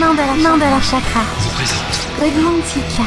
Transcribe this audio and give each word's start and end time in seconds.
Mandala, 0.00 0.34
Mandala 0.34 0.80
Chakra. 0.80 1.20
vous 1.20 1.50
présente 1.50 2.08
Godmantica. 2.18 3.04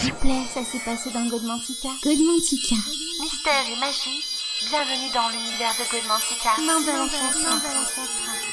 S'il 0.00 0.12
vous 0.12 0.18
plaît, 0.18 0.44
ça 0.54 0.64
s'est 0.64 0.78
passé 0.78 1.10
dans 1.12 1.26
Godmantica. 1.26 1.90
Godmantica. 2.02 2.76
Mystère 3.20 3.66
et 3.70 3.78
magie, 3.80 4.24
bienvenue 4.70 5.12
dans 5.12 5.28
l'univers 5.28 5.74
de 5.78 5.84
Godmantica. 5.92 6.56
Mandala 6.66 7.06
Chakra. 7.10 8.43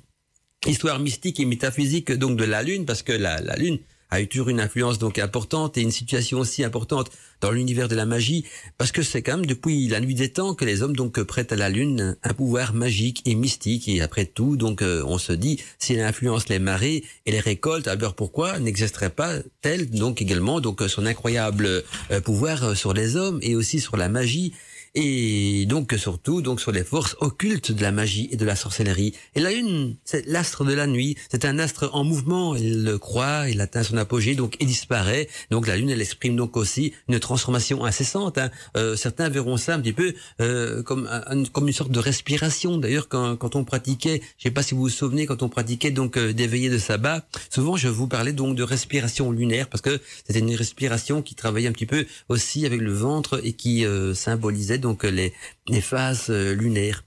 histoire 0.68 1.00
mystique 1.00 1.40
et 1.40 1.46
métaphysique 1.46 2.12
donc 2.12 2.38
de 2.38 2.44
la 2.44 2.63
lune 2.63 2.85
parce 2.85 3.03
que 3.03 3.12
la, 3.12 3.41
la 3.41 3.56
lune 3.56 3.79
a 4.16 4.22
eu 4.22 4.28
toujours 4.28 4.50
une 4.50 4.59
influence 4.59 4.98
donc 4.98 5.20
importante 5.20 5.78
et 5.78 5.81
une 5.81 5.92
situation 5.92 6.40
aussi 6.40 6.64
importante 6.64 7.12
dans 7.42 7.52
l'univers 7.52 7.88
de 7.88 7.96
la 7.96 8.06
magie 8.06 8.46
parce 8.78 8.92
que 8.92 9.03
c'est 9.03 9.22
quand 9.22 9.38
même 9.38 9.46
depuis 9.46 9.88
la 9.88 10.00
nuit 10.00 10.16
des 10.16 10.30
temps 10.30 10.53
que 10.53 10.66
les 10.66 10.81
hommes 10.81 10.96
donc 10.96 11.22
prêtent 11.24 11.52
à 11.52 11.56
la 11.56 11.70
lune 11.70 12.16
un 12.24 12.34
pouvoir 12.34 12.74
magique 12.74 13.22
et 13.25 13.36
mystique. 13.36 13.88
Et 13.88 14.02
après 14.02 14.25
tout 14.25 14.56
donc 14.56 14.81
euh, 14.81 15.04
on 15.06 15.18
se 15.18 15.34
dit 15.34 15.62
si 15.80 15.94
elle 15.94 16.06
influence 16.06 16.48
les 16.50 16.59
marées 16.59 17.04
et 17.25 17.31
les 17.31 17.40
récoltes 17.40 17.88
alors 17.88 18.16
pourquoi 18.16 18.59
n'existerait 18.59 19.09
pas 19.09 19.34
tel 19.62 19.90
donc 19.90 20.22
également 20.22 20.62
donc 20.62 20.81
son 20.88 21.06
incroyable 21.06 21.84
euh, 22.12 22.22
pouvoir 22.22 22.64
euh, 22.64 22.75
sur 22.75 22.94
les 22.94 23.18
hommes 23.18 23.40
et 23.42 23.56
aussi 23.56 23.80
sur 23.80 23.98
la 23.98 24.09
magie? 24.09 24.54
Et 24.95 25.66
donc 25.67 25.94
surtout 25.97 26.41
donc 26.41 26.59
sur 26.61 26.72
les 26.72 26.83
forces 26.83 27.16
occultes 27.19 27.72
de 27.72 27.81
la 27.81 27.91
magie 27.91 28.29
et 28.31 28.38
de 28.38 28.45
la 28.45 28.56
sorcellerie. 28.56 29.13
Et 29.35 29.39
la 29.39 29.51
lune, 29.51 29.95
c'est 30.06 30.25
l'astre 30.25 30.66
de 30.66 30.73
la 30.73 30.88
nuit, 30.88 31.16
c'est 31.29 31.45
un 31.45 31.59
astre 31.59 31.89
en 31.94 32.03
mouvement, 32.03 32.56
il 32.56 32.83
le 32.83 32.97
croît, 32.97 33.50
il 33.50 33.61
atteint 33.61 33.83
son 33.83 33.97
apogée, 33.97 34.35
donc 34.35 34.56
il 34.59 34.67
disparaît. 34.67 35.28
Donc 35.51 35.67
la 35.67 35.78
lune, 35.78 35.89
elle 35.89 36.01
exprime 36.01 36.35
donc 36.35 36.57
aussi 36.57 36.94
une 37.07 37.19
transformation 37.19 37.83
incessante. 37.85 38.38
hein. 38.38 38.50
Euh, 38.78 38.95
certains 38.95 39.29
verront 39.29 39.57
ça 39.57 39.75
un 39.75 39.79
petit 39.79 39.94
peu 39.94 40.13
euh, 40.41 40.81
comme 40.83 41.09
comme 41.51 41.67
une 41.67 41.73
sorte 41.73 41.91
de 41.91 42.00
respiration. 42.00 42.77
D'ailleurs, 42.77 43.07
quand, 43.07 43.35
quand 43.35 43.56
on 43.56 43.63
pratiquait, 43.63 44.22
je 44.38 44.44
sais 44.44 44.51
pas 44.51 44.63
si 44.63 44.73
vous 44.73 44.81
vous 44.81 44.89
souvenez, 44.89 45.25
quand 45.25 45.44
on 45.44 45.50
pratiquait 45.50 45.91
donc 45.91 46.17
euh, 46.17 46.33
des 46.33 46.47
veillées 46.47 46.69
de 46.69 46.77
sabbat, 46.77 47.25
souvent 47.50 47.75
je 47.75 47.88
vous 47.88 48.07
parlais 48.07 48.33
donc 48.33 48.56
de 48.56 48.63
respiration 48.63 49.31
lunaire 49.31 49.67
parce 49.69 49.81
que 49.81 50.00
c'était 50.25 50.39
une 50.39 50.56
respiration 50.56 51.22
qui 51.22 51.35
travaillait 51.35 51.67
un 51.67 51.73
petit 51.73 51.85
peu 51.85 52.06
aussi 52.29 52.66
avec 52.66 52.81
le 52.81 52.94
ventre 52.94 53.41
et 53.44 53.53
qui 53.53 53.85
euh, 53.85 54.13
symbolisait 54.13 54.77
donc 54.85 55.03
les, 55.03 55.34
les 55.68 55.81
phases 55.81 56.29
euh, 56.29 56.53
lunaires. 56.53 57.05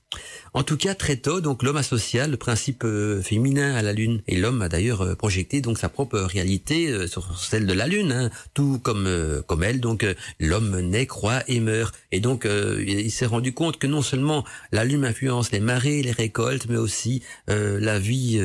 En 0.55 0.63
tout 0.63 0.77
cas, 0.77 0.95
très 0.95 1.17
tôt, 1.17 1.41
donc 1.41 1.63
l'homme 1.63 1.77
associa 1.77 2.27
le 2.27 2.37
principe 2.37 2.83
euh, 2.85 3.21
féminin 3.23 3.75
à 3.75 3.83
la 3.83 3.93
lune, 3.93 4.23
et 4.27 4.37
l'homme 4.37 4.63
a 4.63 4.69
d'ailleurs 4.69 5.03
euh, 5.03 5.15
projeté 5.15 5.61
donc 5.61 5.79
sa 5.79 5.89
propre 5.89 6.19
réalité 6.19 6.89
euh, 6.89 7.07
sur 7.07 7.39
celle 7.39 7.67
de 7.67 7.73
la 7.73 7.87
lune, 7.87 8.13
hein. 8.13 8.31
tout 8.55 8.81
comme 8.83 9.09
comme 9.47 9.63
elle. 9.63 9.81
Donc 9.81 10.07
l'homme 10.41 10.81
naît, 10.81 11.07
croît 11.07 11.43
et 11.49 11.61
meurt, 11.61 11.95
et 12.13 12.21
donc 12.21 12.47
il, 12.47 13.11
s'est 13.11 13.27
rendu 13.27 13.53
compte 13.53 13.79
que 13.79 13.87
non 13.87 14.03
seulement 14.03 14.45
la 14.73 14.85
lune 14.85 15.05
influence 15.05 15.53
les 15.53 15.61
marées, 15.61 16.03
les 16.03 16.13
récoltes, 16.13 16.67
mais 16.69 16.77
aussi 16.77 17.23
la 17.47 17.99
vie 17.99 18.41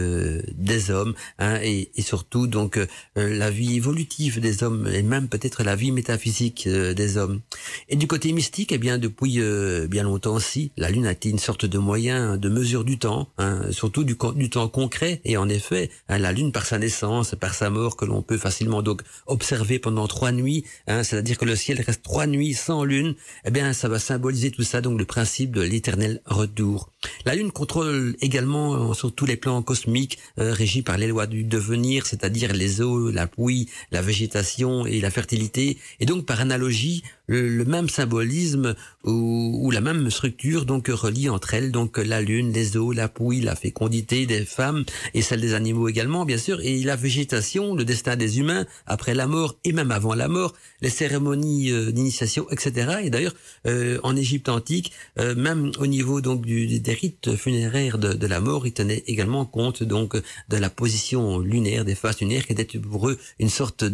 des 0.53 0.91
hommes, 0.91 1.13
hein, 1.39 1.59
et, 1.61 1.91
et 1.95 2.01
surtout 2.01 2.47
donc 2.47 2.79
la 3.15 3.49
vie 3.49 3.75
évolutive 3.75 4.39
des 4.39 4.63
hommes, 4.63 4.87
et 4.87 5.03
même 5.03 5.27
peut-être 5.27 5.63
la 5.63 5.75
vie 5.75 5.91
métaphysique 5.91 6.67
des 6.67 7.17
hommes. 7.17 7.41
Et 7.89 7.95
du 7.95 8.07
côté 8.07 8.31
mystique, 8.31 8.71
eh 8.71 8.77
bien 8.77 8.97
depuis 8.97 9.39
bien 9.87 10.03
longtemps 10.03 10.35
aussi, 10.35 10.71
la 10.77 10.89
lune 10.89 11.05
a 11.05 11.11
été 11.11 11.29
une 11.29 11.39
sorte 11.39 11.52
de 11.57 11.77
moyen 11.77 12.37
de 12.37 12.49
mesure 12.49 12.83
du 12.83 12.97
temps, 12.97 13.29
hein, 13.37 13.61
surtout 13.71 14.03
du, 14.03 14.15
du, 14.35 14.49
temps 14.49 14.67
concret. 14.67 15.21
Et 15.25 15.37
en 15.37 15.49
effet, 15.49 15.89
hein, 16.09 16.17
la 16.17 16.31
Lune 16.31 16.51
par 16.51 16.65
sa 16.65 16.79
naissance, 16.79 17.35
par 17.39 17.53
sa 17.53 17.69
mort, 17.69 17.95
que 17.95 18.05
l'on 18.05 18.21
peut 18.21 18.37
facilement 18.37 18.81
donc 18.81 19.01
observer 19.27 19.79
pendant 19.79 20.07
trois 20.07 20.31
nuits, 20.31 20.63
hein, 20.87 21.03
c'est-à-dire 21.03 21.37
que 21.37 21.45
le 21.45 21.55
ciel 21.55 21.81
reste 21.81 22.03
trois 22.03 22.27
nuits 22.27 22.53
sans 22.53 22.83
Lune, 22.83 23.15
eh 23.45 23.51
bien 23.51 23.73
ça 23.73 23.87
va 23.87 23.99
symboliser 23.99 24.51
tout 24.51 24.63
ça, 24.63 24.81
donc 24.81 24.99
le 24.99 25.05
principe 25.05 25.51
de 25.51 25.61
l'éternel 25.61 26.21
retour. 26.25 26.91
La 27.25 27.35
Lune 27.35 27.51
contrôle 27.51 28.15
également 28.21 28.91
euh, 28.91 28.93
sur 28.93 29.13
tous 29.13 29.25
les 29.25 29.37
plans 29.37 29.61
cosmiques, 29.61 30.19
euh, 30.39 30.53
régis 30.53 30.83
par 30.83 30.97
les 30.97 31.07
lois 31.07 31.27
du 31.27 31.43
devenir, 31.43 32.05
c'est-à-dire 32.05 32.53
les 32.53 32.81
eaux, 32.81 33.11
la 33.11 33.27
pluie, 33.27 33.69
la 33.91 34.01
végétation 34.01 34.85
et 34.85 35.01
la 35.01 35.11
fertilité. 35.11 35.77
Et 35.99 36.05
donc 36.05 36.25
par 36.25 36.41
analogie, 36.41 37.03
le, 37.27 37.63
même 37.65 37.89
symbolisme 37.89 38.75
ou, 39.03 39.59
ou, 39.61 39.71
la 39.71 39.81
même 39.81 40.09
structure 40.09 40.65
donc 40.65 40.87
relie 40.87 41.29
entre 41.29 41.53
elles 41.53 41.71
donc 41.71 41.97
la 41.97 42.21
lune, 42.21 42.51
les 42.51 42.77
eaux, 42.77 42.91
la 42.91 43.07
pouille, 43.07 43.41
la 43.41 43.55
fécondité 43.55 44.25
des 44.25 44.45
femmes 44.45 44.83
et 45.13 45.21
celle 45.21 45.41
des 45.41 45.53
animaux 45.53 45.87
également 45.87 46.25
bien 46.25 46.37
sûr 46.37 46.59
et 46.61 46.83
la 46.83 46.95
végétation, 46.95 47.75
le 47.75 47.85
destin 47.85 48.15
des 48.15 48.39
humains 48.39 48.65
après 48.85 49.13
la 49.13 49.27
mort 49.27 49.55
et 49.63 49.71
même 49.71 49.91
avant 49.91 50.13
la 50.13 50.27
mort, 50.27 50.53
les 50.81 50.89
cérémonies 50.89 51.71
euh, 51.71 51.91
d'initiation 51.91 52.45
etc. 52.51 52.97
Et 53.03 53.09
d'ailleurs 53.09 53.35
euh, 53.67 53.99
en 54.03 54.15
Égypte 54.15 54.49
antique, 54.49 54.91
euh, 55.19 55.35
même 55.35 55.71
au 55.79 55.87
niveau 55.87 56.21
donc 56.21 56.45
du, 56.45 56.79
des 56.79 56.93
rites 56.93 57.35
funéraires 57.35 57.97
de, 57.97 58.13
de, 58.13 58.27
la 58.27 58.41
mort, 58.41 58.67
ils 58.67 58.73
tenaient 58.73 59.03
également 59.07 59.45
compte 59.45 59.83
donc 59.83 60.15
de 60.15 60.57
la 60.57 60.69
position 60.69 61.39
lunaire 61.39 61.85
des 61.85 61.95
phases 61.95 62.19
lunaires 62.19 62.45
qui 62.45 62.53
était 62.53 62.65
pour 62.79 63.09
eux 63.09 63.17
une 63.39 63.49
sorte 63.49 63.85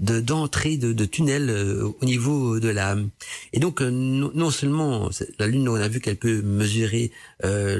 d'entrée 0.00 0.76
de, 0.76 0.92
de, 0.92 1.04
tunnel 1.04 1.50
au 1.50 2.04
niveau 2.04 2.60
de 2.60 2.73
et 3.52 3.60
donc, 3.60 3.80
euh, 3.80 3.90
non 3.90 4.50
seulement 4.50 5.10
la 5.38 5.46
Lune, 5.46 5.68
on 5.68 5.74
a 5.74 5.88
vu 5.88 6.00
qu'elle 6.00 6.16
peut 6.16 6.42
mesurer 6.42 7.10
euh, 7.44 7.78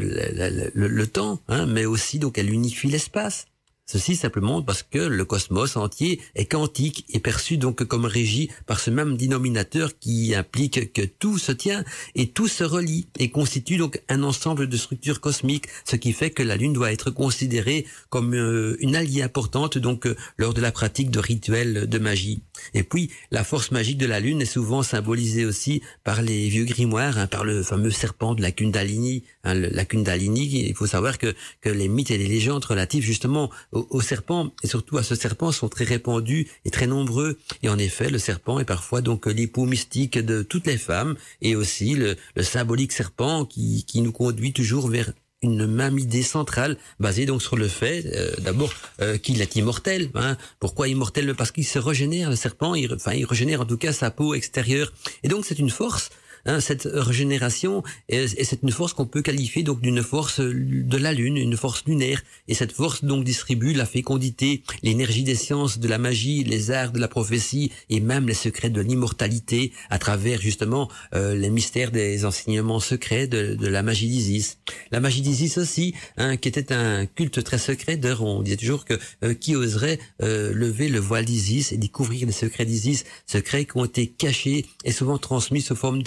le, 0.75 0.89
le, 0.89 1.07
temps, 1.07 1.41
hein, 1.49 1.67
mais 1.67 1.85
aussi 1.85 2.19
donc 2.19 2.39
elle 2.39 2.53
unifie 2.53 2.89
l'espace. 2.89 3.47
Ceci 3.87 4.17
simplement 4.17 4.63
parce 4.63 4.83
que 4.83 4.99
le 4.99 5.27
cosmos 5.27 5.77
entier 5.77 6.19
est 6.35 6.47
quantique 6.47 7.05
et 7.11 7.21
perçu 7.21 7.59
donc 7.59 7.85
comme 7.85 8.07
régi 8.07 8.49
par 8.65 8.81
ce 8.81 8.91
même 8.91 9.19
dénominateur 9.19 9.99
qui 9.99 10.35
implique 10.35 10.95
que 10.95 11.03
tout 11.03 11.37
se 11.37 11.53
tient 11.53 11.85
et 12.15 12.29
tout 12.29 12.49
se 12.49 12.65
relie 12.65 13.09
et 13.19 13.29
constitue 13.29 13.77
donc 13.77 14.01
un 14.09 14.23
ensemble 14.23 14.71
de 14.71 14.77
structures 14.79 15.21
cosmiques, 15.21 15.67
ce 15.85 15.97
qui 15.97 16.15
fait 16.15 16.31
que 16.31 16.43
la 16.43 16.57
Lune 16.57 16.73
doit 16.73 16.93
être 16.93 17.11
considérée 17.11 17.85
comme 18.09 18.35
euh, 18.35 18.79
une 18.81 18.97
alliée 18.97 19.21
importante 19.21 19.77
donc 19.77 20.07
euh, 20.07 20.17
lors 20.39 20.55
de 20.55 20.63
la 20.63 20.73
pratique 20.73 21.11
de 21.11 21.19
rituels 21.19 21.87
de 21.87 21.99
magie. 21.99 22.41
Et 22.73 22.85
puis 22.85 23.11
la 23.31 23.45
force 23.45 23.71
magique 23.71 23.99
de 23.99 24.07
la 24.07 24.19
Lune 24.19 24.41
est 24.41 24.47
souvent 24.47 24.83
symbolisée 24.83 25.45
aussi 25.45 25.83
par 26.05 26.23
les 26.23 26.49
vieux 26.49 26.65
grimoires, 26.65 27.19
hein, 27.19 27.27
par 27.27 27.45
le 27.45 27.63
fameux 27.63 27.91
serpent 27.91 28.35
de 28.35 28.41
la 28.41 28.51
Kundalini. 28.51 29.25
Hein, 29.45 29.53
la 29.53 29.85
Kundalini, 29.85 30.69
il 30.69 30.75
faut 30.75 30.87
savoir 30.87 31.19
que, 31.19 31.35
que 31.61 31.69
les 31.69 31.89
mythes 31.89 32.11
et 32.11 32.17
les 32.17 32.29
légendes 32.29 32.65
relatives 32.65 33.05
justement 33.05 33.51
au, 33.75 34.01
serpent 34.01 34.51
et 34.63 34.67
surtout 34.67 34.99
à 34.99 35.03
ce 35.03 35.15
serpent 35.15 35.53
sont 35.53 35.69
très 35.69 35.85
répandus 35.85 36.49
et 36.65 36.71
très 36.71 36.87
nombreux. 36.87 37.39
Et 37.63 37.69
en 37.69 37.79
effet, 37.79 38.11
le 38.11 38.19
serpent 38.19 38.59
est 38.59 38.65
parfois 38.65 39.01
donc 39.01 39.27
l'époux 39.27 39.67
mystique 39.67 40.19
de 40.19 40.43
toutes 40.43 40.67
les 40.67 40.79
femmes 40.79 41.17
et 41.43 41.57
aussi 41.57 41.95
le, 41.95 42.17
symbolique 42.43 42.93
serpent 42.93 43.45
qui, 43.45 43.85
qui 43.85 44.01
nous 44.01 44.13
conduit 44.13 44.53
toujours 44.53 44.89
vers 44.89 45.13
une 45.43 45.67
même 45.67 45.99
idée 45.99 46.23
centrale 46.23 46.79
basée 46.99 47.27
donc 47.27 47.43
sur 47.43 47.57
le 47.57 47.69
fait 47.69 48.07
euh, 48.07 48.33
d'abord 48.41 48.73
euh, 49.01 49.19
qu'il 49.19 49.43
est 49.43 49.57
immortel. 49.57 50.11
Hein. 50.15 50.37
Pourquoi 50.59 50.89
immortel? 50.89 51.35
Parce 51.35 51.53
qu'il 51.53 51.67
se 51.67 51.79
régénère 51.79 52.31
le 52.31 52.37
serpent, 52.37 52.75
il, 52.75 52.95
enfin 52.95 53.13
il 53.13 53.27
régénère 53.27 53.61
en 53.61 53.67
tout 53.67 53.77
cas 53.77 53.93
sa 53.93 54.11
peau 54.11 54.35
extérieure. 54.35 54.93
Et 55.23 55.29
donc 55.29 55.45
c'est 55.45 55.59
une 55.59 55.71
force 55.71 56.11
Hein, 56.47 56.61
cette 56.61 56.89
régénération, 56.93 57.83
et, 58.09 58.27
c'est 58.29 58.63
une 58.63 58.71
force 58.71 58.93
qu'on 58.93 59.07
peut 59.07 59.23
qualifier 59.23 59.63
donc 59.63 59.81
d'une 59.81 60.03
force 60.03 60.41
de 60.41 60.97
la 60.99 61.13
lune, 61.13 61.37
une 61.37 61.57
force 61.57 61.85
lunaire. 61.87 62.23
Et 62.49 62.55
cette 62.55 62.73
force 62.73 63.05
donc 63.05 63.25
distribue 63.25 63.73
la 63.73 63.87
fécondité, 63.87 64.63
l'énergie 64.83 65.23
des 65.23 65.35
sciences, 65.35 65.79
de 65.79 65.89
la 65.89 65.99
magie, 65.99 66.45
les 66.45 66.71
arts 66.71 66.93
de 66.93 67.01
la 67.01 67.09
prophétie 67.09 67.73
et 67.89 68.01
même 68.01 68.29
les 68.29 68.35
secrets 68.35 68.71
de 68.71 68.81
l'immortalité 68.81 69.73
à 69.91 69.99
travers 69.99 70.41
justement 70.41 70.91
euh, 71.15 71.35
les 71.35 71.51
mystères 71.51 71.91
des 71.91 72.25
enseignements 72.25 72.81
secrets 72.81 73.27
de, 73.27 73.55
de 73.55 73.67
la 73.67 73.83
magie 73.83 74.09
d'Isis. 74.09 74.59
La 74.91 75.01
magie 75.01 75.23
d'Isis 75.23 75.59
aussi, 75.59 75.95
hein, 76.17 76.37
qui 76.37 76.49
était 76.49 76.73
un 76.73 77.07
culte 77.07 77.43
très 77.43 77.59
secret. 77.59 77.97
D'ailleurs, 77.97 78.23
on 78.23 78.43
disait 78.43 78.57
toujours 78.57 78.85
que 78.85 78.95
euh, 79.23 79.35
qui 79.35 79.57
oserait 79.57 79.99
euh, 80.23 80.53
lever 80.53 80.89
le 80.89 80.99
voile 80.99 81.25
d'Isis 81.25 81.73
et 81.73 81.77
découvrir 81.77 82.27
les 82.27 82.33
secrets 82.33 82.67
d'Isis, 82.67 83.05
secrets 83.27 83.65
qui 83.65 83.77
ont 83.77 83.85
été 83.85 84.07
cachés 84.07 84.67
et 84.85 84.93
souvent 84.93 85.19
transmis 85.19 85.63
sous 85.63 85.77
forme 85.77 86.03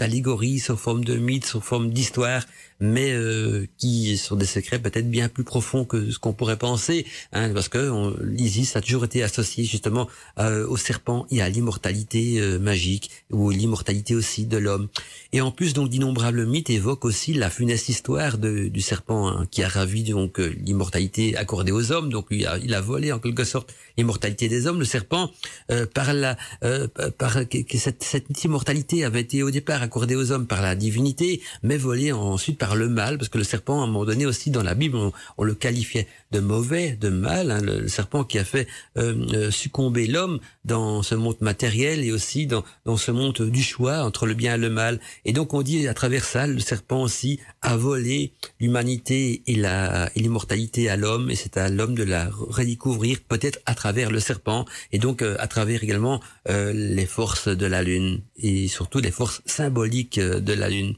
sous 0.59 0.77
forme 0.77 1.03
de 1.03 1.15
mythes, 1.15 1.45
sous 1.45 1.61
forme 1.61 1.89
d'histoire, 1.89 2.43
mais 2.79 3.11
euh, 3.11 3.65
qui 3.77 4.17
sont 4.17 4.35
des 4.35 4.45
secrets 4.45 4.79
peut-être 4.79 5.09
bien 5.09 5.29
plus 5.29 5.43
profonds 5.43 5.85
que 5.85 6.11
ce 6.11 6.19
qu'on 6.19 6.33
pourrait 6.33 6.57
penser, 6.57 7.05
hein, 7.33 7.51
parce 7.53 7.69
que 7.69 8.15
l'Isis 8.23 8.75
a 8.75 8.81
toujours 8.81 9.05
été 9.05 9.23
associé 9.23 9.63
justement 9.63 10.07
euh, 10.39 10.67
au 10.67 10.77
serpent 10.77 11.25
et 11.31 11.41
à 11.41 11.49
l'immortalité 11.49 12.39
euh, 12.39 12.59
magique 12.59 13.09
ou 13.31 13.49
l'immortalité 13.49 14.15
aussi 14.15 14.45
de 14.45 14.57
l'homme. 14.57 14.87
Et 15.33 15.41
en 15.41 15.51
plus 15.51 15.73
donc 15.73 15.89
d'innombrables 15.89 16.45
mythes 16.45 16.69
évoquent 16.69 17.05
aussi 17.05 17.33
la 17.33 17.49
funeste 17.49 17.89
histoire 17.89 18.37
de, 18.37 18.67
du 18.67 18.81
serpent 18.81 19.27
hein, 19.27 19.47
qui 19.49 19.63
a 19.63 19.67
ravi 19.67 20.03
donc 20.03 20.37
l'immortalité 20.37 21.35
accordée 21.35 21.71
aux 21.71 21.91
hommes, 21.91 22.11
donc 22.11 22.27
il 22.31 22.45
a, 22.45 22.57
il 22.59 22.73
a 22.73 22.81
volé 22.81 23.11
en 23.11 23.19
quelque 23.19 23.43
sorte 23.43 23.73
l'immortalité 23.97 24.47
des 24.47 24.67
hommes. 24.67 24.79
Le 24.79 24.85
serpent 24.85 25.31
par 25.93 26.13
la 26.13 26.37
par 27.17 27.47
que 27.49 27.77
cette, 27.77 28.03
cette 28.03 28.43
immortalité 28.43 29.03
avait 29.03 29.21
été 29.21 29.43
au 29.43 29.51
départ 29.51 29.81
accordée 29.81 30.15
aux 30.15 30.31
hommes 30.31 30.47
par 30.47 30.61
la 30.61 30.75
divinité, 30.75 31.41
mais 31.63 31.77
volée 31.77 32.11
ensuite 32.11 32.57
par 32.57 32.66
le 32.75 32.89
mal, 32.89 33.17
parce 33.17 33.29
que 33.29 33.37
le 33.37 33.43
serpent, 33.43 33.81
à 33.81 33.83
un 33.83 33.87
moment 33.87 34.05
donné 34.05 34.25
aussi 34.25 34.51
dans 34.51 34.63
la 34.63 34.75
Bible, 34.75 34.97
on, 35.37 35.43
le 35.43 35.53
qualifiait 35.53 36.07
de 36.31 36.39
mauvais, 36.39 36.91
de 36.99 37.09
mal, 37.09 37.51
hein, 37.51 37.61
le, 37.61 37.87
serpent 37.87 38.23
qui 38.23 38.37
a 38.39 38.43
fait 38.43 38.67
euh, 38.97 39.15
euh, 39.33 39.51
succomber 39.51 40.07
l'homme 40.07 40.39
dans 40.65 41.03
ce 41.03 41.15
monde 41.15 41.37
matériel 41.41 42.03
et 42.03 42.11
aussi 42.11 42.47
dans, 42.47 42.63
dans 42.85 42.97
ce 42.97 43.11
monde 43.11 43.41
du 43.41 43.63
choix 43.63 44.03
entre 44.03 44.25
le 44.25 44.33
bien 44.33 44.55
et 44.55 44.57
le 44.57 44.69
mal. 44.69 44.99
Et 45.25 45.33
donc 45.33 45.53
on 45.53 45.61
dit 45.61 45.87
à 45.87 45.93
travers 45.93 46.25
ça, 46.25 46.47
le 46.47 46.59
serpent 46.59 47.01
aussi 47.01 47.39
a 47.61 47.77
volé 47.77 48.33
l'humanité 48.59 49.43
et 49.47 49.57
et 49.57 50.19
l'immortalité 50.19 50.87
à 50.87 50.97
l'homme, 50.97 51.31
et 51.31 51.35
c'est 51.35 51.57
à 51.57 51.67
l'homme 51.69 51.95
de 51.95 52.03
la 52.03 52.29
redécouvrir 52.29 53.19
peut-être 53.27 53.59
à 53.65 53.73
travers 53.73 54.11
le 54.11 54.19
serpent, 54.19 54.65
et 54.91 54.99
donc 54.99 55.23
euh, 55.23 55.35
à 55.39 55.47
travers 55.47 55.83
également 55.83 56.21
les 56.47 57.05
forces 57.05 57.47
de 57.47 57.65
la 57.65 57.81
lune 57.83 58.21
et 58.37 58.67
surtout 58.67 58.99
les 58.99 59.11
forces 59.11 59.41
symboliques 59.45 60.19
de 60.19 60.53
la 60.53 60.69
lune. 60.69 60.95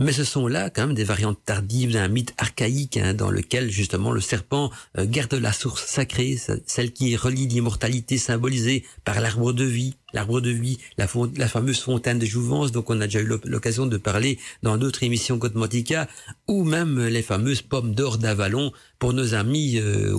Mais 0.00 0.10
ce 0.10 0.24
sont 0.24 0.48
là 0.48 0.70
quand 0.70 0.88
même 0.88 0.96
des 0.96 1.04
variantes 1.04 1.38
tardives 1.44 1.92
d'un 1.92 2.08
mythe 2.08 2.34
archaïque 2.36 2.96
hein, 2.96 3.14
dans 3.14 3.30
lequel 3.30 3.70
justement 3.70 4.10
le 4.10 4.20
serpent 4.20 4.72
euh, 4.98 5.06
garde 5.06 5.34
la 5.34 5.52
source 5.52 5.86
sacrée, 5.86 6.36
celle 6.66 6.92
qui 6.92 7.14
relie 7.14 7.46
l'immortalité 7.46 8.18
symbolisée 8.18 8.84
par 9.04 9.20
l'arbre 9.20 9.52
de 9.52 9.62
vie, 9.62 9.94
l'arbre 10.12 10.40
de 10.40 10.50
vie, 10.50 10.78
la, 10.98 11.06
fameuse 11.06 11.78
fontaine 11.78 12.18
de 12.18 12.26
jouvence, 12.26 12.72
donc 12.72 12.90
on 12.90 13.00
a 13.00 13.06
déjà 13.06 13.20
eu 13.20 13.30
l'occasion 13.44 13.86
de 13.86 13.96
parler 13.96 14.40
dans 14.64 14.76
d'autres 14.78 15.04
émissions 15.04 15.38
Cosmotica, 15.38 16.08
ou 16.48 16.64
même 16.64 17.06
les 17.06 17.22
fameuses 17.22 17.62
pommes 17.62 17.94
d'or 17.94 18.18
d'Avalon 18.18 18.72
pour 18.98 19.12
nos 19.12 19.34
amis 19.34 19.78
euh, 19.78 20.12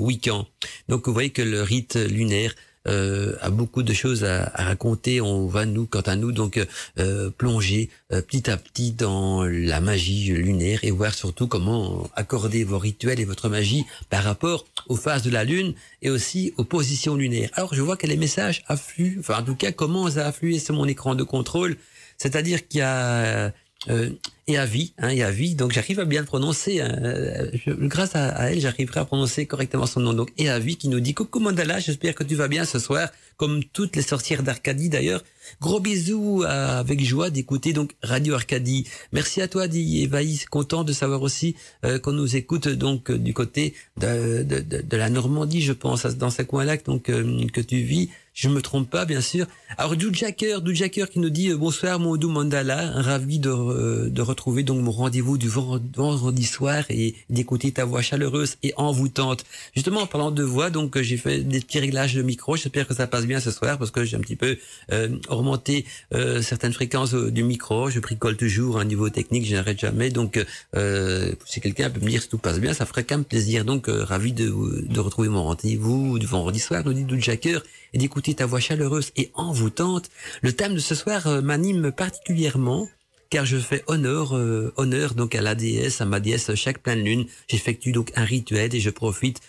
Donc 0.87 1.05
vous 1.05 1.13
voyez 1.13 1.31
que 1.31 1.41
le 1.41 1.61
rite 1.61 1.95
lunaire 1.95 2.55
euh, 2.87 3.35
a 3.41 3.49
beaucoup 3.49 3.83
de 3.83 3.93
choses 3.93 4.23
à, 4.23 4.51
raconter. 4.55 5.21
On 5.21 5.47
va 5.47 5.65
nous, 5.65 5.85
quant 5.85 6.01
à 6.01 6.15
nous, 6.15 6.31
donc 6.31 6.63
euh, 6.99 7.29
plonger 7.31 7.89
euh, 8.11 8.21
petit 8.21 8.49
à 8.49 8.57
petit 8.57 8.91
dans 8.91 9.43
la 9.43 9.81
magie 9.81 10.27
lunaire 10.31 10.79
et 10.83 10.91
voir 10.91 11.13
surtout 11.13 11.47
comment 11.47 12.07
accorder 12.15 12.63
vos 12.63 12.79
rituels 12.79 13.19
et 13.19 13.25
votre 13.25 13.49
magie 13.49 13.85
par 14.09 14.23
rapport 14.23 14.65
aux 14.87 14.95
phases 14.95 15.23
de 15.23 15.31
la 15.31 15.43
lune 15.43 15.73
et 16.01 16.09
aussi 16.09 16.53
aux 16.57 16.63
positions 16.63 17.15
lunaires. 17.15 17.49
Alors 17.53 17.73
je 17.73 17.81
vois 17.81 17.97
que 17.97 18.07
les 18.07 18.17
messages 18.17 18.63
affluent, 18.67 19.17
enfin 19.19 19.39
en 19.39 19.43
tout 19.43 19.55
cas 19.55 19.71
commencent 19.71 20.17
à 20.17 20.27
affluer 20.27 20.59
sur 20.59 20.75
mon 20.75 20.85
écran 20.85 21.15
de 21.15 21.23
contrôle. 21.23 21.77
C'est-à-dire 22.17 22.67
qu'il 22.67 22.79
y 22.79 22.83
a 22.83 23.51
euh, 23.89 24.09
et 24.47 24.57
à 24.57 24.65
vie, 24.65 24.93
hein, 24.99 25.09
et 25.09 25.23
à 25.23 25.31
vie. 25.31 25.55
Donc 25.55 25.71
j'arrive 25.71 25.99
à 25.99 26.05
bien 26.05 26.21
le 26.21 26.27
prononcer. 26.27 26.81
Hein. 26.81 26.99
Euh, 27.03 27.51
grâce 27.67 28.15
à, 28.15 28.51
elle, 28.51 28.59
j'arriverai 28.59 28.99
à 28.99 29.05
prononcer 29.05 29.45
correctement 29.45 29.85
son 29.85 29.99
nom. 29.99 30.13
Donc 30.13 30.31
et 30.37 30.49
à 30.49 30.59
vie 30.59 30.75
qui 30.77 30.87
nous 30.87 30.99
dit 30.99 31.13
coucou 31.13 31.39
Mandala, 31.39 31.79
j'espère 31.79 32.13
que 32.13 32.23
tu 32.23 32.35
vas 32.35 32.47
bien 32.47 32.65
ce 32.65 32.77
soir, 32.77 33.09
comme 33.37 33.63
toutes 33.63 33.95
les 33.95 34.01
sorcières 34.01 34.43
d'Arcadie 34.43 34.89
d'ailleurs. 34.89 35.23
Gros 35.61 35.79
bisous 35.79 36.43
avec 36.47 37.03
joie 37.03 37.29
d'écouter 37.29 37.73
donc 37.73 37.91
Radio 38.03 38.35
Arcadie. 38.35 38.87
Merci 39.13 39.41
à 39.41 39.47
toi, 39.47 39.67
dit 39.67 40.03
Evaïs, 40.03 40.45
content 40.45 40.83
de 40.83 40.93
savoir 40.93 41.21
aussi 41.21 41.55
euh, 41.83 41.97
qu'on 41.99 42.13
nous 42.13 42.35
écoute 42.35 42.67
donc 42.67 43.11
du 43.11 43.33
côté 43.33 43.73
de, 43.97 44.43
de, 44.43 44.59
de, 44.61 44.97
la 44.97 45.09
Normandie, 45.09 45.61
je 45.61 45.73
pense, 45.73 46.05
dans 46.05 46.29
ce 46.29 46.43
coin-là 46.43 46.77
donc 46.77 47.03
que 47.03 47.61
tu 47.61 47.77
vis. 47.77 48.09
Je 48.35 48.49
me 48.49 48.61
trompe 48.61 48.89
pas, 48.89 49.05
bien 49.05 49.21
sûr. 49.21 49.47
Alors, 49.77 49.95
Jacker, 49.97 50.59
Jacker 50.65 51.09
qui 51.09 51.19
nous 51.19 51.29
dit 51.29 51.51
euh, 51.51 51.57
bonsoir, 51.57 51.99
mon 52.01 52.17
doux 52.17 52.29
Mandala, 52.29 52.91
ravi 52.91 53.39
de, 53.39 53.49
euh, 53.49 54.09
de 54.09 54.21
retrouver 54.21 54.63
donc 54.63 54.81
mon 54.81 54.91
rendez-vous 54.91 55.37
du 55.37 55.47
vendredi 55.47 56.43
soir 56.43 56.83
et 56.89 57.15
d'écouter 57.29 57.71
ta 57.71 57.85
voix 57.85 58.01
chaleureuse 58.01 58.57
et 58.61 58.73
envoûtante. 58.75 59.45
Justement, 59.73 60.01
en 60.01 60.05
parlant 60.05 60.31
de 60.31 60.43
voix, 60.43 60.69
donc 60.69 60.99
j'ai 60.99 61.15
fait 61.15 61.39
des 61.39 61.61
petits 61.61 61.79
réglages 61.79 62.13
de 62.13 62.21
micro. 62.23 62.57
J'espère 62.57 62.85
que 62.85 62.93
ça 62.93 63.07
passe 63.07 63.25
bien 63.25 63.39
ce 63.39 63.51
soir 63.51 63.77
parce 63.77 63.91
que 63.91 64.03
j'ai 64.03 64.17
un 64.17 64.19
petit 64.19 64.35
peu 64.35 64.57
euh, 64.91 65.17
augmenter 65.29 65.85
euh, 66.13 66.41
certaines 66.41 66.73
fréquences 66.73 67.13
euh, 67.13 67.31
du 67.31 67.43
micro. 67.43 67.89
Je 67.89 68.01
bricole 68.01 68.35
toujours 68.35 68.79
un 68.79 68.85
niveau 68.85 69.09
technique, 69.09 69.45
je 69.45 69.55
n'arrête 69.55 69.79
jamais. 69.79 70.09
Donc, 70.09 70.43
euh, 70.75 71.31
si 71.45 71.61
quelqu'un 71.61 71.89
peut 71.89 72.01
me 72.01 72.09
dire 72.09 72.21
si 72.21 72.27
tout 72.27 72.37
passe 72.37 72.59
bien, 72.59 72.73
ça 72.73 72.85
ferait 72.85 73.05
quand 73.05 73.15
même 73.15 73.23
plaisir. 73.23 73.63
Donc, 73.63 73.85
ravi 73.87 74.33
de, 74.33 74.53
de 74.89 74.99
retrouver 74.99 75.29
mon 75.29 75.43
rendez-vous 75.43 76.19
du 76.19 76.25
vendredi 76.25 76.59
soir, 76.59 76.83
nous 76.85 76.91
dit 76.91 77.05
Doud 77.05 77.21
Jacker, 77.21 77.63
et 77.95 77.97
d'écouter 77.97 78.35
ta 78.35 78.45
voix 78.45 78.59
chaleureuse 78.59 79.11
et 79.15 79.31
envoûtante. 79.33 80.11
Le 80.43 80.51
thème 80.51 80.75
de 80.75 80.79
ce 80.79 80.93
soir 80.93 81.41
m'anime 81.41 81.91
particulièrement 81.91 82.87
car 83.31 83.43
je 83.43 83.57
fais 83.57 83.83
honneur, 83.87 84.33
honneur 84.77 85.15
donc 85.15 85.33
à 85.33 85.41
la 85.41 85.55
déesse, 85.55 85.99
à 85.99 86.05
ma 86.05 86.19
déesse 86.19 86.53
chaque 86.53 86.83
pleine 86.83 87.03
lune. 87.03 87.25
J'effectue 87.47 87.91
donc 87.91 88.11
un 88.15 88.23
rituel 88.23 88.75
et 88.75 88.79
je 88.79 88.91
profite 88.91 89.41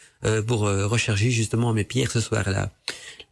pour 0.46 0.60
recharger 0.60 1.30
justement 1.30 1.74
mes 1.74 1.84
pierres 1.84 2.10
ce 2.10 2.20
soir-là. 2.20 2.72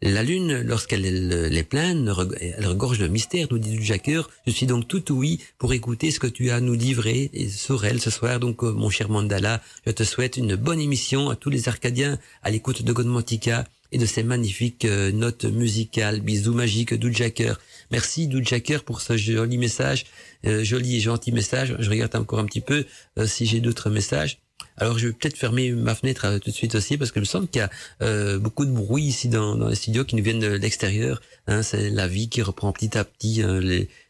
La 0.02 0.22
lune, 0.22 0.60
lorsqu'elle 0.60 1.06
est 1.06 1.62
pleine, 1.62 2.12
elle 2.40 2.66
regorge 2.66 2.98
de 2.98 3.08
mystère, 3.08 3.46
nous 3.50 3.58
dit 3.58 3.82
Jacker. 3.82 4.28
Je 4.46 4.52
suis 4.52 4.66
donc 4.66 4.86
tout 4.86 5.02
oui 5.12 5.40
pour 5.56 5.72
écouter 5.72 6.10
ce 6.10 6.20
que 6.20 6.26
tu 6.26 6.50
as 6.50 6.56
à 6.56 6.60
nous 6.60 6.74
livrer 6.74 7.30
sur 7.48 7.86
elle 7.86 8.02
ce 8.02 8.10
soir. 8.10 8.38
Donc, 8.38 8.62
euh, 8.64 8.72
mon 8.72 8.90
cher 8.90 9.08
Mandala, 9.08 9.62
je 9.86 9.92
te 9.92 10.02
souhaite 10.02 10.36
une 10.36 10.56
bonne 10.56 10.80
émission 10.80 11.30
à 11.30 11.36
tous 11.36 11.48
les 11.48 11.68
Arcadiens 11.70 12.18
à 12.42 12.50
l'écoute 12.50 12.82
de 12.82 12.92
Godmantica 12.92 13.64
et 13.94 13.98
de 13.98 14.06
ces 14.06 14.22
magnifiques 14.22 14.84
euh, 14.84 15.12
notes 15.12 15.44
musicales. 15.44 16.20
Bisous 16.20 16.52
magiques, 16.52 16.94
Jacker. 17.12 17.54
Merci 17.90 18.28
Jacker 18.30 18.84
pour 18.84 19.00
ce 19.00 19.16
joli 19.16 19.56
message, 19.56 20.04
euh, 20.46 20.62
joli 20.62 20.96
et 20.96 21.00
gentil 21.00 21.32
message. 21.32 21.76
Je 21.78 21.88
regarde 21.88 22.14
encore 22.16 22.40
un 22.40 22.44
petit 22.44 22.60
peu 22.60 22.84
si 23.24 23.46
j'ai 23.46 23.60
d'autres 23.60 23.88
messages. 23.90 24.40
Alors 24.76 24.98
je 24.98 25.06
vais 25.06 25.12
peut-être 25.12 25.36
fermer 25.36 25.70
ma 25.70 25.94
fenêtre 25.94 26.24
euh, 26.24 26.38
tout 26.38 26.50
de 26.50 26.54
suite 26.54 26.74
aussi 26.74 26.98
parce 26.98 27.12
que 27.12 27.20
je 27.20 27.20
me 27.20 27.26
semble 27.26 27.48
qu'il 27.48 27.60
y 27.60 27.62
a 27.62 27.70
euh, 28.02 28.38
beaucoup 28.38 28.64
de 28.64 28.72
bruit 28.72 29.04
ici 29.04 29.28
dans, 29.28 29.54
dans 29.54 29.68
les 29.68 29.76
studios 29.76 30.04
qui 30.04 30.16
nous 30.16 30.22
viennent 30.22 30.40
de 30.40 30.48
l'extérieur. 30.48 31.20
Hein, 31.46 31.62
c'est 31.62 31.90
la 31.90 32.08
vie 32.08 32.28
qui 32.28 32.42
reprend 32.42 32.72
petit 32.72 32.96
à 32.98 33.04
petit. 33.04 33.42
Hein, 33.42 33.60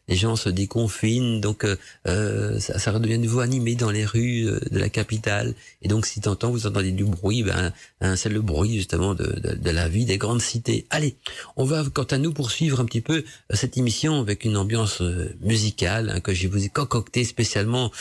les, 0.07 0.15
gens 0.15 0.35
se 0.35 0.49
déconfinent, 0.49 1.41
donc 1.41 1.65
euh, 1.65 2.59
ça, 2.59 2.79
ça, 2.79 2.91
redevient 2.91 3.17
nouveau 3.17 3.39
animé 3.39 3.75
dans 3.75 3.91
les 3.91 4.05
rues 4.05 4.45
de 4.71 4.79
la 4.79 4.89
capitale. 4.89 5.53
Et 5.81 5.87
donc 5.87 6.05
si 6.05 6.21
t'entends, 6.21 6.51
vous 6.51 6.67
entendez 6.67 6.91
du 6.91 7.03
bruit, 7.03 7.43
ben 7.43 7.73
hein, 8.01 8.15
c'est 8.15 8.29
le 8.29 8.41
bruit 8.41 8.75
justement 8.75 9.15
de, 9.15 9.25
de, 9.25 9.55
de, 9.55 9.69
la 9.69 9.87
vie 9.87 10.05
des 10.05 10.17
grandes 10.17 10.41
cités. 10.41 10.85
Allez, 10.89 11.15
on 11.55 11.65
va 11.65 11.83
quant 11.93 12.03
à 12.03 12.17
nous 12.17 12.33
poursuivre 12.33 12.79
un 12.79 12.85
petit 12.85 13.01
peu 13.01 13.23
cette 13.51 13.77
émission 13.77 14.19
avec 14.19 14.45
une 14.45 14.57
ambiance 14.57 15.01
musicale 15.41 16.09
hein, 16.09 16.19
que 16.19 16.33
je 16.33 16.47
vous 16.47 16.63
ai 16.63 16.69
concoctée 16.69 17.23
spécialement 17.23 17.91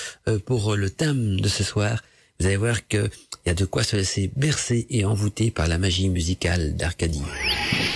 pour 0.46 0.76
le 0.76 0.90
thème 0.90 1.40
de 1.40 1.48
ce 1.48 1.64
soir 1.64 2.00
vous 2.40 2.46
allez 2.46 2.56
voir 2.56 2.86
qu'il 2.88 3.10
y 3.46 3.50
a 3.50 3.54
de 3.54 3.64
quoi 3.64 3.84
se 3.84 3.96
laisser 3.96 4.30
bercer 4.34 4.86
et 4.90 5.04
envoûter 5.04 5.50
par 5.50 5.68
la 5.68 5.78
magie 5.78 6.08
musicale 6.08 6.74
d'Arcadie. 6.74 7.22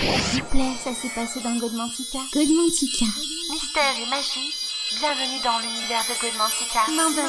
S'il 0.01 0.43
vous 0.43 0.49
plaît, 0.51 0.75
ça 0.83 0.95
s'est 0.95 1.09
passé 1.13 1.41
dans 1.43 1.57
Godmantica. 1.59 2.19
Godmantica. 2.33 3.07
Mystère 3.51 3.97
et 4.01 4.09
magie, 4.09 4.55
bienvenue 5.01 5.43
dans 5.43 5.59
l'univers 5.59 6.05
de 6.07 6.15
Godmantica. 6.23 6.87
Main 6.95 7.11
de 7.11 7.29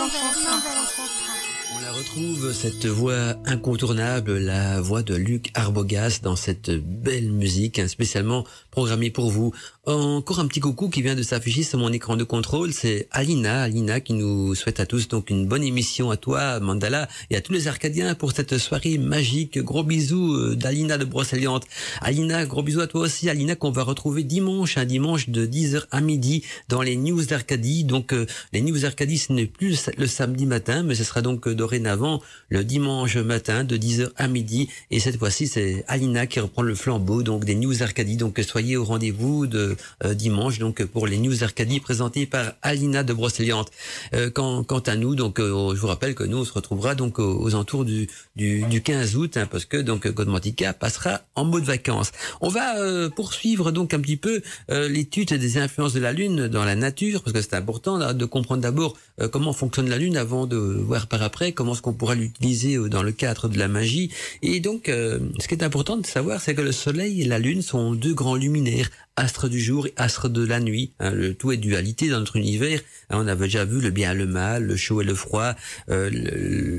on 1.72 1.80
la 1.82 1.92
retrouve, 1.92 2.52
cette 2.52 2.88
voix 2.88 3.36
incontournable, 3.46 4.40
la 4.40 4.82
voix 4.82 5.04
de 5.04 5.14
Luc 5.14 5.52
Arbogast 5.54 6.24
dans 6.24 6.36
cette 6.36 6.72
belle 6.72 7.32
musique, 7.32 7.78
hein, 7.78 7.88
spécialement 7.88 8.44
programmée 8.72 9.12
pour 9.12 9.30
vous. 9.30 9.54
Encore 9.92 10.40
un 10.40 10.46
petit 10.46 10.60
coucou 10.60 10.88
qui 10.90 11.02
vient 11.02 11.16
de 11.16 11.24
s'afficher 11.24 11.64
sur 11.64 11.80
mon 11.80 11.92
écran 11.92 12.16
de 12.16 12.24
contrôle, 12.24 12.74
c'est 12.74 13.08
Alina, 13.10 13.64
Alina 13.64 14.00
qui 14.02 14.14
nous 14.14 14.54
souhaite 14.54 14.80
à 14.80 14.86
tous 14.86 15.08
donc 15.08 15.32
une 15.32 15.48
bonne 15.48 15.64
émission 15.64 16.12
à 16.12 16.16
toi, 16.16 16.60
Mandala, 16.60 17.10
et 17.32 17.36
à 17.36 17.42
tous 17.42 17.54
les 17.54 17.68
Arcadiens 17.68 18.14
pour 18.14 18.32
cette 18.32 18.60
soirée 18.60 19.00
magique. 19.00 19.58
Gros 19.58 19.82
bisous 19.82 20.36
euh, 20.36 20.56
d'Alina 20.56 21.00
de 21.00 21.06
Brocéliande. 21.06 21.66
Alina, 22.02 22.46
gros 22.46 22.62
bisous 22.62 22.82
à 22.82 22.86
toi 22.86 23.02
aussi, 23.02 23.32
Alina, 23.32 23.56
qu'on 23.56 23.72
va 23.72 23.82
retrouver 23.82 24.24
dimanche, 24.24 24.78
un 24.78 24.86
dimanche 24.86 25.30
de 25.30 25.48
10h 25.48 25.86
à 25.90 26.02
midi 26.02 26.44
dans 26.68 26.84
les 26.84 26.96
News 26.96 27.26
d'Arcadie. 27.26 27.84
Donc 27.84 28.14
euh, 28.14 28.28
les 28.54 28.62
News 28.62 28.78
d'Arcadie, 28.78 29.18
ce 29.18 29.34
n'est 29.34 29.48
plus 29.48 29.90
le 29.98 30.06
samedi 30.06 30.46
matin, 30.46 30.84
mais 30.84 30.94
ce 30.94 31.04
sera 31.04 31.24
donc 31.24 31.48
euh, 31.48 31.56
dorénavant 31.56 32.22
le 32.50 32.64
dimanche 32.64 33.18
matin 33.18 33.64
de 33.64 33.76
10h 33.76 34.12
à 34.18 34.28
midi. 34.28 34.70
Et 34.92 35.00
cette 35.00 35.18
fois-ci, 35.18 35.48
c'est 35.48 35.84
Alina 35.88 36.28
qui 36.28 36.40
reprend 36.40 36.62
le 36.62 36.76
flambeau 36.76 37.24
donc 37.24 37.44
des 37.44 37.56
News 37.56 37.82
Arcadie. 37.82 38.18
Donc 38.18 38.40
soyez 38.48 38.78
au 38.78 38.86
rendez-vous 38.86 39.48
de 39.48 39.79
dimanche 40.14 40.60
donc 40.60 40.84
pour 40.86 41.08
les 41.08 41.18
News 41.18 41.44
Arcadie 41.44 41.80
présentées 41.80 42.26
par 42.26 42.54
Alina 42.62 43.04
de 43.04 43.14
Brocéliande. 43.14 43.68
Euh, 44.14 44.30
quant, 44.30 44.64
quant, 44.64 44.80
à 44.80 44.96
nous, 44.96 45.16
donc 45.16 45.40
euh, 45.40 45.76
je 45.76 45.80
vous 45.80 45.88
rappelle 45.88 46.16
que 46.16 46.24
nous 46.24 46.38
on 46.38 46.46
se 46.46 46.54
retrouvera 46.54 46.96
donc 46.96 47.20
aux, 47.20 47.56
entours 47.56 47.86
du, 47.86 48.10
du, 48.36 48.64
du 48.64 48.82
15 48.82 49.16
août 49.16 49.38
hein, 49.38 49.48
parce 49.50 49.66
que 49.66 49.78
donc 49.78 50.08
Godmantica 50.08 50.74
passera 50.74 51.22
en 51.36 51.46
mode 51.46 51.64
vacances. 51.64 52.12
On 52.42 52.50
va 52.50 52.76
poursuivre 53.16 53.72
donc 53.72 53.94
un 53.94 54.00
petit 54.00 54.18
peu 54.18 54.42
l'étude 54.70 55.34
des 55.34 55.58
influences 55.58 55.94
de 55.94 56.00
la 56.00 56.14
Lune 56.14 56.48
dans 56.48 56.66
la 56.66 56.76
nature 56.76 57.22
parce 57.22 57.34
que 57.34 57.42
c'est 57.42 57.56
important 57.56 58.14
de 58.14 58.26
comprendre 58.26 58.62
d'abord 58.62 58.98
comment 59.32 59.54
fonctionne 59.54 59.90
la 59.90 59.98
Lune 59.98 60.18
avant 60.18 60.48
de 60.48 60.58
voir 60.58 61.08
par 61.08 61.22
après 61.22 61.52
comment 61.52 61.74
est-ce 61.74 61.82
qu'on 61.82 61.94
pourra 61.94 62.16
l'utiliser 62.16 62.76
euh, 62.76 62.90
dans 62.90 63.04
le 63.04 63.12
cadre 63.12 63.48
de 63.48 63.58
la 63.58 63.68
magie. 63.68 64.12
Et 64.42 64.60
donc, 64.60 64.90
euh, 64.90 65.20
ce 65.40 65.48
qui 65.48 65.56
est 65.56 65.64
important 65.64 65.98
de 65.98 66.06
savoir, 66.06 66.42
c'est 66.42 66.56
que 66.56 66.62
le 66.62 66.72
Soleil 66.72 67.22
et 67.22 67.26
la 67.26 67.40
Lune 67.40 67.62
sont 67.62 67.94
deux 67.94 68.14
grands 68.14 68.36
luminaires 68.36 68.90
astre 69.20 69.50
du 69.50 69.60
jour 69.60 69.86
et 69.86 69.94
astre 69.98 70.30
de 70.30 70.46
la 70.46 70.60
nuit. 70.60 70.94
Hein, 71.00 71.12
le 71.12 71.34
tout 71.34 71.52
est 71.52 71.58
dualité 71.58 72.08
dans 72.08 72.20
notre 72.20 72.38
univers. 72.38 72.80
Hein, 73.10 73.18
on 73.22 73.28
avait 73.28 73.46
déjà 73.46 73.66
vu 73.66 73.82
le 73.82 73.90
bien 73.90 74.14
et 74.14 74.16
le 74.16 74.26
mal, 74.26 74.64
le 74.64 74.78
chaud 74.78 75.02
et 75.02 75.04
le 75.04 75.14
froid, 75.14 75.56
euh, 75.90 76.10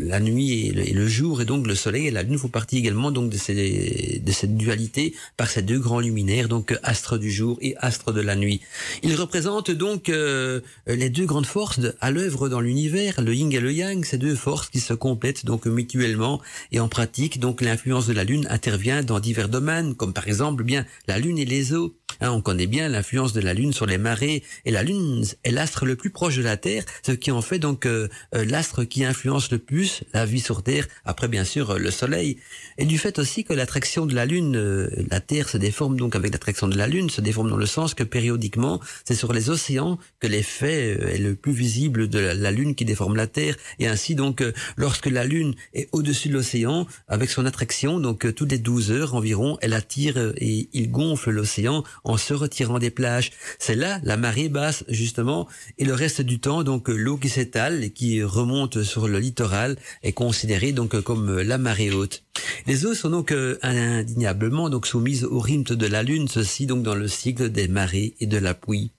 la 0.07 0.21
nuit 0.21 0.69
et 0.69 0.93
le, 0.95 1.09
jour, 1.09 1.43
et 1.43 1.45
donc 1.45 1.67
le 1.67 1.75
soleil 1.75 2.07
et 2.07 2.11
la 2.11 2.23
lune 2.23 2.39
font 2.39 2.49
partie 2.49 2.79
également 2.79 3.11
donc 3.11 3.31
de, 3.31 3.37
ces, 3.37 4.23
de 4.25 4.33
cette 4.33 4.57
dualité 4.57 5.15
par 5.37 5.51
ces 5.51 5.63
deux 5.63 5.79
grands 5.79 6.01
luminaires, 6.01 6.49
donc 6.49 6.77
astre 6.83 7.19
du 7.19 7.31
jour 7.31 7.59
et 7.61 7.75
astre 7.79 8.13
de 8.13 8.23
la 8.23 8.37
nuit. 8.37 8.61
Ils 9.03 9.17
représentent 9.17 9.71
donc 9.71 10.09
euh, 10.09 10.61
les 10.87 11.11
deux 11.11 11.27
grandes 11.27 11.47
forces 11.47 11.81
à 12.01 12.11
l'œuvre 12.11 12.49
dans 12.49 12.61
l'univers, 12.61 13.21
le 13.21 13.35
yin 13.35 13.53
et 13.53 13.61
le 13.61 13.73
yang, 13.73 14.03
ces 14.05 14.19
deux 14.19 14.35
forces 14.35 14.71
qui 14.71 14.81
se 14.81 14.95
complètent 14.95 15.45
donc 15.45 15.67
mutuellement 15.67 16.41
et 16.73 16.81
en 16.81 16.89
pratique. 16.89 17.39
Donc 17.39 17.61
l'influence 17.61 18.07
de 18.07 18.15
la 18.15 18.25
lune 18.25 18.47
intervient 18.49 19.03
dans 19.03 19.21
divers 19.21 19.51
domaines, 19.51 19.95
comme 19.95 20.15
par 20.15 20.27
exemple 20.27 20.65
bien 20.65 20.87
la 21.07 21.19
lune 21.19 21.39
et 21.39 21.45
les 21.45 21.75
eaux. 21.75 21.95
Hein, 22.21 22.30
on 22.33 22.41
connaît 22.41 22.67
bien 22.67 22.89
l'influence 22.89 23.33
de 23.33 23.41
la 23.41 23.55
Lune 23.55 23.73
sur 23.73 23.87
les 23.87 23.99
marées, 23.99 24.43
et 24.65 24.71
la 24.71 24.83
Lune 24.83 25.25
est 25.45 25.51
l'astre 25.51 25.87
le 25.87 25.97
plus 25.97 26.11
proche 26.11 26.37
de 26.37 26.43
la 26.43 26.57
Terre, 26.57 26.85
ce 27.05 27.13
qui 27.13 27.31
en 27.31 27.43
fait 27.43 27.59
donc 27.59 27.87
euh, 27.87 28.09
euh, 28.35 28.45
l'astre 28.45 28.85
qui 28.85 29.05
influence 29.05 29.51
le 29.51 29.59
plus 29.59 30.03
la 30.13 30.27
vie 30.27 30.41
sur 30.41 30.63
Terre, 30.63 30.87
après 31.05 31.29
bien 31.29 31.45
sûr 31.45 31.79
le 31.79 31.91
Soleil. 31.91 32.39
Et 32.79 32.85
du 32.85 32.99
fait 32.99 33.19
aussi 33.19 33.45
que 33.45 33.53
l'attraction 33.53 34.07
de 34.07 34.15
la 34.15 34.27
Lune, 34.27 34.57
euh, 34.57 34.91
la 35.11 35.21
Terre 35.21 35.49
se 35.49 35.57
déforme 35.57 35.97
donc 35.97 36.17
avec 36.17 36.33
l'attraction 36.33 36.69
de 36.69 36.77
la 36.77 36.87
Lune, 36.87 37.11
se 37.11 37.21
déforme 37.21 37.51
dans 37.51 37.57
le 37.57 37.67
sens 37.67 37.95
que 37.95 38.05
périodiquement, 38.05 38.81
c'est 39.05 39.15
sur 39.15 39.33
les 39.33 39.51
océans 39.51 39.99
que 40.21 40.27
l'effet 40.27 40.99
est 41.15 41.19
le 41.19 41.35
plus 41.35 41.53
visible 41.53 42.09
de 42.09 42.19
la, 42.19 42.51
Lune 42.51 42.75
qui 42.75 42.85
déforme 42.85 43.17
la 43.17 43.27
Terre, 43.27 43.57
et 43.79 43.87
ainsi 43.87 44.15
donc 44.15 44.43
lorsque 44.77 45.07
la 45.07 45.25
Lune 45.25 45.55
est 45.75 45.89
au-dessus 45.93 46.29
de 46.29 46.35
l'océan, 46.35 46.87
avec 47.09 47.31
son 47.31 47.47
attraction, 47.47 48.01
donc 48.01 48.35
toutes 48.35 48.51
les 48.51 48.59
12 48.59 48.91
heures 48.91 49.15
environ, 49.15 49.59
elle 49.61 49.73
attire 49.73 50.33
et 50.37 50.69
il 50.73 50.91
gonfle 50.91 51.31
l'océan 51.31 51.85
se 52.17 52.35
retirant 52.35 52.79
des 52.79 52.90
plages. 52.90 53.31
C'est 53.59 53.75
là 53.75 54.00
la 54.02 54.17
marée 54.17 54.49
basse 54.49 54.85
justement 54.88 55.49
et 55.79 55.85
le 55.85 55.95
reste 55.95 56.21
du 56.21 56.40
temps 56.40 56.62
donc 56.62 56.88
l'eau 56.88 57.17
qui 57.17 57.29
s'étale 57.29 57.85
et 57.85 57.90
qui 57.90 58.23
remonte 58.23 58.83
sur 58.83 59.09
le 59.09 59.19
littoral 59.19 59.76
est 60.02 60.12
considérée 60.12 60.73
donc 60.73 61.00
comme 61.00 61.40
la 61.40 61.59
marée 61.59 61.90
haute. 61.90 62.23
Les 62.67 62.87
eaux 62.87 62.95
sont 62.95 63.11
donc 63.11 63.33
euh, 63.33 63.59
indéniablement 63.62 64.71
donc 64.71 64.87
soumises 64.87 65.25
au 65.25 65.40
rythme 65.40 65.76
de 65.76 65.87
la 65.87 66.02
lune, 66.02 66.29
ceci 66.29 66.67
donc 66.67 66.83
dans 66.83 66.95
le 66.95 67.09
cycle 67.09 67.50
des 67.50 67.69
marées 67.69 68.14
et 68.21 68.26
de 68.26 68.38
la 68.38 68.55
pluie. 68.55 68.93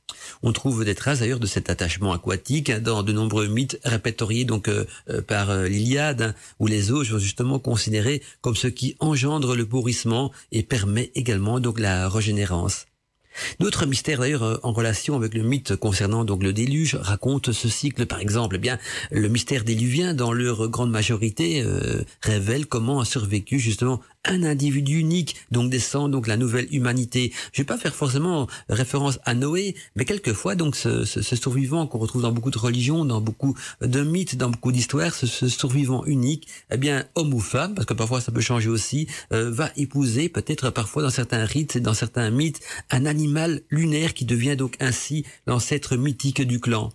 On 0.44 0.52
trouve 0.52 0.86
des 0.86 0.96
traces 0.96 1.20
d'ailleurs 1.20 1.40
de 1.40 1.48
cet 1.48 1.70
attachement 1.70 2.12
aquatique 2.14 2.70
hein, 2.70 2.80
dans 2.80 3.04
de 3.04 3.12
nombreux 3.14 3.48
mythes 3.48 3.80
répertoriés 3.84 4.46
donc 4.46 4.68
euh, 4.68 4.86
euh, 5.10 5.22
par 5.22 5.56
l'Iliade, 5.64 6.22
hein, 6.22 6.36
où 6.60 6.68
les 6.68 6.92
eaux 6.92 7.04
sont 7.04 7.20
justement 7.20 7.60
considérées 7.60 8.22
comme 8.42 8.56
ce 8.56 8.68
qui 8.68 8.96
engendre 9.00 9.56
le 9.56 9.66
pourrissement 9.66 10.32
et 10.52 10.64
permet 10.64 11.12
également 11.16 11.60
donc 11.60 11.80
la 11.80 12.10
régénérance. 12.10 12.86
D'autres 13.60 13.86
mystères 13.86 14.20
d'ailleurs 14.20 14.44
euh, 14.44 14.58
en 14.64 14.72
relation 14.72 15.16
avec 15.16 15.34
le 15.34 15.44
mythe 15.44 15.76
concernant 15.76 16.26
donc 16.26 16.44
le 16.44 16.54
déluge 16.54 16.96
racontent 16.96 17.52
ce 17.52 17.70
cycle 17.70 18.06
par 18.06 18.20
exemple. 18.20 18.56
Eh 18.56 18.60
bien, 18.60 18.78
le 19.12 19.28
mystère 19.28 19.64
déluvien 19.64 20.14
dans 20.14 20.34
leur 20.34 20.70
grande 20.70 20.92
majorité 20.92 21.62
euh, 21.62 22.04
révèle 22.22 22.66
comment 22.66 23.00
a 23.00 23.06
survécu 23.06 23.60
justement 23.60 24.02
un 24.26 24.44
individu 24.44 25.00
unique, 25.00 25.36
donc 25.52 25.70
descend 25.70 26.12
donc 26.12 26.28
la 26.28 26.38
nouvelle 26.38 26.68
humanité. 26.72 27.34
Je 27.54 27.62
vais 27.62 27.66
pas 27.66 27.78
faire 27.78 27.96
forcément 27.96 28.48
référence 28.70 29.20
à 29.26 29.34
Noé, 29.34 29.76
mais 29.96 30.06
quelquefois 30.06 30.56
donc 30.56 30.76
ce, 30.76 31.06
survivant 31.06 31.88
qu'on 31.88 31.98
retrouve 31.98 32.22
dans 32.22 32.32
beaucoup 32.32 32.52
de 32.52 32.58
religions, 32.58 33.06
dans 33.06 33.22
beaucoup 33.22 33.56
de 33.82 34.04
mythes, 34.04 34.36
dans 34.36 34.50
beaucoup 34.50 34.72
d'histoires, 34.72 35.14
ce, 35.14 35.48
survivant 35.48 36.06
unique, 36.06 36.48
eh 36.72 36.78
bien 36.78 37.06
homme 37.16 37.34
ou 37.34 37.40
femme, 37.40 37.74
parce 37.74 37.86
que 37.86 37.94
parfois 37.94 38.22
ça 38.22 38.32
peut 38.32 38.42
changer 38.42 38.70
aussi, 38.70 39.08
euh, 39.34 39.50
va 39.52 39.72
épouser 39.76 40.30
peut-être 40.30 40.70
parfois 40.70 41.02
dans 41.02 41.10
certains 41.10 41.46
rites, 41.46 41.78
dans 41.78 41.94
certains 41.94 42.30
mythes, 42.30 42.60
un 42.90 43.06
animal 43.06 43.62
lunaire 43.70 44.14
qui 44.14 44.26
devient 44.26 44.56
donc 44.56 44.76
ainsi 44.80 45.26
l'ancêtre 45.48 45.96
mythique 45.96 46.42
du 46.42 46.60
clan. 46.60 46.92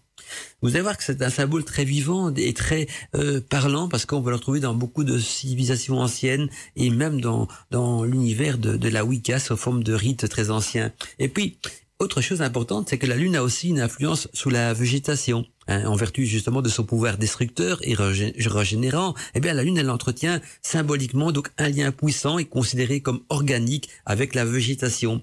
Vous 0.63 0.71
allez 0.71 0.83
voir 0.83 0.97
que 0.97 1.05
c'est 1.05 1.23
un 1.23 1.31
symbole 1.31 1.65
très 1.65 1.85
vivant 1.85 2.33
et 2.35 2.55
très 2.55 2.87
euh, 3.15 3.41
parlant 3.41 3.89
parce 3.89 4.07
qu'on 4.07 4.21
va 4.21 4.31
le 4.31 4.37
retrouver 4.37 4.61
dans 4.61 4.75
beaucoup 4.75 5.05
de 5.05 5.19
civilisations 5.19 5.99
anciennes 5.99 6.49
et 6.77 6.91
même 6.91 7.21
dans, 7.21 7.49
dans 7.71 8.05
l'univers 8.05 8.59
de, 8.59 8.77
de 8.77 8.89
la 8.89 9.05
Wicca 9.05 9.39
sous 9.39 9.57
forme 9.57 9.83
de 9.83 9.95
rites 9.95 10.29
très 10.29 10.51
anciens. 10.51 10.93
Et 11.19 11.29
puis, 11.29 11.59
autre 11.99 12.21
chose 12.21 12.43
importante, 12.43 12.91
c'est 12.91 12.99
que 12.99 13.07
la 13.07 13.17
Lune 13.17 13.37
a 13.37 13.43
aussi 13.43 13.69
une 13.71 13.81
influence 13.81 14.29
sur 14.35 14.51
la 14.51 14.75
végétation. 14.75 15.47
Hein, 15.69 15.85
en 15.87 15.97
vertu 15.97 16.27
justement 16.27 16.63
de 16.63 16.69
son 16.69 16.85
pouvoir 16.85 17.19
destructeur 17.19 17.81
et 17.83 17.97
régénérant, 17.97 19.15
eh 19.35 19.41
bien 19.41 19.53
la 19.53 19.65
Lune 19.65 19.79
elle 19.79 19.91
entretient 19.91 20.41
symboliquement 20.63 21.33
donc 21.33 21.49
un 21.59 21.69
lien 21.69 21.91
puissant 21.91 22.39
et 22.39 22.45
considéré 22.45 23.01
comme 23.01 23.21
organique 23.31 23.89
avec 24.05 24.37
la 24.37 24.45
végétation. 24.45 25.23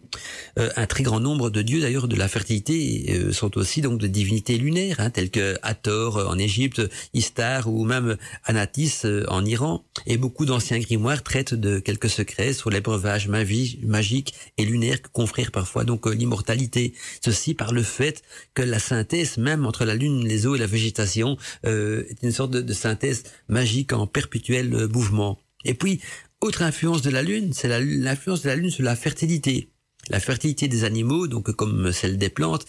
Euh, 0.60 0.70
un 0.76 0.86
très 0.86 1.04
grand 1.04 1.22
nombre 1.22 1.50
de 1.50 1.62
dieux 1.62 1.80
d'ailleurs 1.80 2.10
de 2.10 2.18
la 2.18 2.28
fertilité 2.28 3.06
euh, 3.10 3.32
sont 3.32 3.58
aussi 3.58 3.80
donc 3.80 4.02
des 4.02 4.10
divinités 4.10 4.58
lunaires, 4.58 5.00
hein, 5.00 5.10
telles 5.10 5.32
que 5.32 5.58
Hathor 5.62 6.18
euh, 6.18 6.26
en 6.26 6.38
Égypte, 6.38 6.82
Istar 7.14 7.68
ou 7.72 7.86
même 7.86 8.18
Anatis 8.44 9.04
en 9.30 9.46
Iran. 9.46 9.86
Et 10.08 10.18
beaucoup 10.18 10.46
d'anciens 10.46 10.80
grimoires 10.80 11.24
traitent 11.24 11.54
de 11.54 11.80
quelques 11.80 12.10
secrets 12.10 12.52
sur 12.52 12.70
les 12.70 12.82
breuvages 12.82 13.30
magiques 13.30 14.34
et 14.58 14.66
lunaires 14.66 15.02
que 15.02 15.08
confèrent 15.08 15.52
parfois 15.52 15.86
donc 15.86 16.06
l'immortalité. 16.06 16.94
Ceci 17.24 17.54
par 17.54 17.72
le 17.72 17.84
fait 17.84 18.24
que 18.54 18.62
la 18.62 18.80
synthèse 18.80 19.38
même 19.38 19.66
entre 19.66 19.86
la 19.86 19.96
Lune 19.96 20.33
les 20.34 20.48
eaux 20.48 20.56
et 20.56 20.60
la 20.60 20.68
végétation 20.68 21.38
euh, 21.66 22.04
est 22.10 22.24
une 22.24 22.32
sorte 22.32 22.52
de, 22.52 22.74
synthèse 22.74 23.24
magique 23.48 23.94
en 23.94 24.08
perpétuel 24.08 24.74
euh, 24.74 24.88
mouvement. 24.88 25.40
Et 25.64 25.76
puis, 25.76 26.02
autre 26.42 26.64
influence 26.64 27.02
de 27.02 27.12
la 27.12 27.22
Lune, 27.22 27.54
c'est 27.54 27.70
l'influence 27.80 28.42
de 28.42 28.50
la 28.50 28.56
Lune 28.56 28.72
sur 28.72 28.84
la 28.84 28.96
fertilité. 28.96 29.70
La 30.10 30.20
fertilité 30.20 30.68
des 30.68 30.84
animaux, 30.84 31.28
donc 31.28 31.52
comme 31.52 31.92
celle 31.94 32.18
des 32.18 32.30
plantes, 32.30 32.66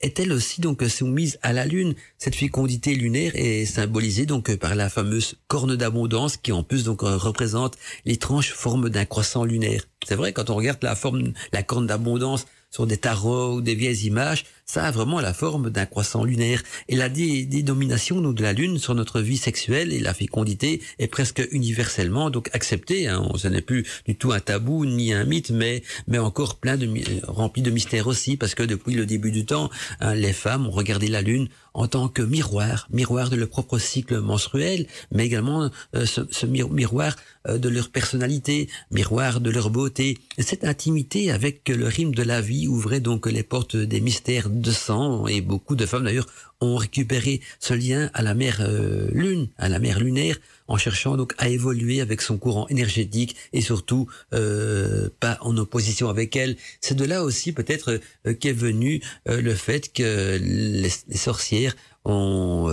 est-elle 0.00 0.32
aussi 0.32 0.60
donc 0.60 0.82
soumise 0.82 1.38
à 1.40 1.54
la 1.54 1.64
Lune? 1.64 1.94
Cette 2.18 2.34
fécondité 2.34 2.94
lunaire 2.94 3.32
est 3.36 3.64
symbolisée 3.64 4.26
donc 4.26 4.54
par 4.56 4.74
la 4.74 4.90
fameuse 4.90 5.36
corne 5.46 5.76
d'abondance 5.76 6.36
qui 6.36 6.52
en 6.52 6.62
plus 6.62 6.84
donc 6.84 7.00
représente 7.00 7.78
l'étrange 8.04 8.52
forme 8.52 8.90
d'un 8.90 9.06
croissant 9.06 9.44
lunaire. 9.44 9.84
C'est 10.06 10.16
vrai 10.16 10.34
quand 10.34 10.50
on 10.50 10.56
regarde 10.56 10.82
la 10.82 10.94
forme, 10.94 11.32
la 11.52 11.62
corne 11.62 11.86
d'abondance 11.86 12.44
sur 12.74 12.88
des 12.88 12.96
tarots 12.96 13.54
ou 13.54 13.60
des 13.60 13.76
vieilles 13.76 14.06
images, 14.06 14.44
ça 14.66 14.84
a 14.84 14.90
vraiment 14.90 15.20
la 15.20 15.34
forme 15.34 15.70
d'un 15.70 15.86
croissant 15.86 16.24
lunaire. 16.24 16.62
Et 16.88 16.96
la 16.96 17.08
dénomination 17.08 18.20
de 18.20 18.42
la 18.42 18.52
Lune 18.52 18.78
sur 18.78 18.94
notre 18.94 19.20
vie 19.20 19.36
sexuelle 19.36 19.92
et 19.92 20.00
la 20.00 20.14
fécondité 20.14 20.80
est 20.98 21.06
presque 21.06 21.46
universellement 21.50 22.30
donc 22.30 22.48
acceptée. 22.52 23.08
Hein. 23.08 23.28
Ce 23.36 23.48
n'est 23.48 23.60
plus 23.60 23.86
du 24.06 24.16
tout 24.16 24.32
un 24.32 24.40
tabou 24.40 24.84
ni 24.86 25.12
un 25.12 25.24
mythe, 25.24 25.50
mais 25.50 25.82
mais 26.06 26.18
encore 26.18 26.56
plein 26.56 26.76
de 26.76 26.88
rempli 27.26 27.62
de 27.62 27.70
mystères 27.70 28.06
aussi, 28.06 28.36
parce 28.36 28.54
que 28.54 28.62
depuis 28.62 28.94
le 28.94 29.06
début 29.06 29.32
du 29.32 29.44
temps, 29.44 29.70
hein, 30.00 30.14
les 30.14 30.32
femmes 30.32 30.66
ont 30.66 30.70
regardé 30.70 31.08
la 31.08 31.22
Lune 31.22 31.48
en 31.74 31.88
tant 31.88 32.08
que 32.08 32.22
miroir, 32.22 32.88
miroir 32.92 33.30
de 33.30 33.36
leur 33.36 33.48
propre 33.48 33.78
cycle 33.78 34.20
menstruel, 34.20 34.86
mais 35.10 35.26
également 35.26 35.70
euh, 35.96 36.06
ce, 36.06 36.46
miroir 36.46 37.16
euh, 37.48 37.58
de 37.58 37.68
leur 37.68 37.90
personnalité, 37.90 38.68
miroir 38.92 39.40
de 39.40 39.50
leur 39.50 39.70
beauté. 39.70 40.18
cette 40.38 40.64
intimité 40.64 41.32
avec 41.32 41.68
le 41.68 41.86
rythme 41.86 42.14
de 42.14 42.22
la 42.22 42.40
vie 42.40 42.68
ouvrait 42.68 43.00
donc 43.00 43.26
les 43.26 43.42
portes 43.42 43.76
des 43.76 44.00
mystères 44.00 44.48
de 44.60 44.70
sang 44.70 45.26
et 45.26 45.40
beaucoup 45.40 45.76
de 45.76 45.86
femmes 45.86 46.04
d'ailleurs 46.04 46.26
ont 46.60 46.76
récupéré 46.76 47.40
ce 47.60 47.74
lien 47.74 48.10
à 48.14 48.22
la 48.22 48.34
mère 48.34 48.58
euh, 48.60 49.08
lune, 49.12 49.48
à 49.58 49.68
la 49.68 49.78
mère 49.78 50.00
lunaire, 50.00 50.38
en 50.68 50.76
cherchant 50.76 51.16
donc 51.16 51.34
à 51.38 51.48
évoluer 51.48 52.00
avec 52.00 52.22
son 52.22 52.38
courant 52.38 52.66
énergétique 52.68 53.36
et 53.52 53.60
surtout 53.60 54.08
euh, 54.32 55.08
pas 55.20 55.38
en 55.42 55.56
opposition 55.56 56.08
avec 56.08 56.36
elle. 56.36 56.56
C'est 56.80 56.94
de 56.94 57.04
là 57.04 57.22
aussi 57.22 57.52
peut-être 57.52 58.00
euh, 58.26 58.34
qu'est 58.34 58.52
venu 58.52 59.02
le 59.26 59.54
fait 59.54 59.92
que 59.92 60.38
les, 60.40 60.90
sorcières 61.16 61.76
ont 62.04 62.70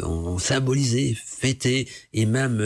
ont 0.00 0.38
symbolisé, 0.38 1.16
fêté 1.24 1.88
et 2.12 2.26
même 2.26 2.60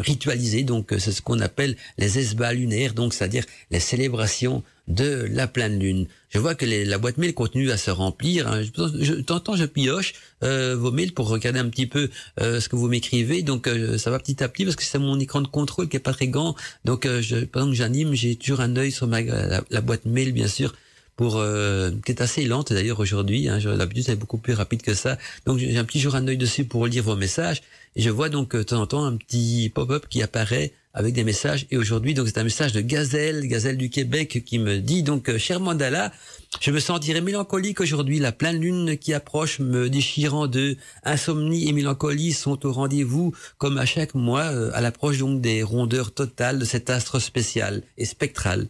ritualisé. 0.00 0.64
Donc 0.64 0.94
c'est 0.98 1.12
ce 1.12 1.22
qu'on 1.22 1.40
appelle 1.40 1.76
les 1.96 2.18
esbats 2.18 2.52
lunaires, 2.52 2.92
donc 2.92 3.14
c'est-à-dire 3.14 3.44
les 3.70 3.80
célébrations 3.80 4.62
de 4.88 5.26
la 5.30 5.46
pleine 5.46 5.78
lune. 5.78 6.06
Je 6.28 6.38
vois 6.38 6.54
que 6.54 6.66
la 6.66 6.98
boîte 6.98 7.16
mail 7.16 7.32
continue 7.32 7.70
à 7.70 7.76
se 7.76 7.90
remplir. 7.90 8.48
Hein. 8.48 8.62
Je, 9.00 9.14
t'entends, 9.14 9.56
je 9.56 9.64
pioche 9.64 10.14
euh, 10.42 10.76
vos 10.76 10.90
mails 10.90 11.14
pour 11.14 11.28
regarder 11.28 11.60
un 11.60 11.68
petit 11.68 11.86
peu 11.86 12.10
euh, 12.40 12.60
ce 12.60 12.68
que 12.68 12.76
vous 12.76 12.88
m'écrivez. 12.88 13.42
Donc 13.42 13.66
euh, 13.66 13.98
ça 13.98 14.10
va 14.10 14.18
petit 14.18 14.42
à 14.42 14.48
petit 14.48 14.64
parce 14.64 14.76
que 14.76 14.82
c'est 14.82 14.98
mon 14.98 15.18
écran 15.20 15.40
de 15.40 15.46
contrôle 15.46 15.88
qui 15.88 15.96
est 15.96 16.00
pas 16.00 16.12
très 16.12 16.28
grand. 16.28 16.54
Donc 16.84 17.06
je, 17.06 17.44
pendant 17.44 17.68
que 17.68 17.74
j'anime, 17.74 18.14
j'ai 18.14 18.36
toujours 18.36 18.60
un 18.60 18.76
œil 18.76 18.92
sur 18.92 19.06
ma, 19.06 19.22
la, 19.22 19.80
boîte 19.80 20.04
mail 20.06 20.32
bien 20.32 20.48
sûr 20.48 20.74
pour 21.16 21.42
qui 22.04 22.12
est 22.12 22.20
assez 22.20 22.44
lente 22.44 22.72
d'ailleurs 22.72 23.00
aujourd'hui. 23.00 23.48
Hein, 23.48 23.58
D'habitude 23.76 24.04
c'est 24.04 24.16
beaucoup 24.16 24.38
plus 24.38 24.54
rapide 24.54 24.82
que 24.82 24.94
ça. 24.94 25.18
Donc 25.46 25.58
j'ai 25.58 25.76
un 25.78 25.84
petit 25.84 26.00
jour 26.00 26.14
un 26.14 26.26
œil 26.26 26.36
dessus 26.36 26.64
pour 26.64 26.86
lire 26.86 27.04
vos 27.04 27.16
messages. 27.16 27.62
Et 27.96 28.02
je 28.02 28.10
vois 28.10 28.28
donc 28.28 28.56
de 28.56 28.62
temps 28.62 28.80
en 28.80 28.86
temps 28.86 29.04
un 29.04 29.16
petit 29.16 29.70
pop-up 29.72 30.06
qui 30.08 30.22
apparaît 30.22 30.72
avec 30.94 31.12
des 31.12 31.24
messages. 31.24 31.66
Et 31.70 31.76
aujourd'hui, 31.76 32.14
donc, 32.14 32.28
c'est 32.28 32.38
un 32.38 32.44
message 32.44 32.72
de 32.72 32.80
Gazelle, 32.80 33.46
Gazelle 33.46 33.76
du 33.76 33.90
Québec, 33.90 34.44
qui 34.46 34.58
me 34.58 34.78
dit, 34.78 35.02
donc, 35.02 35.28
euh, 35.28 35.38
cher 35.38 35.58
Mandala, 35.58 36.12
je 36.60 36.70
me 36.70 36.78
sentirais 36.78 37.20
mélancolique 37.20 37.80
aujourd'hui. 37.80 38.20
La 38.20 38.30
pleine 38.30 38.60
lune 38.60 38.96
qui 38.96 39.12
approche 39.12 39.58
me 39.58 39.90
déchirant 39.90 40.46
de 40.46 40.76
insomnie 41.02 41.68
et 41.68 41.72
mélancolie 41.72 42.32
sont 42.32 42.64
au 42.64 42.72
rendez-vous, 42.72 43.34
comme 43.58 43.76
à 43.76 43.86
chaque 43.86 44.14
mois, 44.14 44.44
euh, 44.44 44.70
à 44.72 44.80
l'approche 44.80 45.18
donc 45.18 45.40
des 45.40 45.64
rondeurs 45.64 46.14
totales 46.14 46.60
de 46.60 46.64
cet 46.64 46.88
astre 46.90 47.20
spécial 47.20 47.82
et 47.98 48.04
spectral. 48.04 48.68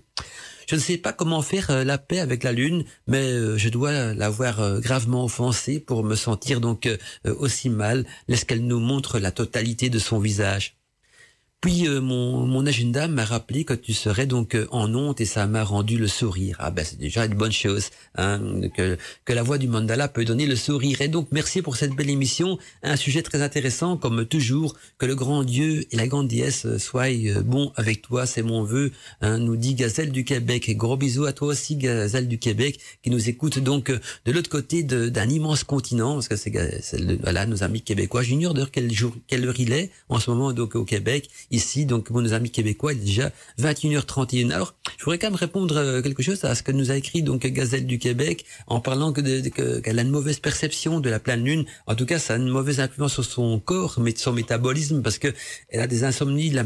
Je 0.69 0.75
ne 0.77 0.81
sais 0.81 0.99
pas 0.99 1.13
comment 1.13 1.43
faire 1.43 1.71
euh, 1.71 1.85
la 1.85 1.99
paix 1.99 2.21
avec 2.21 2.43
la 2.43 2.53
lune, 2.53 2.85
mais 3.07 3.59
je 3.59 3.69
dois 3.69 4.15
l'avoir 4.15 4.81
gravement 4.81 5.25
offensée 5.25 5.81
pour 5.81 6.05
me 6.05 6.15
sentir 6.15 6.61
donc 6.61 6.89
aussi 7.25 7.69
mal, 7.69 8.07
laisse-qu'elle 8.29 8.67
nous 8.67 8.81
montre 8.81 9.19
la 9.19 9.31
totalité 9.31 9.91
de 9.91 9.99
son 9.99 10.19
visage? 10.19 10.77
Puis 11.65 11.89
euh, 11.89 12.03
mon, 12.03 12.45
mon 12.45 12.67
agenda 12.67 13.09
m'a 13.09 13.25
rappelé 13.25 13.65
que 13.65 13.73
tu 13.73 13.95
serais 13.95 14.27
donc 14.27 14.55
euh, 14.55 14.67
en 14.71 14.95
honte 14.95 15.23
et 15.23 15.25
ça 15.25 15.47
m'a 15.47 15.65
rendu 15.65 15.97
le 15.97 16.09
sourire. 16.09 16.57
Ah 16.59 16.71
ben 16.71 16.85
c'est 16.85 16.99
déjà 16.99 17.25
une 17.25 17.33
bonne 17.33 17.53
chose 17.53 17.89
hein, 18.17 18.39
que, 18.77 18.99
que 19.25 19.33
la 19.33 19.43
voix 19.43 19.57
du 19.57 19.67
mandala 19.67 20.09
peut 20.09 20.27
donner 20.27 20.45
le 20.45 20.57
sourire. 20.57 21.01
Et 21.01 21.09
donc 21.09 21.29
merci 21.33 21.63
pour 21.63 21.77
cette 21.77 21.93
belle 21.93 22.11
émission, 22.11 22.59
un 22.83 22.97
sujet 22.97 23.23
très 23.23 23.41
intéressant 23.41 23.97
comme 23.97 24.27
toujours. 24.27 24.77
Que 24.99 25.07
le 25.07 25.15
grand 25.15 25.43
Dieu 25.43 25.87
et 25.91 25.97
la 25.97 26.07
grande 26.07 26.29
déesse 26.29 26.77
soient 26.77 27.09
euh, 27.09 27.41
bons 27.41 27.73
avec 27.77 28.03
toi, 28.03 28.27
c'est 28.27 28.43
mon 28.43 28.63
vœu. 28.63 28.93
Hein, 29.23 29.39
nous 29.39 29.57
dit 29.57 29.75
Gazelle 29.75 30.13
du 30.13 30.25
Québec. 30.25 30.71
Gros 30.77 30.99
bisous 30.99 31.25
à 31.25 31.33
toi 31.33 31.49
aussi 31.49 31.77
Gazelle 31.77 32.29
du 32.29 32.39
Québec 32.39 32.79
qui 33.03 33.09
nous 33.09 33.31
écoute 33.31 33.59
donc 33.59 33.91
de 33.91 34.33
l'autre 34.33 34.51
côté 34.51 34.83
d'un 34.83 35.29
immense 35.31 35.65
continent 35.65 36.13
parce 36.13 36.29
que 36.29 36.37
c'est 36.37 36.53
voilà 37.23 37.47
nos 37.47 37.63
amis 37.63 37.81
québécois. 37.81 38.23
J'ignore 38.23 38.53
d'ailleurs 38.53 38.71
quel 38.71 38.93
jour 38.93 39.17
quelle 39.29 39.49
heure 39.49 39.59
il 39.59 39.73
est 39.73 39.91
en 40.11 40.21
ce 40.21 40.31
moment 40.31 40.53
donc 40.53 40.75
au 40.75 40.85
Québec 40.85 41.31
ici, 41.55 41.87
donc 41.87 42.05
pour 42.05 42.21
nos 42.21 42.33
amis 42.33 42.51
québécois, 42.51 42.93
il 42.93 43.01
est 43.01 43.05
déjà 43.05 43.31
21h31. 43.61 44.51
Alors, 44.51 44.75
je 44.99 45.05
voudrais 45.05 45.19
quand 45.19 45.29
même 45.29 45.37
répondre 45.37 45.77
euh, 45.77 46.03
quelque 46.03 46.23
chose 46.23 46.45
à 46.45 46.55
ce 46.55 46.63
que 46.63 46.73
nous 46.73 46.91
a 46.91 46.97
écrit 46.97 47.23
donc 47.23 47.47
Gazelle 47.47 47.87
du 47.87 47.99
Québec 47.99 48.45
en 48.67 48.81
parlant 48.81 49.13
que 49.13 49.81
qu'elle 49.81 49.99
a 49.99 50.03
une 50.03 50.11
mauvaise 50.11 50.41
perception 50.41 51.01
de 51.01 51.11
la 51.11 51.21
pleine 51.21 51.45
lune. 51.45 51.65
En 51.87 51.95
tout 51.95 52.07
cas, 52.07 52.19
ça 52.19 52.35
a 52.35 52.37
une 52.37 52.49
mauvaise 52.49 52.81
influence 52.81 53.15
sur 53.15 53.25
son 53.25 53.59
corps, 53.61 53.97
mais 54.01 54.15
son 54.17 54.33
métabolisme, 54.33 55.03
parce 55.03 55.19
que 55.19 55.29
elle 55.69 55.81
a 55.81 55.87
des 55.87 56.05
insomnies, 56.05 56.51
de 56.51 56.57
la, 56.57 56.65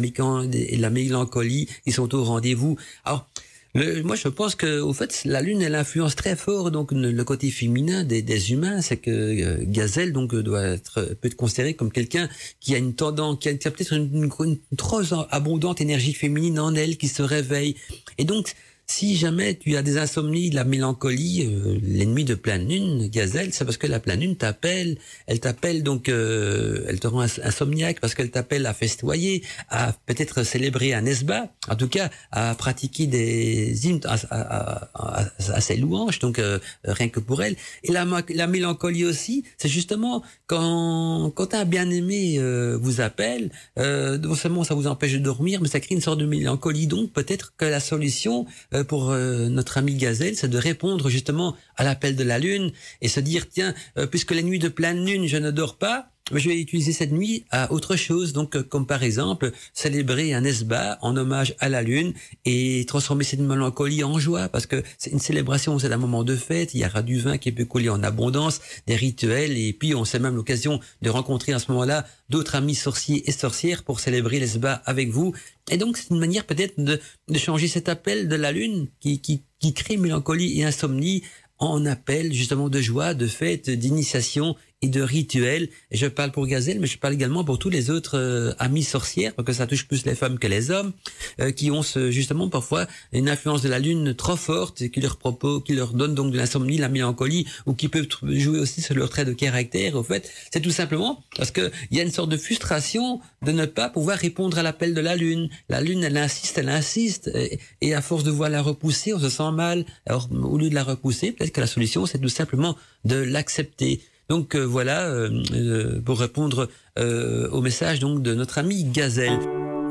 et 0.53 0.77
la 0.77 0.90
mélancolie, 0.90 1.68
qui 1.85 1.92
sont 1.92 2.14
au 2.14 2.24
rendez-vous. 2.24 2.77
Alors, 3.05 3.29
moi, 3.74 4.16
je 4.16 4.28
pense 4.28 4.54
que, 4.54 4.81
au 4.81 4.92
fait, 4.92 5.22
la 5.24 5.42
Lune, 5.42 5.62
elle 5.62 5.74
influence 5.74 6.16
très 6.16 6.37
fort 6.37 6.70
donc 6.70 6.92
le 6.92 7.24
côté 7.24 7.50
féminin 7.50 8.04
des, 8.04 8.22
des 8.22 8.52
humains. 8.52 8.81
C'est 8.81 8.96
que 8.96 9.11
euh, 9.11 9.59
Gazelle 9.62 10.12
donc 10.12 10.35
doit 10.35 10.62
être 10.62 11.02
peut 11.20 11.28
être 11.28 11.37
considéré 11.37 11.74
comme 11.74 11.92
quelqu'un 11.92 12.28
qui 12.61 12.74
a 12.74 12.78
une 12.78 12.94
tendance, 12.94 13.38
qui 13.38 13.48
a, 13.48 13.54
peut-être 13.54 13.92
une, 13.92 14.31
une, 14.40 14.76
trop 14.76 15.02
abondante 15.31 15.81
énergie 15.81 16.14
féminine 16.14 16.59
en 16.59 16.74
elle 16.74 16.96
qui 16.96 17.09
se 17.09 17.22
réveille. 17.22 17.76
Et 18.16 18.24
donc, 18.24 18.54
si 18.90 19.16
jamais 19.16 19.55
tu 19.55 19.77
as 19.77 19.83
des 19.83 19.98
insomnies, 19.98 20.48
de 20.48 20.55
la 20.55 20.64
mélancolie, 20.64 21.46
euh, 21.46 21.79
l'ennemi 21.83 22.24
de 22.24 22.35
pleine 22.35 22.66
lune, 22.66 23.09
gazelle, 23.09 23.53
c'est 23.53 23.66
parce 23.66 23.77
que 23.77 23.87
la 23.87 24.01
pleine 24.01 24.20
lune 24.20 24.37
t'appelle. 24.37 24.96
Elle 25.27 25.40
t'appelle 25.40 25.83
donc, 25.83 26.09
euh, 26.09 26.87
elle 26.88 26.98
te 26.98 27.07
rend 27.07 27.20
insomniaque 27.20 28.01
parce 28.01 28.14
qu'elle 28.14 28.31
t'appelle 28.31 28.64
à 28.64 28.72
festoyer, 28.72 29.44
à 29.68 29.92
peut-être 30.07 30.42
célébrer 30.42 30.94
un 30.94 31.05
esba, 31.05 31.53
en 31.68 31.77
tout 31.77 31.88
cas 31.88 32.09
à 32.33 32.55
pratiquer 32.55 33.07
des 33.07 33.87
hymnes 33.87 34.01
à, 34.05 34.16
à, 34.31 35.29
à, 35.53 35.61
ses 35.61 35.77
louanges, 35.77 36.18
donc 36.18 36.38
euh, 36.38 36.59
rien 36.85 37.11
que 37.11 37.20
pour 37.20 37.42
elle. 37.42 37.57
Et 37.85 37.92
la, 37.92 38.07
la 38.31 38.46
mélancolie 38.46 39.05
aussi, 39.05 39.44
c'est 39.59 39.68
justement 39.68 40.22
quand, 40.46 41.31
quand 41.35 41.53
un 41.53 41.66
bien-aimé 41.66 42.40
vous 42.81 43.03
appelle, 43.03 43.51
non 43.77 44.35
seulement 44.35 44.64
ça 44.64 44.74
vous 44.74 44.87
empêche 44.87 45.12
de 45.12 45.18
dormir, 45.18 45.61
mais 45.61 45.68
ça 45.68 45.79
crée 45.79 45.94
une 45.94 46.01
sorte 46.01 46.18
de 46.18 46.27
mélancolie. 46.27 46.87
Donc 46.87 47.12
peut-être 47.12 47.53
que 47.57 47.66
la 47.66 47.81
solution 47.81 48.46
euh, 48.78 48.78
pour 48.85 49.11
euh, 49.11 49.49
notre 49.49 49.79
ami 49.79 49.95
Gazelle, 49.95 50.37
c'est 50.37 50.49
de 50.49 50.59
répondre 50.59 51.09
justement 51.09 51.57
à 51.77 51.85
l'appel 51.85 52.17
de 52.17 52.25
la 52.25 52.38
lune 52.38 52.73
et 53.01 53.09
se 53.09 53.21
dire 53.21 53.49
tiens, 53.49 53.75
euh, 53.97 54.07
puisque 54.07 54.33
la 54.33 54.43
nuit 54.43 54.59
de 54.59 54.69
pleine 54.69 55.05
lune, 55.05 55.27
je 55.27 55.37
ne 55.37 55.51
dors 55.51 55.77
pas, 55.77 56.11
je 56.33 56.49
vais 56.49 56.61
utiliser 56.61 56.93
cette 56.93 57.12
nuit 57.12 57.45
à 57.51 57.73
autre 57.73 57.97
chose, 57.97 58.33
donc 58.33 58.61
comme 58.69 58.87
par 58.87 59.03
exemple 59.03 59.53
célébrer 59.73 60.35
un 60.35 60.45
esba 60.45 60.99
en 61.01 61.17
hommage 61.17 61.55
à 61.59 61.69
la 61.69 61.83
lune 61.83 62.12
et 62.45 62.85
transformer 62.87 63.25
cette 63.25 63.41
mélancolie 63.41 64.05
en 64.05 64.19
joie, 64.19 64.49
parce 64.49 64.67
que 64.67 64.83
c'est 64.99 65.11
une 65.11 65.21
célébration, 65.21 65.79
c'est 65.79 65.93
un 65.93 65.97
moment 65.97 66.25
de 66.25 66.37
fête, 66.37 66.75
il 66.75 66.81
y 66.81 66.85
aura 66.85 67.03
du 67.03 67.19
vin 67.19 67.38
qui 67.38 67.53
peut 67.53 67.64
couler 67.64 67.88
en 67.88 68.03
abondance, 68.03 68.61
des 68.87 68.97
rituels, 68.97 69.57
et 69.57 69.73
puis 69.73 69.95
on 69.95 70.05
sait 70.05 70.19
même 70.19 70.37
l'occasion 70.37 70.81
de 71.03 71.11
rencontrer 71.11 71.53
à 71.53 71.59
ce 71.59 71.71
moment-là 71.73 72.07
d'autres 72.29 72.57
amis 72.57 72.75
sorciers 72.75 73.29
et 73.29 73.33
sorcières 73.33 73.83
pour 73.83 74.01
célébrer 74.01 74.38
l'esba 74.38 74.83
avec 74.85 75.11
vous. 75.11 75.35
Et 75.71 75.77
donc 75.77 75.97
c'est 75.97 76.11
une 76.11 76.19
manière 76.21 76.45
peut-être 76.45 76.79
de, 76.79 77.01
de 77.29 77.38
changer 77.38 77.69
cet 77.69 77.88
appel 77.88 78.29
de 78.29 78.37
la 78.37 78.53
lune 78.53 78.88
qui, 79.01 79.21
qui, 79.21 79.43
qui 79.61 79.73
crée 79.73 79.97
mélancolie 79.97 80.61
et 80.61 80.64
insomnie 80.64 81.23
en 81.59 81.85
appel 81.87 82.33
justement 82.33 82.69
de 82.69 82.81
joie, 82.81 83.14
de 83.14 83.27
fête, 83.27 83.69
d'initiation 83.69 84.57
et 84.83 84.88
de 84.88 85.03
rituels. 85.03 85.69
Je 85.91 86.07
parle 86.07 86.31
pour 86.31 86.47
Gazelle, 86.47 86.79
mais 86.81 86.87
je 86.87 86.99
parle 86.99 87.14
également 87.14 87.45
pour 87.45 87.59
tous 87.59 87.71
les 87.71 87.91
autres 87.91 88.17
euh, 88.19 88.53
amis 88.59 88.85
sorcières, 88.85 89.35
parce 89.35 89.47
que 89.47 89.53
ça 89.53 89.67
touche 89.67 89.87
plus 89.87 90.05
les 90.07 90.14
femmes 90.14 90.38
que 90.38 90.47
les 90.47 90.71
hommes, 90.71 90.93
euh, 91.41 91.51
qui 91.51 91.71
ont 91.71 91.83
ce, 91.83 92.11
justement 92.11 92.49
parfois 92.49 92.87
une 93.12 93.29
influence 93.29 93.62
de 93.62 93.69
la 93.69 93.79
lune 93.79 94.14
trop 94.14 94.37
forte, 94.37 94.88
qui 94.88 95.01
leur 95.01 95.17
propose, 95.17 95.64
qui 95.64 95.75
leur 95.75 95.95
donne 95.95 96.14
donc 96.14 96.33
de 96.33 96.37
l'insomnie, 96.37 96.79
la 96.79 96.88
mélancolie, 96.88 97.47
ou 97.67 97.75
qui 97.75 97.88
peuvent 97.88 98.07
jouer 98.23 98.61
aussi 98.61 98.81
sur 98.81 98.95
leur 98.95 99.11
trait 99.11 99.25
de 99.25 99.33
caractère. 99.33 99.97
Au 99.97 100.03
fait, 100.03 100.31
c'est 100.53 100.61
tout 100.61 100.71
simplement 100.71 101.25
parce 101.37 101.51
que 101.51 101.73
il 101.91 101.97
y 101.97 102.01
a 102.01 102.05
une 102.05 102.12
sorte 102.12 102.31
de 102.31 102.37
frustration 102.37 103.21
de 103.43 103.53
ne 103.53 103.67
pas 103.67 103.88
pouvoir 103.88 104.19
répondre 104.19 104.59
à 104.59 104.62
l'appel 104.62 104.95
de 104.95 105.01
la 105.01 105.17
lune. 105.17 105.49
La 105.69 105.81
lune, 105.81 106.05
elle 106.05 106.17
insiste, 106.17 106.59
elle 106.59 106.69
insiste, 106.69 107.31
et, 107.35 107.59
et 107.81 107.95
à 107.95 108.03
force 108.03 108.23
de 108.23 108.31
voir 108.31 108.49
la 108.49 108.62
repousser, 108.62 109.12
on 109.12 109.19
se 109.19 109.29
sent 109.29 109.51
mal. 109.53 109.85
Alors, 110.07 110.29
au 110.33 110.57
lieu 110.57 110.71
de 110.71 110.75
la 110.75 110.85
repousser, 110.85 111.33
peut-être 111.33 111.53
que 111.53 111.61
la 111.61 111.67
solution, 111.67 112.07
c'est 112.07 112.19
tout 112.19 112.29
simplement 112.29 112.77
de 113.05 113.17
l'accepter. 113.17 114.01
Donc 114.29 114.55
euh, 114.55 114.62
voilà 114.62 115.07
euh, 115.07 115.43
euh, 115.55 116.03
pour 116.03 116.19
répondre 116.19 116.69
au 116.99 117.61
message 117.61 118.01
donc 118.01 118.23
de 118.23 118.35
notre 118.35 118.59
ami 118.59 118.85
Gazelle. 118.85 119.38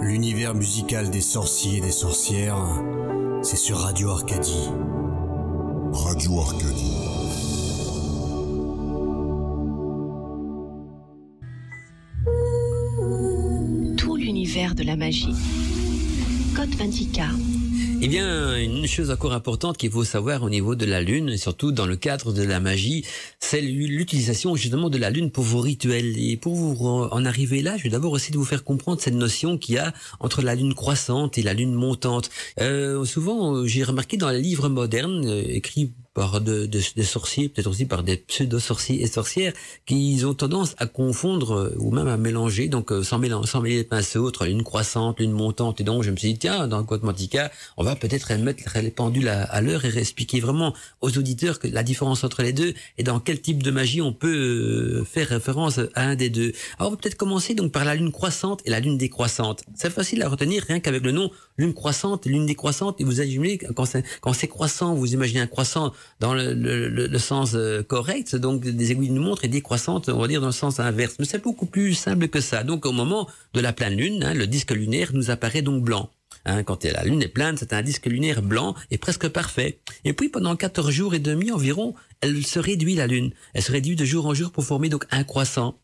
L'univers 0.01 0.53
musical 0.53 1.09
des 1.09 1.21
sorciers 1.21 1.77
et 1.77 1.81
des 1.81 1.91
sorcières, 1.91 2.57
c'est 3.41 3.55
sur 3.55 3.77
Radio 3.77 4.09
Arcadie. 4.09 4.69
Radio 5.93 6.39
Arcadie. 6.39 6.97
Tout 13.97 14.17
l'univers 14.17 14.75
de 14.75 14.83
la 14.83 14.97
magie. 14.97 15.33
Code 16.53 16.75
20K. 16.75 17.56
Eh 17.99 18.07
bien, 18.07 18.55
une 18.57 18.85
chose 18.85 19.09
encore 19.09 19.33
importante 19.33 19.75
qu'il 19.77 19.89
faut 19.89 20.03
savoir 20.03 20.43
au 20.43 20.49
niveau 20.51 20.75
de 20.75 20.85
la 20.85 21.01
Lune, 21.01 21.29
et 21.29 21.37
surtout 21.37 21.71
dans 21.71 21.87
le 21.87 21.95
cadre 21.95 22.31
de 22.31 22.43
la 22.43 22.59
magie, 22.59 23.03
c'est 23.39 23.59
l'utilisation 23.59 24.55
justement 24.55 24.91
de 24.91 24.99
la 24.99 25.09
Lune 25.09 25.31
pour 25.31 25.43
vos 25.43 25.61
rituels. 25.61 26.17
Et 26.19 26.37
pour 26.37 26.53
vous 26.53 26.85
en 26.85 27.25
arriver 27.25 27.63
là, 27.63 27.75
je 27.75 27.83
vais 27.83 27.89
d'abord 27.89 28.15
essayer 28.15 28.31
de 28.31 28.37
vous 28.37 28.45
faire 28.45 28.63
comprendre 28.63 29.01
cette 29.01 29.15
notion 29.15 29.57
qu'il 29.57 29.75
y 29.75 29.77
a 29.79 29.93
entre 30.19 30.43
la 30.43 30.53
Lune 30.53 30.75
croissante 30.75 31.39
et 31.39 31.41
la 31.41 31.55
Lune 31.55 31.73
montante. 31.73 32.29
Euh, 32.59 33.03
souvent, 33.03 33.65
j'ai 33.65 33.83
remarqué 33.83 34.15
dans 34.17 34.29
les 34.29 34.41
livres 34.41 34.69
modernes, 34.69 35.25
euh, 35.25 35.41
écrits 35.47 35.91
par 36.17 36.41
de, 36.41 36.65
de, 36.65 36.81
des 36.95 37.03
sorciers, 37.03 37.47
peut-être 37.47 37.67
aussi 37.67 37.85
par 37.85 38.01
des 38.01 38.17
pseudo-sorciers 38.17 39.03
et 39.03 39.05
sorcières, 39.05 39.53
qui 39.85 40.19
ont 40.25 40.33
tendance 40.33 40.73
à 40.79 40.87
confondre 40.87 41.51
euh, 41.51 41.75
ou 41.77 41.91
même 41.91 42.07
à 42.07 42.17
mélanger, 42.17 42.69
donc 42.69 42.91
euh, 42.91 43.03
sans, 43.03 43.19
mélanger, 43.19 43.47
sans 43.47 43.61
mêler 43.61 43.75
les 43.75 43.83
pinceaux, 43.83 44.27
entre 44.27 44.47
une 44.47 44.63
croissante, 44.63 45.19
une 45.19 45.31
montante. 45.31 45.79
Et 45.79 45.83
donc 45.83 46.01
je 46.01 46.09
me 46.09 46.15
suis 46.15 46.33
dit, 46.33 46.39
tiens, 46.39 46.67
dans 46.67 46.83
Code 46.83 47.03
Mantica, 47.03 47.51
on 47.77 47.83
va 47.83 47.95
peut-être 47.95 48.33
mettre 48.33 48.79
les 48.79 48.89
pendules 48.89 49.27
à, 49.27 49.61
l'heure 49.61 49.85
et 49.85 49.95
expliquer 49.95 50.39
vraiment 50.39 50.73
aux 51.01 51.15
auditeurs 51.19 51.59
que 51.59 51.67
la 51.67 51.83
différence 51.83 52.23
entre 52.23 52.41
les 52.41 52.51
deux 52.51 52.73
et 52.97 53.03
dans 53.03 53.19
quel 53.19 53.39
type 53.39 53.61
de 53.61 53.69
magie 53.69 54.01
on 54.01 54.11
peut 54.11 54.27
euh, 54.27 55.03
faire 55.05 55.27
référence 55.27 55.77
à 55.93 56.01
un 56.01 56.15
des 56.15 56.31
deux. 56.31 56.51
Alors 56.79 56.89
on 56.89 56.95
va 56.95 56.97
peut-être 56.97 57.17
commencer 57.17 57.53
donc 57.53 57.71
par 57.71 57.85
la 57.85 57.93
lune 57.93 58.11
croissante 58.11 58.63
et 58.65 58.71
la 58.71 58.79
lune 58.79 58.97
décroissante. 58.97 59.63
C'est 59.75 59.91
facile 59.91 60.23
à 60.23 60.29
retenir 60.29 60.63
rien 60.67 60.79
qu'avec 60.79 61.03
le 61.03 61.11
nom 61.11 61.29
lune 61.57 61.75
croissante 61.75 62.25
lune 62.25 62.47
décroissante. 62.47 62.99
Et 62.99 63.03
vous 63.03 63.21
imaginez 63.21 63.59
quand 63.75 64.33
c'est 64.33 64.47
croissant, 64.47 64.95
vous 64.95 65.13
imaginez 65.13 65.41
un 65.41 65.47
croissant 65.47 65.93
dans 66.19 66.33
le, 66.33 66.53
le, 66.53 66.87
le, 66.87 67.19
sens 67.19 67.51
euh, 67.53 67.83
correct, 67.83 68.35
donc 68.35 68.61
des 68.61 68.91
aiguilles 68.91 69.09
de 69.09 69.19
montre 69.19 69.45
et 69.45 69.47
décroissantes, 69.47 70.09
on 70.09 70.19
va 70.19 70.27
dire 70.27 70.41
dans 70.41 70.47
le 70.47 70.53
sens 70.53 70.79
inverse. 70.79 71.15
Mais 71.19 71.25
c'est 71.25 71.43
beaucoup 71.43 71.65
plus 71.65 71.93
simple 71.93 72.27
que 72.27 72.41
ça. 72.41 72.63
Donc 72.63 72.85
au 72.85 72.91
moment 72.91 73.27
de 73.53 73.61
la 73.61 73.73
pleine 73.73 73.95
lune, 73.95 74.23
hein, 74.23 74.33
le 74.33 74.47
disque 74.47 74.71
lunaire 74.71 75.11
nous 75.13 75.29
apparaît 75.29 75.61
donc 75.61 75.83
blanc. 75.83 76.09
Hein, 76.45 76.63
quand 76.63 76.85
la 76.85 77.03
lune 77.03 77.21
est 77.21 77.27
pleine, 77.27 77.57
c'est 77.57 77.73
un 77.73 77.81
disque 77.81 78.05
lunaire 78.05 78.41
blanc 78.41 78.73
et 78.89 78.97
presque 78.97 79.27
parfait. 79.27 79.79
Et 80.05 80.13
puis 80.13 80.29
pendant 80.29 80.55
14 80.55 80.89
jours 80.91 81.13
et 81.13 81.19
demi 81.19 81.51
environ, 81.51 81.93
elle 82.21 82.45
se 82.45 82.59
réduit 82.59 82.95
la 82.95 83.05
lune. 83.05 83.31
Elle 83.53 83.63
se 83.63 83.71
réduit 83.71 83.95
de 83.95 84.05
jour 84.05 84.25
en 84.25 84.33
jour 84.33 84.51
pour 84.51 84.63
former 84.63 84.89
donc 84.89 85.05
un 85.11 85.23
croissant 85.23 85.77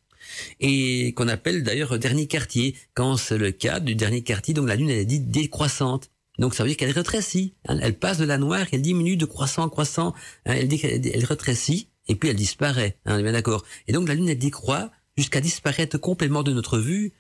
et 0.60 1.14
qu'on 1.14 1.28
appelle 1.28 1.64
d'ailleurs 1.64 2.00
dernier 2.00 2.28
quartier. 2.28 2.76
Quand 2.94 3.18
c'est 3.18 3.38
le 3.38 3.52
cas 3.52 3.80
du 3.80 3.96
dernier 3.96 4.24
quartier, 4.24 4.54
donc 4.54 4.68
la 4.68 4.76
lune 4.76 4.90
elle 4.90 5.00
est 5.00 5.06
dite 5.06 5.30
décroissante. 5.30 6.10
Donc 6.40 6.56
ça 6.56 6.64
veut 6.64 6.70
dire 6.70 6.78
qu'elle 6.78 6.92
rétrécit. 6.92 7.56
Elle 7.68 7.98
passe 7.98 8.18
de 8.18 8.26
la 8.26 8.38
noire, 8.38 8.66
elle 8.72 8.82
diminue 8.82 9.18
de 9.18 9.26
croissant 9.26 9.64
en 9.64 9.70
croissant. 9.70 10.14
Hein. 10.46 10.56
Elle, 10.56 11.26
rétrécit 11.26 11.90
et 12.08 12.16
puis 12.16 12.30
elle 12.30 12.36
disparaît. 12.36 12.98
Hein, 13.06 13.16
on 13.16 13.20
est 13.20 13.24
bien 13.24 13.32
d'accord. 13.34 13.64
Et 13.88 13.94
donc 13.94 14.08
la 14.08 14.16
lune 14.16 14.30
elle 14.30 14.38
décroît 14.38 14.92
jusqu'à 15.18 15.42
disparaître 15.42 15.98
complètement 15.98 16.44
de 16.44 16.52
notre 16.52 16.80
vue 16.80 17.14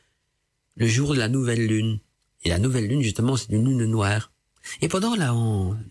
le 0.75 0.87
jour 0.87 1.13
de 1.13 1.19
la 1.19 1.29
nouvelle 1.29 1.65
lune. 1.65 1.99
Et 2.43 2.49
la 2.49 2.59
nouvelle 2.59 2.87
lune 2.87 3.01
justement 3.01 3.37
c'est 3.37 3.51
une 3.51 3.65
lune 3.65 3.85
noire. 3.85 4.31
Et 4.81 4.87
pendant 4.87 5.15
la, 5.15 5.35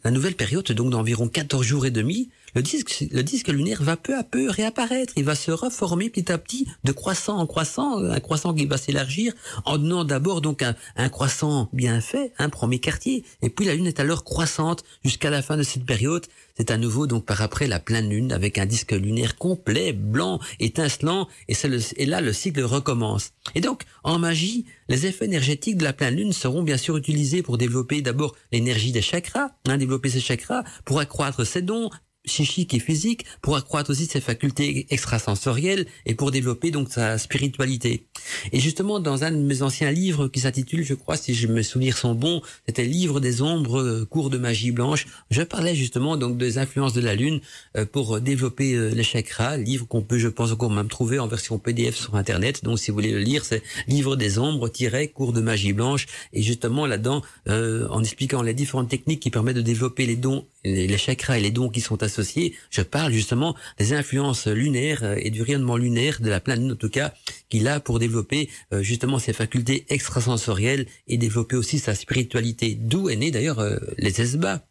la 0.03 0.11
nouvelle 0.11 0.35
période, 0.35 0.71
donc 0.73 0.91
d'environ 0.91 1.29
14 1.29 1.65
jours 1.65 1.87
et 1.87 1.91
demi, 1.91 2.31
le 2.55 2.63
disque, 2.63 3.07
le 3.11 3.23
disque 3.23 3.49
lunaire 3.49 3.83
va 3.83 3.97
peu 3.97 4.17
à 4.17 4.25
peu 4.25 4.51
réapparaître. 4.51 5.15
Il 5.17 5.25
va 5.25 5.35
se 5.35 5.51
reformer 5.51 6.11
petit 6.11 6.31
à 6.31 6.39
petit 6.39 6.67
de 6.85 6.93
croissant 6.93 7.39
en 7.39 7.47
croissant, 7.47 7.99
un 7.99 8.21
croissant 8.21 8.53
qui 8.53 8.67
va 8.67 8.77
s'élargir 8.77 9.33
en 9.65 9.79
donnant 9.79 10.05
d'abord 10.05 10.41
donc 10.41 10.63
un, 10.63 10.75
un, 10.97 11.09
croissant 11.09 11.69
bien 11.73 12.01
fait, 12.01 12.33
un 12.39 12.49
premier 12.49 12.79
quartier. 12.79 13.25
Et 13.41 13.49
puis 13.49 13.65
la 13.65 13.75
lune 13.75 13.87
est 13.87 14.01
alors 14.01 14.25
croissante 14.25 14.85
jusqu'à 15.05 15.31
la 15.31 15.43
fin 15.43 15.57
de 15.57 15.63
cette 15.63 15.87
période. 15.87 16.27
C'est 16.57 16.71
à 16.71 16.77
nouveau 16.77 17.07
donc 17.07 17.25
par 17.25 17.41
après 17.41 17.67
la 17.67 17.81
pleine 17.81 18.11
lune 18.11 18.33
avec 18.33 18.59
un 18.59 18.67
disque 18.67 18.93
lunaire 18.93 19.37
complet, 19.37 19.93
blanc, 19.93 20.39
étincelant. 20.61 21.29
Et, 21.49 21.55
le, 21.67 21.79
et 21.97 22.07
là 22.07 22.21
le 22.21 22.33
cycle 22.33 22.63
recommence. 22.63 23.31
Et 23.55 23.61
donc 23.61 23.85
en 24.05 24.19
magie, 24.19 24.67
les 24.89 25.07
effets 25.07 25.25
énergétiques 25.25 25.79
de 25.79 25.85
la 25.85 25.95
pleine 25.95 26.17
lune 26.17 26.33
seront 26.33 26.63
bien 26.63 26.77
sûr 26.77 26.97
utilisés 26.97 27.43
pour 27.43 27.57
développer 27.57 28.03
d'abord 28.03 28.37
l'énergie 28.53 28.93
des 28.93 29.03
chakras, 29.03 29.53
hein, 29.67 29.79
développer 29.79 30.11
ces 30.11 30.21
chakras, 30.21 30.65
pour 30.85 31.01
accroître 31.01 31.47
ses 31.47 31.63
dons, 31.63 31.91
psychique 32.25 32.75
et 32.75 32.79
physique 32.79 33.25
pour 33.41 33.57
accroître 33.57 33.91
aussi 33.91 34.07
ses 34.07 34.21
facultés 34.21 34.87
extrasensorielles 34.91 35.87
et 36.07 36.15
pour 36.15 36.31
développer 36.31 36.71
donc 36.71 36.89
sa 36.91 37.19
spiritualité. 37.19 38.07
Et 38.53 38.61
justement, 38.61 39.01
dans 39.01 39.25
un 39.25 39.33
de 39.33 39.37
mes 39.37 39.63
anciens 39.63 39.91
livres 39.91 40.29
qui 40.29 40.41
s'intitule, 40.41 40.85
je 40.85 40.95
crois, 40.95 41.17
si 41.17 41.35
je 41.35 41.49
me 41.49 41.63
souviens 41.63 41.93
sont 41.93 42.15
bons, 42.15 42.43
c'était 42.67 42.85
Livre 42.85 43.21
des 43.21 43.43
ombres, 43.43 43.81
euh, 43.81 44.05
cours 44.05 44.31
de 44.31 44.39
magie 44.39 44.71
blanche. 44.71 45.07
Je 45.31 45.43
parlais 45.43 45.75
justement 45.75 46.17
donc 46.17 46.37
des 46.37 46.59
influences 46.59 46.93
de 46.93 47.01
la 47.01 47.15
lune 47.15 47.41
euh, 47.77 47.87
pour 47.87 48.21
développer 48.21 48.75
euh, 48.75 48.91
les 48.91 49.03
chakras, 49.03 49.57
livre 49.57 49.87
qu'on 49.87 50.03
peut, 50.03 50.19
je 50.19 50.29
pense, 50.29 50.53
encore 50.53 50.71
même 50.71 50.89
trouver 50.89 51.19
en 51.19 51.27
version 51.27 51.59
PDF 51.59 51.97
sur 51.97 52.15
Internet. 52.17 52.65
Donc, 52.65 52.79
si 52.79 52.91
vous 52.91 52.97
voulez 52.97 53.13
le 53.13 53.19
lire, 53.19 53.45
c'est 53.45 53.63
Livre 53.89 54.17
des 54.17 54.39
ombres, 54.39 54.71
cours 55.15 55.33
de 55.33 55.41
magie 55.41 55.73
blanche. 55.73 56.07
Et 56.33 56.43
justement, 56.43 56.87
là-dedans, 56.87 57.23
en 57.49 58.01
expliquant 58.01 58.43
les 58.43 58.55
différentes 58.55 58.89
techniques 58.89 59.21
qui 59.21 59.31
permettent 59.31 59.57
de 59.57 59.63
développer 59.63 60.07
les 60.07 60.17
dons, 60.17 60.47
les 60.65 60.99
chakras 60.99 61.39
et 61.39 61.41
les 61.41 61.51
dons 61.51 61.69
qui 61.69 61.81
sont 61.81 62.03
je 62.71 62.83
parle 62.83 63.13
justement 63.13 63.55
des 63.79 63.93
influences 63.93 64.47
lunaires 64.47 65.17
et 65.17 65.31
du 65.31 65.43
rayonnement 65.43 65.77
lunaire 65.77 66.21
de 66.21 66.29
la 66.29 66.41
lune, 66.57 66.73
en 66.73 66.77
tout 66.77 66.91
cas, 66.91 67.13
qu'il 67.49 67.69
a 67.69 67.81
pour 67.81 67.99
développer 67.99 68.49
euh, 68.73 68.83
justement 68.83 69.19
ses 69.19 69.33
facultés 69.33 69.85
extrasensorielles 69.89 70.87
et 71.09 71.19
développer 71.19 71.57
aussi 71.57 71.79
sa 71.79 71.95
spiritualité. 71.95 72.75
D'où 72.75 73.09
est 73.09 73.17
né 73.17 73.31
d'ailleurs 73.31 73.61
euh, 73.61 73.79
les 73.99 74.21
Esbats. 74.21 74.65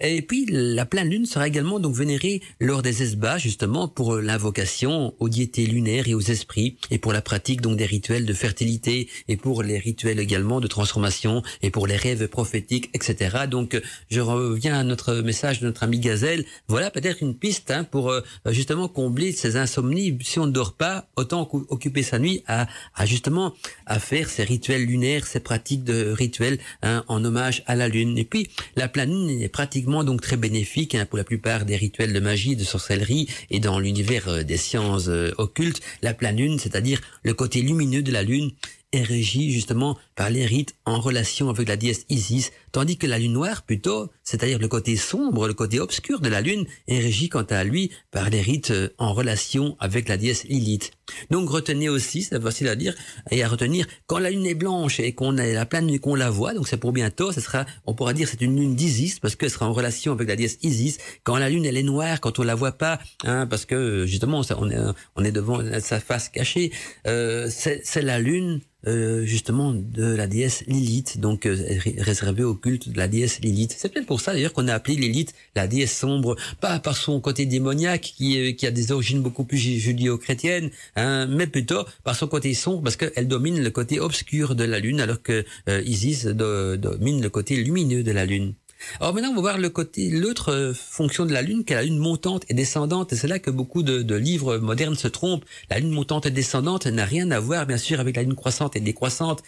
Et 0.00 0.22
puis 0.22 0.46
la 0.48 0.86
pleine 0.86 1.10
lune 1.10 1.26
sera 1.26 1.48
également 1.48 1.80
donc 1.80 1.94
vénérée 1.94 2.40
lors 2.60 2.82
des 2.82 3.02
esbats 3.02 3.38
justement 3.38 3.88
pour 3.88 4.16
l'invocation 4.16 5.14
aux 5.18 5.28
diétés 5.28 5.66
lunaires 5.66 6.06
et 6.06 6.14
aux 6.14 6.20
esprits 6.20 6.76
et 6.90 6.98
pour 6.98 7.12
la 7.12 7.20
pratique 7.20 7.60
donc 7.60 7.76
des 7.76 7.86
rituels 7.86 8.24
de 8.24 8.32
fertilité 8.32 9.08
et 9.26 9.36
pour 9.36 9.64
les 9.64 9.78
rituels 9.78 10.20
également 10.20 10.60
de 10.60 10.68
transformation 10.68 11.42
et 11.62 11.70
pour 11.70 11.88
les 11.88 11.96
rêves 11.96 12.28
prophétiques 12.28 12.90
etc. 12.94 13.46
Donc 13.50 13.80
je 14.08 14.20
reviens 14.20 14.78
à 14.78 14.84
notre 14.84 15.14
message 15.16 15.60
de 15.60 15.66
notre 15.66 15.82
ami 15.82 15.98
Gazelle. 15.98 16.44
Voilà 16.68 16.92
peut-être 16.92 17.20
une 17.20 17.34
piste 17.34 17.72
hein, 17.72 17.82
pour 17.82 18.10
euh, 18.10 18.20
justement 18.46 18.86
combler 18.86 19.32
ces 19.32 19.56
insomnies. 19.56 20.16
Si 20.22 20.38
on 20.38 20.46
ne 20.46 20.52
dort 20.52 20.74
pas, 20.74 21.08
autant 21.16 21.48
occuper 21.70 22.04
sa 22.04 22.20
nuit 22.20 22.44
à, 22.46 22.68
à 22.94 23.04
justement 23.04 23.52
à 23.86 23.98
faire 23.98 24.28
ces 24.28 24.44
rituels 24.44 24.84
lunaires, 24.84 25.26
ces 25.26 25.40
pratiques 25.40 25.82
de 25.82 26.12
rituels 26.12 26.58
hein, 26.82 27.04
en 27.08 27.24
hommage 27.24 27.64
à 27.66 27.74
la 27.74 27.88
lune. 27.88 28.16
Et 28.16 28.24
puis 28.24 28.48
la 28.76 28.86
pleine 28.86 29.10
lune 29.10 29.40
est 29.40 29.48
pratiquement 29.48 29.87
donc 29.88 30.20
très 30.20 30.36
bénéfique 30.36 30.94
hein, 30.94 31.06
pour 31.06 31.16
la 31.18 31.24
plupart 31.24 31.64
des 31.64 31.76
rituels 31.76 32.12
de 32.12 32.20
magie, 32.20 32.56
de 32.56 32.64
sorcellerie 32.64 33.28
et 33.50 33.58
dans 33.58 33.78
l'univers 33.78 34.28
euh, 34.28 34.42
des 34.42 34.56
sciences 34.56 35.08
euh, 35.08 35.32
occultes. 35.38 35.80
La 36.02 36.14
pleine 36.14 36.36
lune, 36.36 36.58
c'est-à-dire 36.58 37.00
le 37.22 37.34
côté 37.34 37.62
lumineux 37.62 38.02
de 38.02 38.12
la 38.12 38.22
lune, 38.22 38.50
est 38.92 39.02
régi 39.02 39.50
justement 39.50 39.98
par 40.14 40.30
les 40.30 40.46
rites 40.46 40.74
en 40.84 41.00
relation 41.00 41.50
avec 41.50 41.68
la 41.68 41.76
déesse 41.76 42.04
Isis, 42.08 42.52
tandis 42.72 42.96
que 42.96 43.06
la 43.06 43.18
lune 43.18 43.32
noire, 43.32 43.62
plutôt, 43.62 44.10
c'est-à-dire 44.22 44.58
le 44.58 44.68
côté 44.68 44.96
sombre, 44.96 45.48
le 45.48 45.54
côté 45.54 45.80
obscur 45.80 46.20
de 46.20 46.28
la 46.28 46.40
lune, 46.40 46.66
est 46.86 46.98
régi 46.98 47.28
quant 47.28 47.42
à 47.42 47.64
lui 47.64 47.90
par 48.10 48.30
les 48.30 48.40
rites 48.40 48.70
euh, 48.70 48.88
en 48.98 49.12
relation 49.12 49.76
avec 49.80 50.08
la 50.08 50.16
déesse 50.16 50.44
Lilith. 50.44 50.92
Donc 51.30 51.48
retenez 51.48 51.88
aussi, 51.88 52.22
c'est 52.22 52.40
facile 52.40 52.68
à 52.68 52.76
dire 52.76 52.94
et 53.30 53.42
à 53.42 53.48
retenir, 53.48 53.86
quand 54.06 54.18
la 54.18 54.30
lune 54.30 54.46
est 54.46 54.54
blanche 54.54 55.00
et 55.00 55.12
qu'on 55.14 55.38
a 55.38 55.46
la 55.46 55.66
pleine 55.66 55.88
et 55.90 55.98
qu'on 55.98 56.14
la 56.14 56.30
voit, 56.30 56.54
donc 56.54 56.68
c'est 56.68 56.76
pour 56.76 56.92
bientôt, 56.92 57.32
ce 57.32 57.40
sera, 57.40 57.64
on 57.86 57.94
pourra 57.94 58.12
dire 58.12 58.28
c'est 58.28 58.42
une 58.42 58.56
lune 58.56 58.74
d'Isis 58.74 59.18
parce 59.20 59.36
qu'elle 59.36 59.50
sera 59.50 59.66
en 59.66 59.72
relation 59.72 60.12
avec 60.12 60.28
la 60.28 60.36
déesse 60.36 60.58
Isis. 60.62 60.98
Quand 61.24 61.36
la 61.36 61.48
lune 61.48 61.64
elle 61.64 61.76
est 61.76 61.82
noire, 61.82 62.20
quand 62.20 62.38
on 62.38 62.42
la 62.42 62.54
voit 62.54 62.72
pas, 62.72 62.98
hein, 63.24 63.46
parce 63.46 63.64
que 63.64 64.06
justement 64.06 64.42
on 64.58 64.70
est, 64.70 64.76
on 65.16 65.24
est 65.24 65.32
devant 65.32 65.60
sa 65.80 66.00
face 66.00 66.28
cachée, 66.28 66.72
euh, 67.06 67.48
c'est 67.50 68.02
la 68.02 68.18
lune 68.18 68.60
euh, 68.86 69.24
justement 69.24 69.72
de 69.72 70.14
la 70.14 70.28
déesse 70.28 70.62
Lilith, 70.68 71.18
donc 71.18 71.46
euh, 71.46 71.56
réservée 71.98 72.44
au 72.44 72.54
de 72.76 72.96
la 72.96 73.08
déesse 73.08 73.40
Lilith. 73.40 73.74
C'est 73.76 73.92
peut-être 73.92 74.06
pour 74.06 74.20
ça 74.20 74.32
d'ailleurs 74.32 74.52
qu'on 74.52 74.68
a 74.68 74.74
appelé 74.74 74.96
Lilith 74.96 75.34
la 75.54 75.66
déesse 75.66 75.96
sombre, 75.96 76.36
pas 76.60 76.78
par 76.78 76.96
son 76.96 77.20
côté 77.20 77.46
démoniaque 77.46 78.12
qui, 78.16 78.38
euh, 78.38 78.52
qui 78.52 78.66
a 78.66 78.70
des 78.70 78.92
origines 78.92 79.22
beaucoup 79.22 79.44
plus 79.44 79.58
judéo-chrétiennes, 79.58 80.70
hein, 80.96 81.26
mais 81.26 81.46
plutôt 81.46 81.84
par 82.04 82.16
son 82.16 82.26
côté 82.28 82.52
sombre 82.54 82.82
parce 82.82 82.96
qu'elle 82.96 83.28
domine 83.28 83.62
le 83.62 83.70
côté 83.70 84.00
obscur 84.00 84.54
de 84.54 84.64
la 84.64 84.78
lune 84.78 85.00
alors 85.00 85.22
que 85.22 85.44
Isis 85.84 86.26
domine 86.26 87.22
le 87.22 87.30
côté 87.30 87.56
lumineux 87.56 88.02
de 88.02 88.12
la 88.12 88.26
lune. 88.26 88.54
Alors 89.00 89.14
maintenant, 89.14 89.30
on 89.30 89.34
va 89.34 89.40
voir 89.40 89.58
le 89.58 89.70
côté, 89.70 90.10
l'autre 90.10 90.52
euh, 90.52 90.74
fonction 90.74 91.26
de 91.26 91.32
la 91.32 91.42
Lune, 91.42 91.64
qui 91.64 91.72
est 91.72 91.76
la 91.76 91.82
Lune 91.82 91.98
montante 91.98 92.44
et 92.48 92.54
descendante. 92.54 93.12
Et 93.12 93.16
c'est 93.16 93.28
là 93.28 93.38
que 93.38 93.50
beaucoup 93.50 93.82
de, 93.82 94.14
livres 94.14 94.58
modernes 94.58 94.96
se 94.96 95.08
trompent. 95.08 95.44
La 95.70 95.78
Lune 95.78 95.90
montante 95.90 96.26
et 96.26 96.30
descendante 96.30 96.86
n'a 96.86 97.04
rien 97.04 97.30
à 97.30 97.40
voir, 97.40 97.66
bien 97.66 97.76
sûr, 97.76 98.00
avec 98.00 98.16
la 98.16 98.22
Lune 98.22 98.34
croissante 98.34 98.76
et 98.76 98.80
décroissante. 98.80 99.42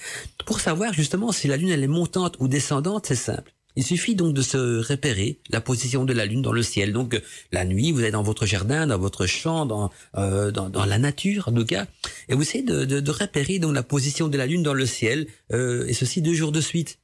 Pour 0.46 0.60
savoir 0.60 0.92
justement 0.92 1.32
si 1.32 1.48
la 1.48 1.56
Lune 1.56 1.70
elle 1.70 1.82
est 1.82 1.88
montante 1.88 2.36
ou 2.40 2.48
descendante, 2.48 3.06
c'est 3.06 3.14
simple. 3.14 3.52
Il 3.76 3.84
suffit 3.84 4.14
donc 4.14 4.34
de 4.34 4.42
se 4.42 4.84
repérer 4.86 5.38
la 5.48 5.60
position 5.60 6.04
de 6.04 6.12
la 6.12 6.26
lune 6.26 6.42
dans 6.42 6.52
le 6.52 6.62
ciel. 6.62 6.92
Donc 6.92 7.20
la 7.52 7.64
nuit, 7.64 7.92
vous 7.92 8.02
êtes 8.02 8.12
dans 8.12 8.22
votre 8.22 8.44
jardin, 8.44 8.86
dans 8.86 8.98
votre 8.98 9.26
champ, 9.26 9.64
dans 9.64 9.90
euh, 10.16 10.50
dans, 10.50 10.84
la 10.84 10.98
nature 10.98 11.48
en 11.48 11.52
tout 11.52 11.64
cas, 11.64 11.86
et 12.28 12.34
vous 12.34 12.42
essayez 12.42 12.64
de, 12.64 12.84
de, 12.84 13.10
repérer 13.10 13.58
donc 13.58 13.74
la 13.74 13.82
position 13.82 14.28
de 14.28 14.36
la 14.36 14.46
lune 14.46 14.62
dans 14.62 14.74
le 14.74 14.86
ciel, 14.86 15.26
euh, 15.52 15.86
et 15.86 15.92
ceci 15.92 16.20
deux 16.20 16.34
jours 16.34 16.52
de 16.52 16.60
suite. 16.60 16.98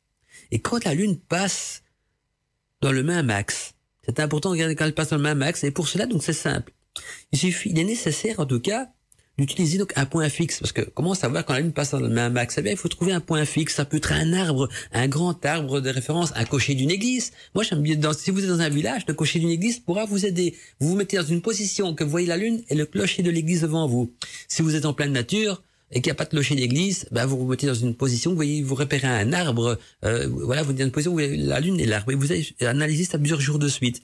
Et 0.50 0.58
quand 0.58 0.84
la 0.84 0.94
lune 0.94 1.16
passe 1.16 1.82
dans 2.86 2.92
le 2.92 3.02
même 3.02 3.30
axe. 3.30 3.74
C'est 4.04 4.20
important 4.20 4.50
de 4.50 4.54
regarder 4.54 4.76
quand 4.76 4.84
elle 4.84 4.94
passe 4.94 5.08
dans 5.08 5.16
le 5.16 5.22
même 5.22 5.42
axe. 5.42 5.64
Et 5.64 5.72
pour 5.72 5.88
cela, 5.88 6.06
donc, 6.06 6.22
c'est 6.22 6.32
simple. 6.32 6.72
Il 7.32 7.38
suffit, 7.38 7.70
il 7.70 7.78
est 7.80 7.84
nécessaire, 7.84 8.38
en 8.38 8.46
tout 8.46 8.60
cas, 8.60 8.90
d'utiliser 9.38 9.76
donc 9.76 9.92
un 9.96 10.06
point 10.06 10.28
fixe. 10.28 10.60
Parce 10.60 10.70
que 10.70 10.82
comment 10.82 11.14
savoir 11.14 11.44
quand 11.44 11.54
la 11.54 11.60
lune 11.60 11.72
passe 11.72 11.90
dans 11.90 11.98
le 11.98 12.08
même 12.08 12.36
axe? 12.36 12.58
Eh 12.58 12.62
bien, 12.62 12.70
il 12.70 12.78
faut 12.78 12.88
trouver 12.88 13.12
un 13.12 13.20
point 13.20 13.44
fixe. 13.44 13.74
Ça 13.74 13.84
peut 13.84 13.96
être 13.96 14.12
un 14.12 14.32
arbre, 14.32 14.68
un 14.92 15.08
grand 15.08 15.44
arbre 15.44 15.80
de 15.80 15.90
référence, 15.90 16.32
un 16.36 16.44
cocher 16.44 16.74
d'une 16.74 16.92
église. 16.92 17.32
Moi, 17.56 17.64
j'aime 17.64 17.82
bien, 17.82 17.96
dans, 17.96 18.12
si 18.12 18.30
vous 18.30 18.44
êtes 18.44 18.50
dans 18.50 18.60
un 18.60 18.68
village, 18.68 19.02
le 19.08 19.14
cocher 19.14 19.40
d'une 19.40 19.50
église 19.50 19.80
pourra 19.80 20.04
vous 20.04 20.24
aider. 20.24 20.54
Vous 20.78 20.90
vous 20.90 20.96
mettez 20.96 21.16
dans 21.16 21.24
une 21.24 21.42
position 21.42 21.92
que 21.92 22.04
vous 22.04 22.10
voyez 22.10 22.28
la 22.28 22.36
lune 22.36 22.62
et 22.68 22.76
le 22.76 22.86
clocher 22.86 23.24
de 23.24 23.32
l'église 23.32 23.62
devant 23.62 23.88
vous. 23.88 24.14
Si 24.46 24.62
vous 24.62 24.76
êtes 24.76 24.84
en 24.84 24.92
pleine 24.92 25.12
nature, 25.12 25.60
et 25.92 26.00
qu'il 26.00 26.10
n'y 26.10 26.12
a 26.12 26.14
pas 26.14 26.24
de 26.24 26.30
clocher 26.30 26.54
d'église, 26.54 27.06
ben 27.12 27.26
vous 27.26 27.38
vous 27.38 27.46
mettez 27.46 27.66
dans 27.66 27.74
une 27.74 27.94
position, 27.94 28.30
vous 28.30 28.36
voyez, 28.36 28.62
vous 28.62 28.74
repérez 28.74 29.06
un 29.06 29.32
arbre, 29.32 29.78
euh, 30.04 30.28
voilà, 30.28 30.62
vous 30.62 30.72
êtes 30.72 30.78
dans 30.78 30.84
une 30.84 30.90
position 30.90 31.14
où 31.14 31.18
la 31.18 31.60
lune 31.60 31.78
est 31.78 31.86
l'arbre, 31.86 32.12
et 32.12 32.14
vous 32.14 32.28
analysé 32.60 33.04
ça 33.04 33.18
plusieurs 33.18 33.40
jours 33.40 33.58
de 33.58 33.68
suite. 33.68 34.02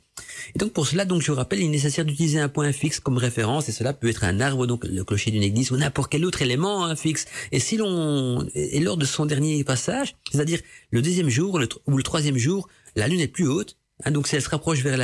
Et 0.55 0.59
donc 0.59 0.73
pour 0.73 0.87
cela, 0.87 1.05
donc 1.05 1.23
je 1.23 1.31
vous 1.33 1.37
rappelle, 1.37 1.61
il 1.61 1.67
est 1.67 1.71
nécessaire 1.71 2.05
d'utiliser 2.05 2.39
un 2.39 2.49
point 2.49 2.73
fixe 2.73 3.01
comme 3.01 3.19
référence, 3.19 3.69
et 3.69 3.73
cela 3.73 3.93
peut 3.93 4.09
être 4.09 4.25
un 4.25 4.41
arbre, 4.41 4.67
donc 4.67 4.85
le 4.85 5.05
clocher 5.05 5.31
d'une 5.31 5.43
église, 5.43 5.73
ou 5.73 5.77
n'importe 5.77 6.13
quel 6.13 6.25
autre 6.25 6.43
élément 6.43 6.85
hein, 6.85 6.95
fixe. 6.97 7.27
Et 7.51 7.59
si 7.59 7.77
l'on, 7.77 8.47
et 8.55 8.81
lors 8.81 8.97
de 8.97 9.05
son 9.05 9.27
dernier 9.27 9.65
passage, 9.65 10.15
c'est-à-dire 10.31 10.61
le 10.91 11.03
deuxième 11.03 11.29
jour 11.29 11.59
ou 11.87 11.97
le 11.97 12.03
troisième 12.03 12.37
jour, 12.37 12.69
la 12.95 13.09
lune 13.09 13.21
est 13.21 13.29
plus 13.29 13.49
haute, 13.49 13.77
Hein, 14.05 14.11
donc 14.11 14.27
si 14.27 14.37
elle 14.37 14.43
se 14.43 14.49
rapproche 14.49 14.83
vers 14.83 14.97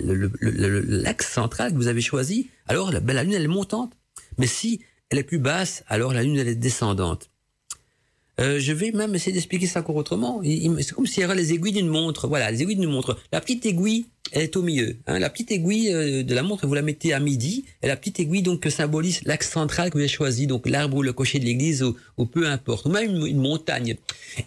l'axe 0.00 1.32
central 1.32 1.72
que 1.72 1.76
vous 1.76 1.88
avez 1.88 2.00
choisi, 2.00 2.48
alors 2.66 2.92
ben, 2.92 3.14
la 3.14 3.24
Lune 3.24 3.34
elle 3.34 3.44
est 3.44 3.48
montante. 3.48 3.92
Mais 4.38 4.46
si 4.46 4.80
elle 5.10 5.18
est 5.18 5.24
plus 5.24 5.38
basse, 5.38 5.84
alors 5.88 6.14
la 6.14 6.22
Lune, 6.22 6.38
elle 6.38 6.48
est 6.48 6.54
descendante. 6.54 7.30
Euh, 8.40 8.58
je 8.58 8.72
vais 8.72 8.90
même 8.92 9.14
essayer 9.14 9.32
d'expliquer 9.32 9.66
ça 9.66 9.80
encore 9.80 9.96
autrement. 9.96 10.40
C'est 10.42 10.92
comme 10.92 11.06
s'il 11.06 11.20
y 11.20 11.24
avait 11.24 11.34
les 11.34 11.52
aiguilles 11.52 11.74
d'une 11.74 11.88
montre. 11.88 12.26
Voilà, 12.26 12.50
les 12.50 12.62
aiguilles 12.62 12.76
d'une 12.76 12.88
montre. 12.88 13.18
La 13.32 13.40
petite 13.40 13.66
aiguille, 13.66 14.06
elle 14.32 14.42
est 14.42 14.56
au 14.56 14.62
milieu. 14.62 14.96
Hein. 15.06 15.18
La 15.18 15.28
petite 15.28 15.50
aiguille 15.50 15.92
euh, 15.92 16.22
de 16.22 16.34
la 16.34 16.42
montre, 16.42 16.66
vous 16.66 16.72
la 16.72 16.80
mettez 16.80 17.12
à 17.12 17.20
midi. 17.20 17.66
Et 17.82 17.86
la 17.86 17.96
petite 17.96 18.18
aiguille 18.18 18.42
donc 18.42 18.64
symbolise 18.70 19.20
l'axe 19.24 19.50
central 19.50 19.90
que 19.90 19.94
vous 19.94 20.00
avez 20.00 20.08
choisi, 20.08 20.46
donc 20.46 20.66
l'arbre 20.66 20.96
ou 20.96 21.02
le 21.02 21.12
cocher 21.12 21.38
de 21.38 21.44
l'église 21.44 21.82
ou, 21.82 22.26
peu 22.26 22.46
importe, 22.46 22.86
ou 22.86 22.88
même 22.88 23.10
une, 23.10 23.26
une, 23.26 23.38
montagne. 23.40 23.96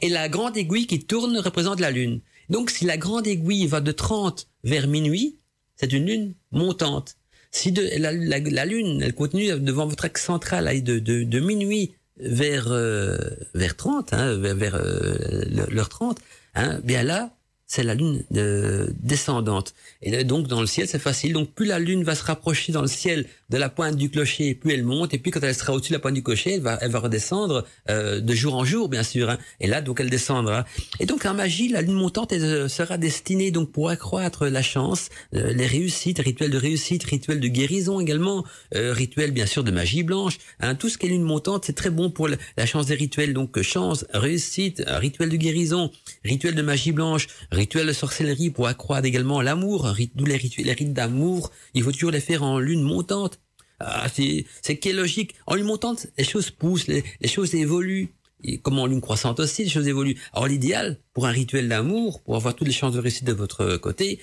Et 0.01 0.09
la 0.09 0.27
grande 0.27 0.57
aiguille 0.57 0.87
qui 0.87 1.01
tourne 1.01 1.37
représente 1.37 1.79
la 1.79 1.91
lune. 1.91 2.21
Donc 2.49 2.71
si 2.71 2.85
la 2.85 2.97
grande 2.97 3.27
aiguille 3.27 3.67
va 3.67 3.79
de 3.79 3.91
30 3.91 4.47
vers 4.63 4.87
minuit, 4.87 5.37
c'est 5.75 5.93
une 5.93 6.05
lune 6.05 6.33
montante. 6.51 7.15
Si 7.53 7.71
de, 7.71 7.87
la, 7.99 8.11
la, 8.11 8.65
Lune, 8.65 9.01
elle 9.03 9.13
continue 9.13 9.47
devant 9.59 9.85
votre 9.85 10.05
axe 10.05 10.25
central 10.25 10.65
de, 10.83 10.97
de, 10.97 11.23
de 11.23 11.39
minuit 11.39 11.93
vers 12.17 12.71
euh, 12.71 13.15
vers 13.53 13.75
30, 13.77 14.11
hein, 14.11 14.37
vers, 14.37 14.55
vers 14.55 14.75
euh, 14.75 15.45
l'heure 15.69 15.89
30, 15.89 16.17
hein, 16.55 16.79
bien 16.83 17.03
là, 17.03 17.31
c'est 17.73 17.81
la 17.81 17.95
lune 17.95 18.23
euh, 18.35 18.87
descendante. 18.99 19.73
Et 20.03 20.23
donc 20.23 20.47
dans 20.47 20.61
le 20.61 20.67
ciel, 20.67 20.87
c'est 20.87 20.99
facile. 20.99 21.33
Donc 21.33 21.49
plus 21.49 21.65
la 21.65 21.79
lune 21.79 22.03
va 22.03 22.13
se 22.13 22.23
rapprocher 22.23 22.71
dans 22.71 22.83
le 22.83 22.87
ciel 22.87 23.25
de 23.49 23.57
la 23.57 23.67
pointe 23.67 23.95
du 23.95 24.11
clocher, 24.11 24.53
plus 24.53 24.73
elle 24.73 24.83
monte. 24.83 25.15
Et 25.15 25.17
puis 25.17 25.31
quand 25.31 25.41
elle 25.41 25.55
sera 25.55 25.73
au-dessus 25.73 25.89
de 25.89 25.95
la 25.95 25.99
pointe 25.99 26.13
du 26.13 26.21
clocher, 26.21 26.53
elle 26.53 26.61
va, 26.61 26.77
elle 26.81 26.91
va 26.91 26.99
redescendre 26.99 27.65
euh, 27.89 28.19
de 28.19 28.33
jour 28.35 28.53
en 28.53 28.63
jour, 28.63 28.89
bien 28.89 29.01
sûr. 29.01 29.27
Hein. 29.27 29.39
Et 29.59 29.65
là, 29.65 29.81
donc 29.81 29.99
elle 29.99 30.11
descendra. 30.11 30.67
Et 30.99 31.07
donc 31.07 31.25
en 31.25 31.33
magie, 31.33 31.67
la 31.67 31.81
lune 31.81 31.95
montante 31.95 32.31
elle, 32.31 32.43
euh, 32.43 32.67
sera 32.67 32.99
destinée 32.99 33.49
donc 33.49 33.71
pour 33.71 33.89
accroître 33.89 34.45
la 34.45 34.61
chance, 34.61 35.09
les 35.31 35.65
réussites, 35.65 36.19
rituels 36.19 36.51
de 36.51 36.57
réussite, 36.59 37.03
rituels 37.05 37.39
de 37.39 37.47
guérison 37.47 37.99
également, 37.99 38.45
rituels 38.71 39.31
bien 39.31 39.47
sûr 39.47 39.63
de 39.63 39.71
magie 39.71 40.03
blanche. 40.03 40.37
Hein. 40.59 40.75
Tout 40.75 40.89
ce 40.89 40.99
qui 40.99 41.07
est 41.07 41.09
lune 41.09 41.23
montante, 41.23 41.65
c'est 41.65 41.73
très 41.73 41.89
bon 41.89 42.11
pour 42.11 42.27
la 42.27 42.65
chance 42.67 42.85
des 42.85 42.95
rituels. 42.95 43.33
Donc 43.33 43.59
chance, 43.61 44.05
réussite, 44.13 44.83
rituel 44.87 45.29
de 45.29 45.37
guérison, 45.37 45.91
rituel 46.23 46.53
de 46.53 46.61
magie 46.61 46.91
blanche 46.91 47.27
rituels 47.63 47.87
de 47.87 47.93
sorcellerie 47.93 48.49
pour 48.49 48.67
accroître 48.67 49.05
également 49.07 49.41
l'amour, 49.41 49.95
d'où 50.15 50.25
les 50.25 50.35
rituels, 50.35 50.69
rites 50.69 50.93
d'amour, 50.93 51.49
il 51.73 51.81
faut 51.83 51.93
toujours 51.93 52.11
les 52.11 52.19
faire 52.19 52.43
en 52.43 52.59
lune 52.59 52.81
montante. 52.81 53.39
Ah, 53.79 54.07
c'est, 54.13 54.45
c'est 54.61 54.85
est 54.85 54.91
logique. 54.91 55.35
En 55.47 55.55
lune 55.55 55.65
montante, 55.65 56.07
les 56.17 56.25
choses 56.25 56.51
poussent, 56.51 56.87
les, 56.87 57.03
choses 57.25 57.55
évoluent. 57.55 58.09
Et 58.43 58.57
comme 58.57 58.79
en 58.79 58.85
lune 58.85 58.99
croissante 58.99 59.39
aussi, 59.39 59.63
les 59.63 59.69
choses 59.69 59.87
évoluent. 59.87 60.19
Alors 60.33 60.47
l'idéal, 60.47 60.99
pour 61.13 61.25
un 61.25 61.31
rituel 61.31 61.69
d'amour, 61.69 62.21
pour 62.21 62.35
avoir 62.35 62.53
toutes 62.53 62.67
les 62.67 62.73
chances 62.73 62.95
de 62.95 62.99
réussite 62.99 63.23
de 63.23 63.31
votre 63.31 63.77
côté, 63.77 64.19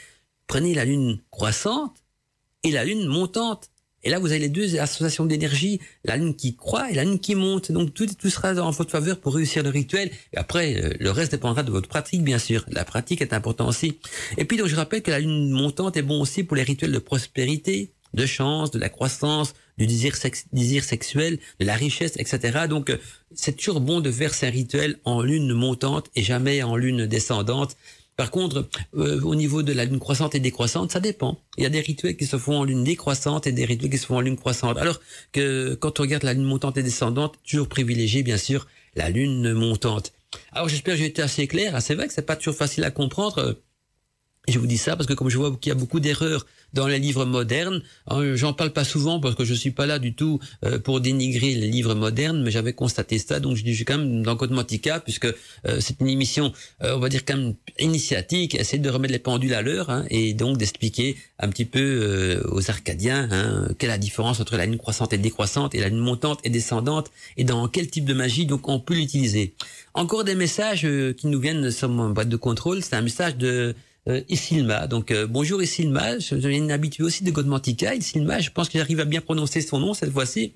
prenez 0.46 0.74
la 0.74 0.85
lune 0.85 1.22
croissante 1.31 1.96
et 2.62 2.70
la 2.70 2.85
lune 2.85 3.07
montante. 3.07 3.70
Et 4.02 4.10
là, 4.10 4.18
vous 4.18 4.30
avez 4.30 4.38
les 4.38 4.48
deux 4.48 4.78
associations 4.78 5.26
d'énergie, 5.26 5.80
la 6.04 6.16
lune 6.16 6.34
qui 6.34 6.56
croît 6.56 6.90
et 6.90 6.94
la 6.94 7.04
lune 7.04 7.18
qui 7.18 7.34
monte. 7.34 7.70
Donc 7.70 7.92
tout, 7.92 8.06
tout 8.06 8.30
sera 8.30 8.54
en 8.54 8.70
votre 8.70 8.90
faveur 8.90 9.20
pour 9.20 9.34
réussir 9.34 9.62
le 9.62 9.70
rituel. 9.70 10.10
Et 10.32 10.38
après, 10.38 10.82
euh, 10.82 10.92
le 10.98 11.10
reste 11.10 11.32
dépendra 11.32 11.62
de 11.62 11.70
votre 11.70 11.88
pratique, 11.88 12.24
bien 12.24 12.38
sûr. 12.38 12.64
La 12.68 12.84
pratique 12.84 13.20
est 13.20 13.32
importante 13.32 13.68
aussi. 13.68 13.98
Et 14.38 14.44
puis, 14.44 14.56
donc, 14.56 14.68
je 14.68 14.76
rappelle 14.76 15.02
que 15.02 15.10
la 15.10 15.20
lune 15.20 15.50
montante 15.50 15.96
est 15.96 16.02
bon 16.02 16.20
aussi 16.20 16.44
pour 16.44 16.56
les 16.56 16.62
rituels 16.62 16.92
de 16.92 16.98
prospérité, 16.98 17.92
de 18.14 18.26
chance, 18.26 18.70
de 18.70 18.78
la 18.78 18.88
croissance, 18.88 19.54
du 19.78 19.86
désir, 19.86 20.14
désir 20.52 20.84
sexuel, 20.84 21.38
de 21.58 21.66
la 21.66 21.74
richesse, 21.74 22.16
etc. 22.16 22.66
Donc, 22.68 22.90
euh, 22.90 22.96
c'est 23.34 23.56
toujours 23.56 23.80
bon 23.80 24.00
de 24.00 24.10
faire 24.10 24.34
ces 24.34 24.48
rituels 24.48 24.98
en 25.04 25.22
lune 25.22 25.52
montante 25.52 26.10
et 26.16 26.22
jamais 26.22 26.62
en 26.62 26.76
lune 26.76 27.06
descendante. 27.06 27.76
Par 28.20 28.30
contre, 28.30 28.68
euh, 28.98 29.18
au 29.22 29.35
niveau 29.35 29.62
de 29.62 29.72
la 29.72 29.87
lune 29.87 29.98
croissante 29.98 30.35
et 30.35 30.40
décroissante, 30.40 30.92
ça 30.92 31.00
dépend. 31.00 31.40
Il 31.56 31.62
y 31.62 31.66
a 31.66 31.70
des 31.70 31.80
rituels 31.80 32.18
qui 32.18 32.26
se 32.26 32.37
font 32.37 32.59
en 32.59 32.64
lune 32.64 32.85
décroissante 32.85 33.46
et 33.46 33.52
des 33.52 33.64
rituels 33.64 33.90
qui 33.90 33.96
se 33.96 34.04
font 34.04 34.16
en 34.16 34.20
lune 34.20 34.37
croissante. 34.37 34.76
Alors 34.76 35.00
que 35.33 35.72
quand 35.76 36.00
on 36.00 36.02
regarde 36.02 36.24
la 36.24 36.35
lune 36.35 36.44
montante 36.44 36.76
et 36.76 36.83
descendante, 36.83 37.37
toujours 37.48 37.66
privilégier 37.66 38.22
bien 38.22 38.37
sûr 38.37 38.66
la 38.94 39.09
lune 39.09 39.54
montante. 39.54 40.12
Alors 40.52 40.68
j'espère 40.68 40.96
que 40.96 41.00
j'ai 41.00 41.06
été 41.06 41.22
assez 41.22 41.46
clair. 41.46 41.72
Ah, 41.74 41.80
c'est 41.80 41.94
vrai 41.94 42.09
que 42.09 42.12
c'est 42.12 42.26
pas 42.26 42.37
toujours 42.37 42.56
facile 42.56 42.85
à 42.85 42.90
comprendre. 42.90 43.56
Je 44.48 44.59
vous 44.59 44.66
dis 44.66 44.79
ça 44.79 44.96
parce 44.96 45.07
que 45.07 45.12
comme 45.12 45.29
je 45.29 45.37
vois 45.37 45.55
qu'il 45.61 45.70
y 45.70 45.72
a 45.72 45.76
beaucoup 45.76 46.00
d'erreurs 46.00 46.46
dans 46.72 46.87
les 46.87 46.98
livres 46.98 47.24
modernes, 47.24 47.83
hein, 48.07 48.35
j'en 48.37 48.53
parle 48.53 48.72
pas 48.72 48.85
souvent 48.85 49.20
parce 49.20 49.35
que 49.35 49.44
je 49.44 49.55
suis 49.55 49.70
pas 49.70 49.87
là 49.87 49.98
du 49.98 50.14
tout 50.14 50.40
euh, 50.64 50.79
pour 50.79 51.00
dénigrer 51.00 51.55
les 51.55 51.68
livres 51.68 51.94
modernes, 51.94 52.42
mais 52.42 52.50
j'avais 52.50 52.72
constaté 52.72 53.18
ça, 53.18 53.38
donc 53.38 53.57
je 53.57 53.64
je 53.66 53.72
suis 53.72 53.85
quand 53.85 53.98
même 53.98 54.22
dans 54.22 54.37
Code 54.37 54.50
Mantica 54.50 54.98
puisque 55.00 55.26
euh, 55.26 55.79
c'est 55.81 56.00
une 56.00 56.09
émission, 56.09 56.53
euh, 56.83 56.96
on 56.96 56.98
va 56.98 57.09
dire 57.09 57.24
quand 57.24 57.37
même 57.37 57.55
initiatique, 57.79 58.55
essayer 58.55 58.79
de 58.79 58.88
remettre 58.88 59.12
les 59.12 59.18
pendules 59.18 59.55
à 59.55 59.62
l'heure 59.62 59.90
hein, 59.90 60.05
et 60.11 60.33
donc 60.33 60.57
d'expliquer 60.57 61.16
un 61.38 61.48
petit 61.48 61.64
peu 61.64 62.42
aux 62.50 62.70
Arcadiens 62.70 63.29
hein, 63.31 63.68
quelle 63.79 63.90
est 63.90 63.92
la 63.92 63.98
différence 63.98 64.40
entre 64.40 64.57
la 64.57 64.66
ligne 64.66 64.79
croissante 64.79 65.12
et 65.12 65.18
décroissante 65.18 65.74
et 65.74 65.81
la 65.81 65.88
ligne 65.88 65.98
montante 65.98 66.40
et 66.44 66.50
descendante 66.50 67.11
et 67.37 67.44
dans 67.44 67.68
quel 67.68 67.88
type 67.88 68.05
de 68.05 68.14
magie 68.14 68.46
donc 68.46 68.68
on 68.68 68.81
peut 68.81 68.94
l'utiliser. 68.94 69.55
Encore 69.94 70.24
des 70.24 70.35
messages 70.35 70.87
qui 71.16 71.26
nous 71.26 71.40
viennent 71.40 71.70
sur 71.70 71.88
mon 71.88 72.11
boîte 72.11 72.29
de 72.29 72.37
contrôle, 72.37 72.83
c'est 72.83 72.94
un 72.96 73.03
message 73.03 73.37
de 73.37 73.74
euh, 74.08 74.22
Isilma. 74.28 74.86
Donc 74.86 75.10
euh, 75.10 75.26
bonjour 75.26 75.62
Isilma, 75.62 76.18
je 76.18 76.36
suis 76.36 76.56
une 76.56 76.70
habituée 76.70 77.04
aussi 77.04 77.24
de 77.24 77.30
Godmantica. 77.30 77.94
Isilma, 77.94 78.40
je 78.40 78.50
pense 78.50 78.68
que 78.68 78.78
j'arrive 78.78 79.00
à 79.00 79.04
bien 79.04 79.20
prononcer 79.20 79.60
son 79.60 79.78
nom 79.78 79.94
cette 79.94 80.12
fois-ci. 80.12 80.54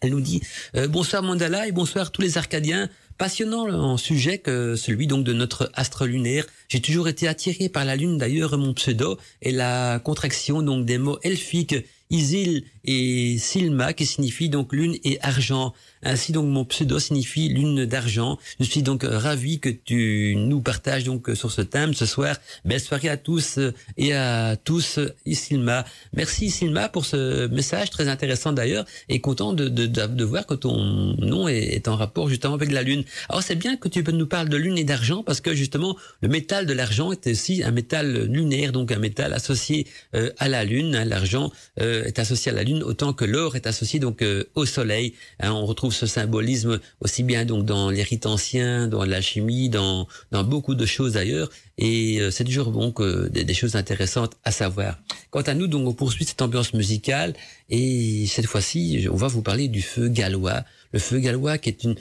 Elle 0.00 0.10
nous 0.10 0.20
dit 0.20 0.40
euh, 0.76 0.88
bonsoir 0.88 1.22
Mandala 1.22 1.66
et 1.66 1.72
bonsoir 1.72 2.10
tous 2.10 2.22
les 2.22 2.38
Arcadiens. 2.38 2.88
Passionnant 3.18 3.68
en 3.68 3.98
sujet 3.98 4.38
que 4.38 4.76
celui 4.76 5.06
donc 5.06 5.24
de 5.24 5.34
notre 5.34 5.70
astre 5.74 6.06
lunaire. 6.06 6.46
J'ai 6.68 6.80
toujours 6.80 7.06
été 7.06 7.28
attiré 7.28 7.68
par 7.68 7.84
la 7.84 7.94
lune 7.94 8.16
d'ailleurs 8.16 8.56
mon 8.56 8.72
pseudo 8.72 9.18
et 9.42 9.52
la 9.52 9.98
contraction 9.98 10.62
donc 10.62 10.86
des 10.86 10.96
mots 10.96 11.18
elfiques 11.22 11.74
Isil 12.10 12.64
et 12.84 13.38
Silma 13.38 13.92
qui 13.92 14.06
signifie 14.06 14.48
donc 14.48 14.72
lune 14.72 14.96
et 15.04 15.18
argent. 15.22 15.72
Ainsi 16.02 16.32
donc 16.32 16.46
mon 16.46 16.64
pseudo 16.64 16.98
signifie 16.98 17.48
lune 17.48 17.84
d'argent. 17.84 18.38
Je 18.58 18.64
suis 18.64 18.82
donc 18.82 19.04
ravi 19.04 19.60
que 19.60 19.68
tu 19.68 20.34
nous 20.36 20.60
partages 20.60 21.04
donc 21.04 21.30
sur 21.34 21.52
ce 21.52 21.60
thème 21.62 21.94
ce 21.94 22.06
soir. 22.06 22.36
Belle 22.64 22.80
soirée 22.80 23.10
à 23.10 23.16
tous 23.16 23.58
et 23.98 24.14
à 24.14 24.56
tous, 24.56 24.98
Silma. 25.30 25.84
Merci 26.14 26.50
Silma 26.50 26.88
pour 26.88 27.04
ce 27.04 27.46
message 27.48 27.90
très 27.90 28.08
intéressant 28.08 28.52
d'ailleurs 28.52 28.86
et 29.08 29.20
content 29.20 29.52
de, 29.52 29.68
de, 29.68 29.86
de, 29.86 30.24
voir 30.24 30.46
que 30.46 30.54
ton 30.54 31.14
nom 31.18 31.48
est, 31.48 31.86
en 31.86 31.96
rapport 31.96 32.28
justement 32.28 32.54
avec 32.54 32.72
la 32.72 32.82
lune. 32.82 33.04
Alors 33.28 33.42
c'est 33.42 33.56
bien 33.56 33.76
que 33.76 33.88
tu 33.88 34.02
nous 34.02 34.26
parles 34.26 34.48
de 34.48 34.56
lune 34.56 34.78
et 34.78 34.84
d'argent 34.84 35.22
parce 35.22 35.40
que 35.40 35.54
justement 35.54 35.96
le 36.22 36.28
métal 36.28 36.66
de 36.66 36.72
l'argent 36.72 37.12
est 37.12 37.26
aussi 37.26 37.62
un 37.62 37.70
métal 37.70 38.24
lunaire, 38.24 38.72
donc 38.72 38.90
un 38.90 38.98
métal 38.98 39.34
associé 39.34 39.86
euh, 40.14 40.30
à 40.38 40.48
la 40.48 40.64
lune. 40.64 40.92
L'argent 41.04 41.52
euh, 41.80 41.99
est 42.06 42.18
associé 42.18 42.52
à 42.52 42.54
la 42.54 42.62
lune 42.62 42.82
autant 42.82 43.12
que 43.12 43.24
l'or 43.24 43.56
est 43.56 43.66
associé 43.66 43.98
donc 44.00 44.22
euh, 44.22 44.44
au 44.54 44.66
soleil. 44.66 45.14
Hein, 45.40 45.52
on 45.52 45.66
retrouve 45.66 45.92
ce 45.92 46.06
symbolisme 46.06 46.80
aussi 47.00 47.22
bien 47.22 47.44
donc 47.44 47.64
dans 47.64 47.90
les 47.90 48.02
rites 48.02 48.26
anciens, 48.26 48.88
dans 48.88 49.04
la 49.04 49.20
chimie, 49.20 49.68
dans, 49.68 50.08
dans 50.30 50.44
beaucoup 50.44 50.74
de 50.74 50.86
choses 50.86 51.14
d'ailleurs. 51.14 51.50
Et 51.78 52.20
c'est 52.30 52.44
toujours 52.44 52.70
bon 52.70 52.92
que 52.92 53.28
des, 53.28 53.54
choses 53.54 53.74
intéressantes 53.74 54.36
à 54.44 54.50
savoir. 54.50 55.00
Quant 55.30 55.40
à 55.40 55.54
nous, 55.54 55.66
donc 55.66 55.88
on 55.88 55.94
poursuit 55.94 56.26
cette 56.26 56.42
ambiance 56.42 56.74
musicale 56.74 57.34
et 57.70 58.26
cette 58.26 58.44
fois-ci, 58.44 59.08
on 59.10 59.16
va 59.16 59.28
vous 59.28 59.40
parler 59.40 59.68
du 59.68 59.80
feu 59.80 60.08
gallois. 60.08 60.64
Le 60.92 60.98
feu 60.98 61.20
gallois 61.20 61.56
qui 61.56 61.70
est, 61.70 61.84
une, 61.84 61.94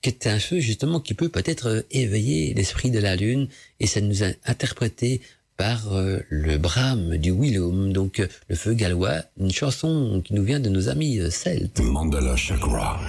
qui 0.00 0.08
est 0.08 0.26
un 0.26 0.38
feu 0.38 0.60
justement 0.60 1.00
qui 1.00 1.12
peut 1.12 1.28
peut-être 1.28 1.84
éveiller 1.90 2.54
l'esprit 2.54 2.90
de 2.90 3.00
la 3.00 3.16
lune 3.16 3.48
et 3.80 3.86
ça 3.86 4.00
nous 4.00 4.22
a 4.22 4.28
interprété 4.46 5.20
par 5.58 5.92
euh, 5.92 6.20
le 6.30 6.56
brame 6.56 7.16
du 7.18 7.32
Willum, 7.32 7.92
donc 7.92 8.20
euh, 8.20 8.28
le 8.48 8.54
feu 8.54 8.74
gallois, 8.74 9.24
une 9.38 9.50
chanson 9.50 10.22
qui 10.24 10.32
nous 10.32 10.44
vient 10.44 10.60
de 10.60 10.68
nos 10.68 10.88
amis 10.88 11.18
euh, 11.18 11.30
celtes. 11.30 11.80
Mandala 11.80 12.36
Chakra. 12.36 13.00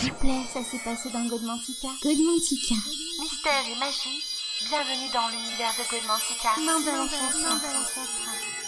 S'il 0.00 0.12
vous 0.12 0.18
plaît, 0.20 0.42
ça 0.52 0.60
s'est 0.62 0.82
passé 0.84 1.10
dans 1.12 1.26
Godmantica. 1.26 1.88
Godmantica. 2.00 2.76
Mystère 3.20 3.64
et 3.66 3.78
magie, 3.80 4.22
bienvenue 4.70 5.10
dans 5.12 5.28
l'univers 5.34 5.74
de 5.76 5.90
Godmantica. 5.90 6.50
Mandala 6.64 7.08
Chakra. 7.10 8.67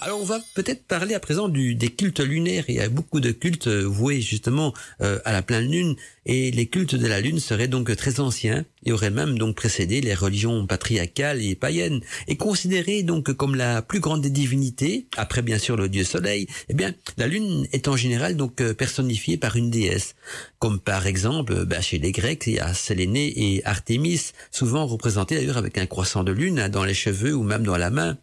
Alors 0.00 0.20
on 0.20 0.24
va 0.24 0.38
peut-être 0.54 0.84
parler 0.84 1.14
à 1.14 1.18
présent 1.18 1.48
du, 1.48 1.74
des 1.74 1.88
cultes 1.88 2.20
lunaires. 2.20 2.64
Il 2.68 2.76
y 2.76 2.80
a 2.80 2.88
beaucoup 2.88 3.18
de 3.18 3.32
cultes 3.32 3.66
euh, 3.66 3.82
voués 3.82 4.20
justement 4.20 4.72
euh, 5.00 5.18
à 5.24 5.32
la 5.32 5.42
pleine 5.42 5.68
lune 5.68 5.96
et 6.24 6.52
les 6.52 6.66
cultes 6.66 6.94
de 6.94 7.06
la 7.08 7.20
lune 7.20 7.40
seraient 7.40 7.66
donc 7.66 7.94
très 7.96 8.20
anciens 8.20 8.64
et 8.84 8.92
auraient 8.92 9.10
même 9.10 9.38
donc 9.38 9.56
précédé 9.56 10.00
les 10.00 10.14
religions 10.14 10.68
patriarcales 10.68 11.42
et 11.42 11.56
païennes 11.56 12.00
et 12.28 12.36
considérés 12.36 13.02
donc 13.02 13.32
comme 13.32 13.56
la 13.56 13.82
plus 13.82 13.98
grande 13.98 14.20
des 14.20 14.30
divinités 14.30 15.08
après 15.16 15.42
bien 15.42 15.58
sûr 15.58 15.76
le 15.76 15.88
dieu 15.88 16.04
soleil. 16.04 16.46
Eh 16.68 16.74
bien 16.74 16.94
la 17.16 17.26
lune 17.26 17.66
est 17.72 17.88
en 17.88 17.96
général 17.96 18.36
donc 18.36 18.60
euh, 18.60 18.74
personnifiée 18.74 19.36
par 19.36 19.56
une 19.56 19.68
déesse 19.68 20.14
comme 20.60 20.78
par 20.78 21.08
exemple 21.08 21.64
bah, 21.64 21.80
chez 21.80 21.98
les 21.98 22.12
Grecs 22.12 22.44
il 22.46 22.54
y 22.54 22.60
a 22.60 22.72
Sélénée 22.72 23.32
et 23.36 23.66
Artémis 23.66 24.30
souvent 24.52 24.86
représentées 24.86 25.34
d'ailleurs 25.34 25.58
avec 25.58 25.76
un 25.76 25.86
croissant 25.86 26.22
de 26.22 26.30
lune 26.30 26.60
hein, 26.60 26.68
dans 26.68 26.84
les 26.84 26.94
cheveux 26.94 27.34
ou 27.34 27.42
même 27.42 27.64
dans 27.64 27.76
la 27.76 27.90
main. 27.90 28.16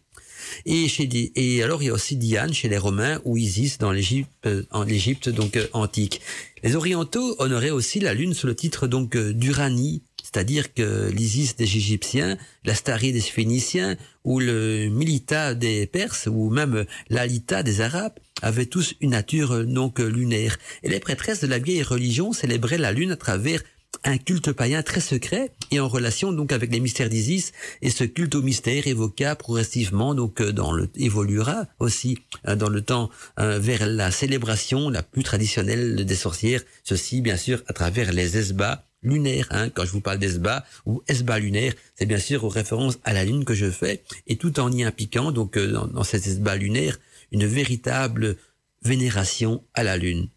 Et, 0.64 0.88
chez, 0.88 1.08
et 1.34 1.62
alors 1.62 1.82
il 1.82 1.86
y 1.86 1.88
a 1.90 1.94
aussi 1.94 2.16
Diane 2.16 2.52
chez 2.52 2.68
les 2.68 2.78
Romains 2.78 3.20
ou 3.24 3.36
Isis 3.36 3.78
dans 3.78 3.92
l'Égypte, 3.92 4.30
euh, 4.46 4.62
en 4.70 4.84
l'Égypte 4.84 5.28
donc 5.28 5.56
euh, 5.56 5.66
antique. 5.72 6.20
Les 6.62 6.76
Orientaux 6.76 7.36
honoraient 7.38 7.70
aussi 7.70 8.00
la 8.00 8.14
lune 8.14 8.34
sous 8.34 8.46
le 8.46 8.54
titre 8.54 8.86
donc 8.86 9.16
euh, 9.16 9.32
d'Uranie, 9.32 10.02
c'est-à-dire 10.22 10.74
que 10.74 11.10
l'Isis 11.10 11.56
des 11.56 11.64
Égyptiens, 11.64 12.36
l'Astarie 12.64 13.12
des 13.12 13.20
Phéniciens 13.20 13.96
ou 14.24 14.40
le 14.40 14.88
Milita 14.88 15.54
des 15.54 15.86
Perses 15.86 16.28
ou 16.30 16.50
même 16.50 16.84
l'Alita 17.10 17.62
des 17.62 17.80
Arabes 17.80 18.18
avaient 18.42 18.66
tous 18.66 18.94
une 19.00 19.10
nature 19.10 19.64
donc 19.64 19.98
lunaire. 20.00 20.58
Et 20.82 20.88
les 20.88 21.00
prêtresses 21.00 21.40
de 21.40 21.46
la 21.46 21.58
vieille 21.58 21.82
religion 21.82 22.32
célébraient 22.32 22.76
la 22.76 22.92
lune 22.92 23.12
à 23.12 23.16
travers 23.16 23.62
un 24.04 24.18
culte 24.18 24.52
païen 24.52 24.82
très 24.82 25.00
secret 25.00 25.52
et 25.70 25.80
en 25.80 25.88
relation 25.88 26.32
donc 26.32 26.52
avec 26.52 26.72
les 26.72 26.80
mystères 26.80 27.08
d'Isis. 27.08 27.52
Et 27.82 27.90
ce 27.90 28.04
culte 28.04 28.34
au 28.34 28.42
mystère 28.42 28.86
évoqua 28.86 29.36
progressivement 29.36 30.14
donc 30.14 30.40
euh, 30.40 30.52
dans 30.52 30.72
le 30.72 30.88
évoluera 30.96 31.66
aussi 31.78 32.18
euh, 32.46 32.56
dans 32.56 32.68
le 32.68 32.82
temps 32.82 33.10
euh, 33.38 33.58
vers 33.58 33.86
la 33.86 34.10
célébration 34.10 34.88
la 34.90 35.02
plus 35.02 35.22
traditionnelle 35.22 36.04
des 36.04 36.14
sorcières. 36.14 36.62
Ceci 36.84 37.20
bien 37.20 37.36
sûr 37.36 37.62
à 37.66 37.72
travers 37.72 38.12
les 38.12 38.36
esbats 38.36 38.84
lunaires 39.02 39.48
hein. 39.50 39.70
quand 39.70 39.84
je 39.84 39.92
vous 39.92 40.00
parle 40.00 40.18
d'esbats 40.18 40.64
ou 40.84 41.02
esbats 41.06 41.38
lunaires 41.38 41.74
c'est 41.94 42.06
bien 42.06 42.18
sûr 42.18 42.44
aux 42.44 42.48
références 42.48 42.98
à 43.04 43.12
la 43.12 43.24
lune 43.24 43.44
que 43.44 43.54
je 43.54 43.70
fais. 43.70 44.02
Et 44.26 44.36
tout 44.36 44.58
en 44.60 44.70
y 44.72 44.84
impliquant 44.84 45.32
donc 45.32 45.58
dans, 45.58 45.86
dans 45.86 46.04
ces 46.04 46.28
esbats 46.28 46.56
lunaires 46.56 46.98
une 47.32 47.46
véritable 47.46 48.36
vénération 48.82 49.64
à 49.74 49.82
la 49.82 49.96
lune. 49.96 50.28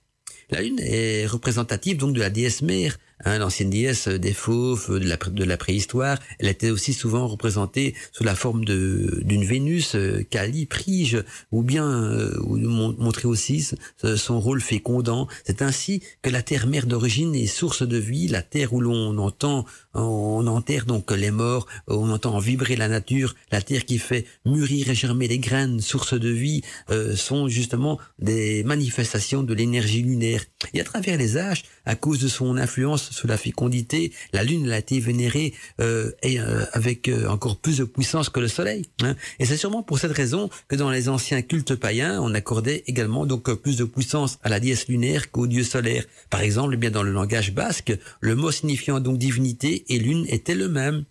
La 0.49 0.61
lune 0.61 0.79
est 0.79 1.27
représentative 1.27 1.97
donc 1.97 2.15
de 2.15 2.19
la 2.19 2.31
déesse 2.31 2.63
mère 2.63 2.97
Hein, 3.25 3.39
l'ancienne 3.39 3.69
déesse 3.69 4.07
des 4.07 4.33
fauves 4.33 4.99
de 4.99 5.07
la, 5.07 5.17
de 5.17 5.43
la 5.43 5.57
préhistoire, 5.57 6.17
elle 6.39 6.47
était 6.47 6.69
aussi 6.69 6.93
souvent 6.93 7.27
représentée 7.27 7.95
sous 8.11 8.23
la 8.23 8.35
forme 8.35 8.63
d'une 8.63 9.43
Vénus, 9.43 9.95
euh, 9.95 10.23
Kali, 10.29 10.65
Prige, 10.65 11.23
ou 11.51 11.61
bien 11.61 11.85
euh, 11.85 12.39
montrer 12.41 13.27
aussi 13.27 13.67
son 14.15 14.39
rôle 14.39 14.61
fécondant. 14.61 15.27
C'est 15.45 15.61
ainsi 15.61 16.01
que 16.21 16.29
la 16.29 16.41
terre 16.41 16.67
mère 16.67 16.85
d'origine 16.85 17.35
est 17.35 17.47
source 17.47 17.83
de 17.83 17.97
vie, 17.97 18.27
la 18.27 18.41
terre 18.41 18.73
où 18.73 18.81
l'on 18.81 19.17
entend, 19.17 19.65
on 19.93 20.47
enterre 20.47 20.85
donc 20.85 21.11
les 21.11 21.31
morts, 21.31 21.67
on 21.87 22.09
entend 22.11 22.39
vibrer 22.39 22.75
la 22.75 22.87
nature, 22.87 23.35
la 23.51 23.61
terre 23.61 23.85
qui 23.85 23.97
fait 23.97 24.25
mûrir 24.45 24.89
et 24.89 24.95
germer 24.95 25.27
les 25.27 25.39
graines, 25.39 25.81
source 25.81 26.13
de 26.13 26.29
vie, 26.29 26.61
euh, 26.89 27.15
sont 27.15 27.47
justement 27.47 27.99
des 28.19 28.63
manifestations 28.63 29.43
de 29.43 29.53
l'énergie 29.53 30.01
lunaire. 30.01 30.43
Et 30.73 30.81
à 30.81 30.83
travers 30.83 31.17
les 31.17 31.37
âges, 31.37 31.63
à 31.89 31.95
cause 31.95 32.19
de 32.19 32.27
son 32.27 32.55
influence 32.57 33.09
sur 33.09 33.27
la 33.27 33.35
fécondité, 33.35 34.11
la 34.31 34.43
Lune 34.43 34.69
a 34.71 34.77
été 34.77 34.99
vénérée 34.99 35.55
euh, 35.81 36.11
et, 36.21 36.39
euh, 36.39 36.63
avec 36.73 37.07
euh, 37.07 37.27
encore 37.27 37.57
plus 37.57 37.79
de 37.79 37.83
puissance 37.83 38.29
que 38.29 38.39
le 38.39 38.47
Soleil. 38.47 38.85
Hein. 39.01 39.15
Et 39.39 39.45
c'est 39.45 39.57
sûrement 39.57 39.81
pour 39.81 39.97
cette 39.97 40.11
raison 40.11 40.51
que 40.67 40.75
dans 40.75 40.91
les 40.91 41.09
anciens 41.09 41.41
cultes 41.41 41.73
païens, 41.73 42.21
on 42.21 42.35
accordait 42.35 42.83
également 42.85 43.25
donc 43.25 43.51
plus 43.55 43.75
de 43.77 43.85
puissance 43.85 44.37
à 44.43 44.49
la 44.49 44.59
déesse 44.59 44.87
lunaire 44.87 45.31
qu'au 45.31 45.47
dieu 45.47 45.63
solaire. 45.63 46.03
Par 46.29 46.41
exemple, 46.41 46.75
eh 46.75 46.77
bien 46.77 46.91
dans 46.91 47.01
le 47.01 47.11
langage 47.11 47.55
basque, 47.55 47.97
le 48.21 48.35
mot 48.35 48.51
signifiant 48.51 48.99
donc 48.99 49.17
divinité 49.17 49.85
et 49.89 49.97
lune 49.97 50.27
était 50.29 50.53
le 50.53 50.69
même. 50.69 51.05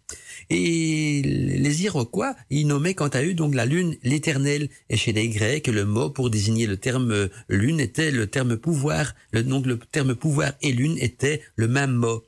Et 0.50 1.22
les 1.22 1.84
Iroquois, 1.84 2.34
ils 2.50 2.66
nommaient 2.66 2.94
quant 2.94 3.08
à 3.08 3.22
eux 3.22 3.34
donc 3.34 3.54
la 3.54 3.66
lune 3.66 3.96
l'éternel. 4.02 4.68
Et 4.90 4.96
chez 4.96 5.12
les 5.12 5.28
Grecs, 5.28 5.66
le 5.66 5.84
mot 5.84 6.10
pour 6.10 6.30
désigner 6.30 6.66
le 6.66 6.76
terme 6.76 7.28
lune 7.48 7.80
était 7.80 8.10
le 8.10 8.26
terme 8.26 8.56
pouvoir. 8.56 9.14
Le, 9.32 9.42
donc 9.42 9.66
le 9.66 9.78
terme 9.78 10.14
pouvoir 10.14 10.52
et 10.62 10.72
lune 10.72 10.96
était 11.00 11.42
le 11.56 11.68
même 11.68 11.92
mot. 11.92 12.22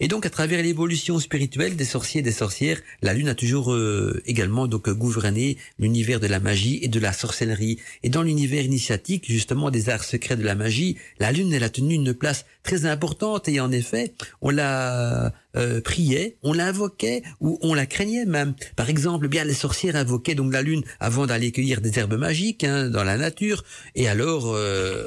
Et 0.00 0.08
donc, 0.08 0.26
à 0.26 0.30
travers 0.30 0.62
l'évolution 0.62 1.18
spirituelle 1.18 1.76
des 1.76 1.84
sorciers 1.84 2.20
et 2.20 2.22
des 2.22 2.32
sorcières, 2.32 2.80
la 3.02 3.14
Lune 3.14 3.28
a 3.28 3.34
toujours 3.34 3.72
euh, 3.72 4.22
également 4.26 4.66
donc 4.66 4.88
gouverné 4.90 5.58
l'univers 5.78 6.20
de 6.20 6.26
la 6.26 6.40
magie 6.40 6.78
et 6.82 6.88
de 6.88 7.00
la 7.00 7.12
sorcellerie. 7.12 7.78
Et 8.02 8.08
dans 8.08 8.22
l'univers 8.22 8.64
initiatique, 8.64 9.24
justement, 9.28 9.70
des 9.70 9.88
arts 9.88 10.04
secrets 10.04 10.36
de 10.36 10.44
la 10.44 10.54
magie, 10.54 10.96
la 11.18 11.32
Lune, 11.32 11.52
elle 11.52 11.64
a 11.64 11.70
tenu 11.70 11.94
une 11.94 12.14
place 12.14 12.46
très 12.62 12.86
importante. 12.86 13.48
Et 13.48 13.60
en 13.60 13.72
effet, 13.72 14.14
on 14.40 14.50
la 14.50 15.32
euh, 15.56 15.80
priait, 15.80 16.36
on 16.42 16.52
l'invoquait 16.52 17.22
ou 17.40 17.58
on 17.62 17.74
la 17.74 17.86
craignait 17.86 18.26
même. 18.26 18.54
Par 18.76 18.88
exemple, 18.90 19.28
bien 19.28 19.44
les 19.44 19.54
sorcières 19.54 19.96
invoquaient 19.96 20.34
donc 20.34 20.52
la 20.52 20.62
lune 20.62 20.82
avant 21.00 21.26
d'aller 21.26 21.52
cueillir 21.52 21.80
des 21.80 21.98
herbes 21.98 22.18
magiques 22.18 22.64
hein, 22.64 22.88
dans 22.88 23.04
la 23.04 23.16
nature. 23.16 23.64
Et 23.94 24.08
alors, 24.08 24.52
euh, 24.54 25.04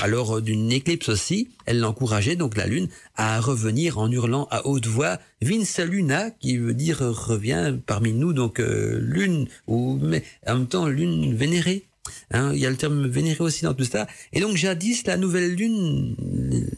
alors 0.00 0.40
d'une 0.40 0.72
éclipse 0.72 1.08
aussi, 1.08 1.48
elle 1.66 1.80
l'encourageait 1.80 2.36
donc 2.36 2.56
la 2.56 2.66
lune 2.66 2.88
à 3.16 3.40
revenir 3.40 3.98
en 3.98 4.10
hurlant 4.10 4.48
à 4.50 4.66
haute 4.66 4.86
voix 4.86 5.18
Vince 5.40 5.80
Luna, 5.80 6.30
qui 6.30 6.56
veut 6.56 6.74
dire 6.74 6.98
revient 7.00 7.74
parmi 7.86 8.12
nous 8.12 8.32
donc 8.32 8.60
euh, 8.60 8.98
lune 9.00 9.46
ou 9.66 9.98
mais 10.00 10.22
en 10.46 10.54
même 10.54 10.66
temps 10.66 10.86
lune 10.86 11.34
vénérée. 11.34 11.86
Hein, 12.32 12.52
il 12.54 12.60
y 12.60 12.66
a 12.66 12.70
le 12.70 12.76
terme 12.76 13.06
vénéré 13.06 13.40
aussi 13.40 13.64
dans 13.64 13.74
tout 13.74 13.84
ça. 13.84 14.06
Et 14.32 14.40
donc 14.40 14.56
jadis, 14.56 15.06
la 15.06 15.16
nouvelle 15.16 15.54
lune, 15.54 16.16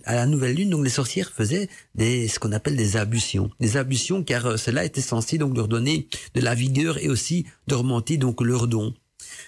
à 0.05 0.15
la 0.15 0.27
nouvelle 0.27 0.55
lune, 0.55 0.71
donc 0.71 0.85
les 0.85 0.91
sorcières 0.91 1.33
faisaient 1.33 1.69
des, 1.95 2.29
ce 2.29 2.39
qu'on 2.39 2.53
appelle 2.53 2.77
des 2.77 2.97
ablutions, 2.97 3.51
des 3.61 3.77
ablutions, 3.77 4.23
car 4.23 4.47
euh, 4.47 4.57
cela 4.57 4.85
était 4.85 5.01
censé 5.01 5.39
donc 5.39 5.57
leur 5.57 5.69
donner 5.69 6.09
de 6.35 6.41
la 6.41 6.55
vigueur 6.55 6.99
et 6.99 7.09
aussi 7.09 7.47
de 7.69 7.75
remonter 7.75 8.17
donc 8.17 8.41
leur 8.43 8.69
don. 8.69 8.95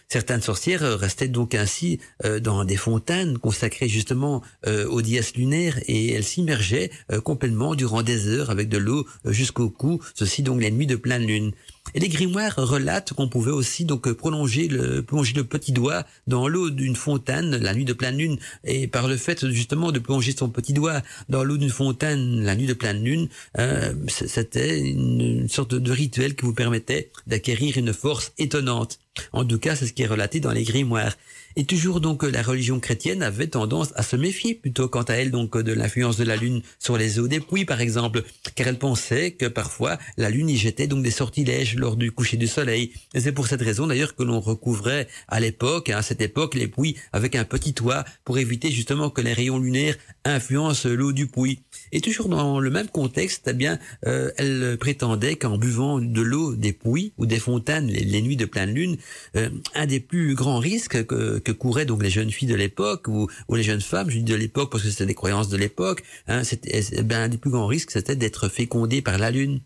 Certaines 0.09 0.43
sorcières 0.43 0.85
euh, 0.85 0.97
restaient 0.97 1.29
donc 1.29 1.55
ainsi 1.55 1.99
euh, 2.25 2.41
dans 2.41 2.65
des 2.65 2.77
fontaines 2.77 3.39
consacrées 3.39 3.89
justement 3.89 4.43
aux 4.67 5.03
dièses 5.03 5.35
lunaires 5.35 5.79
et 5.87 6.12
elles 6.12 6.25
s'immergeaient 6.25 6.91
complètement 7.25 7.75
durant 7.75 8.03
des 8.03 8.29
heures 8.29 8.51
avec 8.51 8.69
de 8.69 8.79
l'eau 8.79 9.07
jusqu'au 9.27 9.71
cou, 9.71 10.01
ceci 10.15 10.43
donc 10.43 10.61
les 10.61 10.71
nuits 10.71 10.87
de 10.87 10.97
pleine 10.97 11.27
lune. 11.27 11.53
Et 11.94 12.01
les 12.01 12.09
grimoires 12.09 12.55
relatent 12.57 13.12
qu'on 13.14 13.29
pouvait 13.29 13.51
aussi 13.51 13.85
donc 13.85 14.11
prolonger 14.12 14.68
le, 14.68 15.03
plonger 15.03 15.35
le 15.35 15.44
petit 15.44 15.72
doigt 15.72 16.05
dans 16.27 16.49
l'eau 16.49 16.70
d'une 16.70 16.96
fontaine 16.96 17.57
la 17.57 17.75
nuit 17.75 17.85
de 17.85 17.92
pleine 17.92 18.18
lune. 18.18 18.38
Et 18.64 18.87
par 18.87 19.09
le 19.09 19.16
fait 19.16 19.49
justement 19.51 19.92
de 19.92 19.99
plonger 19.99 20.35
son 20.37 20.49
petit 20.49 20.72
doigt 20.72 21.03
dans 21.29 21.44
l'eau 21.44 21.57
d'une 21.57 21.70
fontaine 21.70 22.42
la 22.42 22.55
nuit 22.57 22.66
de 22.66 22.75
pleine 22.75 23.03
lune, 23.03 23.29
euh, 23.59 23.94
c'était 24.09 24.81
une, 24.81 25.49
sorte 25.49 25.75
de 25.75 25.92
rituel 25.92 26.35
qui 26.35 26.44
vous 26.44 26.55
permettait 26.55 27.11
d'acquérir 27.27 27.79
une 27.79 27.92
force 27.92 28.33
étonnante. 28.38 28.99
En 29.33 29.44
tout 29.44 29.59
cas, 29.59 29.77
c'est 29.77 29.87
ce 29.87 29.92
qui 29.92 30.03
est 30.03 30.07
relaté 30.07 30.40
dans 30.40 30.53
les 30.53 30.64
grimoires. 30.64 31.16
Et 31.59 31.64
toujours 31.64 32.03
donc 32.03 32.23
la 32.23 32.42
religion 32.42 32.81
chrétienne 32.81 33.23
avait 33.23 33.47
tendance 33.47 33.88
à 33.97 34.03
se 34.03 34.14
méfier 34.14 34.55
plutôt 34.55 34.88
quant 34.88 35.05
à 35.05 35.14
elle 35.14 35.31
donc 35.31 35.57
de 35.57 35.73
l'influence 35.73 36.19
de 36.19 36.25
la 36.25 36.37
lune 36.37 36.61
sur 36.79 36.99
les 36.99 37.19
eaux 37.19 37.29
des 37.29 37.40
puits 37.40 37.64
par 37.64 37.81
exemple, 37.81 38.25
car 38.55 38.69
elle 38.69 38.79
pensait 38.79 39.31
que 39.31 39.47
parfois 39.47 39.97
la 40.19 40.29
lune 40.29 40.50
y 40.50 40.59
jetait 40.59 40.87
donc 40.87 41.02
des 41.02 41.11
sortilèges 41.11 41.77
lors 41.77 41.96
du 41.96 42.13
coucher 42.13 42.37
du 42.37 42.46
soleil. 42.46 42.92
Et 43.15 43.21
c'est 43.21 43.33
pour 43.33 43.46
cette 43.46 43.63
raison 43.63 43.87
d'ailleurs 43.87 44.15
que 44.15 44.23
l'on 44.23 44.38
recouvrait 44.38 45.09
à 45.29 45.40
l'époque, 45.40 45.88
à 45.88 46.02
cette 46.02 46.21
époque, 46.21 46.54
les 46.54 46.69
puits 46.69 46.96
avec 47.15 47.35
un 47.35 47.44
petit 47.44 47.73
toit 47.73 48.04
pour 48.27 48.37
éviter 48.37 48.71
justement 48.71 49.09
que 49.09 49.23
les 49.23 49.33
rayons 49.33 49.59
lunaires 49.59 49.96
influencent 50.27 50.87
l'eau 50.90 51.13
du 51.13 51.27
puits. 51.27 51.63
Et 51.93 52.01
toujours 52.01 52.29
dans 52.29 52.61
le 52.61 52.71
même 52.71 52.89
contexte, 52.89 53.49
eh 53.49 53.53
bien, 53.53 53.79
euh, 54.07 54.31
elle 54.37 54.77
prétendait 54.79 55.37
qu'en 55.37 55.59
buvant 55.59 56.01
de 56.01 56.21
l'eau 56.21 56.55
des 56.55 56.73
puits 56.73 57.13
ou 57.19 57.27
des 57.27 57.39
fontaines 57.39 57.87
les, 57.87 58.23
nuits 58.23 58.37
de 58.37 58.45
pleine 58.45 58.73
lune, 58.73 58.97
euh, 59.37 59.51
un 59.75 59.87
des 59.87 60.01
plus 60.01 60.35
grands 60.35 60.59
risques 60.59 61.05
que, 61.07 61.39
que 61.39 61.53
couraient 61.53 61.85
donc 61.85 62.03
les 62.03 62.11
jeunes 62.11 62.31
filles 62.31 62.49
de 62.49 62.55
l'époque 62.55 63.09
ou, 63.09 63.29
les 63.55 63.63
jeunes 63.63 63.81
femmes, 63.81 64.11
je 64.11 64.19
dis 64.19 64.23
de 64.23 64.35
l'époque 64.35 64.71
parce 64.71 64.83
que 64.83 64.91
c'était 64.91 65.07
des 65.07 65.15
croyances 65.15 65.49
de 65.49 65.57
l'époque, 65.57 66.03
hein, 66.29 66.45
c'était 66.45 66.83
eh 66.93 67.03
ben, 67.03 67.23
un 67.23 67.29
des 67.29 67.39
plus 67.39 67.51
grands 67.51 67.67
risques, 67.67 67.91
c'était 67.91 68.17
d'être 68.17 68.49
fécondé 68.49 69.03
par 69.03 69.19
la 69.19 69.31
lune. 69.31 69.61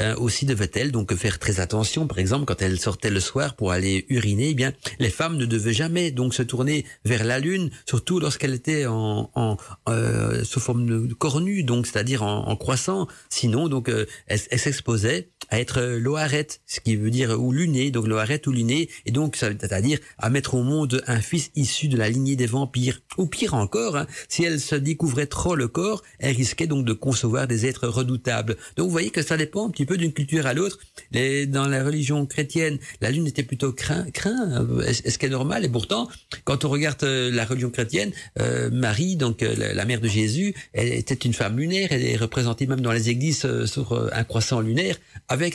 Euh, 0.00 0.14
aussi 0.16 0.44
devait-elle 0.44 0.92
donc 0.92 1.14
faire 1.14 1.38
très 1.38 1.60
attention. 1.60 2.06
Par 2.06 2.18
exemple, 2.18 2.44
quand 2.44 2.60
elle 2.60 2.78
sortait 2.78 3.10
le 3.10 3.20
soir 3.20 3.56
pour 3.56 3.72
aller 3.72 4.04
uriner, 4.08 4.50
eh 4.50 4.54
bien 4.54 4.72
les 4.98 5.10
femmes 5.10 5.36
ne 5.36 5.46
devaient 5.46 5.72
jamais 5.72 6.10
donc 6.10 6.34
se 6.34 6.42
tourner 6.42 6.84
vers 7.04 7.24
la 7.24 7.38
lune, 7.38 7.70
surtout 7.88 8.20
lorsqu'elle 8.20 8.54
était 8.54 8.86
en, 8.86 9.30
en 9.34 9.56
euh, 9.88 10.44
sous 10.44 10.60
forme 10.60 10.86
de 11.08 11.14
cornue, 11.14 11.62
donc 11.62 11.86
c'est-à-dire 11.86 12.22
en, 12.22 12.46
en, 12.46 12.56
croissant. 12.56 13.06
Sinon, 13.30 13.68
donc 13.68 13.88
euh, 13.88 14.06
elle, 14.26 14.40
elle 14.50 14.58
s'exposait 14.58 15.30
à 15.50 15.60
être 15.60 15.82
loarette, 15.82 16.60
ce 16.66 16.80
qui 16.80 16.96
veut 16.96 17.10
dire 17.10 17.40
ou 17.40 17.52
luné, 17.52 17.90
donc 17.90 18.06
loarette 18.06 18.46
ou 18.46 18.52
luné, 18.52 18.88
et 19.04 19.10
donc 19.10 19.36
c'est-à-dire 19.36 19.98
à 20.18 20.30
mettre 20.30 20.54
au 20.54 20.62
monde 20.62 21.02
un 21.06 21.20
fils 21.20 21.50
issu 21.54 21.88
de 21.88 21.96
la 21.96 22.08
lignée 22.08 22.36
des 22.36 22.46
vampires. 22.46 23.00
Ou 23.18 23.26
pire 23.26 23.54
encore, 23.54 23.96
hein, 23.96 24.06
si 24.28 24.44
elle 24.44 24.60
se 24.60 24.74
découvrait 24.74 25.26
trop 25.26 25.54
le 25.54 25.68
corps, 25.68 26.02
elle 26.18 26.36
risquait 26.36 26.66
donc 26.66 26.84
de 26.84 26.92
concevoir 26.92 27.46
des 27.46 27.66
êtres 27.66 27.88
redoutables. 27.88 28.56
Donc 28.76 28.86
vous 28.86 28.92
voyez 28.92 29.10
que 29.10 29.22
ça 29.22 29.36
dépend 29.36 29.66
un 29.68 29.70
petit 29.70 29.86
peu 29.86 29.96
d'une 29.96 30.12
culture 30.12 30.46
à 30.46 30.54
l'autre. 30.54 30.78
Dans 31.12 31.68
la 31.68 31.84
religion 31.84 32.26
chrétienne, 32.26 32.78
la 33.00 33.10
lune 33.10 33.26
était 33.26 33.42
plutôt 33.42 33.72
craint, 33.72 34.06
craint. 34.10 34.66
Est-ce 34.86 35.18
qu'elle 35.18 35.30
est 35.30 35.32
normal 35.32 35.64
Et 35.64 35.68
pourtant, 35.68 36.08
quand 36.44 36.64
on 36.64 36.68
regarde 36.68 37.02
euh, 37.04 37.30
la 37.30 37.44
religion 37.44 37.70
chrétienne, 37.70 38.12
euh, 38.40 38.70
Marie, 38.70 39.16
donc 39.16 39.42
euh, 39.42 39.72
la, 39.74 39.84
mère 39.84 40.00
de 40.00 40.08
Jésus, 40.08 40.54
elle 40.72 40.92
était 40.92 41.14
une 41.14 41.32
femme 41.32 41.58
lunaire. 41.58 41.88
Elle 41.90 42.04
est 42.04 42.16
représentée 42.16 42.66
même 42.66 42.80
dans 42.80 42.92
les 42.92 43.10
églises 43.10 43.44
euh, 43.44 43.66
sur 43.66 44.10
un 44.12 44.24
croissant 44.24 44.60
lunaire 44.60 44.96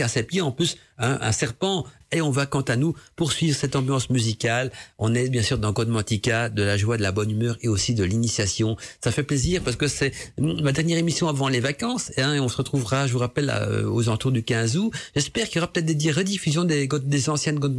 à 0.01 0.07
ses 0.07 0.23
pieds 0.23 0.41
en 0.41 0.51
plus 0.51 0.77
un, 0.97 1.17
un 1.21 1.32
serpent. 1.32 1.86
Et 2.13 2.21
on 2.21 2.29
va 2.29 2.45
quant 2.45 2.61
à 2.61 2.75
nous 2.75 2.93
poursuivre 3.15 3.57
cette 3.57 3.75
ambiance 3.77 4.09
musicale. 4.09 4.71
On 4.97 5.15
est 5.15 5.29
bien 5.29 5.41
sûr 5.41 5.57
dans 5.57 5.71
Code 5.71 5.88
de 5.88 6.63
la 6.63 6.77
joie, 6.77 6.97
de 6.97 7.01
la 7.01 7.13
bonne 7.13 7.32
humeur 7.32 7.57
et 7.61 7.69
aussi 7.69 7.93
de 7.93 8.03
l'initiation. 8.03 8.75
Ça 9.01 9.11
fait 9.11 9.23
plaisir 9.23 9.61
parce 9.63 9.77
que 9.77 9.88
c'est 9.88 10.11
ma 10.38 10.73
dernière 10.73 10.97
émission 10.97 11.29
avant 11.29 11.47
les 11.47 11.61
vacances 11.61 12.11
hein, 12.17 12.34
et 12.34 12.39
on 12.41 12.49
se 12.49 12.57
retrouvera, 12.57 13.07
je 13.07 13.13
vous 13.13 13.19
rappelle, 13.19 13.49
euh, 13.49 13.89
aux 13.89 14.09
entours 14.09 14.32
du 14.32 14.43
15 14.43 14.75
août. 14.75 14.91
J'espère 15.15 15.47
qu'il 15.47 15.57
y 15.57 15.59
aura 15.59 15.71
peut-être 15.71 15.86
des 15.86 16.11
rediffusions 16.11 16.65
des, 16.65 17.29
anciennes 17.29 17.59
Code 17.59 17.77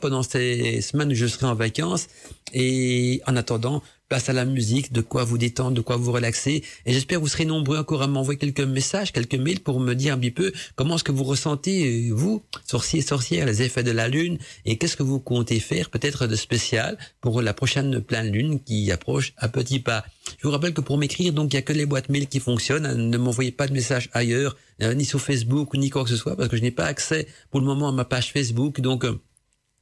pendant 0.00 0.22
ces 0.22 0.80
semaines 0.80 1.12
où 1.12 1.14
je 1.14 1.26
serai 1.26 1.46
en 1.46 1.54
vacances. 1.54 2.06
Et 2.54 3.20
en 3.26 3.36
attendant, 3.36 3.82
à 4.28 4.32
la 4.32 4.44
musique, 4.44 4.92
de 4.92 5.00
quoi 5.00 5.24
vous 5.24 5.38
détendre, 5.38 5.72
de 5.72 5.80
quoi 5.80 5.96
vous 5.96 6.12
relaxer. 6.12 6.62
Et 6.86 6.92
j'espère 6.92 7.18
que 7.18 7.22
vous 7.22 7.28
serez 7.28 7.44
nombreux 7.44 7.78
encore 7.78 8.02
à 8.02 8.06
m'envoyer 8.06 8.38
quelques 8.38 8.60
messages, 8.60 9.12
quelques 9.12 9.34
mails 9.34 9.60
pour 9.60 9.80
me 9.80 9.94
dire 9.94 10.14
un 10.14 10.18
petit 10.18 10.30
peu 10.30 10.52
comment 10.76 10.96
est-ce 10.96 11.04
que 11.04 11.12
vous 11.12 11.24
ressentez, 11.24 12.10
vous, 12.10 12.42
sorciers 12.64 13.02
sorcières, 13.02 13.46
les 13.46 13.62
effets 13.62 13.82
de 13.82 13.90
la 13.90 14.08
lune 14.08 14.38
et 14.64 14.78
qu'est-ce 14.78 14.96
que 14.96 15.02
vous 15.02 15.20
comptez 15.20 15.60
faire 15.60 15.90
peut-être 15.90 16.26
de 16.26 16.36
spécial 16.36 16.96
pour 17.20 17.42
la 17.42 17.54
prochaine 17.54 18.00
pleine 18.00 18.30
lune 18.30 18.60
qui 18.60 18.90
approche 18.92 19.32
à 19.36 19.48
petits 19.48 19.80
pas. 19.80 20.04
Je 20.38 20.46
vous 20.46 20.52
rappelle 20.52 20.74
que 20.74 20.80
pour 20.80 20.98
m'écrire, 20.98 21.32
donc, 21.32 21.52
il 21.52 21.56
n'y 21.56 21.58
a 21.58 21.62
que 21.62 21.72
les 21.72 21.86
boîtes 21.86 22.08
mail 22.08 22.26
qui 22.28 22.40
fonctionnent. 22.40 22.92
Ne 22.94 23.18
m'envoyez 23.18 23.52
pas 23.52 23.66
de 23.66 23.72
messages 23.72 24.08
ailleurs, 24.12 24.56
euh, 24.82 24.94
ni 24.94 25.04
sur 25.04 25.20
Facebook, 25.20 25.74
ni 25.74 25.90
quoi 25.90 26.04
que 26.04 26.10
ce 26.10 26.16
soit, 26.16 26.36
parce 26.36 26.48
que 26.48 26.56
je 26.56 26.62
n'ai 26.62 26.70
pas 26.70 26.86
accès 26.86 27.26
pour 27.50 27.60
le 27.60 27.66
moment 27.66 27.88
à 27.88 27.92
ma 27.92 28.04
page 28.04 28.32
Facebook. 28.32 28.80
Donc, 28.80 29.04
euh, 29.04 29.20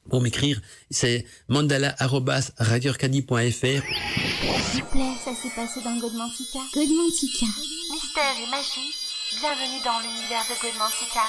pour 0.09 0.21
m'écrire, 0.21 0.61
c'est 0.91 1.25
mandala.radioarcadie.fr. 1.49 3.63
S'il 3.63 4.83
vous 4.83 4.91
plaît, 4.91 5.15
ça 5.25 5.33
s'est 5.35 5.51
passé 5.55 5.81
dans 5.83 5.97
Godmantica. 5.99 6.59
Godmantica. 6.75 7.47
Mystère 7.93 8.37
et 8.43 8.47
magie, 8.51 8.93
bienvenue 9.41 9.81
dans 9.85 10.01
l'univers 10.01 10.45
de 10.49 10.55
Godmantica. 10.61 11.23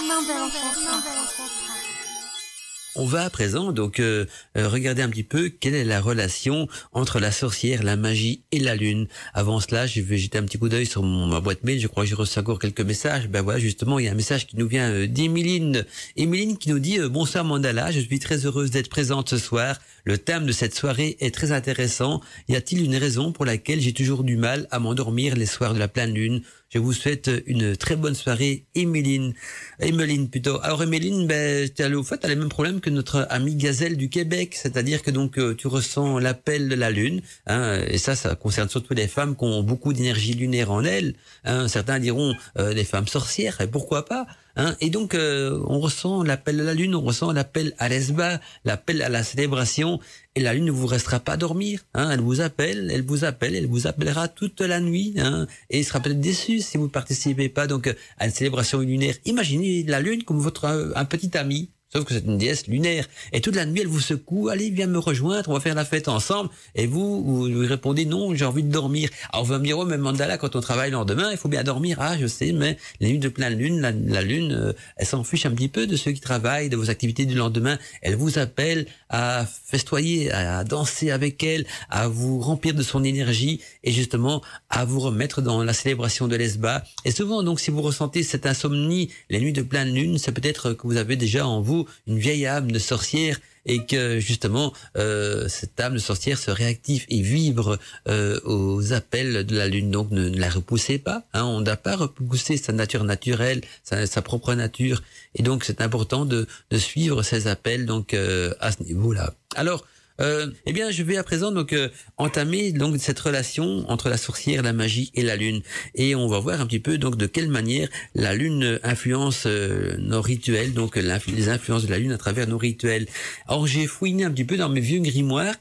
On 2.96 3.06
va 3.06 3.24
à 3.24 3.30
présent 3.32 3.72
donc 3.72 4.00
euh, 4.00 4.26
euh, 4.56 4.70
regarder 4.70 5.02
un 5.02 5.10
petit 5.10 5.24
peu 5.24 5.50
quelle 5.50 5.74
est 5.74 5.84
la 5.84 6.00
relation 6.00 6.68
entre 6.91 7.20
la 7.20 7.32
sorcière, 7.32 7.82
la 7.82 7.96
magie 7.96 8.44
et 8.52 8.60
la 8.60 8.76
lune. 8.76 9.08
Avant 9.34 9.60
cela, 9.60 9.88
je 9.88 10.00
vais 10.02 10.20
jeter 10.20 10.38
un 10.38 10.44
petit 10.44 10.60
coup 10.60 10.70
d'œil 10.70 10.86
sur 10.86 11.02
ma 11.02 11.39
boîte 11.39 11.64
mail. 11.64 11.80
Je 11.80 11.88
crois 11.88 12.04
que 12.04 12.10
j'ai 12.10 12.16
reçu 12.16 12.38
encore 12.38 12.60
quelques 12.60 12.82
messages. 12.82 13.28
Ben 13.30 13.41
voilà, 13.41 13.58
justement, 13.60 13.98
il 13.98 14.06
y 14.06 14.08
a 14.08 14.12
un 14.12 14.16
message 14.16 14.46
qui 14.46 14.58
nous 14.58 14.68
vient 14.68 14.91
euh, 14.91 15.08
d'Emeline. 15.08 15.86
Emeline 16.18 16.58
qui 16.58 16.70
nous 16.70 16.78
dit 16.78 17.00
euh, 17.00 17.10
bonsoir 17.10 17.44
Mandala, 17.44 17.91
je 17.91 18.00
suis 18.00 18.20
très 18.20 18.46
heureuse 18.46 18.70
d'être 18.70 18.89
présente 18.89 19.30
ce 19.30 19.39
soir. 19.39 19.80
Le 20.06 20.18
thème 20.18 20.45
de 20.45 20.51
cette 20.51 20.76
soirée 20.76 21.16
est 21.22 21.34
très 21.34 21.54
intéressant. 21.54 22.20
Y 22.49 22.58
a-t-il 22.58 22.84
une 22.84 22.97
raison 22.97 23.32
pour 23.32 23.45
laquelle 23.45 23.80
j'ai 23.80 23.93
toujours 23.93 24.26
du 24.26 24.36
mal 24.36 24.68
à 24.70 24.80
m'endormir 24.80 25.36
les 25.36 25.45
soirs 25.45 25.74
de 25.74 25.80
la 25.80 25.88
pleine 25.88 26.14
lune? 26.14 26.41
Je 26.68 26.80
vous 26.80 26.91
souhaite 26.91 27.32
une 27.45 27.78
très 27.78 27.95
bonne 27.95 28.16
soirée, 28.16 28.66
Emeline. 28.76 29.34
Emeline 29.80 30.30
plutôt. 30.30 30.60
Alors 30.62 30.84
Emeline, 30.84 31.26
ben, 31.26 31.70
tu 31.70 31.84
as 31.84 31.89
au 31.89 32.04
fait, 32.04 32.26
as 32.26 32.28
le 32.28 32.36
même 32.36 32.49
problème 32.49 32.82
que 32.82 32.89
notre 32.89 33.28
amie 33.30 33.56
Gazelle 33.56 33.95
du 33.95 34.10
Québec, 34.10 34.56
c'est-à-dire 34.60 35.04
que 35.04 35.12
donc 35.12 35.38
euh, 35.38 35.56
tu 35.56 35.68
ressens 35.68 36.20
l'appel 36.20 36.68
de 36.68 36.76
la 36.76 36.91
lune, 36.91 37.22
hein, 37.45 37.80
et 37.88 37.97
ça, 37.97 38.16
ça 38.16 38.36
concerne 38.36 38.70
surtout 38.70 38.95
les 38.95 39.08
femmes 39.08 39.38
qui 39.38 39.45
ont 39.45 39.64
beaucoup 39.64 39.93
d'énergie 39.93 40.34
lunaire 40.34 40.72
en 40.72 40.84
elles. 40.84 41.14
Hein. 41.45 41.68
Certains 41.68 41.99
diront 41.99 42.34
euh, 42.58 42.74
les 42.74 42.84
femmes 42.84 43.08
sorcières, 43.08 43.62
et 43.62 43.68
pourquoi 43.68 44.06
pas 44.06 44.26
Hein, 44.56 44.76
et 44.82 44.89
donc, 44.89 45.16
euh, 45.16 45.60
on 45.68 45.80
ressent 45.80 46.24
l'appel 46.24 46.58
de 46.58 46.64
la 46.64 46.74
lune, 46.74 46.93
on 46.95 47.01
ressent 47.01 47.32
l'appel 47.32 47.74
à 47.80 47.89
l'esba, 47.89 48.39
l'appel 48.66 49.01
à 49.01 49.10
la 49.10 49.24
célébration, 49.24 49.99
et 50.36 50.41
la 50.41 50.54
lune 50.54 50.66
ne 50.66 50.72
vous 50.72 50.86
restera 50.86 51.20
pas 51.20 51.38
dormir. 51.38 51.82
Hein, 51.93 52.12
elle 52.12 52.22
vous 52.22 52.41
appelle, 52.41 52.89
elle 52.91 53.04
vous 53.04 53.26
appelle, 53.26 53.56
elle 53.56 53.68
vous 53.68 53.88
appellera 53.88 54.28
toute 54.28 54.62
la 54.62 54.80
nuit, 54.80 55.16
hein, 55.18 55.47
et 55.70 55.80
il 55.80 55.86
sera 55.86 55.99
peut-être 55.99 56.22
déçu 56.22 56.60
si 56.60 56.78
vous 56.78 56.86
ne 56.86 56.89
participez 56.89 57.49
pas 57.49 57.66
donc 57.68 57.93
à 58.20 58.26
une 58.26 58.32
célébration 58.32 58.80
lunaire. 58.80 59.16
Imaginez 59.26 59.84
la 59.84 59.99
lune 59.99 60.24
comme 60.24 60.39
votre 60.39 60.93
un 60.95 61.06
petit 61.06 61.36
ami. 61.38 61.70
Sauf 61.94 62.06
que 62.06 62.16
c'est 62.16 62.26
une 62.26 62.39
déesse 62.39 62.66
lunaire. 62.66 63.08
Et 63.34 63.41
toute 63.41 63.56
la 63.56 63.68
nuit, 63.68 63.82
elle 63.82 63.88
vous 63.88 64.00
secoue. 64.00 64.50
Allez, 64.50 64.72
viens 64.72 64.88
me 64.88 64.98
rejoindre. 64.98 65.50
On 65.50 65.54
va 65.54 65.60
faire 65.60 65.76
la 65.76 65.86
fête 65.86 66.08
ensemble. 66.08 66.50
Et 66.74 66.88
vous, 66.88 67.24
vous 67.24 67.46
lui 67.46 67.68
répondez 67.68 68.06
non, 68.06 68.34
j'ai 68.34 68.46
envie 68.46 68.64
de 68.64 68.72
dormir. 68.72 69.12
Alors, 69.32 69.46
vous 69.46 69.54
me 69.54 69.64
dire, 69.64 69.78
oh, 69.78 69.86
même 69.86 70.02
Mandala, 70.02 70.39
quand 70.39 70.56
on 70.56 70.62
travaille 70.62 70.89
le 70.89 70.98
lendemain, 70.98 71.30
il 71.32 71.38
faut 71.38 71.50
bien 71.50 71.64
dormir. 71.64 71.98
Ah, 72.00 72.18
je 72.20 72.26
sais, 72.26 72.52
mais 72.52 72.78
les 73.00 73.10
nuits 73.10 73.20
de 73.20 73.30
pleine 73.30 73.56
lune, 73.56 73.80
la, 73.80 73.91
la 73.91 74.24
lune, 74.24 74.54
euh, 74.54 74.74
elle 74.98 75.06
s'en 75.06 75.24
fiche 75.24 75.46
un 75.46 75.52
petit 75.52 75.68
peu 75.68 75.86
de 75.86 75.96
ceux 75.96 76.12
qui 76.14 76.20
travaillent, 76.20 76.70
de 76.70 76.78
vos 76.78 76.89
activités 76.89 77.26
du 77.26 77.36
lendemain. 77.36 77.78
Elle 78.02 78.16
vous 78.16 78.39
appelle 78.39 78.88
à 79.10 79.46
festoyer, 79.46 80.32
à 80.32 80.64
danser 80.64 81.12
avec 81.12 81.44
elle, 81.44 81.68
à 81.91 82.08
vous 82.08 82.39
remplir 82.39 82.74
de 82.74 82.82
son 82.82 83.04
énergie 83.04 83.62
et 83.84 83.91
justement 83.91 84.41
à 84.72 84.84
vous 84.84 85.00
remettre 85.00 85.44
dans 85.44 85.64
la 85.64 85.74
célébration 85.74 86.28
de 86.28 86.36
l'Esba. 86.36 86.84
Et 87.06 87.12
souvent, 87.12 87.44
donc, 87.44 87.60
si 87.60 87.70
vous 87.70 87.84
ressentez 87.84 88.24
cette 88.24 88.48
insomnie, 88.48 89.10
les 89.30 89.39
nuits 89.39 89.54
de 89.54 89.62
pleine 89.62 89.94
lune, 89.94 90.18
c'est 90.18 90.32
peut-être 90.32 90.74
que 90.74 90.88
vous 90.88 90.98
avez 90.98 91.16
déjà 91.16 91.46
en 91.46 91.62
vous 91.62 91.83
une 92.08 92.20
vieille 92.20 92.46
âme 92.46 92.72
de 92.72 92.80
sorcière 92.80 93.40
et 93.66 93.86
que 93.86 94.20
justement 94.20 94.74
euh, 94.98 95.48
cette 95.48 95.80
âme 95.80 95.94
de 95.94 96.00
sorcière 96.00 96.38
se 96.38 96.52
réactive 96.52 97.06
et 97.10 97.22
vibre 97.22 97.78
euh, 98.08 98.40
aux 98.44 98.94
appels 98.94 99.46
de 99.46 99.56
la 99.56 99.68
lune. 99.68 99.92
Donc 99.92 100.12
ne, 100.12 100.30
la 100.38 100.50
repoussez 100.50 100.98
pas. 100.98 101.24
Hein, 101.34 101.46
on 101.46 101.62
doit 101.62 101.78
pas 101.78 101.96
repousser 101.96 102.58
sa 102.58 102.74
nature 102.74 103.04
naturelle, 103.04 103.62
sa, 103.84 104.06
sa 104.06 104.22
propre 104.22 104.54
nature. 104.54 105.02
Et 105.36 105.44
donc 105.44 105.64
c'est 105.64 105.82
important 105.82 106.26
de, 106.26 106.48
de, 106.70 106.78
suivre 106.78 107.24
ces 107.24 107.48
appels 107.48 107.86
donc 107.86 108.14
euh, 108.14 108.54
à 108.60 108.72
ce 108.72 108.84
niveau-là. 108.84 109.34
Alors 109.56 109.86
euh, 110.22 110.51
eh 110.66 110.74
bien, 110.74 110.91
je 110.91 111.03
vais 111.03 111.18
à 111.18 111.24
présent 111.24 111.51
donc 111.51 111.74
euh, 111.74 111.89
entamer 112.18 112.72
donc 112.72 112.99
cette 112.99 113.20
relation 113.20 113.89
entre 113.89 114.09
la 114.09 114.18
sorcière, 114.18 114.61
la 114.61 114.74
magie 114.74 115.11
et 115.16 115.24
la 115.24 115.36
lune, 115.36 115.61
et 115.95 116.16
on 116.16 116.28
va 116.28 116.39
voir 116.39 116.61
un 116.61 116.68
petit 116.68 116.80
peu 116.80 116.97
donc 116.97 117.18
de 117.18 117.26
quelle 117.26 117.49
manière 117.49 117.89
la 118.14 118.36
lune 118.36 118.80
influence 118.84 119.43
euh, 119.45 119.95
nos 119.97 120.22
rituels, 120.22 120.74
donc 120.74 120.95
les 120.95 121.49
influences 121.49 121.86
de 121.86 121.91
la 121.91 121.99
lune 121.99 122.11
à 122.11 122.18
travers 122.18 122.47
nos 122.47 122.57
rituels. 122.57 123.07
Alors 123.47 123.66
j'ai 123.66 123.88
fouiné 123.88 124.24
un 124.26 124.32
petit 124.32 124.45
peu 124.45 124.57
dans 124.57 124.70
mes 124.70 124.82
vieux 124.82 124.99
grimoires, 124.99 125.55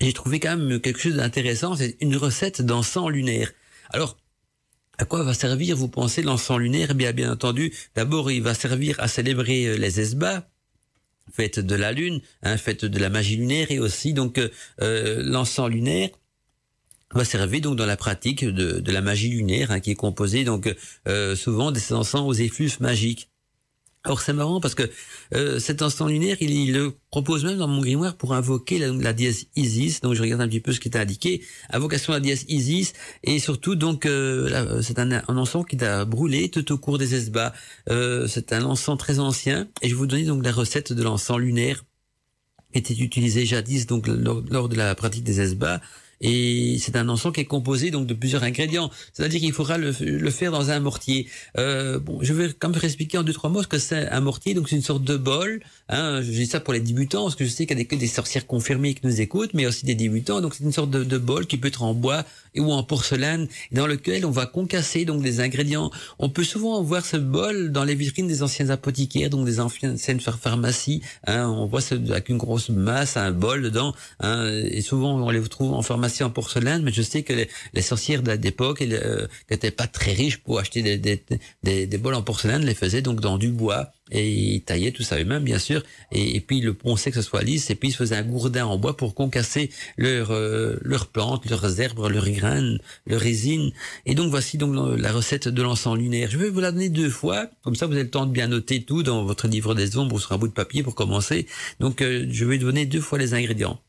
j'ai 0.00 0.12
trouvé 0.12 0.40
quand 0.40 0.56
même 0.56 0.80
quelque 0.80 1.00
chose 1.00 1.16
d'intéressant, 1.16 1.76
c'est 1.76 1.96
une 2.00 2.16
recette 2.16 2.62
d'encens 2.62 3.10
lunaire. 3.10 3.52
Alors 3.90 4.18
à 4.98 5.04
quoi 5.04 5.22
va 5.22 5.34
servir, 5.34 5.76
vous 5.76 5.88
pensez, 5.88 6.22
l'encens 6.22 6.58
lunaire? 6.58 6.88
Eh 6.90 6.94
bien, 6.94 7.12
bien 7.12 7.32
entendu, 7.32 7.72
d'abord, 7.94 8.30
il 8.30 8.42
va 8.42 8.54
servir 8.54 9.00
à 9.00 9.08
célébrer 9.08 9.76
les 9.78 10.00
esbats, 10.00 10.51
fête 11.30 11.58
de 11.58 11.74
la 11.74 11.92
lune, 11.92 12.20
hein, 12.42 12.56
fête 12.56 12.84
de 12.84 12.98
la 12.98 13.10
magie 13.10 13.36
lunaire 13.36 13.70
et 13.70 13.78
aussi 13.78 14.12
donc 14.12 14.38
euh, 14.38 15.22
l'encens 15.24 15.70
lunaire 15.70 16.10
va 17.14 17.24
servir 17.24 17.60
donc 17.60 17.76
dans 17.76 17.86
la 17.86 17.96
pratique 17.96 18.44
de, 18.44 18.80
de 18.80 18.92
la 18.92 19.02
magie 19.02 19.28
lunaire 19.28 19.70
hein, 19.70 19.80
qui 19.80 19.90
est 19.90 19.96
composée 19.96 20.44
donc 20.44 20.74
euh, 21.08 21.36
souvent 21.36 21.70
des 21.70 21.92
encens 21.92 22.26
aux 22.26 22.32
effluves 22.32 22.80
magiques. 22.80 23.31
Alors 24.04 24.20
c'est 24.20 24.32
marrant 24.32 24.60
parce 24.60 24.74
que 24.74 24.90
euh, 25.32 25.60
cet 25.60 25.80
instant 25.80 26.08
lunaire, 26.08 26.36
il, 26.40 26.72
le 26.72 26.92
propose 27.10 27.44
même 27.44 27.58
dans 27.58 27.68
mon 27.68 27.80
grimoire 27.80 28.16
pour 28.16 28.34
invoquer 28.34 28.78
la, 28.78 28.88
la, 28.88 29.12
dièse 29.12 29.46
Isis. 29.54 30.00
Donc 30.00 30.14
je 30.14 30.22
regarde 30.22 30.40
un 30.40 30.48
petit 30.48 30.60
peu 30.60 30.72
ce 30.72 30.80
qui 30.80 30.88
est 30.88 30.96
indiqué. 30.96 31.42
Invocation 31.70 32.12
à 32.12 32.16
la 32.16 32.20
dièse 32.20 32.44
Isis 32.48 32.94
et 33.22 33.38
surtout 33.38 33.76
donc 33.76 34.04
euh, 34.04 34.82
c'est 34.82 34.98
un, 34.98 35.12
un, 35.12 35.36
encens 35.36 35.64
qui 35.64 35.82
a 35.84 36.04
brûlé 36.04 36.48
tout 36.48 36.72
au 36.72 36.78
cours 36.78 36.98
des 36.98 37.14
esbats. 37.14 37.52
Euh, 37.90 38.26
c'est 38.26 38.52
un 38.52 38.64
encens 38.64 38.98
très 38.98 39.20
ancien 39.20 39.68
et 39.82 39.88
je 39.88 39.94
vais 39.94 39.98
vous 39.98 40.06
donner 40.06 40.24
donc 40.24 40.44
la 40.44 40.52
recette 40.52 40.92
de 40.92 41.02
l'encens 41.02 41.38
lunaire 41.38 41.84
qui 42.72 42.78
était 42.80 42.94
utilisé 42.94 43.46
jadis 43.46 43.86
donc 43.86 44.08
lors, 44.08 44.42
lors 44.50 44.68
de 44.68 44.74
la 44.74 44.96
pratique 44.96 45.22
des 45.22 45.40
esbats 45.40 45.80
et 46.22 46.78
c'est 46.78 46.96
un 46.96 47.08
encens 47.08 47.32
qui 47.32 47.40
est 47.40 47.44
composé 47.44 47.90
donc 47.90 48.06
de 48.06 48.14
plusieurs 48.14 48.44
ingrédients. 48.44 48.90
C'est-à-dire 49.12 49.40
qu'il 49.40 49.52
faudra 49.52 49.76
le, 49.76 49.92
le, 50.00 50.30
faire 50.30 50.52
dans 50.52 50.70
un 50.70 50.78
mortier. 50.78 51.28
Euh, 51.58 51.98
bon, 51.98 52.18
je 52.22 52.32
vais 52.32 52.52
quand 52.56 52.68
même 52.68 52.80
expliquer 52.82 53.18
en 53.18 53.24
deux 53.24 53.32
trois 53.32 53.50
mots 53.50 53.62
ce 53.62 53.68
que 53.68 53.78
c'est 53.78 54.08
un 54.08 54.20
mortier. 54.20 54.54
Donc 54.54 54.68
c'est 54.68 54.76
une 54.76 54.82
sorte 54.82 55.02
de 55.02 55.16
bol. 55.16 55.60
Hein, 55.88 56.22
je 56.22 56.30
dis 56.30 56.46
ça 56.46 56.60
pour 56.60 56.72
les 56.72 56.80
débutants 56.80 57.24
parce 57.24 57.34
que 57.34 57.44
je 57.44 57.50
sais 57.50 57.66
qu'il 57.66 57.76
y 57.76 57.80
a 57.80 57.84
des, 57.84 57.96
des 57.96 58.06
sorcières 58.06 58.46
confirmées 58.46 58.94
qui 58.94 59.04
nous 59.04 59.20
écoutent, 59.20 59.52
mais 59.52 59.66
aussi 59.66 59.84
des 59.84 59.96
débutants. 59.96 60.40
Donc 60.40 60.54
c'est 60.54 60.64
une 60.64 60.72
sorte 60.72 60.90
de, 60.90 61.18
bol 61.18 61.46
qui 61.46 61.56
peut 61.58 61.68
être 61.68 61.82
en 61.82 61.92
bois 61.92 62.24
ou 62.56 62.72
en 62.72 62.82
porcelaine, 62.82 63.48
dans 63.72 63.86
lequel 63.86 64.24
on 64.26 64.30
va 64.30 64.46
concasser 64.46 65.04
donc 65.04 65.22
des 65.22 65.40
ingrédients. 65.40 65.90
On 66.18 66.28
peut 66.28 66.44
souvent 66.44 66.82
voir 66.82 67.04
ce 67.04 67.16
bol 67.16 67.72
dans 67.72 67.84
les 67.84 67.94
vitrines 67.94 68.28
des 68.28 68.42
anciens 68.42 68.70
apothicaires, 68.70 69.30
donc 69.30 69.44
des 69.44 69.58
anciennes 69.58 70.20
pharmacies. 70.20 71.02
Hein, 71.26 71.48
on 71.48 71.66
voit 71.66 71.80
ça 71.80 71.96
avec 71.96 72.28
une 72.28 72.36
grosse 72.36 72.68
masse, 72.68 73.16
un 73.16 73.32
bol 73.32 73.62
dedans. 73.62 73.94
Hein, 74.20 74.48
et 74.64 74.82
souvent 74.82 75.16
on 75.16 75.30
les 75.30 75.42
trouve 75.48 75.72
en 75.72 75.82
pharmacie 75.82 76.11
en 76.20 76.30
porcelaine, 76.30 76.82
mais 76.82 76.92
je 76.92 77.02
sais 77.02 77.22
que 77.22 77.32
les, 77.32 77.48
les 77.72 77.82
sorcières 77.82 78.22
d'époque, 78.22 78.82
euh, 78.82 79.26
qui 79.48 79.54
n'étaient 79.54 79.70
pas 79.70 79.86
très 79.86 80.12
riches 80.12 80.38
pour 80.38 80.58
acheter 80.58 80.98
des, 80.98 81.98
bols 81.98 82.14
en 82.14 82.22
porcelaine, 82.22 82.64
les 82.64 82.74
faisaient 82.74 83.02
donc 83.02 83.20
dans 83.20 83.38
du 83.38 83.48
bois 83.48 83.92
et 84.10 84.30
ils 84.30 84.62
taillaient 84.62 84.90
tout 84.90 85.02
ça 85.02 85.18
eux-mêmes, 85.18 85.44
bien 85.44 85.58
sûr, 85.58 85.82
et, 86.10 86.36
et, 86.36 86.40
puis 86.40 86.60
le 86.60 86.74
ponçaient 86.74 87.10
que 87.10 87.16
ce 87.16 87.22
soit 87.22 87.42
lisse, 87.42 87.70
et 87.70 87.74
puis 87.74 87.88
ils 87.88 87.94
faisaient 87.94 88.16
un 88.16 88.22
gourdin 88.22 88.66
en 88.66 88.76
bois 88.76 88.96
pour 88.96 89.14
concasser 89.14 89.70
leurs 89.96 90.32
euh, 90.32 90.76
leurs 90.82 91.06
plantes, 91.06 91.48
leurs 91.48 91.80
herbes, 91.80 92.06
leurs 92.10 92.28
graines, 92.28 92.78
leurs 93.06 93.20
résines. 93.20 93.72
Et 94.04 94.14
donc 94.14 94.28
voici 94.30 94.58
donc 94.58 94.74
la 94.98 95.12
recette 95.12 95.48
de 95.48 95.62
l'encens 95.62 95.96
lunaire. 95.96 96.28
Je 96.30 96.36
vais 96.36 96.50
vous 96.50 96.60
la 96.60 96.72
donner 96.72 96.90
deux 96.90 97.08
fois, 97.08 97.48
comme 97.62 97.74
ça 97.74 97.86
vous 97.86 97.94
avez 97.94 98.02
le 98.02 98.10
temps 98.10 98.26
de 98.26 98.32
bien 98.32 98.48
noter 98.48 98.82
tout 98.82 99.02
dans 99.02 99.24
votre 99.24 99.48
livre 99.48 99.74
des 99.74 99.96
ombres 99.96 100.16
ou 100.16 100.18
sur 100.18 100.32
un 100.32 100.38
bout 100.38 100.48
de 100.48 100.52
papier 100.52 100.82
pour 100.82 100.94
commencer. 100.94 101.46
Donc 101.80 102.02
euh, 102.02 102.26
je 102.30 102.44
vais 102.44 102.58
donner 102.58 102.84
deux 102.84 103.00
fois 103.00 103.18
les 103.18 103.32
ingrédients. 103.32 103.80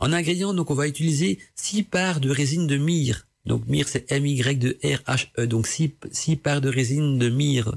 En 0.00 0.14
ingrédients, 0.14 0.54
donc, 0.54 0.70
on 0.70 0.74
va 0.74 0.88
utiliser 0.88 1.38
6 1.56 1.82
parts 1.82 2.20
de 2.20 2.30
résine 2.30 2.66
de 2.66 2.78
myrrhe. 2.78 3.26
Donc, 3.44 3.66
myrrhe, 3.66 3.88
c'est 3.88 4.10
M-Y-R-H-E. 4.10 5.46
Donc, 5.46 5.66
6, 5.66 6.36
parts 6.36 6.62
de 6.62 6.70
résine 6.70 7.18
de 7.18 7.28
myrrhe. 7.28 7.76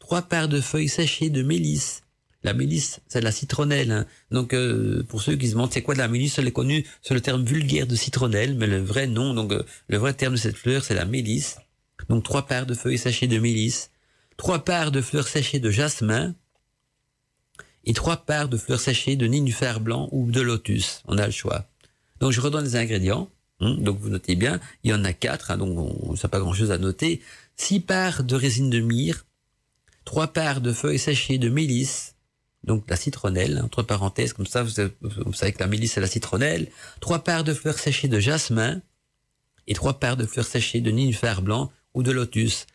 3 0.00 0.22
parts 0.22 0.48
de 0.48 0.60
feuilles 0.60 0.88
séchées 0.88 1.30
de 1.30 1.42
mélisse. 1.42 2.02
La 2.42 2.54
mélisse, 2.54 3.00
c'est 3.06 3.20
de 3.20 3.24
la 3.24 3.32
citronnelle. 3.32 3.92
Hein. 3.92 4.06
Donc, 4.32 4.52
euh, 4.52 5.04
pour 5.04 5.22
ceux 5.22 5.36
qui 5.36 5.46
se 5.46 5.52
demandent 5.52 5.72
c'est 5.72 5.82
quoi 5.82 5.94
de 5.94 6.00
la 6.00 6.08
mélisse, 6.08 6.38
elle 6.38 6.48
est 6.48 6.52
connue 6.52 6.84
sur 7.02 7.14
le 7.14 7.20
terme 7.20 7.44
vulgaire 7.44 7.86
de 7.86 7.94
citronnelle, 7.94 8.56
mais 8.56 8.66
le 8.66 8.78
vrai 8.78 9.06
nom, 9.06 9.34
donc 9.34 9.52
euh, 9.52 9.62
le 9.88 9.98
vrai 9.98 10.14
terme 10.14 10.34
de 10.34 10.38
cette 10.38 10.56
fleur, 10.56 10.82
c'est 10.82 10.94
la 10.94 11.04
mélisse. 11.04 11.58
Donc, 12.08 12.24
3 12.24 12.46
parts 12.46 12.66
de 12.66 12.74
feuilles 12.74 12.98
séchées 12.98 13.28
de 13.28 13.38
mélisse. 13.38 13.90
3 14.38 14.64
parts 14.64 14.90
de 14.90 15.02
fleurs 15.02 15.28
séchées 15.28 15.60
de 15.60 15.70
jasmin 15.70 16.34
et 17.84 17.92
trois 17.94 18.18
parts 18.18 18.48
de 18.48 18.56
fleurs 18.56 18.80
séchées 18.80 19.16
de 19.16 19.26
nénuphar 19.26 19.80
blanc 19.80 20.08
ou 20.12 20.30
de 20.30 20.40
lotus. 20.40 21.02
On 21.06 21.18
a 21.18 21.26
le 21.26 21.32
choix. 21.32 21.66
Donc 22.20 22.32
je 22.32 22.40
redonne 22.40 22.64
les 22.64 22.76
ingrédients. 22.76 23.28
Hein, 23.60 23.76
donc 23.78 23.98
vous 23.98 24.08
notez 24.08 24.36
bien, 24.36 24.58
il 24.84 24.90
y 24.90 24.94
en 24.94 25.04
a 25.04 25.12
quatre, 25.12 25.50
hein, 25.50 25.58
donc 25.58 25.78
on 25.78 26.14
n'a 26.14 26.28
pas 26.28 26.40
grand-chose 26.40 26.70
à 26.70 26.78
noter. 26.78 27.20
Six 27.56 27.80
parts 27.80 28.24
de 28.24 28.34
résine 28.34 28.70
de 28.70 28.80
myrrhe, 28.80 29.26
trois 30.04 30.28
parts 30.28 30.62
de 30.62 30.72
feuilles 30.72 30.98
séchées 30.98 31.36
de 31.36 31.50
mélisse, 31.50 32.14
donc 32.64 32.88
la 32.88 32.96
citronnelle, 32.96 33.60
entre 33.62 33.82
parenthèses, 33.82 34.32
comme 34.32 34.46
ça 34.46 34.62
vous, 34.62 34.70
savez 35.32 35.52
que 35.52 35.60
la 35.60 35.66
mélisse 35.66 35.92
c'est 35.92 36.00
la 36.00 36.06
citronnelle, 36.06 36.68
trois 37.00 37.18
parts 37.24 37.44
de 37.44 37.52
fleurs 37.52 37.78
séchées 37.78 38.08
de 38.08 38.18
jasmin 38.18 38.80
et 39.66 39.74
trois 39.74 40.00
parts 40.00 40.16
de 40.16 40.24
fleurs 40.24 40.46
séchées 40.46 40.80
de 40.80 40.90
nénuphar 40.90 41.42
blanc 41.42 41.70
ou 41.94 42.02
de 42.02 42.12
lotus. 42.12 42.66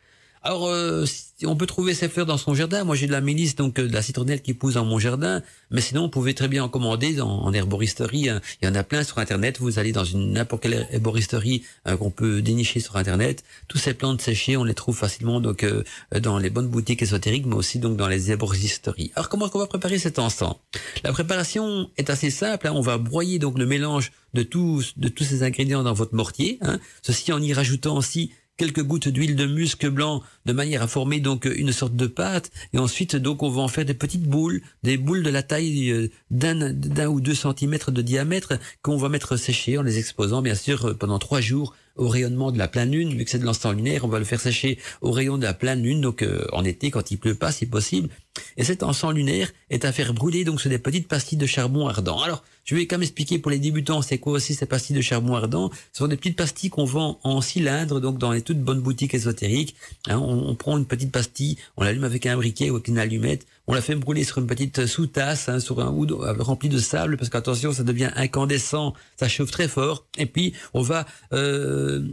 Alors, 0.45 0.67
euh, 0.67 1.05
on 1.43 1.55
peut 1.55 1.65
trouver 1.65 1.95
ces 1.95 2.07
fleurs 2.07 2.27
dans 2.27 2.37
son 2.37 2.53
jardin. 2.53 2.83
Moi, 2.83 2.95
j'ai 2.95 3.07
de 3.07 3.11
la 3.11 3.19
mélisse, 3.19 3.55
donc 3.55 3.79
euh, 3.79 3.87
de 3.87 3.93
la 3.93 4.03
citronnelle 4.03 4.43
qui 4.43 4.53
pousse 4.53 4.75
dans 4.75 4.85
mon 4.85 4.99
jardin. 4.99 5.41
Mais 5.71 5.81
sinon, 5.81 6.03
on 6.03 6.09
pouvait 6.09 6.35
très 6.35 6.47
bien 6.47 6.63
en 6.63 6.69
commander 6.69 7.19
en 7.19 7.51
herboristerie. 7.51 8.29
Hein. 8.29 8.41
Il 8.61 8.67
y 8.67 8.71
en 8.71 8.75
a 8.75 8.83
plein 8.83 9.03
sur 9.03 9.17
Internet. 9.17 9.57
Vous 9.59 9.79
allez 9.79 9.91
dans 9.91 10.03
une 10.03 10.33
n'importe 10.33 10.61
quelle 10.61 10.87
herboristerie 10.91 11.63
euh, 11.87 11.97
qu'on 11.97 12.11
peut 12.11 12.43
dénicher 12.43 12.79
sur 12.79 12.95
Internet. 12.95 13.43
Tous 13.67 13.79
ces 13.79 13.95
plantes 13.95 14.21
séchées, 14.21 14.55
on 14.55 14.63
les 14.63 14.75
trouve 14.75 14.95
facilement 14.95 15.39
donc 15.39 15.63
euh, 15.63 15.83
dans 16.21 16.37
les 16.37 16.51
bonnes 16.51 16.67
boutiques 16.67 17.01
ésotériques, 17.01 17.47
mais 17.47 17.55
aussi 17.55 17.79
donc 17.79 17.97
dans 17.97 18.07
les 18.07 18.29
herboristeries. 18.29 19.11
Alors, 19.15 19.29
comment 19.29 19.49
on 19.51 19.57
va 19.57 19.65
préparer 19.65 19.97
cet 19.97 20.19
encens 20.19 20.57
La 21.03 21.11
préparation 21.11 21.89
est 21.97 22.11
assez 22.11 22.29
simple. 22.29 22.67
Hein. 22.67 22.73
On 22.75 22.81
va 22.81 22.99
broyer 22.99 23.39
donc 23.39 23.57
le 23.57 23.65
mélange 23.65 24.11
de 24.35 24.43
tous 24.43 24.93
de 24.97 25.07
tous 25.07 25.23
ces 25.23 25.41
ingrédients 25.41 25.81
dans 25.81 25.93
votre 25.93 26.13
mortier. 26.13 26.59
Hein. 26.61 26.79
Ceci 27.01 27.33
en 27.33 27.41
y 27.41 27.51
rajoutant 27.51 27.97
aussi 27.97 28.31
quelques 28.57 28.83
gouttes 28.83 29.07
d'huile 29.07 29.35
de 29.35 29.45
musc 29.45 29.85
blanc 29.87 30.23
de 30.45 30.53
manière 30.53 30.81
à 30.81 30.87
former 30.87 31.19
donc 31.19 31.45
une 31.45 31.71
sorte 31.71 31.95
de 31.95 32.07
pâte. 32.07 32.51
Et 32.73 32.77
ensuite 32.77 33.15
donc 33.15 33.43
on 33.43 33.49
va 33.49 33.61
en 33.61 33.67
faire 33.67 33.85
des 33.85 33.93
petites 33.93 34.27
boules 34.27 34.61
des 34.83 34.97
boules 34.97 35.23
de 35.23 35.29
la 35.29 35.43
taille 35.43 35.91
euh, 35.91 36.09
d'un 36.31 36.71
d'un 36.71 37.07
ou 37.07 37.21
deux 37.21 37.35
centimètres 37.35 37.91
de 37.91 38.01
diamètre 38.01 38.53
qu'on 38.81 38.97
va 38.97 39.09
mettre 39.09 39.37
sécher 39.37 39.77
en 39.77 39.81
les 39.81 39.99
exposant 39.99 40.41
bien 40.41 40.55
sûr 40.55 40.97
pendant 40.97 41.19
trois 41.19 41.41
jours 41.41 41.73
au 41.95 42.07
rayonnement 42.07 42.51
de 42.51 42.57
la 42.57 42.67
pleine 42.67 42.91
lune 42.91 43.15
vu 43.15 43.23
que 43.25 43.29
c'est 43.29 43.39
de 43.39 43.45
l'encens 43.45 43.75
lunaire 43.75 44.05
on 44.05 44.07
va 44.07 44.19
le 44.19 44.25
faire 44.25 44.39
sécher 44.39 44.77
au 45.01 45.11
rayon 45.11 45.37
de 45.37 45.43
la 45.43 45.53
pleine 45.53 45.81
lune 45.81 46.01
donc 46.01 46.21
euh, 46.21 46.45
en 46.51 46.63
été 46.63 46.91
quand 46.91 47.11
il 47.11 47.17
pleut 47.17 47.35
pas 47.35 47.51
si 47.51 47.65
possible 47.65 48.09
et 48.57 48.63
cet 48.63 48.83
encens 48.83 49.13
lunaire 49.13 49.51
est 49.69 49.85
à 49.85 49.91
faire 49.91 50.13
brûler 50.13 50.43
donc 50.43 50.61
sur 50.61 50.69
des 50.69 50.79
petites 50.79 51.07
pastilles 51.07 51.37
de 51.37 51.45
charbon 51.45 51.87
ardent 51.87 52.21
alors 52.21 52.43
je 52.65 52.73
vais 52.73 52.87
quand 52.87 52.95
même 52.95 53.03
expliquer 53.03 53.37
pour 53.37 53.51
les 53.51 53.59
débutants 53.59 54.01
c'est 54.01 54.17
quoi 54.17 54.33
aussi 54.33 54.55
ces 54.55 54.65
pastilles 54.65 54.95
de 54.95 55.01
charbon 55.01 55.35
ardent. 55.35 55.69
Ce 55.93 55.99
sont 55.99 56.07
des 56.07 56.17
petites 56.17 56.35
pastilles 56.35 56.71
qu'on 56.71 56.83
vend 56.83 57.19
en 57.23 57.39
cylindre, 57.39 58.01
donc 58.01 58.17
dans 58.17 58.31
les 58.31 58.41
toutes 58.41 58.59
bonnes 58.59 58.81
boutiques 58.81 59.13
ésotériques. 59.13 59.75
Hein, 60.07 60.17
on, 60.17 60.49
on, 60.49 60.55
prend 60.55 60.75
une 60.77 60.87
petite 60.87 61.11
pastille, 61.11 61.57
on 61.77 61.83
l'allume 61.83 62.03
avec 62.03 62.25
un 62.25 62.35
briquet 62.35 62.71
ou 62.71 62.75
avec 62.75 62.87
une 62.87 62.97
allumette, 62.97 63.45
on 63.67 63.73
la 63.73 63.81
fait 63.81 63.95
brûler 63.95 64.23
sur 64.23 64.39
une 64.39 64.47
petite 64.47 64.85
sous-tasse, 64.85 65.49
hein, 65.49 65.59
sur 65.59 65.79
un 65.79 65.89
oud 65.91 66.11
euh, 66.11 66.35
rempli 66.39 66.69
de 66.69 66.77
sable, 66.77 67.17
parce 67.17 67.29
qu'attention, 67.29 67.71
ça 67.71 67.83
devient 67.83 68.11
incandescent, 68.15 68.93
ça 69.17 69.27
chauffe 69.27 69.51
très 69.51 69.67
fort. 69.67 70.05
Et 70.17 70.25
puis 70.25 70.53
on 70.73 70.81
va 70.81 71.05
euh, 71.33 72.07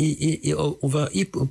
et, 0.00 0.54
on 0.56 0.86
va 0.86 1.08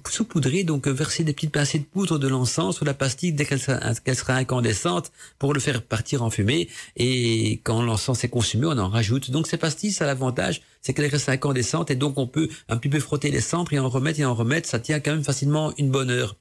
saupoudrer, 0.10 0.64
donc 0.64 0.88
verser 0.88 1.26
des 1.26 1.34
petites 1.34 1.52
pincées 1.52 1.80
de 1.80 1.84
poudre 1.84 2.18
de 2.18 2.30
l'encens 2.30 2.78
sur 2.78 2.86
la 2.86 2.94
pastille 2.94 3.34
dès 3.34 3.46
qu'elle 3.46 3.60
sera, 3.60 3.94
sera 3.94 4.36
incandescente 4.36 5.12
pour 5.38 5.54
le 5.54 5.60
faire 5.60 5.82
partir 5.82 6.24
en 6.24 6.30
fumée. 6.30 6.70
Et 6.96 7.60
quand 7.64 7.82
l'encens 7.82 8.24
est 8.24 8.30
consumé, 8.30 8.66
on 8.68 8.78
en 8.78 8.88
rajoute. 8.88 9.32
Donc 9.32 9.48
ces 9.48 9.58
pastilles, 9.58 9.92
ça 9.92 10.06
a 10.06 10.08
l'avantage, 10.08 10.62
c'est 10.88 10.94
qu'elle 10.94 11.08
reste 11.08 11.28
incandescente 11.28 11.92
et 11.92 11.96
donc 11.96 12.18
on 12.18 12.28
peut 12.28 12.48
un 12.70 12.78
petit 12.78 12.88
peu 12.88 13.02
frotter 13.02 13.30
les 13.30 13.42
cendres 13.42 13.74
et 13.74 13.80
en 13.80 13.90
remettre 13.90 14.22
et 14.22 14.26
en 14.26 14.34
remettre. 14.34 14.70
Ça 14.70 14.80
tient 14.80 15.02
quand 15.02 15.12
même 15.12 15.24
facilement 15.24 15.74
une 15.78 15.92
bonne 15.92 16.10
heure. 16.10 16.38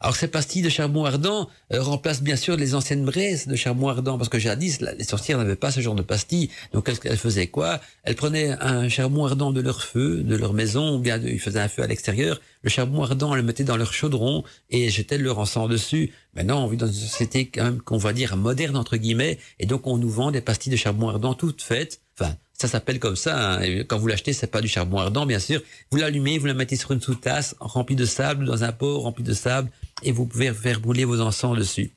Alors 0.00 0.16
ces 0.16 0.28
pastilles 0.28 0.62
de 0.62 0.70
charbon 0.70 1.04
ardent 1.04 1.50
euh, 1.74 1.82
remplacent 1.82 2.22
bien 2.22 2.36
sûr 2.36 2.56
les 2.56 2.74
anciennes 2.74 3.04
braises 3.04 3.46
de 3.46 3.54
charbon 3.54 3.88
ardent 3.88 4.16
parce 4.16 4.30
que 4.30 4.38
jadis 4.38 4.80
les 4.80 5.04
sorcières 5.04 5.36
n'avaient 5.36 5.56
pas 5.56 5.70
ce 5.70 5.80
genre 5.80 5.94
de 5.94 6.00
pastilles. 6.00 6.48
Donc 6.72 6.88
elles, 6.88 7.18
faisaient 7.18 7.48
quoi? 7.48 7.82
Elles 8.02 8.14
prenaient 8.14 8.52
un 8.60 8.88
charbon 8.88 9.26
ardent 9.26 9.52
de 9.52 9.60
leur 9.60 9.82
feu, 9.82 10.22
de 10.22 10.36
leur 10.36 10.54
maison, 10.54 10.96
ou 10.96 10.98
bien 10.98 11.18
ils 11.18 11.38
faisaient 11.38 11.60
un 11.60 11.68
feu 11.68 11.82
à 11.82 11.86
l'extérieur. 11.86 12.40
Le 12.62 12.70
charbon 12.70 13.02
ardent, 13.02 13.34
elles 13.34 13.40
le 13.40 13.46
mettaient 13.46 13.62
dans 13.62 13.76
leur 13.76 13.92
chaudron 13.92 14.42
et 14.70 14.88
jetaient 14.88 15.18
leur 15.18 15.38
encens 15.38 15.68
dessus. 15.68 16.14
Maintenant, 16.34 16.64
on 16.64 16.66
vit 16.66 16.78
dans 16.78 16.86
une 16.86 16.94
société 16.94 17.50
quand 17.50 17.64
même 17.64 17.82
qu'on 17.82 17.98
va 17.98 18.14
dire 18.14 18.38
moderne 18.38 18.76
entre 18.76 18.96
guillemets, 18.96 19.38
et 19.58 19.66
donc 19.66 19.86
on 19.86 19.98
nous 19.98 20.08
vend 20.08 20.30
des 20.30 20.40
pastilles 20.40 20.72
de 20.72 20.78
charbon 20.78 21.10
ardent 21.10 21.34
toutes 21.34 21.60
faites. 21.60 22.00
Enfin, 22.18 22.36
ça 22.62 22.68
s'appelle 22.68 23.00
comme 23.00 23.16
ça. 23.16 23.54
Hein. 23.54 23.84
Quand 23.88 23.98
vous 23.98 24.06
l'achetez, 24.06 24.32
c'est 24.32 24.46
pas 24.46 24.60
du 24.60 24.68
charbon 24.68 24.98
ardent, 24.98 25.26
bien 25.26 25.40
sûr. 25.40 25.60
Vous 25.90 25.98
l'allumez, 25.98 26.38
vous 26.38 26.46
la 26.46 26.54
mettez 26.54 26.76
sur 26.76 26.92
une 26.92 27.00
sous-tasse 27.00 27.56
remplie 27.58 27.96
de 27.96 28.04
sable, 28.04 28.44
dans 28.44 28.62
un 28.62 28.70
pot 28.70 29.00
rempli 29.00 29.24
de 29.24 29.34
sable, 29.34 29.68
et 30.04 30.12
vous 30.12 30.26
pouvez 30.26 30.52
faire 30.52 30.80
brûler 30.80 31.04
vos 31.04 31.20
encens 31.20 31.58
dessus. 31.58 31.90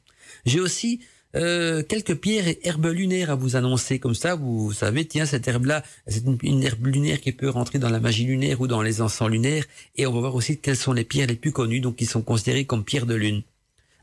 J'ai 0.45 0.59
aussi 0.59 1.01
euh, 1.36 1.84
quelques 1.84 2.16
pierres 2.16 2.47
et 2.47 2.59
herbes 2.63 2.88
lunaires 2.88 3.30
à 3.30 3.36
vous 3.36 3.55
annoncer 3.55 3.99
comme 3.99 4.16
ça. 4.16 4.34
Vous, 4.34 4.74
savez, 4.74 5.05
tiens, 5.05 5.26
cette 5.26 5.47
herbe-là, 5.47 5.84
c'est 6.07 6.24
une, 6.41 6.63
herbe 6.63 6.88
lunaire 6.88 7.22
qui 7.22 7.32
peut 7.32 7.49
rentrer 7.49 7.78
dans 7.78 7.89
la 7.89 7.99
magie 7.99 8.26
lunaire 8.26 8.59
ou 8.59 8.68
dans 8.68 8.82
les 8.82 9.01
encens 9.01 9.30
lunaires. 9.30 9.66
Et 9.95 10.07
on 10.07 10.13
va 10.13 10.20
voir 10.20 10.34
aussi 10.34 10.57
quelles 10.57 10.78
sont 10.78 10.93
les 10.93 11.03
pierres 11.03 11.28
les 11.28 11.36
plus 11.36 11.51
connues, 11.51 11.80
donc 11.80 11.97
qui 11.97 12.05
sont 12.05 12.24
considérées 12.24 12.66
comme 12.66 12.84
pierres 12.84 13.05
de 13.05 13.16
lune 13.16 13.43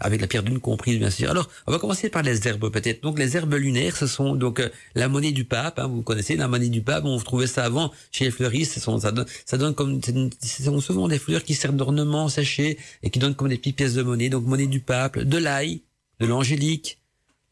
avec 0.03 0.20
la 0.20 0.26
pierre 0.26 0.42
d'une 0.42 0.59
comprise 0.59 0.98
bien 0.98 1.11
sûr. 1.11 1.30
Alors, 1.30 1.48
on 1.66 1.72
va 1.72 1.78
commencer 1.78 2.11
par 2.11 2.22
les 2.22 2.46
herbes 2.46 2.70
peut-être. 2.70 3.03
Donc 3.03 3.18
les 3.18 3.36
herbes 3.36 3.55
lunaires, 3.55 3.96
ce 3.96 4.07
sont 4.07 4.34
donc 4.34 4.61
euh, 4.61 4.68
la 4.94 5.09
monnaie 5.09 5.32
du 5.32 5.44
pape. 5.44 5.78
Hein, 5.78 5.86
vous 5.86 6.03
connaissez 6.03 6.36
la 6.36 6.48
monnaie 6.48 6.68
du 6.68 6.82
pape. 6.82 7.05
On 7.05 7.18
trouvait 7.18 7.46
ça 7.46 7.64
avant 7.64 7.92
chez 8.11 8.24
les 8.24 8.30
fleuristes. 8.30 8.78
ça, 8.78 9.12
donne, 9.12 9.26
ça 9.46 9.57
donne 9.57 9.74
comme 9.74 10.00
ce 10.03 10.62
sont 10.62 10.80
souvent 10.80 11.09
des 11.09 11.18
fleurs 11.18 11.44
qui 11.44 11.55
servent 11.55 11.76
d'ornement 11.76 12.28
séché 12.28 12.78
et 13.03 13.11
qui 13.11 13.20
donnent 13.20 13.36
comme 13.36 13.48
des 13.48 13.59
petites 13.59 13.76
pièces 13.76 13.94
de 13.94 14.03
monnaie. 14.03 14.28
Donc 14.28 14.44
monnaie 14.44 14.66
du 14.66 14.80
pape, 14.80 15.18
de 15.18 15.38
l'ail, 15.38 15.82
de 16.20 16.26
l'angélique, 16.26 16.98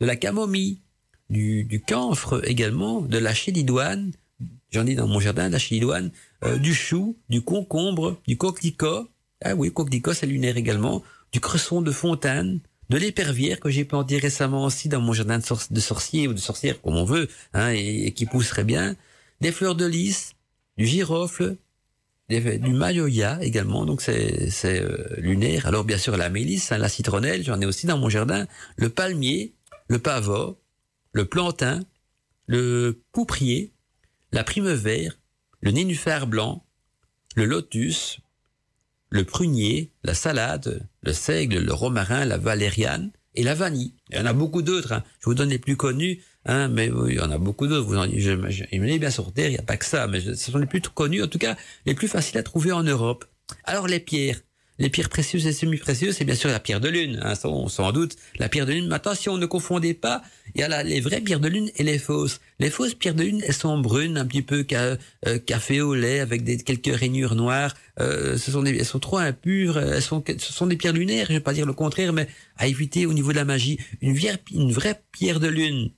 de 0.01 0.07
la 0.07 0.17
camomille, 0.17 0.79
du, 1.31 1.63
du 1.65 1.81
camphre 1.81 2.43
également, 2.49 3.01
de 3.01 3.19
la 3.19 3.33
chélidoine. 3.33 4.11
J'en 4.73 4.87
ai 4.87 4.95
dans 4.95 5.07
mon 5.07 5.21
jardin, 5.21 5.49
la 5.49 5.59
chélidoine, 5.59 6.11
euh, 6.45 6.57
du 6.57 6.75
chou, 6.75 7.17
du 7.29 7.43
concombre, 7.43 8.21
du 8.27 8.37
coquelicot. 8.37 9.09
Ah 9.43 9.55
oui, 9.55 9.73
coquelicot, 9.73 10.15
c'est 10.15 10.27
lunaire 10.27 10.57
également 10.57 11.03
du 11.33 11.41
cresson 11.41 11.83
de 11.83 11.93
fontaine, 11.93 12.61
de 12.89 12.99
l'épervière 12.99 13.61
que 13.61 13.71
j'ai 13.71 13.85
planté 13.85 14.19
récemment 14.19 14.65
aussi 14.65 14.89
dans 14.89 15.01
mon 15.01 15.13
jardin 15.13 15.39
de, 15.39 15.81
sorcier 15.81 16.27
ou 16.27 16.35
de 16.35 16.39
sorcière, 16.39 16.81
comme 16.83 16.97
on 16.97 17.05
veut, 17.05 17.29
hein, 17.55 17.71
et, 17.71 18.13
qui 18.13 18.27
pousserait 18.27 18.65
bien. 18.65 18.97
Des 19.41 19.53
fleurs 19.53 19.77
de 19.77 19.87
lys, 19.87 20.33
du 20.77 20.87
girofle, 20.87 21.57
du 22.29 22.73
mayoya 22.73 23.39
également, 23.43 23.87
donc 23.87 24.03
c'est 24.03 24.51
euh, 24.65 25.07
lunaire. 25.19 25.67
Alors 25.67 25.85
bien 25.85 25.99
sûr 25.99 26.17
la 26.17 26.31
mélisse, 26.31 26.73
hein, 26.73 26.79
la 26.79 26.89
citronnelle, 26.89 27.45
j'en 27.45 27.61
ai 27.61 27.67
aussi 27.67 27.87
dans 27.87 27.99
mon 27.99 28.09
jardin. 28.09 28.47
Le 28.77 28.89
palmier, 28.89 29.55
le 29.89 29.99
pavot, 29.99 30.61
le 31.13 31.25
plantain, 31.25 31.85
le 32.47 33.03
pouprier, 33.13 33.73
la 34.33 34.45
primevère, 34.45 35.19
le 35.61 35.71
nénuphar 35.71 36.27
blanc, 36.27 36.65
le 37.37 37.45
lotus, 37.45 38.21
le 39.11 39.25
prunier, 39.25 39.93
la 40.05 40.15
salade, 40.15 40.89
le 41.03 41.13
seigle, 41.13 41.59
le 41.59 41.73
romarin, 41.73 42.25
la 42.25 42.39
valériane 42.39 43.11
et 43.35 43.43
la 43.43 43.55
vanille. 43.55 43.95
Il 44.11 44.17
y 44.17 44.21
en 44.21 44.27
a 44.27 44.33
beaucoup 44.33 44.63
d'autres. 44.63 44.93
Hein. 44.93 45.05
Je 45.21 45.27
vous 45.27 45.35
donne 45.35 45.51
les 45.51 45.59
plus 45.59 45.77
connus, 45.77 46.23
hein, 46.47 46.69
mais 46.69 46.91
oui, 46.91 47.13
il 47.13 47.17
y 47.17 47.21
en 47.21 47.31
a 47.31 47.39
beaucoup 47.39 47.67
d'autres. 47.67 47.87
Vous 47.87 47.97
en, 47.97 48.05
je, 48.05 48.51
je, 48.51 48.65
il 48.73 48.99
bien 48.99 49.11
sur 49.11 49.33
terre, 49.33 49.49
il 49.49 49.53
n'y 49.53 49.59
a 49.59 49.63
pas 49.63 49.77
que 49.77 49.85
ça, 49.85 50.07
mais 50.07 50.21
ce 50.21 50.35
sont 50.35 50.59
les 50.59 50.67
plus 50.67 50.81
connus, 50.81 51.23
en 51.23 51.29
tout 51.29 51.39
cas 51.39 51.57
les 51.87 51.95
plus 51.95 52.09
faciles 52.09 52.39
à 52.39 52.43
trouver 52.43 52.73
en 52.73 52.83
Europe. 52.83 53.25
Alors 53.65 53.89
les 53.89 54.01
pierres, 54.01 54.41
les 54.79 54.91
pierres 54.91 55.09
précieuses 55.09 55.47
et 55.47 55.53
semi-précieuses, 55.53 56.17
c'est 56.17 56.25
bien 56.25 56.37
sûr 56.37 56.49
la 56.49 56.61
pierre 56.61 56.81
de 56.81 56.89
lune, 56.89 57.21
hein, 57.23 57.35
sans, 57.35 57.69
sans, 57.69 57.91
doute. 57.93 58.17
La 58.39 58.49
pierre 58.49 58.67
de 58.67 58.73
lune, 58.73 58.89
mais 58.89 58.95
attention, 58.95 59.37
ne 59.37 59.47
confondez 59.47 59.93
pas, 59.95 60.23
il 60.55 60.61
y 60.61 60.65
a 60.65 60.83
les 60.83 61.01
vraies 61.01 61.21
pierres 61.21 61.41
de 61.41 61.49
lune 61.49 61.71
et 61.77 61.83
les 61.83 61.99
fausses. 61.99 62.41
Les 62.61 62.69
fausses 62.69 62.95
pierres 62.95 63.15
de 63.15 63.23
lune, 63.23 63.43
elles 63.47 63.55
sont 63.55 63.79
brunes, 63.79 64.19
un 64.19 64.27
petit 64.27 64.43
peu 64.43 64.67
euh, 64.73 65.39
café 65.39 65.81
au 65.81 65.95
lait, 65.95 66.21
avec 66.21 66.45
des, 66.45 66.59
quelques 66.59 66.95
rainures 66.95 67.35
noires. 67.35 67.75
Euh, 67.99 68.37
ce 68.37 68.51
sont 68.53 68.63
des, 68.63 68.77
elles 68.77 68.85
sont 68.85 68.99
trop 68.99 69.17
impures, 69.17 69.79
elles 69.79 70.03
sont, 70.03 70.23
ce 70.27 70.53
sont 70.53 70.67
des 70.67 70.77
pierres 70.77 70.93
lunaires, 70.93 71.27
je 71.29 71.33
vais 71.33 71.41
pas 71.41 71.55
dire 71.55 71.65
le 71.65 71.73
contraire, 71.73 72.13
mais 72.13 72.29
à 72.59 72.67
éviter 72.67 73.07
au 73.07 73.15
niveau 73.15 73.31
de 73.33 73.37
la 73.37 73.47
magie. 73.47 73.79
Une, 74.03 74.15
une 74.53 74.73
vraie 74.73 75.03
pierre 75.11 75.41
de 75.41 75.49
lune, 75.49 75.91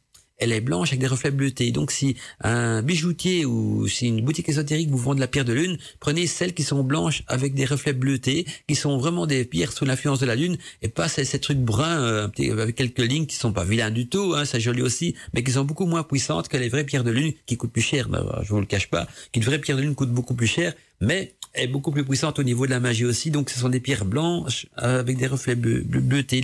elle 0.43 0.53
est 0.53 0.61
blanche 0.61 0.89
avec 0.89 1.01
des 1.01 1.07
reflets 1.07 1.31
bleutés. 1.31 1.71
Donc 1.71 1.93
si 1.93 2.17
un 2.41 2.83
bijoutier 2.83 3.47
ou 3.47 3.87
si 3.87 4.09
une 4.09 4.23
boutique 4.23 4.49
ésotérique 4.49 4.91
vous 4.91 4.99
vend 4.99 5.15
de 5.15 5.21
la 5.21 5.29
pierre 5.29 5.45
de 5.45 5.53
lune, 5.53 5.79
prenez 6.01 6.27
celles 6.27 6.53
qui 6.53 6.65
sont 6.65 6.83
blanches 6.83 7.23
avec 7.29 7.55
des 7.55 7.65
reflets 7.65 7.93
bleutés, 7.93 8.45
qui 8.67 8.75
sont 8.75 8.99
vraiment 8.99 9.27
des 9.27 9.45
pierres 9.45 9.73
sous 9.73 9.85
l'influence 9.85 10.19
de 10.19 10.27
la 10.27 10.35
lune, 10.35 10.57
et 10.83 10.89
pas 10.89 11.09
ces, 11.09 11.39
trucs 11.39 11.59
bruns 11.59 12.03
euh, 12.03 12.29
avec 12.51 12.75
quelques 12.75 12.99
lignes 12.99 13.27
qui 13.27 13.37
sont 13.37 13.53
pas 13.53 13.65
vilains 13.65 13.91
du 13.91 14.09
tout, 14.09 14.35
hein, 14.37 14.45
c'est 14.45 14.61
joli 14.61 14.83
aussi, 14.83 15.15
mais 15.33 15.45
qui 15.45 15.53
sont 15.53 15.65
beaucoup 15.65 15.87
moins 15.87 16.03
puissantes 16.03 16.49
que 16.49 16.57
les 16.57 16.69
vraies 16.69 16.85
pierres 16.85 17.05
de 17.05 17.13
lune 17.13 17.33
qui 17.47 17.57
coûtent 17.57 17.73
plus 17.73 17.83
cher. 17.83 18.09
Ben, 18.09 18.27
je 18.43 18.49
vous 18.49 18.61
le 18.61 18.67
cache 18.67 18.89
pas, 18.89 19.07
qu'une 19.33 19.45
vraie 19.45 19.61
pierre 19.61 19.77
de 19.77 19.83
lune 19.83 19.95
coûte 19.95 20.11
beaucoup 20.11 20.35
plus 20.35 20.49
cher, 20.49 20.75
mais 21.01 21.35
est 21.55 21.67
beaucoup 21.67 21.91
plus 21.91 22.05
puissante 22.05 22.39
au 22.39 22.43
niveau 22.43 22.67
de 22.67 22.71
la 22.71 22.81
magie 22.81 23.05
aussi. 23.05 23.31
Donc, 23.31 23.51
ce 23.51 23.59
sont 23.59 23.69
des 23.69 23.81
pierres 23.81 24.05
blanches 24.05 24.67
euh, 24.83 25.01
avec 25.01 25.19
des 25.19 25.27
reflets 25.27 25.55
bleu, 25.55 25.83
bleutés, 25.83 26.41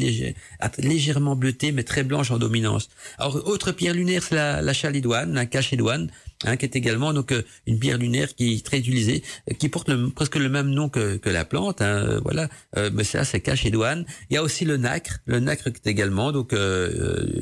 légèrement 0.78 1.36
bleutées, 1.36 1.72
mais 1.72 1.82
très 1.82 2.02
blanches 2.02 2.30
en 2.30 2.38
dominance. 2.38 2.88
Alors, 3.18 3.46
autre 3.48 3.72
pierre 3.72 3.94
lunaire, 3.94 4.22
c'est 4.22 4.34
la, 4.34 4.60
la 4.60 4.72
chalidoine, 4.72 5.34
la 5.34 5.46
cachédoine, 5.46 6.10
hein, 6.44 6.56
qui 6.56 6.66
est 6.66 6.76
également 6.76 7.12
donc 7.12 7.32
euh, 7.32 7.42
une 7.66 7.78
pierre 7.78 7.98
lunaire 7.98 8.34
qui 8.34 8.54
est 8.54 8.66
très 8.66 8.78
utilisée, 8.78 9.22
euh, 9.50 9.54
qui 9.54 9.68
porte 9.68 9.90
presque 10.14 10.36
le 10.36 10.48
même 10.48 10.70
nom 10.70 10.88
que, 10.88 11.16
que 11.16 11.30
la 11.30 11.44
plante. 11.44 11.80
Hein, 11.80 12.20
voilà, 12.22 12.48
mais 12.92 13.04
ça, 13.04 13.24
c'est 13.24 13.40
cachédoine. 13.40 14.04
Il 14.30 14.34
y 14.34 14.36
a 14.36 14.42
aussi 14.42 14.64
le 14.64 14.76
nacre, 14.76 15.20
le 15.26 15.40
nacre 15.40 15.70
qui 15.70 15.80
est 15.84 15.90
également 15.90 16.32
donc 16.32 16.52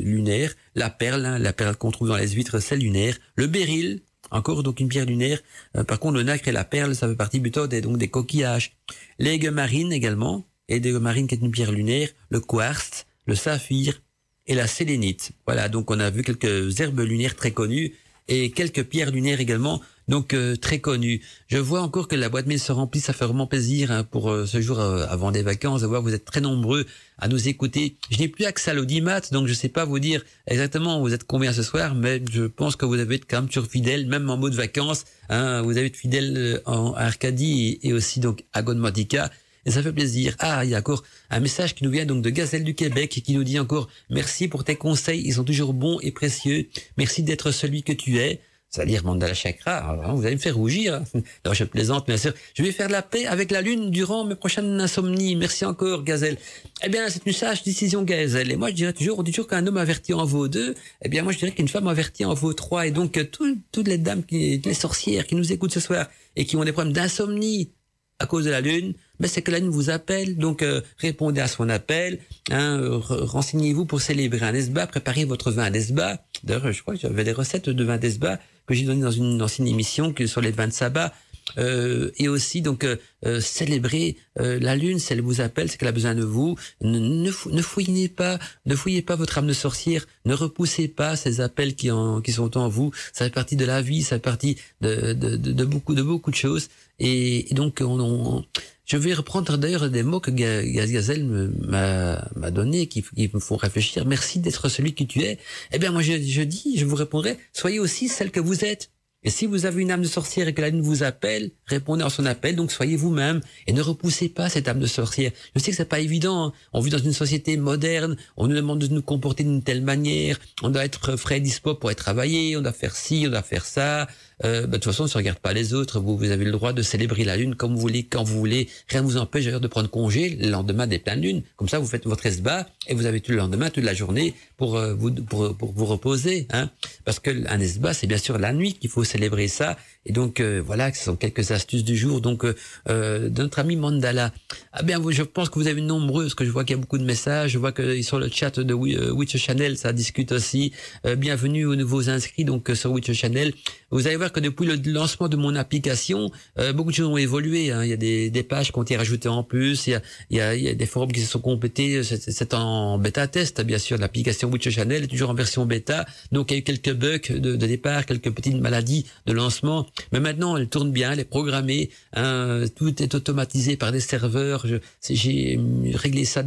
lunaire. 0.00 0.54
La 0.74 0.90
perle, 0.90 1.24
hein, 1.24 1.38
la 1.38 1.52
perle 1.52 1.76
qu'on 1.76 1.90
trouve 1.90 2.08
dans 2.08 2.16
les 2.16 2.28
huîtres, 2.28 2.60
c'est 2.60 2.76
lunaire. 2.76 3.16
Le 3.34 3.46
béryl, 3.46 4.02
encore 4.30 4.62
donc 4.62 4.80
une 4.80 4.88
pierre 4.88 5.06
lunaire. 5.06 5.40
Euh, 5.76 5.84
par 5.84 5.98
contre, 5.98 6.14
le 6.14 6.22
nacre 6.22 6.48
et 6.48 6.52
la 6.52 6.64
perle, 6.64 6.94
ça 6.94 7.08
fait 7.08 7.16
partie 7.16 7.40
plutôt 7.40 7.66
des, 7.66 7.80
donc 7.80 7.98
des 7.98 8.08
coquillages. 8.08 8.76
L'aigle 9.18 9.50
marine 9.50 9.92
également, 9.92 10.46
et 10.68 10.80
l'aigle 10.80 10.98
marine 10.98 11.26
qui 11.26 11.34
est 11.34 11.38
une 11.38 11.50
pierre 11.50 11.72
lunaire, 11.72 12.08
le 12.30 12.40
quartz, 12.40 13.06
le 13.26 13.34
saphir 13.34 14.02
et 14.46 14.54
la 14.54 14.66
sélénite. 14.66 15.32
Voilà, 15.46 15.68
donc 15.68 15.90
on 15.90 16.00
a 16.00 16.10
vu 16.10 16.22
quelques 16.22 16.80
herbes 16.80 17.00
lunaires 17.00 17.36
très 17.36 17.50
connues 17.50 17.94
et 18.28 18.50
quelques 18.50 18.84
pierres 18.84 19.10
lunaires 19.10 19.40
également 19.40 19.80
donc 20.08 20.34
euh, 20.34 20.56
très 20.56 20.78
connu. 20.78 21.22
Je 21.48 21.58
vois 21.58 21.80
encore 21.80 22.08
que 22.08 22.16
la 22.16 22.28
boîte 22.28 22.46
mail 22.46 22.60
se 22.60 22.72
remplit, 22.72 23.00
ça 23.00 23.12
fait 23.12 23.24
vraiment 23.24 23.46
plaisir 23.46 23.90
hein, 23.90 24.04
pour 24.04 24.30
euh, 24.30 24.46
ce 24.46 24.60
jour 24.60 24.78
euh, 24.78 25.04
avant 25.08 25.32
des 25.32 25.42
vacances, 25.42 25.80
de 25.82 25.86
voir 25.86 26.02
vous 26.02 26.14
êtes 26.14 26.24
très 26.24 26.40
nombreux 26.40 26.86
à 27.18 27.28
nous 27.28 27.48
écouter. 27.48 27.96
Je 28.10 28.18
n'ai 28.18 28.28
plus 28.28 28.44
accès 28.44 28.70
à 28.70 28.74
l'audimat, 28.74 29.20
donc 29.32 29.46
je 29.46 29.52
ne 29.52 29.56
sais 29.56 29.68
pas 29.68 29.84
vous 29.84 29.98
dire 29.98 30.22
exactement 30.46 31.00
vous 31.00 31.12
êtes 31.12 31.24
combien 31.24 31.52
ce 31.52 31.62
soir, 31.62 31.94
mais 31.94 32.22
je 32.30 32.44
pense 32.44 32.76
que 32.76 32.84
vous 32.84 32.98
avez 32.98 33.16
être 33.16 33.26
quand 33.28 33.40
même 33.40 33.48
toujours 33.48 33.68
fidèle, 33.68 34.06
même 34.06 34.28
en 34.30 34.36
mode 34.36 34.54
vacances. 34.54 35.04
Hein, 35.28 35.62
vous 35.62 35.76
avez 35.76 35.86
été 35.86 35.98
fidèle 35.98 36.60
en 36.66 36.92
Arcadie 36.92 37.78
et, 37.82 37.92
aussi 37.92 38.20
donc 38.20 38.44
à 38.52 38.62
Godmatica. 38.62 39.30
Et 39.64 39.70
ça 39.72 39.82
fait 39.82 39.92
plaisir. 39.92 40.36
Ah, 40.38 40.64
il 40.64 40.70
y 40.70 40.74
a 40.74 40.78
encore 40.78 41.02
un 41.30 41.40
message 41.40 41.74
qui 41.74 41.82
nous 41.82 41.90
vient 41.90 42.04
donc 42.04 42.22
de 42.22 42.30
Gazelle 42.30 42.62
du 42.62 42.74
Québec 42.74 43.10
qui 43.24 43.32
nous 43.32 43.42
dit 43.42 43.58
encore 43.58 43.88
merci 44.10 44.46
pour 44.46 44.62
tes 44.62 44.76
conseils, 44.76 45.22
ils 45.24 45.34
sont 45.34 45.44
toujours 45.44 45.72
bons 45.72 45.98
et 46.02 46.12
précieux. 46.12 46.68
Merci 46.96 47.22
d'être 47.22 47.50
celui 47.50 47.82
que 47.82 47.92
tu 47.92 48.18
es 48.18 48.40
c'est-à-dire 48.76 49.04
Mandala 49.04 49.32
Chakra, 49.32 49.96
vous 50.14 50.26
allez 50.26 50.34
me 50.34 50.40
faire 50.40 50.54
rougir. 50.54 51.02
Non, 51.44 51.52
je 51.52 51.64
plaisante, 51.64 52.06
bien 52.06 52.16
sûr. 52.16 52.32
Je 52.54 52.62
vais 52.62 52.72
faire 52.72 52.88
la 52.88 53.02
paix 53.02 53.26
avec 53.26 53.50
la 53.50 53.62
lune 53.62 53.90
durant 53.90 54.24
mes 54.24 54.34
prochaines 54.34 54.80
insomnies. 54.80 55.36
Merci 55.36 55.64
encore, 55.64 56.02
Gazelle. 56.02 56.36
Eh 56.84 56.88
bien, 56.88 57.08
c'est 57.08 57.24
une 57.24 57.32
sage 57.32 57.62
décision, 57.62 58.02
Gazelle. 58.02 58.50
Et 58.50 58.56
moi, 58.56 58.68
je 58.70 58.74
dirais 58.74 58.92
toujours, 58.92 59.18
on 59.18 59.22
dit 59.22 59.32
qu'un 59.32 59.66
homme 59.66 59.76
averti 59.76 60.12
en 60.12 60.24
vaut 60.24 60.48
deux. 60.48 60.74
Eh 61.02 61.08
bien, 61.08 61.22
moi, 61.22 61.32
je 61.32 61.38
dirais 61.38 61.52
qu'une 61.52 61.68
femme 61.68 61.86
avertie 61.86 62.24
en 62.24 62.34
vaut 62.34 62.52
trois. 62.52 62.86
Et 62.86 62.90
donc, 62.90 63.18
toutes 63.30 63.88
les 63.88 63.98
dames, 63.98 64.24
qui, 64.24 64.58
les 64.58 64.74
sorcières 64.74 65.26
qui 65.26 65.36
nous 65.36 65.52
écoutent 65.52 65.72
ce 65.72 65.80
soir 65.80 66.08
et 66.36 66.44
qui 66.44 66.56
ont 66.56 66.64
des 66.64 66.72
problèmes 66.72 66.92
d'insomnie 66.92 67.70
à 68.18 68.26
cause 68.26 68.44
de 68.44 68.50
la 68.50 68.60
lune, 68.60 68.94
mais 69.20 69.28
c'est 69.28 69.42
que 69.42 69.50
la 69.50 69.58
lune 69.58 69.68
vous 69.68 69.90
appelle, 69.90 70.36
donc 70.36 70.62
euh, 70.62 70.80
répondez 70.98 71.40
à 71.40 71.48
son 71.48 71.68
appel, 71.68 72.18
hein, 72.50 72.80
renseignez-vous 73.08 73.84
pour 73.84 74.00
célébrer 74.00 74.44
un 74.46 74.54
esba, 74.54 74.86
préparez 74.86 75.24
votre 75.24 75.50
vin 75.50 75.70
d'esba. 75.70 76.24
D'ailleurs, 76.44 76.72
je 76.72 76.82
crois 76.82 76.94
que 76.94 77.00
j'avais 77.00 77.24
des 77.24 77.32
recettes 77.32 77.68
de 77.68 77.84
vin 77.84 77.98
d'esba 77.98 78.38
que 78.66 78.74
j'ai 78.74 78.84
donné 78.84 79.02
dans 79.02 79.10
une 79.10 79.40
ancienne 79.40 79.68
émission 79.68 80.12
que 80.12 80.26
sur 80.26 80.40
les 80.40 80.50
vins 80.50 80.66
de 80.66 80.72
sabbat. 80.72 81.12
Euh, 81.58 82.10
et 82.16 82.26
aussi 82.26 82.60
donc 82.60 82.82
euh, 82.82 82.96
euh 83.24 83.40
célébrer 83.40 84.16
euh, 84.40 84.58
la 84.60 84.74
lune, 84.74 84.98
si 84.98 85.12
elle 85.12 85.20
vous 85.20 85.40
appelle, 85.40 85.70
c'est 85.70 85.78
qu'elle 85.78 85.88
a 85.88 85.92
besoin 85.92 86.14
de 86.14 86.24
vous. 86.24 86.56
Ne, 86.80 86.98
ne, 86.98 87.62
fouinez 87.62 88.08
pas, 88.08 88.40
ne 88.66 88.74
fouillez 88.74 89.00
pas 89.00 89.14
votre 89.14 89.38
âme 89.38 89.46
de 89.46 89.52
sorcière, 89.52 90.06
ne 90.24 90.34
repoussez 90.34 90.88
pas 90.88 91.14
ces 91.14 91.40
appels 91.40 91.76
qui, 91.76 91.90
en, 91.92 92.20
qui 92.20 92.32
sont 92.32 92.58
en 92.58 92.68
vous. 92.68 92.90
Ça 93.12 93.24
fait 93.26 93.30
partie 93.30 93.54
de 93.56 93.64
la 93.64 93.80
vie, 93.80 94.02
ça 94.02 94.16
fait 94.16 94.22
partie 94.22 94.56
de, 94.80 95.12
de, 95.12 95.36
de, 95.36 95.52
de 95.52 95.64
beaucoup 95.64 95.94
de 95.94 96.02
beaucoup 96.02 96.32
de 96.32 96.36
choses. 96.36 96.68
Et, 96.98 97.46
donc 97.52 97.78
on, 97.80 98.00
on, 98.00 98.44
je 98.86 98.96
vais 98.96 99.12
reprendre 99.14 99.58
d'ailleurs 99.58 99.90
des 99.90 100.02
mots 100.02 100.20
que 100.20 100.30
Gazelle 100.30 101.24
m'a 101.58 102.50
donné, 102.50 102.86
qui, 102.86 103.04
me 103.34 103.40
font 103.40 103.56
réfléchir. 103.56 104.06
Merci 104.06 104.38
d'être 104.38 104.68
celui 104.68 104.94
que 104.94 105.04
tu 105.04 105.22
es. 105.22 105.38
Eh 105.72 105.78
bien, 105.78 105.90
moi, 105.90 106.02
je, 106.02 106.12
je 106.22 106.42
dis, 106.42 106.78
je 106.78 106.84
vous 106.84 106.96
répondrai, 106.96 107.36
soyez 107.52 107.80
aussi 107.80 108.08
celle 108.08 108.30
que 108.30 108.40
vous 108.40 108.64
êtes. 108.64 108.90
Et 109.26 109.30
si 109.30 109.46
vous 109.46 109.66
avez 109.66 109.82
une 109.82 109.90
âme 109.90 110.02
de 110.02 110.06
sorcière 110.06 110.46
et 110.46 110.54
que 110.54 110.60
la 110.60 110.70
lune 110.70 110.82
vous 110.82 111.02
appelle, 111.02 111.50
répondez 111.64 112.04
à 112.04 112.10
son 112.10 112.26
appel, 112.26 112.54
donc 112.54 112.70
soyez 112.70 112.94
vous-même 112.94 113.40
et 113.66 113.72
ne 113.72 113.82
repoussez 113.82 114.28
pas 114.28 114.48
cette 114.48 114.68
âme 114.68 114.78
de 114.78 114.86
sorcière. 114.86 115.32
Je 115.56 115.60
sais 115.60 115.72
que 115.72 115.76
c'est 115.76 115.84
pas 115.84 115.98
évident. 115.98 116.44
Hein. 116.44 116.52
On 116.72 116.80
vit 116.80 116.92
dans 116.92 116.98
une 116.98 117.12
société 117.12 117.56
moderne, 117.56 118.16
on 118.36 118.46
nous 118.46 118.54
demande 118.54 118.78
de 118.78 118.86
nous 118.86 119.02
comporter 119.02 119.42
d'une 119.42 119.64
telle 119.64 119.82
manière, 119.82 120.38
on 120.62 120.68
doit 120.68 120.84
être 120.84 121.16
frais 121.16 121.38
et 121.38 121.40
dispo 121.40 121.74
pour 121.74 121.90
être 121.90 121.98
travaillé, 121.98 122.56
on 122.56 122.62
doit 122.62 122.72
faire 122.72 122.94
ci, 122.94 123.24
on 123.26 123.30
doit 123.30 123.42
faire 123.42 123.64
ça, 123.64 124.06
euh, 124.44 124.62
bah, 124.62 124.66
de 124.66 124.72
toute 124.82 124.92
façon, 124.92 125.04
on 125.04 125.18
regarde 125.18 125.38
pas 125.38 125.52
les 125.52 125.72
autres, 125.72 126.00
vous, 126.00 126.16
vous 126.16 126.30
avez 126.30 126.44
le 126.44 126.52
droit 126.52 126.72
de 126.72 126.82
célébrer 126.82 127.24
la 127.24 127.36
lune 127.36 127.54
comme 127.54 127.74
vous 127.74 127.80
voulez, 127.80 128.02
quand 128.04 128.22
vous 128.22 128.38
voulez. 128.38 128.68
Rien 128.88 129.02
ne 129.02 129.06
vous 129.06 129.16
empêche 129.16 129.44
d'ailleurs 129.44 129.60
de 129.60 129.68
prendre 129.68 129.88
congé 129.88 130.30
le 130.30 130.50
lendemain 130.50 130.86
des 130.86 130.98
pleines 130.98 131.22
lunes. 131.22 131.42
Comme 131.56 131.68
ça, 131.68 131.78
vous 131.78 131.86
faites 131.86 132.04
votre 132.06 132.26
esba 132.26 132.66
et 132.88 132.94
vous 132.94 133.06
avez 133.06 133.20
tout 133.20 133.32
le 133.32 133.38
lendemain, 133.38 133.70
toute 133.70 133.84
la 133.84 133.94
journée 133.94 134.34
pour 134.56 134.76
euh, 134.76 134.94
vous 134.94 135.10
pour, 135.10 135.56
pour, 135.56 135.72
vous 135.72 135.84
reposer. 135.86 136.46
Hein. 136.52 136.70
Parce 137.04 137.18
que 137.18 137.30
un 137.48 137.60
esba, 137.60 137.94
c'est 137.94 138.06
bien 138.06 138.18
sûr 138.18 138.38
la 138.38 138.52
nuit 138.52 138.74
qu'il 138.74 138.90
faut 138.90 139.04
célébrer 139.04 139.48
ça. 139.48 139.76
Et 140.04 140.12
donc 140.12 140.38
euh, 140.40 140.62
voilà, 140.64 140.92
ce 140.92 141.04
sont 141.04 141.16
quelques 141.16 141.50
astuces 141.50 141.84
du 141.84 141.96
jour. 141.96 142.20
Donc 142.20 142.44
euh, 142.44 142.54
euh 142.88 143.28
de 143.28 143.42
notre 143.42 143.58
ami 143.58 143.76
Mandala. 143.76 144.32
Ah 144.72 144.82
bien, 144.82 145.00
je 145.10 145.22
pense 145.22 145.48
que 145.48 145.58
vous 145.58 145.66
avez 145.66 145.80
nombreux, 145.80 146.24
parce 146.24 146.34
que 146.34 146.44
je 146.44 146.50
vois 146.50 146.64
qu'il 146.64 146.76
y 146.76 146.78
a 146.78 146.80
beaucoup 146.80 146.98
de 146.98 147.04
messages. 147.04 147.52
Je 147.52 147.58
vois 147.58 147.72
que 147.72 148.00
sur 148.02 148.18
le 148.18 148.28
chat 148.28 148.58
de 148.60 148.74
Witch 148.74 149.36
Channel, 149.36 149.76
ça 149.76 149.92
discute 149.92 150.32
aussi. 150.32 150.72
bienvenue 151.16 151.66
aux 151.66 151.76
nouveaux 151.76 152.08
inscrits 152.08 152.44
donc 152.44 152.70
sur 152.74 152.92
Witch 152.92 153.12
Channel. 153.12 153.52
Vous 153.90 154.06
allez 154.06 154.16
voir 154.16 154.25
que 154.30 154.40
depuis 154.40 154.66
le 154.66 154.76
lancement 154.92 155.28
de 155.28 155.36
mon 155.36 155.54
application, 155.54 156.30
euh, 156.58 156.72
beaucoup 156.72 156.90
de 156.90 156.96
choses 156.96 157.08
ont 157.08 157.16
évolué. 157.16 157.70
Hein. 157.70 157.84
Il 157.84 157.90
y 157.90 157.92
a 157.92 157.96
des, 157.96 158.30
des, 158.30 158.42
pages 158.42 158.72
qui 158.72 158.78
ont 158.78 158.82
été 158.82 158.96
rajoutées 158.96 159.28
en 159.28 159.42
plus. 159.42 159.86
Il 159.86 159.90
y 159.90 159.94
a, 159.94 160.02
il 160.30 160.36
y 160.36 160.40
a, 160.40 160.54
il 160.54 160.62
y 160.62 160.68
a 160.68 160.74
des 160.74 160.86
forums 160.86 161.12
qui 161.12 161.20
se 161.20 161.30
sont 161.30 161.40
complétés. 161.40 162.02
C'est 162.02 162.54
en 162.54 162.98
bêta 162.98 163.26
test, 163.26 163.60
bien 163.62 163.78
sûr. 163.78 163.98
L'application 163.98 164.50
Witch 164.50 164.68
Channel 164.70 165.04
est 165.04 165.06
toujours 165.08 165.30
en 165.30 165.34
version 165.34 165.66
bêta. 165.66 166.06
Donc 166.32 166.50
il 166.50 166.54
y 166.54 166.56
a 166.56 166.60
eu 166.60 166.62
quelques 166.62 166.92
bugs 166.92 167.18
de, 167.30 167.56
de, 167.56 167.66
départ, 167.66 168.06
quelques 168.06 168.30
petites 168.30 168.60
maladies 168.60 169.06
de 169.26 169.32
lancement. 169.32 169.86
Mais 170.12 170.20
maintenant, 170.20 170.56
elle 170.56 170.68
tourne 170.68 170.90
bien, 170.90 171.12
elle 171.12 171.20
est 171.20 171.24
programmée. 171.24 171.90
Hein. 172.14 172.64
Tout 172.76 173.02
est 173.02 173.14
automatisé 173.14 173.76
par 173.76 173.92
des 173.92 174.00
serveurs. 174.00 174.66
J'ai 175.08 175.58
réglé 175.94 176.24
ça 176.24 176.44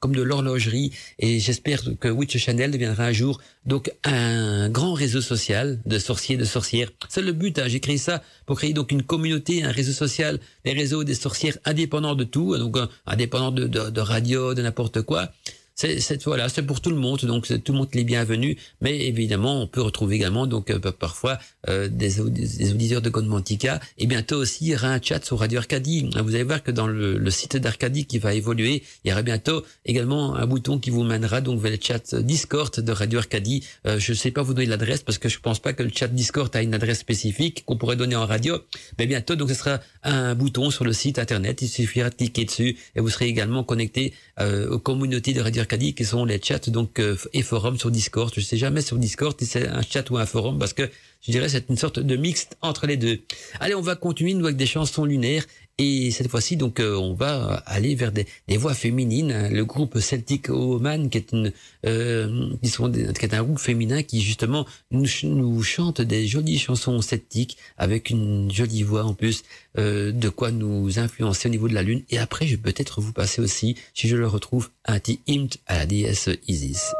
comme 0.00 0.14
de 0.14 0.22
l'horlogerie. 0.22 0.92
Et 1.18 1.40
j'espère 1.40 1.82
que 2.00 2.08
Witch 2.08 2.36
Channel 2.38 2.70
deviendra 2.70 3.04
un 3.04 3.12
jour 3.12 3.40
donc 3.68 3.92
un 4.02 4.70
grand 4.70 4.94
réseau 4.94 5.20
social 5.20 5.78
de 5.84 5.98
sorciers, 5.98 6.36
de 6.36 6.44
sorcières. 6.44 6.90
Le 7.20 7.32
but. 7.32 7.58
Hein. 7.58 7.64
J'ai 7.66 7.80
créé 7.80 7.98
ça 7.98 8.22
pour 8.46 8.56
créer 8.56 8.72
donc 8.72 8.92
une 8.92 9.02
communauté, 9.02 9.64
un 9.64 9.70
réseau 9.70 9.92
social, 9.92 10.38
des 10.64 10.72
réseaux 10.72 11.04
des 11.04 11.14
sorcières 11.14 11.58
indépendants 11.64 12.14
de 12.14 12.24
tout, 12.24 12.56
donc 12.56 12.76
indépendants 13.06 13.50
de, 13.50 13.66
de, 13.66 13.90
de 13.90 14.00
radio, 14.00 14.54
de 14.54 14.62
n'importe 14.62 15.02
quoi. 15.02 15.30
C'est 15.78 16.24
voilà, 16.24 16.48
c'est 16.48 16.62
pour 16.62 16.80
tout 16.80 16.90
le 16.90 16.96
monde, 16.96 17.20
donc 17.20 17.46
tout 17.46 17.72
le 17.72 17.78
monde 17.78 17.88
les 17.94 18.02
bienvenus. 18.02 18.56
Mais 18.80 19.06
évidemment, 19.06 19.62
on 19.62 19.68
peut 19.68 19.80
retrouver 19.80 20.16
également 20.16 20.48
donc 20.48 20.70
euh, 20.70 20.80
parfois 20.80 21.38
euh, 21.68 21.86
des, 21.88 22.20
auditeurs 22.20 23.00
de 23.00 23.10
Godmantica. 23.10 23.78
Et 23.96 24.08
bientôt 24.08 24.38
aussi, 24.38 24.64
il 24.64 24.68
y 24.72 24.74
aura 24.74 24.88
un 24.88 25.00
chat 25.00 25.24
sur 25.24 25.38
Radio 25.38 25.60
Arcadie. 25.60 26.10
Vous 26.20 26.34
allez 26.34 26.42
voir 26.42 26.64
que 26.64 26.72
dans 26.72 26.88
le, 26.88 27.30
site 27.30 27.56
d'Arcadie 27.56 28.06
qui 28.06 28.18
va 28.18 28.34
évoluer, 28.34 28.82
il 29.04 29.10
y 29.10 29.12
aura 29.12 29.22
bientôt 29.22 29.64
également 29.84 30.34
un 30.34 30.46
bouton 30.46 30.80
qui 30.80 30.90
vous 30.90 31.04
mènera 31.04 31.40
donc 31.40 31.60
vers 31.60 31.70
le 31.70 31.78
chat 31.80 32.12
Discord 32.16 32.80
de 32.80 32.92
Radio 32.92 33.20
Arcadie. 33.20 33.62
Euh, 33.86 34.00
je 34.00 34.10
ne 34.10 34.16
sais 34.16 34.32
pas 34.32 34.42
vous 34.42 34.54
donner 34.54 34.66
l'adresse 34.66 35.04
parce 35.04 35.18
que 35.18 35.28
je 35.28 35.38
pense 35.38 35.60
pas 35.60 35.74
que 35.74 35.84
le 35.84 35.92
chat 35.94 36.08
Discord 36.08 36.54
a 36.56 36.62
une 36.62 36.74
adresse 36.74 36.98
spécifique 36.98 37.62
qu'on 37.66 37.76
pourrait 37.76 37.96
donner 37.96 38.16
en 38.16 38.26
radio. 38.26 38.58
Mais 38.98 39.06
bientôt, 39.06 39.36
donc 39.36 39.48
ce 39.50 39.54
sera 39.54 39.78
un 40.02 40.34
bouton 40.34 40.72
sur 40.72 40.84
le 40.84 40.92
site 40.92 41.20
internet. 41.20 41.62
Il 41.62 41.68
suffira 41.68 42.10
de 42.10 42.16
cliquer 42.16 42.46
dessus 42.46 42.76
et 42.96 43.00
vous 43.00 43.10
serez 43.10 43.26
également 43.26 43.62
connecté 43.62 44.12
aux 44.40 44.78
communautés 44.78 45.34
de 45.34 45.40
Radio 45.40 45.62
Arcadie 45.62 45.67
qui 45.76 46.04
sont 46.04 46.24
les 46.24 46.40
chats 46.42 46.58
donc 46.68 47.00
et 47.32 47.42
forums 47.42 47.78
sur 47.78 47.90
Discord. 47.90 48.32
Je 48.34 48.40
sais 48.40 48.56
jamais 48.56 48.80
sur 48.80 48.96
Discord 48.96 49.36
si 49.38 49.46
c'est 49.46 49.68
un 49.68 49.82
chat 49.82 50.08
ou 50.10 50.16
un 50.16 50.26
forum 50.26 50.58
parce 50.58 50.72
que 50.72 50.88
je 51.20 51.32
dirais 51.32 51.48
c'est 51.48 51.68
une 51.68 51.76
sorte 51.76 51.98
de 51.98 52.16
mixte 52.16 52.56
entre 52.62 52.86
les 52.86 52.96
deux. 52.96 53.20
Allez, 53.60 53.74
on 53.74 53.80
va 53.80 53.96
continuer 53.96 54.34
avec 54.34 54.56
des 54.56 54.66
chansons 54.66 55.04
lunaires 55.04 55.44
et 55.78 56.10
cette 56.10 56.28
fois-ci 56.28 56.56
donc 56.56 56.80
euh, 56.80 56.96
on 56.96 57.14
va 57.14 57.62
aller 57.66 57.94
vers 57.94 58.10
des, 58.10 58.26
des, 58.48 58.56
voix 58.56 58.74
féminines. 58.74 59.48
Le 59.50 59.64
groupe 59.64 59.98
Celtic 60.00 60.50
Oman 60.50 61.08
qui 61.08 61.18
est 61.18 61.32
une 61.32 61.52
euh, 61.86 62.50
qui, 62.62 62.68
sont 62.68 62.90
qui 62.90 63.00
est 63.00 63.34
un 63.34 63.42
groupe 63.44 63.60
féminin 63.60 64.02
qui 64.02 64.20
justement 64.20 64.66
nous, 64.90 65.06
nous 65.22 65.62
chante 65.62 66.00
des 66.00 66.26
jolies 66.26 66.58
chansons 66.58 67.00
celtiques 67.00 67.56
avec 67.76 68.10
une 68.10 68.50
jolie 68.52 68.82
voix 68.82 69.04
en 69.04 69.14
plus 69.14 69.44
euh, 69.78 70.10
de 70.10 70.28
quoi 70.28 70.50
nous 70.50 70.98
influencer 70.98 71.48
au 71.48 71.50
niveau 71.50 71.68
de 71.68 71.74
la 71.74 71.82
lune. 71.82 72.02
Et 72.10 72.18
après 72.18 72.46
je 72.46 72.56
vais 72.56 72.72
peut-être 72.72 73.00
vous 73.00 73.12
passer 73.12 73.40
aussi 73.40 73.76
si 73.94 74.08
je 74.08 74.16
le 74.16 74.26
retrouve 74.26 74.70
un 74.84 74.98
petit 74.98 75.20
hymne 75.26 75.48
à 75.66 75.78
la 75.78 75.86
déesse 75.86 76.28
Isis. 76.48 76.92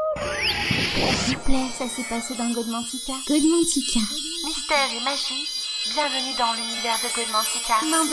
S'il 1.25 1.35
vous 1.35 1.43
plaît, 1.43 1.65
ça 1.77 1.87
s'est 1.87 2.07
passé 2.07 2.33
dans 2.37 2.51
Godmantica. 2.53 3.13
Godmantica. 3.27 3.99
Mystère 4.45 4.89
et 4.95 5.03
magie, 5.03 5.58
bienvenue 5.87 6.35
dans 6.37 6.53
l'univers 6.53 6.99
de. 7.01 7.83
Main 7.85 8.05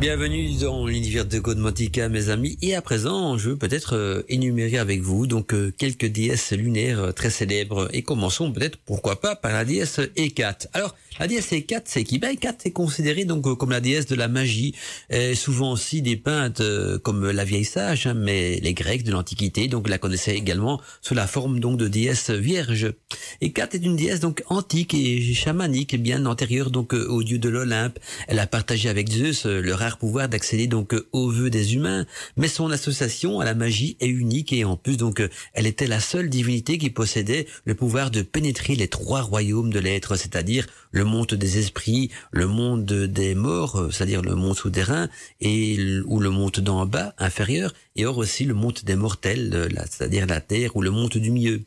Bienvenue 0.00 0.52
dans 0.60 0.86
l'univers 0.86 1.26
de 1.26 1.40
Godmantica, 1.40 2.08
mes 2.08 2.28
amis. 2.28 2.56
Et 2.62 2.76
à 2.76 2.82
présent, 2.82 3.36
je 3.36 3.50
veux 3.50 3.56
peut-être 3.56 3.96
euh, 3.96 4.22
énumérer 4.28 4.78
avec 4.78 5.00
vous 5.00 5.26
donc 5.26 5.52
euh, 5.52 5.72
quelques 5.76 6.06
déesses 6.06 6.52
lunaires 6.52 7.00
euh, 7.00 7.10
très 7.10 7.30
célèbres. 7.30 7.88
Et 7.92 8.02
commençons 8.02 8.52
peut-être, 8.52 8.78
pourquoi 8.86 9.20
pas, 9.20 9.34
par 9.34 9.52
la 9.52 9.64
déesse 9.64 10.00
Hécate. 10.14 10.68
Alors, 10.72 10.94
la 11.18 11.26
déesse 11.26 11.50
Hécate, 11.50 11.86
c'est 11.88 12.04
qui? 12.04 12.20
Ben, 12.20 12.30
Hécate 12.30 12.64
est 12.64 12.70
considérée 12.70 13.24
donc 13.24 13.58
comme 13.58 13.70
la 13.70 13.80
déesse 13.80 14.06
de 14.06 14.14
la 14.14 14.28
magie, 14.28 14.72
est 15.10 15.34
souvent 15.34 15.72
aussi 15.72 16.00
dépeinte 16.00 16.62
comme 17.02 17.28
la 17.28 17.44
vieille 17.44 17.64
sage, 17.64 18.06
hein, 18.06 18.14
mais 18.14 18.60
les 18.60 18.74
Grecs 18.74 19.02
de 19.02 19.10
l'Antiquité 19.10 19.66
donc 19.66 19.88
la 19.88 19.98
connaissaient 19.98 20.36
également 20.36 20.80
sous 21.02 21.14
la 21.14 21.26
forme 21.26 21.58
donc 21.58 21.76
de 21.76 21.88
déesse 21.88 22.30
vierge. 22.30 22.92
Hécate 23.40 23.74
est 23.74 23.84
une 23.84 23.96
déesse 23.96 24.20
donc 24.20 24.44
antique 24.46 24.94
et 24.94 25.34
chamanique, 25.34 26.00
bien 26.00 26.24
antérieure 26.24 26.70
donc 26.70 26.92
au 26.92 27.24
dieu 27.24 27.38
de 27.38 27.48
l'Olympe. 27.48 27.98
Elle 28.28 28.38
a 28.38 28.46
partagé 28.46 28.88
avec 28.88 29.10
Zeus 29.10 29.44
le 29.44 29.74
pouvoir 29.96 30.28
d'accéder 30.28 30.66
donc 30.66 30.92
euh, 30.92 31.08
aux 31.12 31.30
vœux 31.30 31.48
des 31.48 31.74
humains, 31.74 32.04
mais 32.36 32.48
son 32.48 32.70
association 32.70 33.40
à 33.40 33.44
la 33.44 33.54
magie 33.54 33.96
est 34.00 34.08
unique 34.08 34.52
et 34.52 34.64
en 34.64 34.76
plus 34.76 34.98
donc 34.98 35.20
euh, 35.20 35.30
elle 35.54 35.66
était 35.66 35.86
la 35.86 36.00
seule 36.00 36.28
divinité 36.28 36.76
qui 36.76 36.90
possédait 36.90 37.46
le 37.64 37.74
pouvoir 37.74 38.10
de 38.10 38.20
pénétrer 38.20 38.74
les 38.74 38.88
trois 38.88 39.22
royaumes 39.22 39.72
de 39.72 39.78
l'être, 39.78 40.16
c'est-à-dire 40.16 40.66
le 40.90 41.04
monde 41.04 41.32
des 41.32 41.58
esprits, 41.58 42.10
le 42.32 42.46
monde 42.46 42.84
des 42.84 43.34
morts, 43.34 43.76
euh, 43.76 43.90
c'est-à-dire 43.90 44.20
le 44.20 44.34
monde 44.34 44.56
souterrain 44.56 45.08
et 45.40 45.78
ou 46.04 46.20
le 46.20 46.30
monde 46.30 46.58
d'en 46.58 46.84
bas 46.84 47.14
inférieur, 47.18 47.72
et 47.96 48.04
or 48.04 48.18
aussi 48.18 48.44
le 48.44 48.54
monde 48.54 48.80
des 48.84 48.96
mortels, 48.96 49.68
c'est-à-dire 49.90 50.26
la 50.26 50.40
terre 50.40 50.76
ou 50.76 50.82
le 50.82 50.90
monde 50.90 51.10
du 51.10 51.30
milieu. 51.30 51.62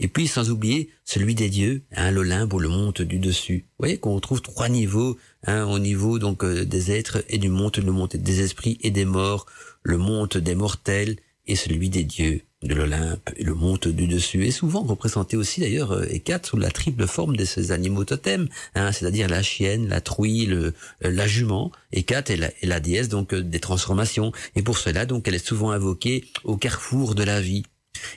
Et 0.00 0.08
puis, 0.08 0.26
sans 0.26 0.50
oublier 0.50 0.90
celui 1.04 1.34
des 1.34 1.48
dieux, 1.48 1.82
hein, 1.92 2.10
l'Olympe 2.10 2.52
ou 2.52 2.58
le 2.58 2.68
monde 2.68 3.02
du 3.02 3.18
dessus. 3.18 3.66
Vous 3.70 3.84
voyez 3.84 3.98
qu'on 3.98 4.14
retrouve 4.14 4.42
trois 4.42 4.68
niveaux, 4.68 5.18
hein, 5.46 5.64
au 5.64 5.78
niveau 5.78 6.18
donc 6.18 6.44
euh, 6.44 6.64
des 6.64 6.90
êtres 6.92 7.24
et 7.28 7.38
du 7.38 7.48
monde, 7.48 7.76
le 7.76 7.92
monde 7.92 8.10
des 8.14 8.40
esprits 8.40 8.78
et 8.82 8.90
des 8.90 9.04
morts, 9.04 9.46
le 9.82 9.98
monde 9.98 10.36
des 10.36 10.54
mortels 10.54 11.16
et 11.46 11.56
celui 11.56 11.90
des 11.90 12.04
dieux 12.04 12.40
de 12.62 12.74
l'Olympe 12.74 13.30
et 13.36 13.44
le 13.44 13.54
monde 13.54 13.86
du 13.86 14.06
dessus. 14.06 14.46
Et 14.46 14.50
souvent 14.50 14.82
représenté 14.82 15.36
aussi 15.36 15.60
d'ailleurs 15.60 15.92
euh, 15.92 16.06
Hécate 16.08 16.46
sous 16.46 16.56
la 16.56 16.70
triple 16.70 17.06
forme 17.06 17.36
de 17.36 17.44
ces 17.44 17.72
animaux 17.72 18.04
totems, 18.04 18.48
hein, 18.74 18.90
c'est-à-dire 18.92 19.28
la 19.28 19.42
chienne, 19.42 19.88
la 19.88 20.00
truie, 20.00 20.46
le, 20.46 20.72
euh, 21.04 21.10
la 21.10 21.26
jument. 21.26 21.70
Hécate 21.92 22.30
est 22.30 22.36
la, 22.36 22.48
est 22.48 22.66
la 22.66 22.80
déesse 22.80 23.08
donc 23.08 23.34
des 23.34 23.60
transformations. 23.60 24.32
Et 24.56 24.62
pour 24.62 24.78
cela 24.78 25.04
donc 25.06 25.28
elle 25.28 25.34
est 25.34 25.46
souvent 25.46 25.70
invoquée 25.70 26.24
au 26.44 26.56
carrefour 26.56 27.14
de 27.14 27.22
la 27.22 27.40
vie. 27.40 27.64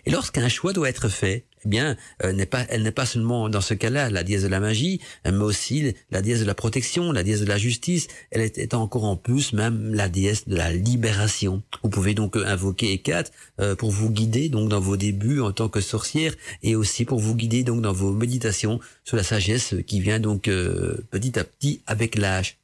Et 0.06 0.12
lorsqu'un 0.12 0.50
choix 0.50 0.74
doit 0.74 0.90
être 0.90 1.10
fait, 1.10 1.46
eh 1.66 1.70
bien, 1.70 1.98
euh, 2.24 2.34
elle 2.70 2.84
n'est 2.84 2.92
pas 2.92 3.06
seulement 3.06 3.50
dans 3.50 3.62
ce 3.62 3.74
cas-là 3.74 4.10
la 4.10 4.24
dièse 4.24 4.44
de 4.44 4.48
la 4.48 4.60
magie, 4.60 5.02
mais 5.26 5.32
aussi 5.32 5.94
la 6.12 6.22
dièse 6.22 6.40
de 6.40 6.46
la 6.46 6.54
protection, 6.56 7.12
la 7.12 7.24
dièse 7.24 7.42
de 7.42 7.46
la 7.46 7.58
justice. 7.58 8.08
Elle 8.32 8.42
est, 8.42 8.74
encore 8.74 9.06
en 9.06 9.16
plus 9.16 9.54
même 9.54 9.94
la 9.94 10.08
dièse 10.08 10.46
de 10.46 10.56
la 10.56 10.72
libération. 10.72 11.64
Vous 11.84 11.90
pouvez 11.90 12.14
donc 12.14 12.38
invoquer 12.38 12.94
Hécate 12.94 13.32
euh, 13.60 13.76
pour 13.76 13.92
vous 13.92 14.10
guider 14.10 14.50
donc 14.50 14.70
dans 14.70 14.80
vos 14.80 14.98
débuts 14.98 15.42
en 15.42 15.52
tant 15.52 15.68
que 15.68 15.82
sorcière 15.82 16.34
et 16.64 16.76
aussi 16.76 17.06
pour 17.06 17.20
vous 17.20 17.36
guider 17.36 17.64
donc 17.64 17.82
dans 17.82 17.94
vos 17.94 18.12
méditations 18.12 18.80
sur 19.04 19.18
la 19.18 19.24
sagesse 19.24 19.76
qui 19.86 20.00
vient 20.00 20.20
donc 20.20 20.48
euh, 20.48 21.06
petit 21.12 21.38
à 21.40 21.44
petit 21.44 21.82
avec 21.88 22.16
l'âge. 22.16 22.58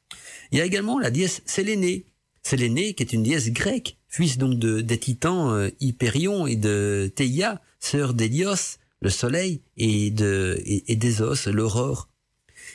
Il 0.52 0.58
y 0.58 0.60
a 0.60 0.64
également 0.64 0.98
la 0.98 1.10
dièse 1.10 1.42
Sélénée. 1.46 2.06
Sélénée 2.42 2.94
qui 2.94 3.02
est 3.02 3.12
une 3.12 3.22
dièse 3.22 3.50
grecque 3.52 3.96
fils 4.14 4.38
donc 4.38 4.60
de, 4.60 4.80
des 4.80 4.98
titans 4.98 5.50
euh, 5.50 5.70
Hyperion 5.80 6.46
et 6.46 6.54
de 6.54 7.10
Théia, 7.16 7.60
sœur 7.80 8.14
d'Hélios, 8.14 8.78
le 9.00 9.10
soleil, 9.10 9.60
et 9.76 10.12
de 10.12 10.62
et, 10.64 10.94
d'Ésos, 10.94 11.50
l'aurore. 11.50 12.08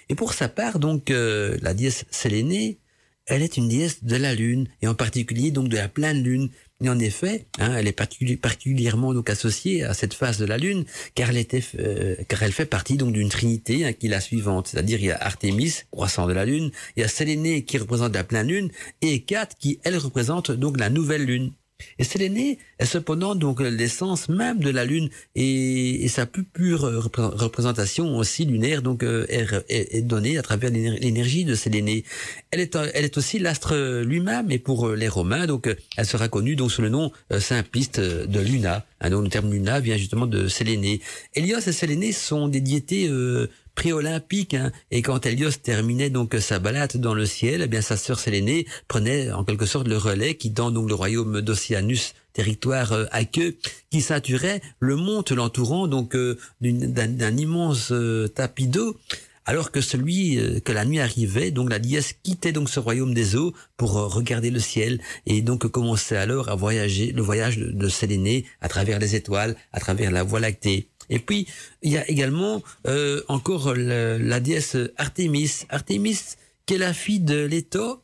Et 0.10 0.16
pour 0.16 0.34
sa 0.34 0.50
part, 0.50 0.80
donc, 0.80 1.12
euh, 1.12 1.58
la 1.62 1.74
déesse 1.74 2.04
Sélénée, 2.12 2.80
elle 3.26 3.42
est 3.42 3.56
une 3.56 3.70
déesse 3.70 4.04
de 4.04 4.18
la 4.18 4.36
lune, 4.36 4.68
et 4.82 4.88
en 4.88 4.96
particulier 4.96 5.52
donc 5.52 5.70
de 5.70 5.78
la 5.78 5.88
pleine 5.88 6.22
lune, 6.22 6.50
et 6.82 6.89
en 6.89 6.97
effet, 6.97 7.45
hein, 7.59 7.75
elle 7.75 7.88
est 7.88 8.38
particulièrement 8.38 9.13
donc 9.13 9.30
associée 9.30 9.84
à 9.84 9.93
cette 9.93 10.13
phase 10.13 10.38
de 10.38 10.45
la 10.45 10.57
Lune, 10.57 10.86
car 11.13 11.30
elle 11.30 11.38
était, 11.38 11.63
euh, 11.77 12.15
car 12.30 12.41
elle 12.41 12.53
fait 12.53 12.65
partie 12.65 12.95
donc 12.95 13.11
d'une 13.11 13.27
trinité 13.27 13.86
hein, 13.86 13.91
qui 13.91 14.07
est 14.07 14.09
la 14.09 14.21
suivante, 14.21 14.67
c'est-à-dire 14.67 14.99
il 14.99 15.07
y 15.07 15.11
a 15.11 15.17
Artémis, 15.21 15.73
croissant 15.91 16.25
de 16.25 16.34
la 16.34 16.45
Lune, 16.45 16.71
il 16.95 17.01
y 17.01 17.03
a 17.03 17.09
Sélénée 17.09 17.65
qui 17.65 17.77
représente 17.77 18.15
la 18.15 18.23
pleine 18.23 18.47
Lune, 18.47 18.71
et 19.01 19.13
Hécate 19.13 19.55
qui 19.59 19.80
elle 19.84 19.97
représente 19.97 20.51
donc 20.51 20.80
la 20.80 20.89
nouvelle 20.89 21.25
Lune. 21.25 21.51
Et 21.97 22.03
Sélénée 22.03 22.59
est 22.77 22.86
cependant 22.86 23.36
donc 23.36 23.61
l'essence 23.61 24.30
même 24.30 24.59
de 24.59 24.69
la 24.69 24.86
Lune 24.86 25.09
et, 25.36 26.07
sa 26.09 26.25
plus 26.25 26.43
pure 26.43 26.82
représentation 26.82 28.17
aussi 28.17 28.45
lunaire 28.45 28.82
donc 28.82 29.03
euh, 29.03 29.25
est, 29.30 30.01
donnée 30.01 30.38
à 30.38 30.41
travers 30.41 30.71
l'énergie 30.71 31.45
de 31.45 31.55
Sélénée. 31.55 32.03
Elle 32.51 32.59
est, 32.59 32.75
elle 32.93 33.05
est 33.05 33.17
aussi 33.17 33.39
l'astre 33.39 34.01
lui-même 34.01 34.51
et 34.51 34.59
pour 34.59 34.89
les 34.89 35.07
Romains 35.07 35.45
donc 35.45 35.69
elle 35.97 36.05
sera 36.05 36.27
connue 36.27 36.55
donc 36.55 36.71
sous 36.71 36.82
le 36.82 36.89
nom 36.89 37.11
euh, 37.32 37.39
simpliste 37.39 37.99
de 37.99 38.39
Luna. 38.39 38.86
Hein, 39.01 39.09
donc 39.09 39.23
le 39.23 39.30
terme 39.30 39.51
Luna 39.51 39.80
vient 39.80 39.97
justement 39.97 40.27
de 40.27 40.47
Sélénée. 40.47 41.01
Hélios 41.36 41.59
et 41.59 41.71
Sélénée 41.71 42.11
sont 42.11 42.47
des 42.47 42.61
diétés 42.61 43.07
euh, 43.07 43.49
pré-olympique. 43.80 44.55
Hein. 44.55 44.73
Et 44.91 45.01
quand 45.01 45.25
Hélios 45.25 45.51
terminait 45.63 46.09
donc 46.09 46.36
sa 46.41 46.59
balade 46.59 46.97
dans 46.97 47.13
le 47.13 47.25
ciel, 47.25 47.61
eh 47.63 47.67
bien 47.67 47.82
sa 47.82 47.95
sœur 47.95 48.19
Sélénée 48.19 48.65
prenait 48.89 49.32
en 49.32 49.45
quelque 49.45 49.65
sorte 49.65 49.88
le 49.88 49.95
relais, 49.95 50.36
quittant 50.36 50.69
donc 50.69 50.89
le 50.89 50.95
royaume 50.95 51.39
d'Oceanus, 51.39 52.13
territoire 52.34 52.91
euh, 52.91 53.05
aqueux, 53.11 53.55
qui 53.89 54.01
saturait 54.01 54.61
le 54.82 54.97
monde 54.97 55.30
l'entourant 55.32 55.88
donc 55.88 56.13
euh, 56.17 56.38
d'un 56.59 57.38
immense 57.38 57.93
euh, 57.93 58.27
tapis 58.27 58.67
d'eau. 58.67 58.97
Alors 59.45 59.71
que 59.71 59.80
celui 59.80 60.38
que 60.63 60.73
la 60.73 60.84
nuit 60.86 60.99
arrivait, 60.99 61.49
donc 61.49 61.71
la 61.71 61.80
déesse 61.80 62.13
quittait 62.21 62.51
donc 62.51 62.69
ce 62.69 62.82
royaume 62.82 63.13
des 63.15 63.36
eaux 63.38 63.53
pour 63.77 63.93
regarder 63.93 64.51
le 64.51 64.59
ciel 64.59 64.99
et 65.25 65.41
donc 65.41 65.65
commençait 65.67 66.17
alors 66.17 66.49
à 66.49 66.55
voyager 66.55 67.13
le 67.13 67.23
voyage 67.23 67.57
de 67.57 67.88
Sélénée 67.88 68.45
à 68.61 68.67
travers 68.67 68.99
les 68.99 69.15
étoiles, 69.15 69.55
à 69.73 69.80
travers 69.80 70.11
la 70.11 70.21
Voie 70.21 70.39
lactée. 70.39 70.89
Et 71.10 71.20
puis, 71.20 71.47
il 71.82 71.91
y 71.91 71.97
a 71.97 72.10
également 72.10 72.62
euh, 72.88 73.22
encore 73.28 73.74
la 73.76 74.39
déesse 74.39 74.78
Artémis. 74.97 75.66
Artémis, 75.70 76.20
qui 76.66 76.76
est 76.76 76.78
la 76.78 76.93
fille 76.93 77.20
de 77.20 77.45
Leto 77.45 78.01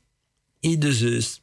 et 0.63 0.77
de 0.77 0.91
Zeus. 0.91 1.41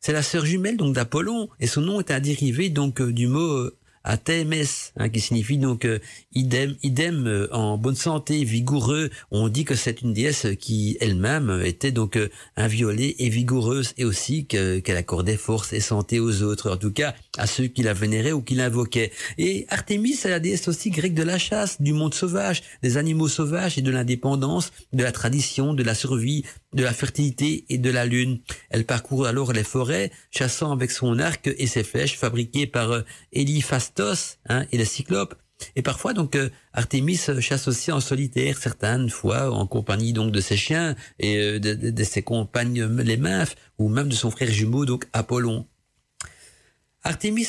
C'est 0.00 0.12
la 0.12 0.22
sœur 0.22 0.46
jumelle 0.46 0.76
donc 0.76 0.94
d'Apollon, 0.94 1.48
et 1.60 1.66
son 1.66 1.82
nom 1.82 2.00
est 2.00 2.10
un 2.10 2.20
dérivé 2.20 2.70
donc 2.70 3.00
euh, 3.00 3.12
du 3.12 3.26
mot 3.26 3.70
Atemes, 4.02 4.54
hein, 4.96 5.08
qui 5.10 5.20
signifie 5.20 5.58
donc 5.58 5.84
euh, 5.84 5.98
idem, 6.32 6.76
idem 6.82 7.26
euh, 7.26 7.48
en 7.52 7.76
bonne 7.76 7.94
santé, 7.94 8.44
vigoureux. 8.44 9.10
On 9.30 9.48
dit 9.48 9.64
que 9.64 9.74
c'est 9.74 10.00
une 10.00 10.14
déesse 10.14 10.46
qui 10.58 10.96
elle-même 11.00 11.62
était 11.64 11.92
donc 11.92 12.16
euh, 12.16 12.30
inviolée 12.56 13.16
et 13.18 13.28
vigoureuse 13.28 13.92
et 13.98 14.06
aussi 14.06 14.46
qu'elle 14.46 14.96
accordait 14.96 15.36
force 15.36 15.74
et 15.74 15.80
santé 15.80 16.18
aux 16.18 16.42
autres, 16.42 16.70
en 16.70 16.76
tout 16.78 16.92
cas 16.92 17.14
à 17.36 17.46
ceux 17.46 17.66
qui 17.66 17.82
la 17.82 17.92
vénéraient 17.92 18.32
ou 18.32 18.40
qui 18.40 18.54
l'invoquaient. 18.54 19.12
Et 19.36 19.66
Artémis, 19.68 20.14
c'est 20.14 20.30
la 20.30 20.40
déesse 20.40 20.68
aussi 20.68 20.90
grecque 20.90 21.14
de 21.14 21.22
la 21.22 21.38
chasse, 21.38 21.80
du 21.82 21.92
monde 21.92 22.14
sauvage, 22.14 22.62
des 22.82 22.96
animaux 22.96 23.28
sauvages 23.28 23.76
et 23.76 23.82
de 23.82 23.90
l'indépendance, 23.90 24.72
de 24.94 25.02
la 25.02 25.12
tradition, 25.12 25.74
de 25.74 25.82
la 25.82 25.94
survie, 25.94 26.44
de 26.72 26.82
la 26.82 26.92
fertilité 26.92 27.64
et 27.68 27.78
de 27.78 27.90
la 27.90 28.06
lune. 28.06 28.40
Elle 28.70 28.86
parcourt 28.86 29.26
alors 29.26 29.52
les 29.52 29.64
forêts, 29.64 30.10
chassant 30.30 30.72
avec 30.72 30.90
son 30.90 31.18
arc 31.18 31.50
et 31.58 31.66
ses 31.66 31.84
flèches 31.84 32.16
fabriquées 32.16 32.66
par 32.66 32.92
euh, 32.92 33.02
Hein, 34.48 34.66
et 34.72 34.78
les 34.78 34.84
cyclopes. 34.84 35.34
Et 35.76 35.82
parfois 35.82 36.14
donc 36.14 36.36
euh, 36.36 36.48
Artémis 36.72 37.20
chasse 37.40 37.68
aussi 37.68 37.92
en 37.92 38.00
solitaire, 38.00 38.56
certaines 38.56 39.10
fois 39.10 39.50
en 39.50 39.66
compagnie 39.66 40.12
donc 40.12 40.32
de 40.32 40.40
ses 40.40 40.56
chiens 40.56 40.96
et 41.18 41.36
euh, 41.36 41.58
de, 41.60 42.04
ses 42.04 42.22
compagnes 42.22 42.82
les 42.84 43.18
nymphes 43.18 43.56
ou 43.78 43.88
même 43.88 44.08
de 44.08 44.14
son 44.14 44.30
frère 44.30 44.50
jumeau 44.50 44.86
donc 44.86 45.06
Apollon. 45.12 45.66
Artémis 47.02 47.44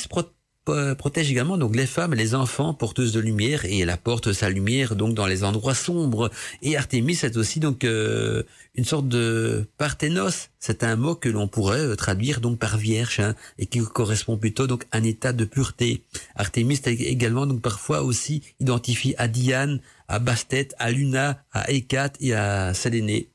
protège 0.64 1.32
également 1.32 1.58
donc 1.58 1.76
les 1.76 1.88
femmes 1.88 2.14
et 2.14 2.18
les 2.18 2.36
enfants 2.36 2.74
porteuses 2.74 3.14
de 3.14 3.20
lumière 3.20 3.66
et 3.66 3.80
elle 3.80 3.90
apporte 3.90 4.32
sa 4.32 4.50
lumière 4.50 4.96
donc 4.96 5.16
dans 5.16 5.26
les 5.26 5.44
endroits 5.44 5.74
sombres. 5.74 6.30
Et 6.62 6.78
Artémis 6.78 7.18
est 7.24 7.38
aussi 7.38 7.60
donc 7.60 7.84
euh, 7.84 8.44
une 8.76 8.86
sorte 8.86 9.08
de 9.08 9.66
parthénos. 9.78 10.50
C'est 10.60 10.84
un 10.84 10.96
mot 10.96 11.16
que 11.16 11.30
l'on 11.30 11.48
pourrait 11.48 11.80
euh, 11.80 11.96
traduire 11.96 12.42
donc 12.42 12.60
par 12.60 12.78
vierge 12.78 13.20
hein, 13.20 13.36
et 13.58 13.66
qui 13.66 13.80
correspond 13.80 14.38
plutôt 14.38 14.68
donc 14.68 14.86
à 14.92 14.98
un 14.98 15.04
état 15.04 15.34
de 15.34 15.46
pureté. 15.46 16.04
Artémis 16.36 16.80
est 16.86 16.88
également 16.88 17.48
donc 17.48 17.62
parfois 17.62 18.04
aussi 18.04 18.44
identifié 18.60 19.16
à 19.18 19.28
Diane 19.28 19.80
à 20.08 20.20
Bastet 20.20 20.70
à 20.78 20.92
Luna 20.92 21.44
à 21.52 21.72
Hécate 21.72 22.18
et 22.20 22.34
à 22.34 22.74
Sélénée. 22.74 23.32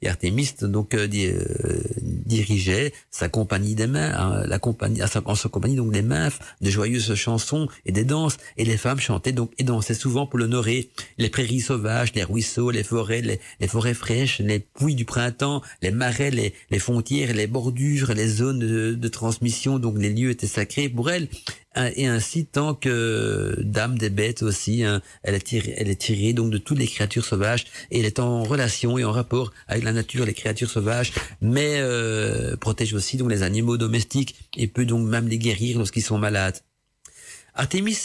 Et 0.00 0.08
Artémis 0.08 0.54
donc 0.62 0.94
euh, 0.94 1.08
euh, 1.12 1.82
dirigeait 2.28 2.92
sa 3.10 3.28
compagnie 3.28 3.74
des 3.74 3.86
mains, 3.86 4.12
hein, 4.14 4.44
la 4.46 4.58
compagnie, 4.58 5.00
en 5.02 5.34
sa 5.34 5.48
compagnie 5.48 5.76
donc 5.76 5.92
des 5.92 6.02
mains, 6.02 6.28
de 6.60 6.70
joyeuses 6.70 7.14
chansons 7.14 7.68
et 7.86 7.92
des 7.92 8.04
danses, 8.04 8.36
et 8.56 8.64
les 8.64 8.76
femmes 8.76 9.00
chantaient 9.00 9.32
donc 9.32 9.50
et 9.58 9.64
dansaient 9.64 9.94
souvent 9.94 10.26
pour 10.26 10.38
l'honorer. 10.38 10.90
Les 11.18 11.30
prairies 11.30 11.60
sauvages, 11.60 12.12
les 12.14 12.22
ruisseaux, 12.22 12.70
les 12.70 12.84
forêts, 12.84 13.22
les, 13.22 13.68
forêts 13.68 13.94
fraîches, 13.94 14.38
les 14.38 14.60
puits 14.60 14.94
du 14.94 15.04
printemps, 15.04 15.62
les 15.82 15.90
marais, 15.90 16.30
les, 16.30 16.54
les 16.70 16.78
frontières, 16.78 17.34
les 17.34 17.46
bordures, 17.46 18.12
les 18.14 18.28
zones 18.28 18.58
de, 18.58 19.08
transmission, 19.08 19.78
donc 19.78 19.98
les 19.98 20.10
lieux 20.10 20.30
étaient 20.30 20.46
sacrés 20.46 20.88
pour 20.90 21.10
elle 21.10 21.28
et 21.96 22.06
ainsi 22.06 22.44
tant 22.46 22.74
que 22.74 23.56
dame 23.62 23.98
des 23.98 24.10
bêtes 24.10 24.42
aussi. 24.42 24.84
Hein, 24.84 25.00
elle 25.22 25.34
est 25.34 25.40
tirée, 25.40 25.74
elle 25.76 25.88
est 25.88 26.00
tirée 26.00 26.32
donc 26.32 26.50
de 26.50 26.58
toutes 26.58 26.78
les 26.78 26.86
créatures 26.86 27.24
sauvages 27.24 27.66
et 27.90 28.00
elle 28.00 28.04
est 28.04 28.18
en 28.18 28.42
relation 28.42 28.98
et 28.98 29.04
en 29.04 29.12
rapport 29.12 29.52
avec 29.68 29.84
la 29.84 29.92
nature, 29.92 30.24
les 30.24 30.34
créatures 30.34 30.70
sauvages, 30.70 31.12
mais 31.40 31.78
euh, 31.78 32.17
protège 32.60 32.94
aussi 32.94 33.16
donc 33.16 33.30
les 33.30 33.42
animaux 33.42 33.76
domestiques 33.76 34.36
et 34.56 34.66
peut 34.66 34.86
donc 34.86 35.06
même 35.06 35.28
les 35.28 35.38
guérir 35.38 35.78
lorsqu'ils 35.78 36.02
sont 36.02 36.18
malades. 36.18 36.58
Artemis 37.54 37.98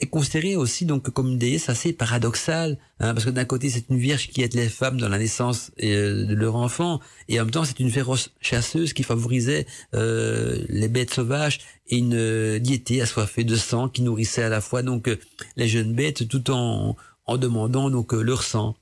est 0.00 0.06
considérée 0.06 0.56
aussi 0.56 0.86
donc 0.86 1.08
comme 1.10 1.28
une 1.28 1.38
déesse 1.38 1.68
assez 1.68 1.92
paradoxale, 1.92 2.78
hein, 3.00 3.14
parce 3.14 3.24
que 3.24 3.30
d'un 3.30 3.44
côté 3.44 3.70
c'est 3.70 3.88
une 3.90 3.98
vierge 3.98 4.28
qui 4.28 4.42
aide 4.42 4.54
les 4.54 4.68
femmes 4.68 4.98
dans 4.98 5.08
la 5.08 5.18
naissance 5.18 5.70
euh, 5.82 6.26
de 6.26 6.34
leur 6.34 6.56
enfant, 6.56 7.00
et 7.28 7.40
en 7.40 7.44
même 7.44 7.52
temps 7.52 7.64
c'est 7.64 7.80
une 7.80 7.90
féroce 7.90 8.30
chasseuse 8.40 8.92
qui 8.92 9.02
favorisait 9.02 9.66
euh, 9.94 10.64
les 10.68 10.88
bêtes 10.88 11.14
sauvages 11.14 11.60
et 11.88 11.98
une 11.98 12.14
euh, 12.14 12.58
diété 12.58 13.00
assoiffée 13.02 13.44
de 13.44 13.56
sang 13.56 13.88
qui 13.88 14.02
nourrissait 14.02 14.42
à 14.42 14.48
la 14.48 14.60
fois 14.60 14.82
donc 14.82 15.08
les 15.56 15.68
jeunes 15.68 15.94
bêtes 15.94 16.26
tout 16.28 16.50
en, 16.50 16.96
en 17.26 17.36
demandant 17.36 17.90
donc 17.90 18.12
leur 18.12 18.42
sang. 18.42 18.76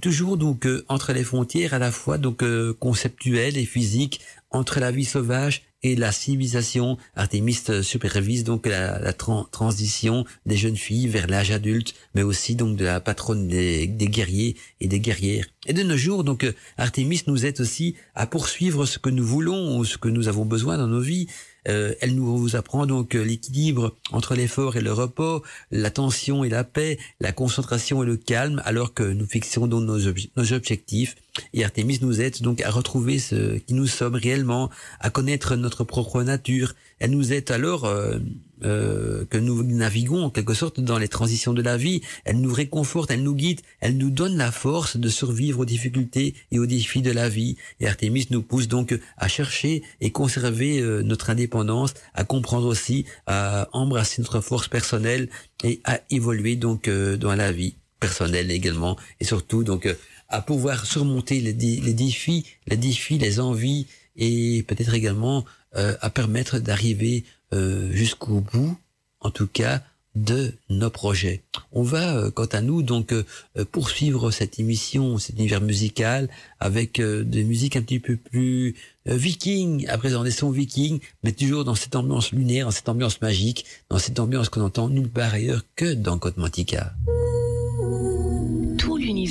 Toujours 0.00 0.36
donc 0.36 0.66
entre 0.88 1.12
les 1.12 1.24
frontières 1.24 1.72
à 1.74 1.78
la 1.78 1.92
fois 1.92 2.18
donc 2.18 2.42
conceptuelles 2.78 3.56
et 3.56 3.64
physiques 3.64 4.20
entre 4.50 4.80
la 4.80 4.90
vie 4.90 5.04
sauvage 5.04 5.62
et 5.84 5.94
la 5.94 6.10
civilisation. 6.10 6.96
Artemis 7.14 7.58
supervise 7.82 8.42
donc 8.42 8.66
la, 8.66 9.12
transition 9.12 10.24
des 10.46 10.56
jeunes 10.56 10.76
filles 10.76 11.08
vers 11.08 11.26
l'âge 11.28 11.50
adulte, 11.50 11.94
mais 12.14 12.22
aussi 12.22 12.56
donc 12.56 12.76
de 12.76 12.84
la 12.84 13.00
patronne 13.00 13.46
des, 13.46 13.86
des, 13.86 14.08
guerriers 14.08 14.56
et 14.80 14.88
des 14.88 14.98
guerrières. 14.98 15.46
Et 15.66 15.74
de 15.74 15.82
nos 15.82 15.96
jours, 15.96 16.24
donc 16.24 16.46
Artemis 16.78 17.22
nous 17.26 17.44
aide 17.44 17.60
aussi 17.60 17.94
à 18.14 18.26
poursuivre 18.26 18.86
ce 18.86 18.98
que 18.98 19.10
nous 19.10 19.24
voulons 19.24 19.78
ou 19.78 19.84
ce 19.84 19.98
que 19.98 20.08
nous 20.08 20.26
avons 20.26 20.46
besoin 20.46 20.78
dans 20.78 20.88
nos 20.88 21.00
vies. 21.00 21.28
Euh, 21.68 21.94
elle 22.00 22.14
nous 22.14 22.56
apprend 22.56 22.86
donc 22.86 23.14
euh, 23.14 23.22
l'équilibre 23.22 23.94
entre 24.12 24.34
l'effort 24.34 24.76
et 24.76 24.80
le 24.80 24.92
repos, 24.92 25.42
l'attention 25.70 26.44
et 26.44 26.48
la 26.48 26.64
paix, 26.64 26.98
la 27.20 27.32
concentration 27.32 28.02
et 28.02 28.06
le 28.06 28.16
calme, 28.16 28.62
alors 28.64 28.94
que 28.94 29.02
nous 29.02 29.26
fixons 29.26 29.66
donc 29.66 29.84
nos 29.84 30.52
objectifs. 30.52 31.16
Et 31.52 31.64
Artemis 31.64 31.98
nous 32.00 32.20
aide 32.20 32.40
donc 32.42 32.60
à 32.60 32.70
retrouver 32.70 33.18
ce 33.18 33.58
qui 33.58 33.74
nous 33.74 33.86
sommes 33.86 34.14
réellement, 34.14 34.70
à 35.00 35.10
connaître 35.10 35.56
notre 35.56 35.84
propre 35.84 36.22
nature. 36.22 36.74
Elle 37.00 37.10
nous 37.10 37.32
aide 37.32 37.50
alors 37.50 37.84
euh, 37.84 38.18
euh, 38.64 39.24
que 39.28 39.36
nous 39.36 39.62
naviguons 39.62 40.24
en 40.24 40.30
quelque 40.30 40.54
sorte 40.54 40.80
dans 40.80 40.96
les 40.96 41.08
transitions 41.08 41.52
de 41.52 41.62
la 41.62 41.76
vie. 41.76 42.02
Elle 42.24 42.40
nous 42.40 42.52
réconforte, 42.52 43.10
elle 43.10 43.22
nous 43.22 43.34
guide, 43.34 43.60
elle 43.80 43.96
nous 43.98 44.10
donne 44.10 44.36
la 44.36 44.52
force 44.52 44.96
de 44.96 45.08
survivre 45.08 45.60
aux 45.60 45.64
difficultés 45.64 46.34
et 46.52 46.58
aux 46.58 46.66
défis 46.66 47.02
de 47.02 47.10
la 47.10 47.28
vie. 47.28 47.56
Et 47.80 47.88
Artemis 47.88 48.28
nous 48.30 48.42
pousse 48.42 48.68
donc 48.68 48.98
à 49.16 49.28
chercher 49.28 49.82
et 50.00 50.10
conserver 50.10 50.80
euh, 50.80 51.02
notre 51.02 51.30
indépendance, 51.30 51.94
à 52.14 52.24
comprendre 52.24 52.68
aussi, 52.68 53.06
à 53.26 53.68
embrasser 53.72 54.22
notre 54.22 54.40
force 54.40 54.68
personnelle 54.68 55.28
et 55.64 55.80
à 55.84 56.00
évoluer 56.10 56.56
donc 56.56 56.88
euh, 56.88 57.16
dans 57.16 57.34
la 57.34 57.52
vie 57.52 57.74
personnelle 58.00 58.50
également 58.50 58.98
et 59.20 59.24
surtout 59.24 59.64
donc 59.64 59.88
à 60.34 60.42
pouvoir 60.42 60.86
surmonter 60.86 61.40
les, 61.40 61.52
les 61.52 61.94
défis, 61.94 62.44
les 62.66 62.76
défis, 62.76 63.18
les 63.18 63.40
envies 63.40 63.86
et 64.16 64.62
peut-être 64.68 64.94
également 64.94 65.44
à 65.74 66.08
permettre 66.08 66.60
d'arriver 66.60 67.24
euh, 67.54 67.92
jusqu'au 67.92 68.40
bout, 68.40 68.76
en 69.20 69.30
tout 69.30 69.46
cas, 69.46 69.82
de 70.16 70.54
nos 70.70 70.90
projets. 70.90 71.42
On 71.72 71.82
va, 71.82 72.16
euh, 72.16 72.30
quant 72.30 72.46
à 72.46 72.60
nous, 72.60 72.82
donc 72.82 73.12
euh, 73.12 73.24
poursuivre 73.70 74.32
cette 74.32 74.58
émission, 74.58 75.18
cet 75.18 75.36
univers 75.38 75.60
musical, 75.60 76.28
avec 76.58 77.00
des 77.00 77.44
musiques 77.44 77.76
un 77.76 77.82
petit 77.82 78.00
peu 78.00 78.16
plus 78.16 78.74
viking, 79.06 79.86
à 79.88 79.98
présent 79.98 80.24
des 80.24 80.30
sons 80.32 80.50
vikings, 80.50 80.98
mais 81.22 81.32
toujours 81.32 81.64
dans 81.64 81.74
cette 81.74 81.94
ambiance 81.94 82.32
lunaire, 82.32 82.66
dans 82.66 82.72
cette 82.72 82.88
ambiance 82.88 83.20
magique, 83.20 83.66
dans 83.88 83.98
cette 83.98 84.18
ambiance 84.18 84.48
qu'on 84.48 84.62
entend 84.62 84.88
nulle 84.88 85.10
part 85.10 85.34
ailleurs 85.34 85.62
que 85.76 85.94
dans 85.94 86.18
Code 86.18 86.38
Mantica. 86.38 86.92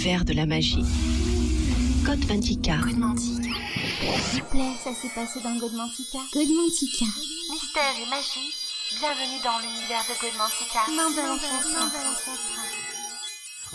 L'univers 0.04 0.26
de 0.26 0.34
la 0.34 0.46
magie. 0.46 0.84
Code 2.06 2.28
Mantica. 2.28 2.76
Code 2.84 2.98
Mantica. 2.98 3.50
S'il 4.20 4.42
vous 4.42 4.50
plaît, 4.50 4.74
ça 4.84 4.94
s'est 4.94 5.08
passé 5.16 5.40
dans 5.42 5.56
Godmantica. 5.56 6.20
Godmantica. 6.34 7.06
Mystère 7.50 7.96
et 8.02 8.10
magie, 8.10 8.52
bienvenue 9.00 9.40
dans 9.46 9.60
l'univers 9.60 10.04
de 10.04 10.20
Godmantica. 10.20 10.80
Main 10.92 11.10
de 11.10 11.26
l'ancêtre. 11.26 12.83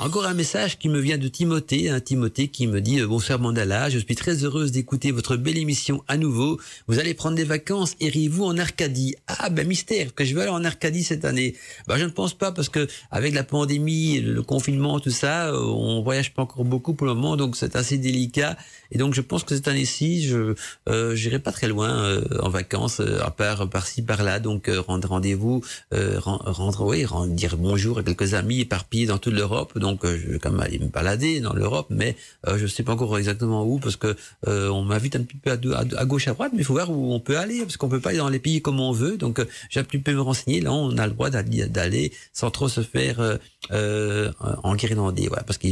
Encore 0.01 0.27
un 0.27 0.35
message 0.35 0.79
qui 0.79 0.89
me 0.89 1.01
vient 1.01 1.19
de 1.19 1.27
Timothée, 1.27 1.91
hein, 1.91 1.99
Timothée 1.99 2.47
qui 2.47 2.69
me 2.69 2.81
dit 2.81 3.01
euh, 3.01 3.09
bonsoir 3.09 3.41
Mandala, 3.41 3.91
je 3.91 3.99
suis 3.99 4.15
très 4.15 4.45
heureuse 4.45 4.71
d'écouter 4.71 5.11
votre 5.11 5.35
belle 5.37 5.59
émission 5.59 6.05
à 6.07 6.17
nouveau. 6.17 6.61
Vous 6.87 7.01
allez 7.01 7.15
prendre 7.15 7.35
des 7.35 7.43
vacances, 7.43 7.97
iriez-vous 7.99 8.45
en 8.45 8.57
Arcadie? 8.59 9.17
Ah 9.27 9.51
ben 9.51 9.67
mystère, 9.67 10.15
que 10.15 10.25
je 10.25 10.37
vais 10.37 10.43
aller 10.43 10.51
en 10.51 10.65
Arcadie 10.65 11.03
cette 11.03 11.25
année. 11.25 11.57
Ben 11.89 11.97
je 11.97 12.05
ne 12.05 12.11
pense 12.11 12.33
pas 12.33 12.53
parce 12.53 12.69
que 12.69 12.87
avec 13.11 13.35
la 13.35 13.43
pandémie, 13.43 14.21
le 14.21 14.41
confinement, 14.43 15.01
tout 15.01 15.11
ça, 15.11 15.49
euh, 15.49 15.59
on 15.65 16.01
voyage 16.01 16.33
pas 16.33 16.43
encore 16.43 16.65
beaucoup 16.65 16.95
pour 16.95 17.09
le 17.09 17.15
moment, 17.15 17.37
donc 17.37 17.57
c'est 17.57 17.75
assez 17.75 17.99
délicat. 17.99 18.57
Et 18.93 18.99
donc 18.99 19.15
je 19.15 19.21
pense 19.21 19.43
que 19.43 19.57
cette 19.57 19.67
année-ci, 19.67 20.23
je 20.23 20.55
euh, 20.89 21.39
pas 21.41 21.53
très 21.53 21.67
loin 21.67 21.91
euh, 21.91 22.23
en 22.41 22.51
vacances, 22.51 23.01
à 23.01 23.31
part 23.33 23.69
par-ci 23.69 24.03
par-là. 24.03 24.39
Donc 24.39 24.71
rendre 24.87 25.09
rendez-vous, 25.09 25.65
rendre 25.91 26.87
oui, 26.87 27.05
rendre, 27.05 27.35
dire 27.35 27.57
bonjour 27.57 27.99
à 27.99 28.03
quelques 28.05 28.35
amis 28.35 28.61
éparpillés 28.61 29.07
dans 29.07 29.19
toute 29.19 29.35
l'Europe 29.35 29.77
euh, 30.05 30.19
je 30.19 30.33
vais 30.33 30.39
quand 30.39 30.51
même 30.51 30.61
aller 30.61 30.79
me 30.79 30.89
balader 30.89 31.41
dans 31.41 31.53
l'Europe, 31.53 31.87
mais 31.91 32.17
euh, 32.47 32.59
je 32.59 32.67
sais 32.67 32.83
pas 32.83 32.93
encore 32.93 33.19
exactement 33.19 33.65
où 33.65 33.79
parce 33.79 33.97
que 33.97 34.17
euh, 34.47 34.69
on 34.69 34.83
m'invite 34.83 35.17
un 35.17 35.23
petit 35.23 35.37
peu 35.37 35.51
à, 35.51 36.05
gauche 36.05 36.29
à 36.29 36.33
droite, 36.33 36.53
mais 36.55 36.61
il 36.61 36.65
faut 36.65 36.75
voir 36.75 36.91
où 36.91 37.13
on 37.13 37.21
peut 37.21 37.39
aller 37.39 37.61
parce 37.61 37.77
qu'on 37.77 37.89
peut 37.89 38.01
pas 38.01 38.11
aller 38.11 38.19
dans 38.19 38.29
les 38.29 38.39
pays 38.39 38.61
comme 38.63 38.81
on 38.81 38.93
veut. 38.93 39.17
Donc 39.17 39.45
j'ai 39.71 39.81
un 39.81 39.85
petit 39.85 39.99
peu 39.99 40.13
me 40.13 40.21
renseigner. 40.21 40.61
Là, 40.61 40.73
on 40.73 40.97
a 40.99 41.07
le 41.07 41.13
droit 41.13 41.31
d'aller 41.31 42.13
sans 42.33 42.51
trop 42.51 42.69
se 42.69 42.83
faire 42.83 43.39
euh, 43.73 44.33
en 44.63 44.75
guirlandais, 44.77 45.29
ouais, 45.29 45.39
parce 45.47 45.59
que 45.59 45.69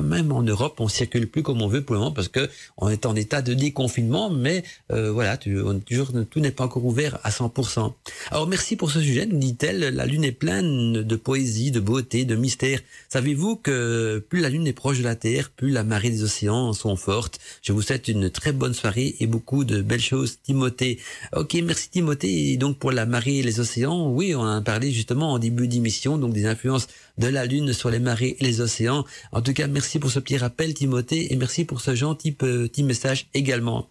même 0.00 0.32
en 0.32 0.42
Europe, 0.42 0.76
on 0.80 0.88
circule 0.88 1.28
plus 1.28 1.42
comme 1.42 1.62
on 1.62 1.68
veut 1.68 1.82
pour 1.82 1.94
le 1.94 2.00
moment 2.00 2.12
parce 2.12 2.28
que 2.28 2.48
on 2.76 2.88
est 2.88 3.06
en 3.06 3.14
état 3.16 3.42
de 3.42 3.54
déconfinement, 3.54 4.30
mais 4.30 4.64
voilà, 4.88 5.36
tu, 5.36 5.58
toujours 5.86 6.12
tout 6.30 6.40
n'est 6.40 6.50
pas 6.50 6.64
encore 6.64 6.84
ouvert 6.84 7.18
à 7.22 7.30
100%. 7.30 7.92
Alors 8.30 8.46
merci 8.46 8.76
pour 8.76 8.90
ce 8.90 9.00
sujet, 9.00 9.26
nous 9.26 9.38
dit-elle. 9.38 9.94
La 9.94 10.06
lune 10.06 10.24
est 10.24 10.32
pleine 10.32 11.02
de 11.02 11.16
poésie, 11.16 11.70
de 11.70 11.80
beauté, 11.80 12.24
de 12.24 12.36
mystère. 12.36 12.80
Savez-vous 13.28 13.56
que 13.56 14.24
plus 14.26 14.40
la 14.40 14.48
Lune 14.48 14.66
est 14.66 14.72
proche 14.72 15.00
de 15.00 15.04
la 15.04 15.14
Terre, 15.14 15.50
plus 15.50 15.68
la 15.68 15.84
marée 15.84 16.08
des 16.08 16.22
océans 16.22 16.72
sont 16.72 16.96
fortes. 16.96 17.38
Je 17.60 17.74
vous 17.74 17.82
souhaite 17.82 18.08
une 18.08 18.30
très 18.30 18.52
bonne 18.52 18.72
soirée 18.72 19.16
et 19.20 19.26
beaucoup 19.26 19.64
de 19.64 19.82
belles 19.82 20.00
choses, 20.00 20.38
Timothée. 20.42 20.98
Ok, 21.36 21.52
merci 21.62 21.90
Timothée. 21.90 22.52
Et 22.52 22.56
donc 22.56 22.78
pour 22.78 22.90
la 22.90 23.04
marée 23.04 23.36
et 23.36 23.42
les 23.42 23.60
océans, 23.60 24.10
oui, 24.10 24.34
on 24.34 24.46
a 24.46 24.62
parlé 24.62 24.92
justement 24.92 25.34
en 25.34 25.38
début 25.38 25.68
d'émission, 25.68 26.16
donc 26.16 26.32
des 26.32 26.46
influences 26.46 26.86
de 27.18 27.26
la 27.26 27.44
Lune 27.44 27.74
sur 27.74 27.90
les 27.90 27.98
marées 27.98 28.36
et 28.40 28.44
les 28.44 28.62
océans. 28.62 29.04
En 29.32 29.42
tout 29.42 29.52
cas, 29.52 29.66
merci 29.66 29.98
pour 29.98 30.10
ce 30.10 30.20
petit 30.20 30.38
rappel, 30.38 30.72
Timothée, 30.72 31.30
et 31.30 31.36
merci 31.36 31.66
pour 31.66 31.82
ce 31.82 31.94
gentil 31.94 32.32
petit 32.32 32.82
message 32.82 33.26
également. 33.34 33.90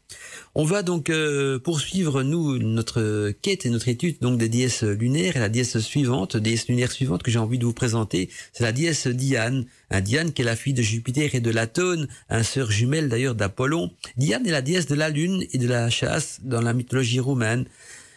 On 0.56 0.64
va 0.64 0.82
donc 0.82 1.12
euh, 1.12 1.60
poursuivre 1.60 2.24
nous 2.24 2.58
notre 2.58 3.32
quête 3.44 3.68
et 3.68 3.70
notre 3.70 3.90
étude 3.90 4.18
donc 4.20 4.40
des 4.40 4.50
déesses 4.50 4.82
lunaires 4.82 5.38
et 5.38 5.40
la 5.40 5.50
déesse 5.50 5.78
suivante, 5.78 6.36
déesse 6.38 6.68
lunaire 6.68 6.92
suivante 6.92 7.22
que 7.22 7.30
j'ai 7.30 7.38
envie 7.38 7.60
de 7.60 7.66
vous 7.66 7.74
présenter, 7.74 8.30
c'est 8.54 8.64
la 8.64 8.72
déesse 8.72 9.06
Diane. 9.28 9.66
Un 9.92 10.00
Diane 10.00 10.32
qui 10.32 10.42
est 10.42 10.46
la 10.46 10.56
fille 10.56 10.74
de 10.74 10.82
Jupiter 10.82 11.36
et 11.36 11.42
de 11.42 11.52
Latone, 11.52 12.08
un 12.30 12.44
sœur 12.44 12.72
jumelle 12.72 13.10
d'ailleurs 13.10 13.36
d'Apollon. 13.36 13.92
Diane 14.16 14.48
est 14.48 14.52
la 14.52 14.62
déesse 14.62 14.88
de 14.88 14.96
la 14.96 15.10
lune 15.10 15.44
et 15.52 15.58
de 15.58 15.68
la 15.68 15.90
chasse 15.90 16.40
dans 16.44 16.62
la 16.62 16.74
mythologie 16.74 17.20
romaine. 17.20 17.66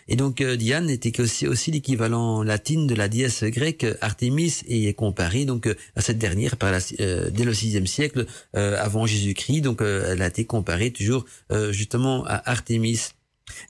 Et 0.07 0.15
donc 0.15 0.41
euh, 0.41 0.57
Diane 0.57 0.89
était 0.89 1.21
aussi, 1.21 1.49
aussi 1.49 1.73
l'équivalent 1.73 2.45
latine 2.45 2.87
de 2.87 2.95
la 2.95 3.09
déesse 3.09 3.43
grecque 3.45 3.87
Artémis 4.01 4.63
et 4.69 4.89
est 4.89 4.95
comparée 4.95 5.45
donc 5.45 5.67
euh, 5.67 5.75
à 5.97 6.01
cette 6.01 6.19
dernière 6.19 6.57
par 6.57 6.71
la, 6.71 6.79
euh, 7.01 7.31
dès 7.31 7.45
le 7.45 7.55
sixième 7.55 7.87
siècle 7.89 8.27
avant 8.55 9.07
Jésus-Christ. 9.07 9.63
Donc 9.63 9.83
elle 9.83 10.23
a 10.23 10.29
été 10.29 10.45
comparée 10.45 10.93
toujours 10.93 11.25
justement 11.71 12.25
à 12.27 12.51
Artémis. 12.51 13.11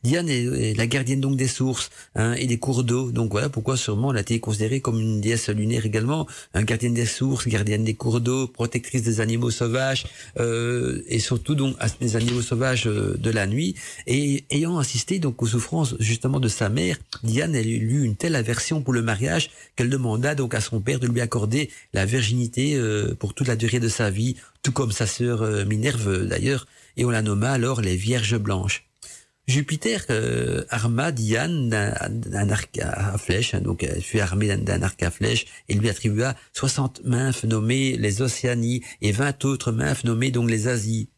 Diane 0.02 0.28
est, 0.28 0.76
la 0.76 0.86
gardienne 0.86 1.20
donc 1.20 1.36
des 1.36 1.48
sources 1.48 1.90
hein, 2.14 2.34
et 2.34 2.46
des 2.46 2.58
cours 2.58 2.84
d'eau. 2.84 3.10
Donc 3.10 3.30
voilà 3.32 3.48
pourquoi 3.48 3.76
sûrement 3.76 4.12
elle 4.12 4.18
a 4.18 4.20
été 4.20 4.40
considérée 4.40 4.80
comme 4.80 5.00
une 5.00 5.20
déesse 5.20 5.48
lunaire 5.48 5.86
également, 5.86 6.26
un 6.54 6.62
gardienne 6.62 6.94
des 6.94 7.06
sources, 7.06 7.48
gardienne 7.48 7.84
des 7.84 7.94
cours 7.94 8.20
d'eau, 8.20 8.46
protectrice 8.46 9.02
des 9.02 9.20
animaux 9.20 9.50
sauvages 9.50 10.06
euh, 10.38 11.02
et 11.06 11.18
surtout 11.18 11.54
donc 11.54 11.76
des 12.00 12.16
animaux 12.16 12.42
sauvages 12.42 12.86
euh, 12.86 13.16
de 13.18 13.30
la 13.30 13.46
nuit. 13.46 13.74
Et 14.06 14.44
ayant 14.50 14.78
assisté 14.78 15.18
donc 15.18 15.42
aux 15.42 15.46
souffrances 15.46 15.94
justement 15.98 16.40
de 16.40 16.48
sa 16.48 16.68
mère, 16.68 16.96
Diane 17.22 17.54
elle 17.54 17.68
eut 17.68 18.04
une 18.04 18.16
telle 18.16 18.36
aversion 18.36 18.82
pour 18.82 18.92
le 18.92 19.02
mariage 19.02 19.50
qu'elle 19.76 19.90
demanda 19.90 20.34
donc 20.34 20.54
à 20.54 20.60
son 20.60 20.80
père 20.80 21.00
de 21.00 21.06
lui 21.06 21.20
accorder 21.20 21.70
la 21.92 22.06
virginité 22.06 22.74
euh, 22.74 23.14
pour 23.18 23.34
toute 23.34 23.48
la 23.48 23.56
durée 23.56 23.80
de 23.80 23.88
sa 23.88 24.10
vie, 24.10 24.36
tout 24.62 24.72
comme 24.72 24.92
sa 24.92 25.06
sœur 25.06 25.42
Minerve 25.66 26.26
d'ailleurs, 26.26 26.66
et 26.96 27.04
on 27.04 27.10
la 27.10 27.22
nomma 27.22 27.50
alors 27.50 27.80
les 27.80 27.96
Vierges 27.96 28.38
blanches. 28.38 28.89
Jupiter 29.50 30.04
euh, 30.10 30.64
arma 30.70 31.10
Diane 31.10 31.70
d'un 32.08 32.50
arc 32.50 32.78
à 32.78 33.18
flèche, 33.18 33.54
hein, 33.54 33.60
donc 33.60 33.82
elle 33.82 34.00
fut 34.00 34.20
armée 34.20 34.56
d'un 34.56 34.82
arc 34.82 35.02
à 35.02 35.10
flèche 35.10 35.46
et 35.68 35.74
lui 35.74 35.88
attribua 35.88 36.36
60 36.52 37.02
nymphes 37.04 37.42
nommées 37.42 37.96
les 37.96 38.22
Océanies 38.22 38.84
et 39.02 39.10
20 39.10 39.44
autres 39.46 39.72
nymphes 39.72 40.04
nommées 40.04 40.30
donc 40.30 40.48
les 40.48 40.68
Asies. 40.68 41.08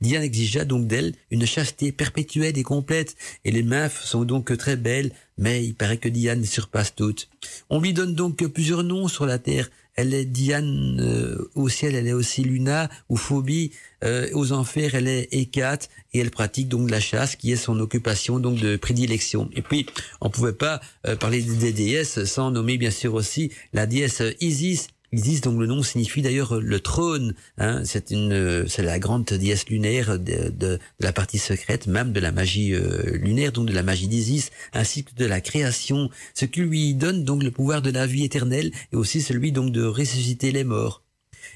Diane 0.00 0.22
exigea 0.22 0.64
donc 0.64 0.86
d'elle 0.86 1.12
une 1.30 1.44
chasteté 1.44 1.92
perpétuelle 1.92 2.56
et 2.56 2.62
complète, 2.62 3.14
et 3.44 3.50
les 3.50 3.62
nymphes 3.62 4.02
sont 4.02 4.24
donc 4.24 4.56
très 4.56 4.76
belles, 4.76 5.12
mais 5.36 5.62
il 5.62 5.74
paraît 5.74 5.98
que 5.98 6.08
Diane 6.08 6.44
surpasse 6.46 6.94
toutes. 6.94 7.28
On 7.68 7.78
lui 7.78 7.92
donne 7.92 8.14
donc 8.14 8.42
plusieurs 8.46 8.84
noms 8.84 9.08
sur 9.08 9.26
la 9.26 9.38
terre, 9.38 9.68
elle 9.94 10.14
est 10.14 10.24
Diane 10.24 10.98
euh, 11.00 11.50
au 11.54 11.68
ciel, 11.68 11.94
elle 11.94 12.06
est 12.06 12.12
aussi 12.12 12.42
Luna 12.42 12.88
ou 13.08 13.16
Phobie. 13.16 13.72
Euh, 14.04 14.28
aux 14.32 14.52
enfers, 14.52 14.94
elle 14.94 15.06
est 15.06 15.28
Hécate 15.32 15.88
et 16.12 16.20
elle 16.20 16.30
pratique 16.30 16.68
donc 16.68 16.90
la 16.90 17.00
chasse 17.00 17.36
qui 17.36 17.52
est 17.52 17.56
son 17.56 17.78
occupation 17.78 18.38
donc 18.38 18.58
de 18.58 18.76
prédilection. 18.76 19.48
Et 19.54 19.62
puis, 19.62 19.86
on 20.20 20.30
pouvait 20.30 20.52
pas 20.54 20.80
euh, 21.06 21.16
parler 21.16 21.42
des 21.42 21.72
déesses 21.72 22.24
sans 22.24 22.50
nommer 22.50 22.78
bien 22.78 22.90
sûr 22.90 23.14
aussi 23.14 23.52
la 23.72 23.86
déesse 23.86 24.22
Isis 24.40 24.88
Isis, 25.14 25.42
donc 25.42 25.60
le 25.60 25.66
nom 25.66 25.82
signifie 25.82 26.22
d'ailleurs 26.22 26.58
le 26.58 26.80
trône. 26.80 27.34
Hein, 27.58 27.82
c'est 27.84 28.10
une, 28.10 28.66
c'est 28.66 28.82
la 28.82 28.98
grande 28.98 29.24
déesse 29.24 29.68
lunaire 29.68 30.18
de, 30.18 30.48
de, 30.48 30.78
la 31.00 31.12
partie 31.12 31.38
secrète, 31.38 31.86
même 31.86 32.12
de 32.12 32.20
la 32.20 32.32
magie 32.32 32.74
euh, 32.74 33.18
lunaire, 33.18 33.52
donc 33.52 33.68
de 33.68 33.74
la 33.74 33.82
magie 33.82 34.08
d'Isis, 34.08 34.50
ainsi 34.72 35.04
que 35.04 35.14
de 35.14 35.26
la 35.26 35.42
création, 35.42 36.08
ce 36.32 36.46
qui 36.46 36.60
lui 36.60 36.94
donne 36.94 37.24
donc 37.24 37.42
le 37.42 37.50
pouvoir 37.50 37.82
de 37.82 37.90
la 37.90 38.06
vie 38.06 38.24
éternelle 38.24 38.72
et 38.92 38.96
aussi 38.96 39.20
celui 39.20 39.52
donc 39.52 39.70
de 39.70 39.84
ressusciter 39.84 40.50
les 40.50 40.64
morts. 40.64 41.02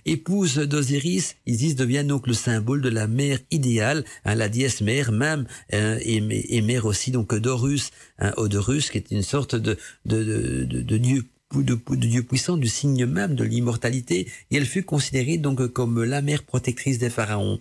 Épouse 0.04 0.58
d'Osiris, 0.58 1.36
Isis 1.46 1.76
devient 1.76 2.04
donc 2.04 2.26
le 2.26 2.34
symbole 2.34 2.82
de 2.82 2.90
la 2.90 3.06
mère 3.06 3.38
idéale, 3.50 4.04
hein, 4.26 4.34
la 4.34 4.50
déesse 4.50 4.82
mère 4.82 5.12
même, 5.12 5.46
hein, 5.72 5.96
et, 6.02 6.60
mère 6.60 6.84
aussi 6.84 7.10
donc 7.10 7.34
d'Horus, 7.34 7.90
hein, 8.18 8.32
Odorus, 8.36 8.90
qui 8.90 8.98
est 8.98 9.10
une 9.10 9.22
sorte 9.22 9.54
de, 9.56 9.78
de, 10.04 10.64
de, 10.64 10.82
de 10.82 10.96
dieu 10.98 11.24
de, 11.62 11.78
de, 11.90 12.06
Dieu 12.06 12.22
puissant, 12.22 12.56
du 12.56 12.68
signe 12.68 13.06
même 13.06 13.34
de 13.34 13.44
l'immortalité, 13.44 14.28
et 14.50 14.56
elle 14.56 14.66
fut 14.66 14.82
considérée 14.82 15.38
donc 15.38 15.66
comme 15.68 16.04
la 16.04 16.22
mère 16.22 16.42
protectrice 16.42 16.98
des 16.98 17.10
pharaons. 17.10 17.60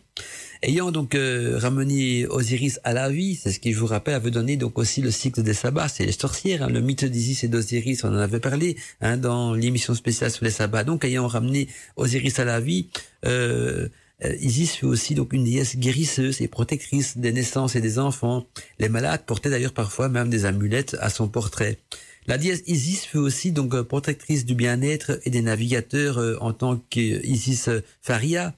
Ayant 0.62 0.92
donc 0.92 1.16
euh, 1.16 1.58
ramené 1.58 2.26
Osiris 2.28 2.80
à 2.84 2.94
la 2.94 3.10
vie, 3.10 3.36
c'est 3.36 3.52
ce 3.52 3.60
qui, 3.60 3.74
je 3.74 3.80
vous 3.80 3.86
rappelle, 3.86 4.16
avait 4.16 4.32
donné 4.32 4.58
donc 4.58 4.80
aussi 4.80 5.02
le 5.02 5.12
cycle 5.12 5.44
des 5.44 5.54
sabbats, 5.54 5.88
c'est 5.88 6.06
les 6.06 6.12
sorcières, 6.12 6.64
hein, 6.64 6.70
le 6.70 6.82
mythe 6.82 7.06
d'Isis 7.06 7.44
et 7.44 7.48
d'Osiris, 7.48 8.04
on 8.04 8.10
en 8.10 8.18
avait 8.18 8.40
parlé 8.40 8.78
hein, 9.02 9.18
dans 9.18 9.54
l'émission 9.54 9.94
spéciale 9.94 10.32
sur 10.32 10.46
les 10.46 10.52
sabbats. 10.52 10.84
Donc, 10.84 11.04
ayant 11.04 11.28
ramené 11.28 11.68
Osiris 11.98 12.40
à 12.40 12.46
la 12.46 12.60
vie, 12.60 12.88
euh, 13.26 13.90
euh, 14.24 14.36
Isis 14.40 14.76
fut 14.76 14.86
aussi 14.86 15.14
donc 15.14 15.34
une 15.34 15.44
déesse 15.44 15.78
guérisseuse 15.78 16.42
et 16.42 16.48
protectrice 16.48 17.18
des 17.18 17.34
naissances 17.34 17.76
et 17.76 17.82
des 17.82 18.00
enfants. 18.00 18.46
Les 18.80 18.90
malades 18.90 19.26
portaient 19.26 19.50
d'ailleurs 19.50 19.74
parfois 19.74 20.10
même 20.10 20.30
des 20.30 20.46
amulettes 20.46 20.96
à 21.02 21.10
son 21.10 21.28
portrait. 21.28 21.80
La 22.28 22.38
déesse 22.38 22.64
Isis 22.66 23.06
fut 23.06 23.18
aussi 23.18 23.52
donc 23.52 23.80
protectrice 23.84 24.46
du 24.46 24.56
bien-être 24.56 25.20
et 25.26 25.30
des 25.30 25.42
navigateurs 25.42 26.18
euh, 26.18 26.38
en 26.42 26.54
tant 26.54 26.78
qu'Isis 26.90 27.70
Faria. 28.02 28.56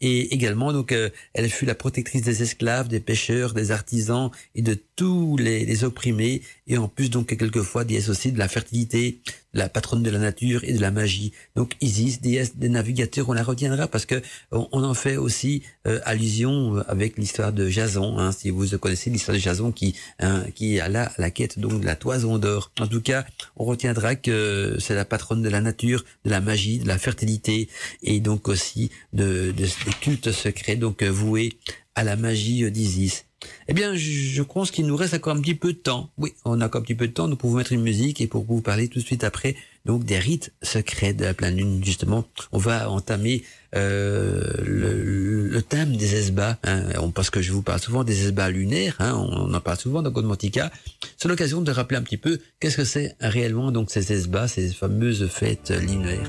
Et 0.00 0.32
également, 0.32 0.72
donc, 0.72 0.92
euh, 0.92 1.10
elle 1.34 1.50
fut 1.50 1.66
la 1.66 1.74
protectrice 1.74 2.22
des 2.22 2.42
esclaves, 2.42 2.86
des 2.86 3.00
pêcheurs, 3.00 3.52
des 3.52 3.72
artisans 3.72 4.30
et 4.54 4.62
de 4.62 4.78
tous 4.98 5.36
les, 5.36 5.84
opprimés. 5.84 6.42
Et 6.66 6.76
en 6.76 6.88
plus, 6.88 7.08
donc, 7.08 7.28
quelquefois, 7.28 7.84
déesse 7.84 8.08
aussi 8.08 8.32
de 8.32 8.38
la 8.38 8.48
fertilité, 8.48 9.20
la 9.54 9.68
patronne 9.68 10.02
de 10.02 10.10
la 10.10 10.18
nature 10.18 10.64
et 10.64 10.72
de 10.72 10.80
la 10.80 10.90
magie. 10.90 11.32
Donc 11.54 11.76
Isis, 11.80 12.20
déesse 12.20 12.56
des 12.56 12.68
navigateurs, 12.68 13.28
on 13.28 13.32
la 13.32 13.44
retiendra 13.44 13.86
parce 13.86 14.06
que 14.06 14.20
on, 14.50 14.82
en 14.82 14.94
fait 14.94 15.16
aussi 15.16 15.62
euh, 15.86 16.00
allusion 16.04 16.76
euh, 16.76 16.82
avec 16.88 17.16
l'histoire 17.16 17.52
de 17.52 17.68
Jason. 17.68 18.18
Hein, 18.18 18.32
si 18.32 18.50
vous 18.50 18.76
connaissez 18.76 19.08
l'histoire 19.08 19.36
de 19.36 19.40
Jason 19.40 19.70
qui 19.70 19.94
hein, 20.18 20.44
qui 20.54 20.78
la 20.78 21.30
quête 21.30 21.60
donc 21.60 21.80
de 21.80 21.86
la 21.86 21.94
toison 21.94 22.38
d'or. 22.38 22.72
En 22.80 22.88
tout 22.88 23.00
cas, 23.00 23.24
on 23.56 23.64
retiendra 23.64 24.16
que 24.16 24.76
c'est 24.80 24.96
la 24.96 25.04
patronne 25.04 25.42
de 25.42 25.48
la 25.48 25.60
nature, 25.60 26.04
de 26.24 26.30
la 26.30 26.40
magie, 26.40 26.80
de 26.80 26.88
la 26.88 26.98
fertilité 26.98 27.68
et 28.02 28.18
donc 28.18 28.48
aussi 28.48 28.90
de, 29.12 29.52
de 29.52 29.64
des 29.68 29.92
cultes 30.00 30.32
secrets 30.32 30.76
donc 30.76 31.04
voués 31.04 31.56
à 31.94 32.02
la 32.02 32.16
magie 32.16 32.70
d'Isis. 32.70 33.27
Eh 33.68 33.74
bien, 33.74 33.94
je 33.94 34.42
pense 34.42 34.70
qu'il 34.70 34.86
nous 34.86 34.96
reste 34.96 35.14
encore 35.14 35.36
un 35.36 35.40
petit 35.40 35.54
peu 35.54 35.72
de 35.72 35.78
temps. 35.78 36.10
Oui, 36.18 36.32
on 36.44 36.60
a 36.60 36.66
encore 36.66 36.80
un 36.80 36.84
petit 36.84 36.94
peu 36.94 37.06
de 37.06 37.12
temps. 37.12 37.28
Nous 37.28 37.36
pouvons 37.36 37.56
mettre 37.56 37.72
une 37.72 37.82
musique 37.82 38.20
et 38.20 38.26
pour 38.26 38.44
vous 38.44 38.60
parler 38.60 38.88
tout 38.88 38.98
de 38.98 39.04
suite 39.04 39.24
après, 39.24 39.54
donc 39.84 40.04
des 40.04 40.18
rites 40.18 40.52
secrets 40.62 41.12
de 41.12 41.24
la 41.24 41.34
pleine 41.34 41.56
lune. 41.56 41.84
Justement, 41.84 42.24
on 42.52 42.58
va 42.58 42.90
entamer 42.90 43.44
euh, 43.74 44.42
le, 44.64 45.62
thème 45.62 45.96
des 45.96 46.14
esbats. 46.14 46.58
Hein, 46.64 47.10
parce 47.14 47.30
que 47.30 47.42
je 47.42 47.52
vous 47.52 47.62
parle 47.62 47.80
souvent 47.80 48.04
des 48.04 48.24
esbats 48.24 48.50
lunaires. 48.50 48.96
Hein, 49.00 49.14
on, 49.14 49.52
en 49.52 49.60
parle 49.60 49.78
souvent 49.78 50.02
dans 50.02 50.10
Godmantica. 50.10 50.72
C'est 51.16 51.28
l'occasion 51.28 51.60
de 51.60 51.70
rappeler 51.70 51.98
un 51.98 52.02
petit 52.02 52.16
peu 52.16 52.40
qu'est-ce 52.60 52.76
que 52.76 52.84
c'est 52.84 53.16
réellement 53.20 53.70
donc 53.70 53.90
ces 53.90 54.12
esbats, 54.12 54.48
ces 54.48 54.68
fameuses 54.70 55.28
fêtes 55.28 55.70
lunaires. 55.70 56.28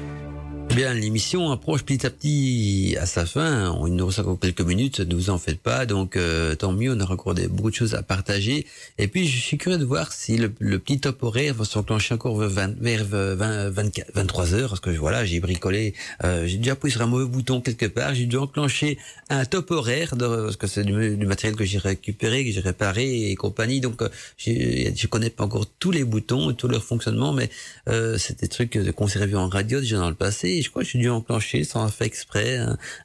Bien, 0.75 0.93
l'émission 0.93 1.51
approche 1.51 1.83
petit 1.83 2.05
à 2.05 2.11
petit 2.11 2.95
à 3.01 3.07
sa 3.07 3.25
fin. 3.25 3.75
Il 3.87 3.95
nous 3.95 4.05
reste 4.05 4.19
encore 4.19 4.39
quelques 4.39 4.61
minutes, 4.61 4.99
ne 4.99 5.15
vous 5.15 5.31
en 5.31 5.39
faites 5.39 5.59
pas. 5.59 5.87
Donc, 5.87 6.15
euh, 6.15 6.53
tant 6.53 6.71
mieux, 6.71 6.93
on 6.93 6.99
a 6.99 7.11
encore 7.11 7.33
beaucoup 7.49 7.71
de 7.71 7.75
choses 7.75 7.95
à 7.95 8.03
partager. 8.03 8.67
Et 8.99 9.07
puis, 9.07 9.27
je 9.27 9.39
suis 9.41 9.57
curieux 9.57 9.79
de 9.79 9.83
voir 9.83 10.13
si 10.13 10.37
le, 10.37 10.49
petit 10.49 10.99
top 10.99 11.23
horaire 11.23 11.55
va 11.55 11.65
s'enclencher 11.65 12.13
encore 12.13 12.37
vers, 12.37 13.03
20, 13.03 13.69
23 13.71 14.53
heures. 14.53 14.69
Parce 14.69 14.79
que 14.79 14.91
voilà, 14.91 15.25
j'ai 15.25 15.39
bricolé, 15.39 15.95
euh, 16.23 16.45
j'ai 16.45 16.57
déjà 16.57 16.73
appuyé 16.73 16.93
sur 16.93 17.01
un 17.01 17.07
mauvais 17.07 17.25
bouton 17.25 17.61
quelque 17.61 17.87
part. 17.87 18.13
J'ai 18.13 18.27
dû 18.27 18.37
enclencher 18.37 18.99
un 19.29 19.45
top 19.45 19.71
horaire 19.71 20.13
parce 20.17 20.55
que 20.55 20.67
c'est 20.67 20.83
du, 20.83 21.25
matériel 21.25 21.57
que 21.57 21.65
j'ai 21.65 21.79
récupéré, 21.79 22.45
que 22.45 22.51
j'ai 22.51 22.61
réparé 22.61 23.31
et 23.31 23.35
compagnie. 23.35 23.81
Donc, 23.81 24.03
euh, 24.03 24.09
je 24.37 25.07
connais 25.07 25.31
pas 25.31 25.45
encore 25.45 25.65
tous 25.79 25.91
les 25.91 26.03
boutons 26.03 26.51
et 26.51 26.55
tout 26.55 26.67
leur 26.67 26.83
fonctionnement, 26.83 27.33
mais 27.33 27.49
euh, 27.87 28.19
c'est 28.19 28.39
des 28.39 28.47
trucs 28.47 28.77
qu'on 28.93 29.07
s'est 29.07 29.33
en 29.33 29.49
radio 29.49 29.79
déjà 29.81 29.97
dans 29.97 30.09
le 30.09 30.15
passé 30.15 30.58
je 30.61 30.69
crois 30.69 30.83
que 30.83 30.89
j'ai 30.89 30.99
dû 30.99 31.09
enclencher 31.09 31.63
sans 31.63 31.87
faire 31.89 32.07
exprès 32.07 32.59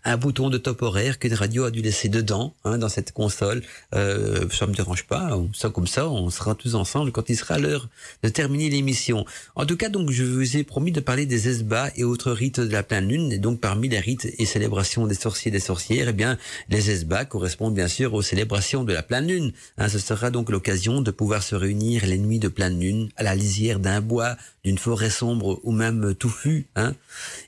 un, 0.05 0.17
bouton 0.17 0.51
de 0.51 0.59
top 0.59 0.83
horaire 0.83 1.19
qu'une 1.19 1.35
radio 1.35 1.65
a 1.65 1.71
dû 1.71 1.83
laisser 1.83 2.09
dedans 2.09 2.55
hein, 2.65 2.79
dans 2.79 2.89
cette 2.89 3.13
console. 3.13 3.63
Euh, 3.95 4.49
ça 4.51 4.67
me 4.67 4.75
dérange 4.75 5.05
pas, 5.05 5.39
ça 5.53 5.71
comme 5.71 5.87
ça, 5.87 6.09
on 6.09 6.31
sera 6.31 6.55
tous 6.55 6.75
ensemble 6.75 7.13
quand 7.13 7.29
il 7.29 7.37
sera 7.37 7.59
l'heure 7.59 7.89
de 8.23 8.29
terminer 8.29 8.71
l'émission. 8.71 9.25
En 9.57 9.67
tout 9.67 9.77
cas, 9.77 9.89
donc 9.89 10.11
je 10.11 10.25
vous 10.25 10.57
ai 10.57 10.65
promis 10.65 10.93
de 10.93 11.01
parler 11.01 11.27
des 11.27 11.49
esbats 11.49 11.91
et 11.97 12.05
autres 12.05 12.33
rites 12.33 12.61
de 12.61 12.73
la 12.73 12.83
pleine 12.83 13.09
lune. 13.09 13.33
Et 13.33 13.39
donc 13.39 13.61
parmi 13.61 13.89
les 13.89 14.01
rites 14.01 14.29
et 14.39 14.47
célébrations 14.47 15.07
des 15.07 15.15
sorciers 15.15 15.49
et 15.49 15.53
des 15.53 15.61
sorcières, 15.61 16.09
eh 16.09 16.13
bien 16.13 16.39
les 16.69 16.91
esbats 16.91 17.25
correspondent 17.25 17.75
bien 17.75 17.89
sûr 17.89 18.15
aux 18.15 18.23
célébrations 18.23 18.85
de 18.85 18.93
la 18.93 19.03
pleine 19.03 19.27
lune. 19.27 19.53
Hein, 19.79 19.89
ce 19.89 19.99
sera 19.99 20.31
donc 20.31 20.51
l'occasion 20.51 21.01
de 21.01 21.11
pouvoir 21.11 21.43
se 21.43 21.55
réunir 21.55 22.07
les 22.07 22.19
nuits 22.19 22.39
de 22.39 22.49
pleine 22.49 22.81
lune 22.81 23.09
à 23.17 23.23
la 23.23 23.35
lisière 23.35 23.79
d'un 23.79 24.01
bois, 24.01 24.37
d'une 24.65 24.79
forêt 24.79 25.11
sombre 25.11 25.61
ou 25.63 25.73
même 25.73 26.15
touffue. 26.15 26.67
Hein, 26.77 26.95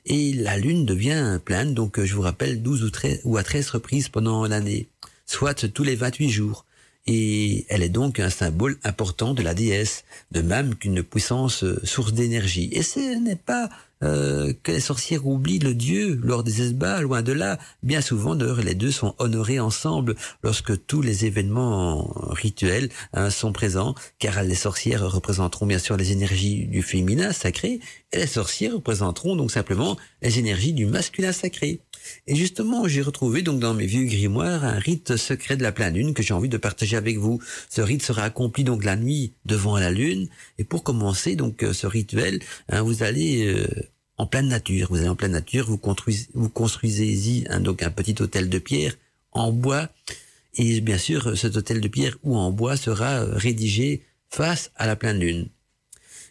et 0.07 0.33
la 0.33 0.57
lune 0.57 0.85
devient 0.85 1.39
pleine, 1.43 1.73
donc 1.73 2.01
je 2.01 2.15
vous 2.15 2.21
rappelle 2.21 2.61
12 2.61 2.83
ou, 2.83 2.89
13, 2.89 3.21
ou 3.25 3.37
à 3.37 3.43
13 3.43 3.69
reprises 3.71 4.09
pendant 4.09 4.47
l'année, 4.47 4.87
soit 5.25 5.67
tous 5.67 5.83
les 5.83 5.95
28 5.95 6.29
jours 6.29 6.65
et 7.07 7.65
elle 7.69 7.83
est 7.83 7.89
donc 7.89 8.19
un 8.19 8.29
symbole 8.29 8.77
important 8.83 9.33
de 9.33 9.41
la 9.41 9.53
déesse, 9.53 10.03
de 10.31 10.41
même 10.41 10.75
qu'une 10.75 11.03
puissance 11.03 11.63
euh, 11.63 11.79
source 11.83 12.13
d'énergie. 12.13 12.69
Et 12.73 12.83
ce 12.83 12.99
n'est 13.17 13.37
pas 13.37 13.69
euh, 14.03 14.53
que 14.61 14.73
les 14.73 14.79
sorcières 14.79 15.25
oublient 15.25 15.59
le 15.59 15.73
dieu 15.73 16.19
lors 16.21 16.43
des 16.43 16.61
esbats, 16.61 17.01
loin 17.01 17.21
de 17.21 17.31
là. 17.31 17.57
Bien 17.81 18.01
souvent, 18.01 18.35
d'ailleurs, 18.35 18.61
les 18.61 18.75
deux 18.75 18.91
sont 18.91 19.15
honorés 19.17 19.59
ensemble 19.59 20.15
lorsque 20.43 20.85
tous 20.85 21.01
les 21.01 21.25
événements 21.25 22.11
rituels 22.29 22.89
hein, 23.13 23.29
sont 23.29 23.53
présents, 23.53 23.95
car 24.19 24.43
les 24.43 24.55
sorcières 24.55 25.09
représenteront 25.09 25.65
bien 25.65 25.79
sûr 25.79 25.97
les 25.97 26.11
énergies 26.11 26.67
du 26.67 26.83
féminin 26.83 27.31
sacré, 27.31 27.79
et 28.11 28.17
les 28.17 28.27
sorcières 28.27 28.73
représenteront 28.73 29.35
donc 29.35 29.51
simplement 29.51 29.97
les 30.21 30.37
énergies 30.39 30.73
du 30.73 30.85
masculin 30.85 31.31
sacré. 31.31 31.81
Et 32.27 32.35
justement, 32.35 32.87
j'ai 32.87 33.01
retrouvé 33.01 33.41
donc 33.41 33.59
dans 33.59 33.73
mes 33.73 33.85
vieux 33.85 34.05
grimoires 34.05 34.63
un 34.63 34.79
rite 34.79 35.17
secret 35.17 35.57
de 35.57 35.63
la 35.63 35.71
pleine 35.71 35.93
lune 35.93 36.13
que 36.13 36.23
j'ai 36.23 36.33
envie 36.33 36.49
de 36.49 36.57
partager 36.57 36.97
avec 36.97 37.17
vous. 37.17 37.41
Ce 37.69 37.81
rite 37.81 38.03
sera 38.03 38.23
accompli 38.23 38.63
donc 38.63 38.83
la 38.83 38.95
nuit 38.95 39.33
devant 39.45 39.77
la 39.77 39.91
lune. 39.91 40.27
Et 40.57 40.63
pour 40.63 40.83
commencer 40.83 41.35
donc 41.35 41.63
euh, 41.63 41.73
ce 41.73 41.87
rituel, 41.87 42.39
hein, 42.69 42.81
vous 42.81 43.03
allez 43.03 43.47
euh, 43.47 43.67
en 44.17 44.25
pleine 44.25 44.47
nature. 44.47 44.87
Vous 44.89 44.97
allez 44.97 45.09
en 45.09 45.15
pleine 45.15 45.31
nature, 45.31 45.67
vous 45.67 45.77
construisez, 45.77 46.27
construisez 46.53 47.45
donc 47.59 47.83
un 47.83 47.91
petit 47.91 48.15
hôtel 48.21 48.49
de 48.49 48.59
pierre 48.59 48.95
en 49.31 49.51
bois. 49.51 49.89
Et 50.55 50.81
bien 50.81 50.97
sûr, 50.97 51.37
cet 51.37 51.55
hôtel 51.55 51.81
de 51.81 51.87
pierre 51.87 52.17
ou 52.23 52.35
en 52.35 52.51
bois 52.51 52.77
sera 52.77 53.21
euh, 53.21 53.33
rédigé 53.35 54.03
face 54.29 54.71
à 54.75 54.87
la 54.87 54.95
pleine 54.95 55.19
lune. 55.19 55.49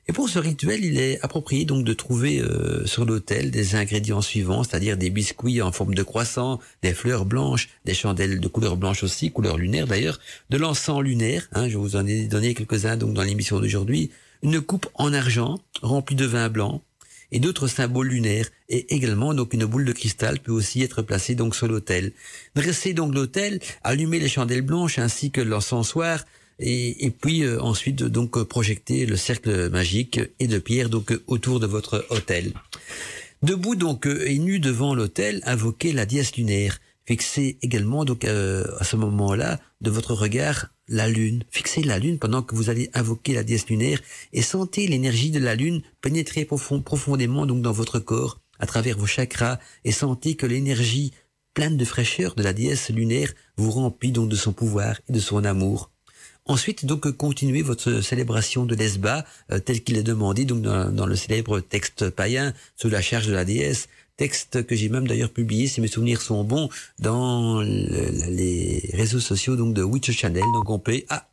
Et 0.09 0.13
pour 0.13 0.29
ce 0.29 0.39
rituel, 0.39 0.85
il 0.85 0.99
est 0.99 1.21
approprié 1.23 1.65
donc 1.65 1.85
de 1.85 1.93
trouver 1.93 2.41
euh, 2.41 2.87
sur 2.87 3.05
l'autel 3.05 3.51
des 3.51 3.75
ingrédients 3.75 4.23
suivants, 4.23 4.63
c'est-à-dire 4.63 4.97
des 4.97 5.11
biscuits 5.11 5.61
en 5.61 5.73
forme 5.73 5.95
de 5.95 6.03
croissant, 6.05 6.61
des 6.83 6.95
fleurs 6.95 7.25
blanches, 7.25 7.69
des 7.85 7.95
chandelles 7.95 8.39
de 8.39 8.49
couleur 8.49 8.77
blanche 8.77 9.03
aussi, 9.03 9.33
couleur 9.33 9.57
lunaire 9.57 9.89
d'ailleurs, 9.89 10.21
de 10.51 10.59
l'encens 10.59 11.03
lunaire, 11.03 11.49
hein, 11.53 11.69
je 11.69 11.77
vous 11.77 11.97
en 11.97 12.07
ai 12.07 12.27
donné 12.27 12.55
quelques-uns 12.55 12.97
donc 12.97 13.15
dans 13.15 13.25
l'émission 13.25 13.59
d'aujourd'hui, 13.59 14.13
une 14.43 14.61
coupe 14.61 14.87
en 14.95 15.13
argent 15.13 15.59
remplie 15.83 16.15
de 16.15 16.27
vin 16.27 16.49
blanc 16.51 16.83
et 17.33 17.41
d'autres 17.41 17.67
symboles 17.67 18.07
lunaires, 18.07 18.49
et 18.69 18.95
également 18.95 19.35
donc 19.35 19.55
une 19.55 19.65
boule 19.65 19.85
de 19.85 19.93
cristal 19.93 20.39
peut 20.39 20.53
aussi 20.53 20.83
être 20.83 21.03
placée 21.03 21.35
donc 21.35 21.57
sur 21.57 21.67
l'autel. 21.67 22.13
Dressez 22.55 22.95
donc 22.95 23.13
l'autel, 23.13 23.59
allumez 23.83 24.21
les 24.21 24.29
chandelles 24.29 24.63
blanches 24.63 25.01
ainsi 25.01 25.33
que 25.33 25.41
l'encensoir, 25.41 26.25
et, 26.59 27.11
puis 27.11 27.43
euh, 27.43 27.61
ensuite 27.61 28.03
donc 28.03 28.43
projeter 28.45 29.07
le 29.07 29.17
cercle 29.17 29.71
magique 29.71 30.21
et 30.41 30.47
de 30.47 30.59
pierre 30.59 30.89
donc 30.89 31.19
autour 31.27 31.61
de 31.61 31.67
votre 31.67 32.07
hôtel. 32.11 32.53
Debout 33.43 33.77
donc 33.77 34.07
et 34.07 34.39
nu 34.39 34.59
devant 34.59 34.95
l'hôtel, 34.95 35.43
invoquez 35.45 35.93
la 35.93 36.07
dièse 36.07 36.35
lunaire. 36.37 36.79
Fixez 37.07 37.59
également 37.63 38.05
donc 38.05 38.25
euh, 38.25 38.65
à 38.79 38.85
ce 38.85 38.97
moment-là 38.97 39.61
de 39.81 39.91
votre 39.91 40.15
regard 40.15 40.69
la 40.89 41.09
lune. 41.09 41.45
Fixez 41.51 41.83
la 41.83 41.99
lune 41.99 42.19
pendant 42.19 42.43
que 42.43 42.55
vous 42.55 42.71
allez 42.71 42.91
invoquer 42.95 43.35
la 43.35 43.45
dièse 43.45 43.67
lunaire 43.69 44.01
et 44.33 44.43
sentez 44.43 44.87
l'énergie 44.87 45.31
de 45.31 45.39
la 45.39 45.55
lune 45.55 45.83
pénétrer 46.01 46.45
profond, 46.45 46.81
profondément 46.81 47.47
donc 47.47 47.63
dans 47.63 47.73
votre 47.73 47.99
corps 47.99 48.41
à 48.59 48.67
travers 48.67 48.97
vos 48.97 49.07
chakras 49.07 49.59
et 49.85 49.93
sentez 49.93 50.35
que 50.35 50.47
l'énergie 50.47 51.13
pleine 51.55 51.77
de 51.77 51.85
fraîcheur 51.85 52.35
de 52.35 52.43
la 52.43 52.53
déesse 52.53 52.91
lunaire 52.91 53.33
vous 53.57 53.71
remplit 53.71 54.13
donc 54.13 54.29
de 54.29 54.37
son 54.37 54.53
pouvoir 54.53 55.01
et 55.09 55.13
de 55.13 55.21
son 55.21 55.45
amour. 55.45 55.91
Ensuite, 56.49 56.87
donc, 56.87 57.11
continuez 57.11 57.63
votre 57.63 58.01
célébration 58.01 58.65
de 58.65 58.77
l'Esba, 58.77 59.25
euh, 59.51 59.59
tel 59.59 59.83
qu'il 59.83 59.97
est 59.97 60.05
demandé 60.05 60.45
donc 60.45 60.63
dans, 60.63 61.07
le 61.07 61.17
célèbre 61.17 61.59
texte 61.59 62.09
païen 62.11 62.55
sous 62.77 62.89
la 62.89 63.03
charge 63.03 63.27
de 63.27 63.33
la 63.33 63.45
déesse, 63.45 63.89
texte 64.17 64.65
que 64.65 64.77
j'ai 64.77 64.89
même 64.89 65.09
d'ailleurs 65.09 65.31
publié, 65.31 65.67
si 65.67 65.81
mes 65.81 65.89
souvenirs 65.89 66.23
sont 66.23 66.45
bons, 66.45 66.69
dans 67.01 67.61
les 67.61 68.89
réseaux 68.95 69.21
sociaux 69.21 69.57
donc 69.57 69.75
de 69.75 69.83
Witch 69.83 70.11
Channel. 70.13 70.45
Donc 70.55 70.71
on 70.71 70.79
peut... 70.79 71.03
Ah, 71.09 71.27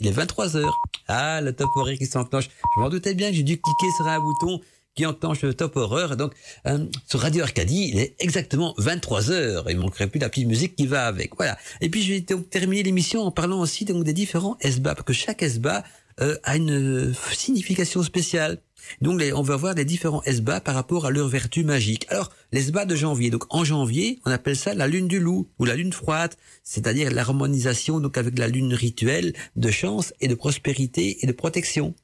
il 0.00 0.06
est 0.06 0.12
23 0.12 0.56
heures. 0.56 0.78
Ah, 1.08 1.40
le 1.40 1.52
top 1.52 1.70
horaire 1.76 1.96
qui 1.96 2.06
s'enclenche. 2.06 2.48
Je 2.76 2.80
m'en 2.80 2.90
doutais 2.90 3.14
bien, 3.14 3.32
j'ai 3.32 3.42
dû 3.42 3.58
cliquer 3.58 3.90
sur 3.96 4.06
un 4.06 4.20
bouton 4.20 4.60
qui 4.94 5.06
enclenche 5.06 5.42
le 5.42 5.54
top 5.54 5.76
horreur. 5.76 6.16
Donc, 6.16 6.32
euh, 6.66 6.86
sur 7.06 7.20
Radio 7.20 7.44
Arcadie, 7.44 7.90
il 7.92 7.98
est 8.00 8.14
exactement 8.18 8.74
23 8.78 9.30
heures. 9.30 9.70
Il 9.70 9.78
manquerait 9.78 10.08
plus 10.08 10.18
la 10.18 10.28
petite 10.28 10.48
musique 10.48 10.74
qui 10.76 10.86
va 10.86 11.06
avec. 11.06 11.36
Voilà. 11.36 11.56
Et 11.80 11.88
puis, 11.88 12.02
je 12.02 12.14
vais 12.14 12.20
donc 12.20 12.50
terminer 12.50 12.82
l'émission 12.82 13.22
en 13.22 13.30
parlant 13.30 13.60
aussi 13.60 13.84
donc 13.84 14.04
des 14.04 14.12
différents 14.12 14.56
SBA, 14.60 14.94
parce 14.94 15.06
que 15.06 15.12
chaque 15.12 15.42
SBA 15.42 15.84
euh, 16.20 16.36
a 16.42 16.56
une 16.56 17.14
signification 17.32 18.02
spéciale. 18.02 18.58
Donc, 19.00 19.22
on 19.34 19.42
va 19.42 19.56
voir 19.56 19.74
les 19.74 19.84
différents 19.84 20.22
SBA 20.24 20.60
par 20.60 20.74
rapport 20.74 21.06
à 21.06 21.10
leur 21.10 21.28
vertu 21.28 21.62
magique. 21.62 22.06
Alors, 22.08 22.30
l'ESBA 22.52 22.84
de 22.84 22.96
janvier. 22.96 23.30
Donc, 23.30 23.44
en 23.50 23.64
janvier, 23.64 24.18
on 24.24 24.30
appelle 24.30 24.56
ça 24.56 24.74
la 24.74 24.88
lune 24.88 25.08
du 25.08 25.20
loup 25.20 25.48
ou 25.58 25.64
la 25.64 25.76
lune 25.76 25.92
froide, 25.92 26.34
c'est-à-dire 26.64 27.10
l'harmonisation 27.12 28.00
donc 28.00 28.16
avec 28.18 28.38
la 28.38 28.48
lune 28.48 28.74
rituelle 28.74 29.34
de 29.56 29.70
chance 29.70 30.12
et 30.20 30.28
de 30.28 30.34
prospérité 30.34 31.18
et 31.22 31.26
de 31.26 31.32
protection. 31.32 31.94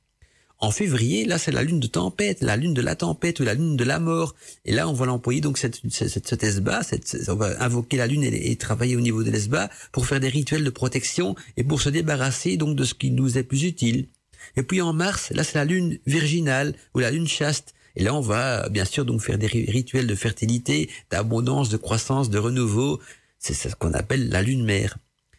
En 0.64 0.70
février, 0.70 1.26
là, 1.26 1.36
c'est 1.36 1.50
la 1.50 1.62
lune 1.62 1.78
de 1.78 1.86
tempête, 1.86 2.40
la 2.40 2.56
lune 2.56 2.72
de 2.72 2.80
la 2.80 2.96
tempête 2.96 3.38
ou 3.38 3.42
la 3.42 3.52
lune 3.52 3.76
de 3.76 3.84
la 3.84 3.98
mort. 3.98 4.34
Et 4.64 4.72
là, 4.72 4.88
on 4.88 4.94
va 4.94 5.04
l'employer 5.04 5.42
donc 5.42 5.58
cette, 5.58 5.82
cette, 5.90 6.26
cette 6.26 6.42
esba, 6.42 6.82
cette, 6.82 7.18
on 7.28 7.34
va 7.34 7.62
invoquer 7.62 7.98
la 7.98 8.06
lune 8.06 8.24
et, 8.24 8.56
travailler 8.56 8.96
au 8.96 9.02
niveau 9.02 9.22
de 9.22 9.30
l'esba 9.30 9.68
pour 9.92 10.06
faire 10.06 10.20
des 10.20 10.30
rituels 10.30 10.64
de 10.64 10.70
protection 10.70 11.36
et 11.58 11.64
pour 11.64 11.82
se 11.82 11.90
débarrasser 11.90 12.56
donc 12.56 12.76
de 12.76 12.84
ce 12.84 12.94
qui 12.94 13.10
nous 13.10 13.36
est 13.36 13.42
plus 13.42 13.64
utile. 13.64 14.08
Et 14.56 14.62
puis 14.62 14.80
en 14.80 14.94
mars, 14.94 15.32
là, 15.32 15.44
c'est 15.44 15.56
la 15.56 15.66
lune 15.66 15.98
virginale 16.06 16.74
ou 16.94 17.00
la 17.00 17.10
lune 17.10 17.28
chaste. 17.28 17.74
Et 17.94 18.02
là, 18.02 18.14
on 18.14 18.22
va 18.22 18.70
bien 18.70 18.86
sûr 18.86 19.04
donc 19.04 19.20
faire 19.20 19.36
des 19.36 19.48
rituels 19.48 20.06
de 20.06 20.14
fertilité, 20.14 20.88
d'abondance, 21.10 21.68
de 21.68 21.76
croissance, 21.76 22.30
de 22.30 22.38
renouveau. 22.38 23.00
C'est 23.38 23.52
ce 23.52 23.76
qu'on 23.76 23.92
appelle 23.92 24.30
la 24.30 24.40
lune 24.40 24.64
mère. 24.64 24.96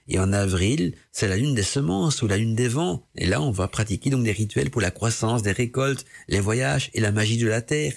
Et 0.08 0.20
en 0.20 0.34
avril, 0.34 0.94
c'est 1.12 1.28
la 1.28 1.38
lune 1.38 1.56
des 1.56 1.64
semences 1.64 2.22
ou 2.22 2.28
la 2.28 2.38
lune 2.38 2.56
des 2.56 2.68
vents. 2.68 3.08
Et 3.16 3.26
là, 3.26 3.42
on 3.42 3.52
va 3.52 3.68
pratiquer 3.68 4.10
donc 4.10 4.24
des 4.24 4.32
rituels 4.32 4.70
pour 4.70 4.82
la 4.82 4.92
croissance 4.92 5.42
des 5.42 5.52
récoltes, 5.52 6.06
les 6.28 6.40
voyages 6.40 6.92
et 6.94 7.02
la 7.02 7.12
magie 7.12 7.38
de 7.38 7.48
la 7.48 7.62
terre. 7.62 7.94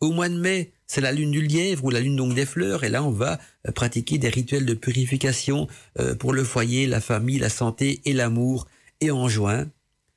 Au 0.00 0.10
mois 0.12 0.28
de 0.28 0.38
mai, 0.38 0.72
c'est 0.86 1.00
la 1.00 1.12
lune 1.12 1.30
du 1.30 1.42
lièvre 1.42 1.84
ou 1.84 1.90
la 1.90 2.00
lune 2.00 2.16
donc 2.16 2.34
des 2.34 2.46
fleurs. 2.46 2.84
Et 2.84 2.88
là, 2.88 3.04
on 3.04 3.10
va 3.10 3.38
euh, 3.68 3.72
pratiquer 3.72 4.18
des 4.18 4.28
rituels 4.28 4.66
de 4.66 4.74
purification 4.74 5.68
euh, 5.98 6.14
pour 6.14 6.32
le 6.32 6.44
foyer, 6.44 6.86
la 6.86 7.00
famille, 7.00 7.38
la 7.38 7.50
santé 7.50 8.00
et 8.04 8.12
l'amour. 8.12 8.66
Et 9.00 9.10
en 9.10 9.28
juin, 9.28 9.70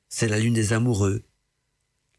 c'est 0.08 0.28
la 0.28 0.38
lune 0.38 0.54
des 0.54 0.72
amoureux. 0.72 1.22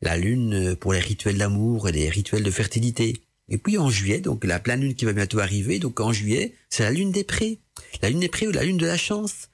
La 0.01 0.15
lune 0.15 0.53
euh, 0.53 0.76
pour 0.76 0.93
les 0.93 0.99
rituels 0.99 1.38
d'amour 1.38 1.89
et 1.89 1.91
les 1.91 2.09
rituels 2.09 2.43
de 2.43 2.51
fertilité. 2.51 3.15
Et 3.49 3.57
puis 3.57 3.77
en 3.77 3.89
juillet, 3.89 4.19
donc 4.19 4.43
la 4.43 4.59
pleine 4.59 4.81
lune 4.81 4.95
qui 4.95 5.05
va 5.05 5.13
bientôt 5.13 5.39
arriver, 5.39 5.79
donc 5.79 5.99
en 5.99 6.11
juillet, 6.11 6.53
c'est 6.69 6.83
la 6.83 6.91
lune 6.91 7.11
des 7.11 7.23
prés. 7.23 7.59
La 8.01 8.09
lune 8.09 8.19
des 8.19 8.27
prés 8.27 8.47
ou 8.47 8.51
la 8.51 8.63
lune 8.63 8.77
de 8.77 8.85
la 8.85 8.97
chance. 8.97 9.49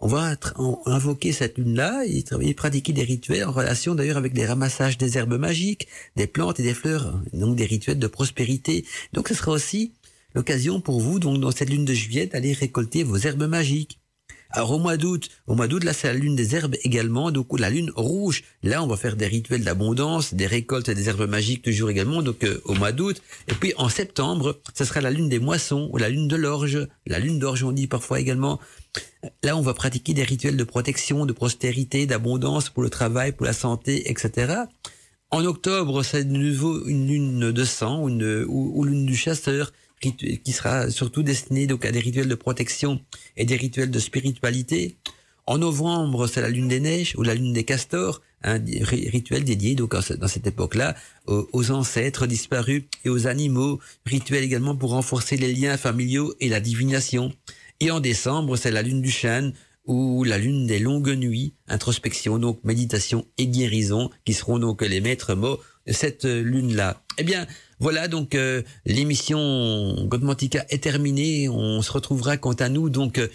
On 0.00 0.08
va 0.08 0.36
invoquer 0.86 1.32
cette 1.32 1.56
lune-là 1.56 2.04
et 2.04 2.54
pratiquer 2.54 2.92
des 2.92 3.04
rituels 3.04 3.44
en 3.44 3.52
relation 3.52 3.94
d'ailleurs 3.94 4.18
avec 4.18 4.36
les 4.36 4.44
ramassages 4.44 4.98
des 4.98 5.16
herbes 5.16 5.38
magiques, 5.38 5.88
des 6.16 6.26
plantes 6.26 6.60
et 6.60 6.62
des 6.62 6.74
fleurs, 6.74 7.22
donc 7.32 7.56
des 7.56 7.64
rituels 7.64 7.98
de 7.98 8.06
prospérité. 8.06 8.84
Donc 9.14 9.28
ce 9.28 9.34
sera 9.34 9.52
aussi 9.52 9.94
l'occasion 10.34 10.80
pour 10.80 11.00
vous, 11.00 11.20
donc 11.20 11.40
dans 11.40 11.52
cette 11.52 11.70
lune 11.70 11.84
de 11.86 11.94
juillet, 11.94 12.26
d'aller 12.26 12.52
récolter 12.52 13.02
vos 13.02 13.16
herbes 13.16 13.46
magiques. 13.46 14.00
Alors 14.56 14.70
au 14.70 14.78
mois 14.78 14.96
d'août, 14.96 15.30
au 15.48 15.56
mois 15.56 15.66
d'août, 15.66 15.82
là 15.82 15.92
c'est 15.92 16.06
la 16.06 16.14
lune 16.14 16.36
des 16.36 16.54
herbes 16.54 16.76
également, 16.84 17.32
donc 17.32 17.58
la 17.58 17.70
lune 17.70 17.90
rouge. 17.96 18.44
Là 18.62 18.84
on 18.84 18.86
va 18.86 18.96
faire 18.96 19.16
des 19.16 19.26
rituels 19.26 19.64
d'abondance, 19.64 20.32
des 20.32 20.46
récoltes 20.46 20.88
des 20.88 21.08
herbes 21.08 21.28
magiques 21.28 21.62
toujours 21.62 21.90
également, 21.90 22.22
donc 22.22 22.44
euh, 22.44 22.60
au 22.64 22.74
mois 22.74 22.92
d'août. 22.92 23.20
Et 23.48 23.54
puis 23.54 23.74
en 23.78 23.88
septembre, 23.88 24.60
ce 24.72 24.84
sera 24.84 25.00
la 25.00 25.10
lune 25.10 25.28
des 25.28 25.40
moissons 25.40 25.90
ou 25.92 25.96
la 25.98 26.08
lune 26.08 26.28
de 26.28 26.36
l'orge, 26.36 26.86
la 27.04 27.18
lune 27.18 27.40
d'orge 27.40 27.64
on 27.64 27.72
dit 27.72 27.88
parfois 27.88 28.20
également. 28.20 28.60
Là 29.42 29.56
on 29.56 29.60
va 29.60 29.74
pratiquer 29.74 30.14
des 30.14 30.22
rituels 30.22 30.56
de 30.56 30.64
protection, 30.64 31.26
de 31.26 31.32
prospérité, 31.32 32.06
d'abondance 32.06 32.70
pour 32.70 32.84
le 32.84 32.90
travail, 32.90 33.32
pour 33.32 33.46
la 33.46 33.54
santé, 33.54 34.08
etc. 34.08 34.54
En 35.32 35.44
octobre, 35.44 36.04
c'est 36.04 36.22
de 36.22 36.32
nouveau 36.32 36.86
une 36.86 37.08
lune 37.08 37.50
de 37.50 37.64
sang 37.64 38.04
ou 38.04 38.84
lune 38.84 39.04
du 39.04 39.16
chasseur 39.16 39.72
qui 40.12 40.52
sera 40.52 40.90
surtout 40.90 41.22
destiné 41.22 41.66
donc 41.66 41.84
à 41.84 41.92
des 41.92 42.00
rituels 42.00 42.28
de 42.28 42.34
protection 42.34 43.00
et 43.36 43.44
des 43.44 43.56
rituels 43.56 43.90
de 43.90 43.98
spiritualité. 43.98 44.96
En 45.46 45.58
novembre, 45.58 46.26
c'est 46.26 46.40
la 46.40 46.48
lune 46.48 46.68
des 46.68 46.80
neiges 46.80 47.14
ou 47.16 47.22
la 47.22 47.34
lune 47.34 47.52
des 47.52 47.64
castors, 47.64 48.22
un 48.42 48.58
rituel 48.82 49.44
dédié 49.44 49.74
donc 49.74 49.94
dans 49.94 50.28
cette 50.28 50.46
époque-là 50.46 50.94
aux, 51.26 51.70
ancêtres 51.70 52.26
disparus 52.26 52.84
et 53.04 53.08
aux 53.10 53.26
animaux, 53.26 53.80
rituel 54.06 54.44
également 54.44 54.76
pour 54.76 54.90
renforcer 54.90 55.36
les 55.36 55.52
liens 55.52 55.76
familiaux 55.76 56.34
et 56.40 56.48
la 56.48 56.60
divination. 56.60 57.32
Et 57.80 57.90
en 57.90 58.00
décembre, 58.00 58.56
c'est 58.56 58.70
la 58.70 58.82
lune 58.82 59.02
du 59.02 59.10
chêne 59.10 59.52
ou 59.86 60.24
la 60.24 60.38
lune 60.38 60.66
des 60.66 60.78
longues 60.78 61.14
nuits, 61.14 61.54
introspection, 61.68 62.38
donc 62.38 62.62
méditation 62.64 63.26
et 63.36 63.46
guérison, 63.46 64.10
qui 64.24 64.32
seront 64.32 64.58
donc 64.58 64.80
les 64.82 65.00
maîtres 65.00 65.34
mots 65.34 65.60
de 65.86 65.92
cette 65.92 66.24
lune-là. 66.24 67.02
Eh 67.18 67.24
bien, 67.24 67.46
voilà 67.80 68.08
donc 68.08 68.34
euh, 68.34 68.62
l'émission 68.86 70.04
Godmantica 70.06 70.64
est 70.70 70.82
terminée. 70.82 71.48
On 71.48 71.82
se 71.82 71.92
retrouvera 71.92 72.36
quant 72.36 72.52
à 72.52 72.68
nous 72.68 72.90
donc 72.90 73.18
euh, 73.18 73.28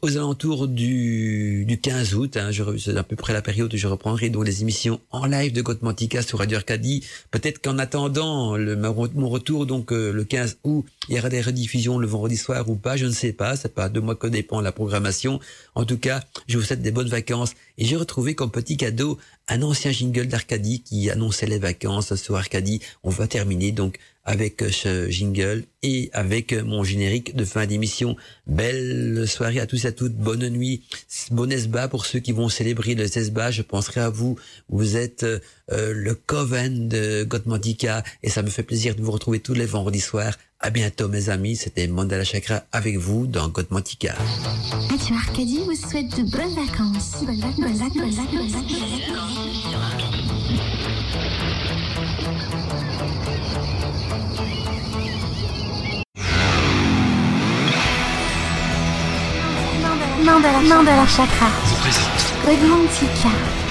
aux 0.00 0.16
alentours 0.16 0.68
du, 0.68 1.64
du 1.66 1.78
15 1.78 2.14
août. 2.14 2.36
Hein, 2.36 2.50
c'est 2.78 2.96
à 2.96 3.02
peu 3.02 3.16
près 3.16 3.32
la 3.32 3.42
période 3.42 3.72
où 3.72 3.76
je 3.76 3.86
reprendrai 3.86 4.30
donc 4.30 4.46
les 4.46 4.62
émissions 4.62 5.00
en 5.10 5.26
live 5.26 5.52
de 5.52 5.62
Godmantica 5.62 6.22
sur 6.22 6.38
Radio 6.38 6.56
Arcadie. 6.56 7.04
Peut-être 7.30 7.60
qu'en 7.60 7.78
attendant 7.78 8.56
le, 8.56 8.76
mon 8.76 9.28
retour, 9.28 9.66
donc 9.66 9.92
euh, 9.92 10.12
le 10.12 10.24
15 10.24 10.58
août, 10.64 10.84
il 11.08 11.16
y 11.16 11.18
aura 11.18 11.28
des 11.28 11.40
rediffusions 11.40 11.98
le 11.98 12.06
vendredi 12.06 12.36
soir 12.36 12.68
ou 12.68 12.76
pas, 12.76 12.96
je 12.96 13.06
ne 13.06 13.12
sais 13.12 13.32
pas. 13.32 13.56
C'est 13.56 13.74
pas 13.74 13.88
de 13.88 14.00
moi 14.00 14.14
que 14.14 14.26
dépend 14.26 14.60
la 14.60 14.72
programmation. 14.72 15.40
En 15.74 15.84
tout 15.84 15.98
cas, 15.98 16.22
je 16.46 16.58
vous 16.58 16.64
souhaite 16.64 16.82
des 16.82 16.90
bonnes 16.90 17.08
vacances. 17.08 17.54
Et 17.78 17.84
j'ai 17.84 17.96
retrouvé 17.96 18.34
comme 18.34 18.50
petit 18.50 18.76
cadeau 18.76 19.18
un 19.48 19.62
ancien 19.62 19.90
jingle 19.90 20.26
d'Arcadie 20.26 20.80
qui 20.80 21.10
annonçait 21.10 21.46
les 21.46 21.58
vacances 21.58 22.14
sur 22.14 22.36
Arcadie. 22.36 22.80
On 23.02 23.10
va 23.10 23.26
terminer 23.26 23.72
donc 23.72 23.98
avec 24.24 24.64
ce 24.70 25.10
jingle 25.10 25.64
et 25.82 26.10
avec 26.12 26.52
mon 26.52 26.84
générique 26.84 27.34
de 27.34 27.44
fin 27.44 27.66
d'émission. 27.66 28.16
Belle 28.46 29.26
soirée 29.26 29.60
à 29.60 29.66
tous 29.66 29.84
et 29.84 29.88
à 29.88 29.92
toutes, 29.92 30.14
bonne 30.14 30.48
nuit, 30.48 30.82
bon 31.30 31.50
esba 31.50 31.88
pour 31.88 32.06
ceux 32.06 32.20
qui 32.20 32.32
vont 32.32 32.48
célébrer 32.48 32.94
le 32.94 33.04
esba, 33.04 33.50
je 33.50 33.62
penserai 33.62 34.00
à 34.00 34.10
vous, 34.10 34.38
vous 34.68 34.96
êtes 34.96 35.24
euh, 35.24 35.40
le 35.92 36.14
coven 36.14 36.88
de 36.88 37.24
Gotmantika 37.24 38.04
et 38.22 38.30
ça 38.30 38.42
me 38.42 38.50
fait 38.50 38.62
plaisir 38.62 38.94
de 38.94 39.02
vous 39.02 39.10
retrouver 39.10 39.40
tous 39.40 39.54
les 39.54 39.66
vendredis 39.66 40.00
soirs. 40.00 40.34
À 40.60 40.70
bientôt 40.70 41.08
mes 41.08 41.28
amis, 41.28 41.56
c'était 41.56 41.88
Mandala 41.88 42.22
Chakra 42.22 42.62
avec 42.70 42.96
vous 42.96 43.26
dans 43.26 43.48
Gotmantika. 43.48 44.14
Radio 44.88 45.16
Arcadie 45.16 45.58
vous 45.64 45.74
souhaite 45.74 46.10
de 46.16 46.22
bonnes 46.30 46.54
vacances. 46.54 47.24
Mandala, 60.24 60.60
Mandala 60.60 61.06
Chakra. 61.06 61.48
présente. 61.82 63.61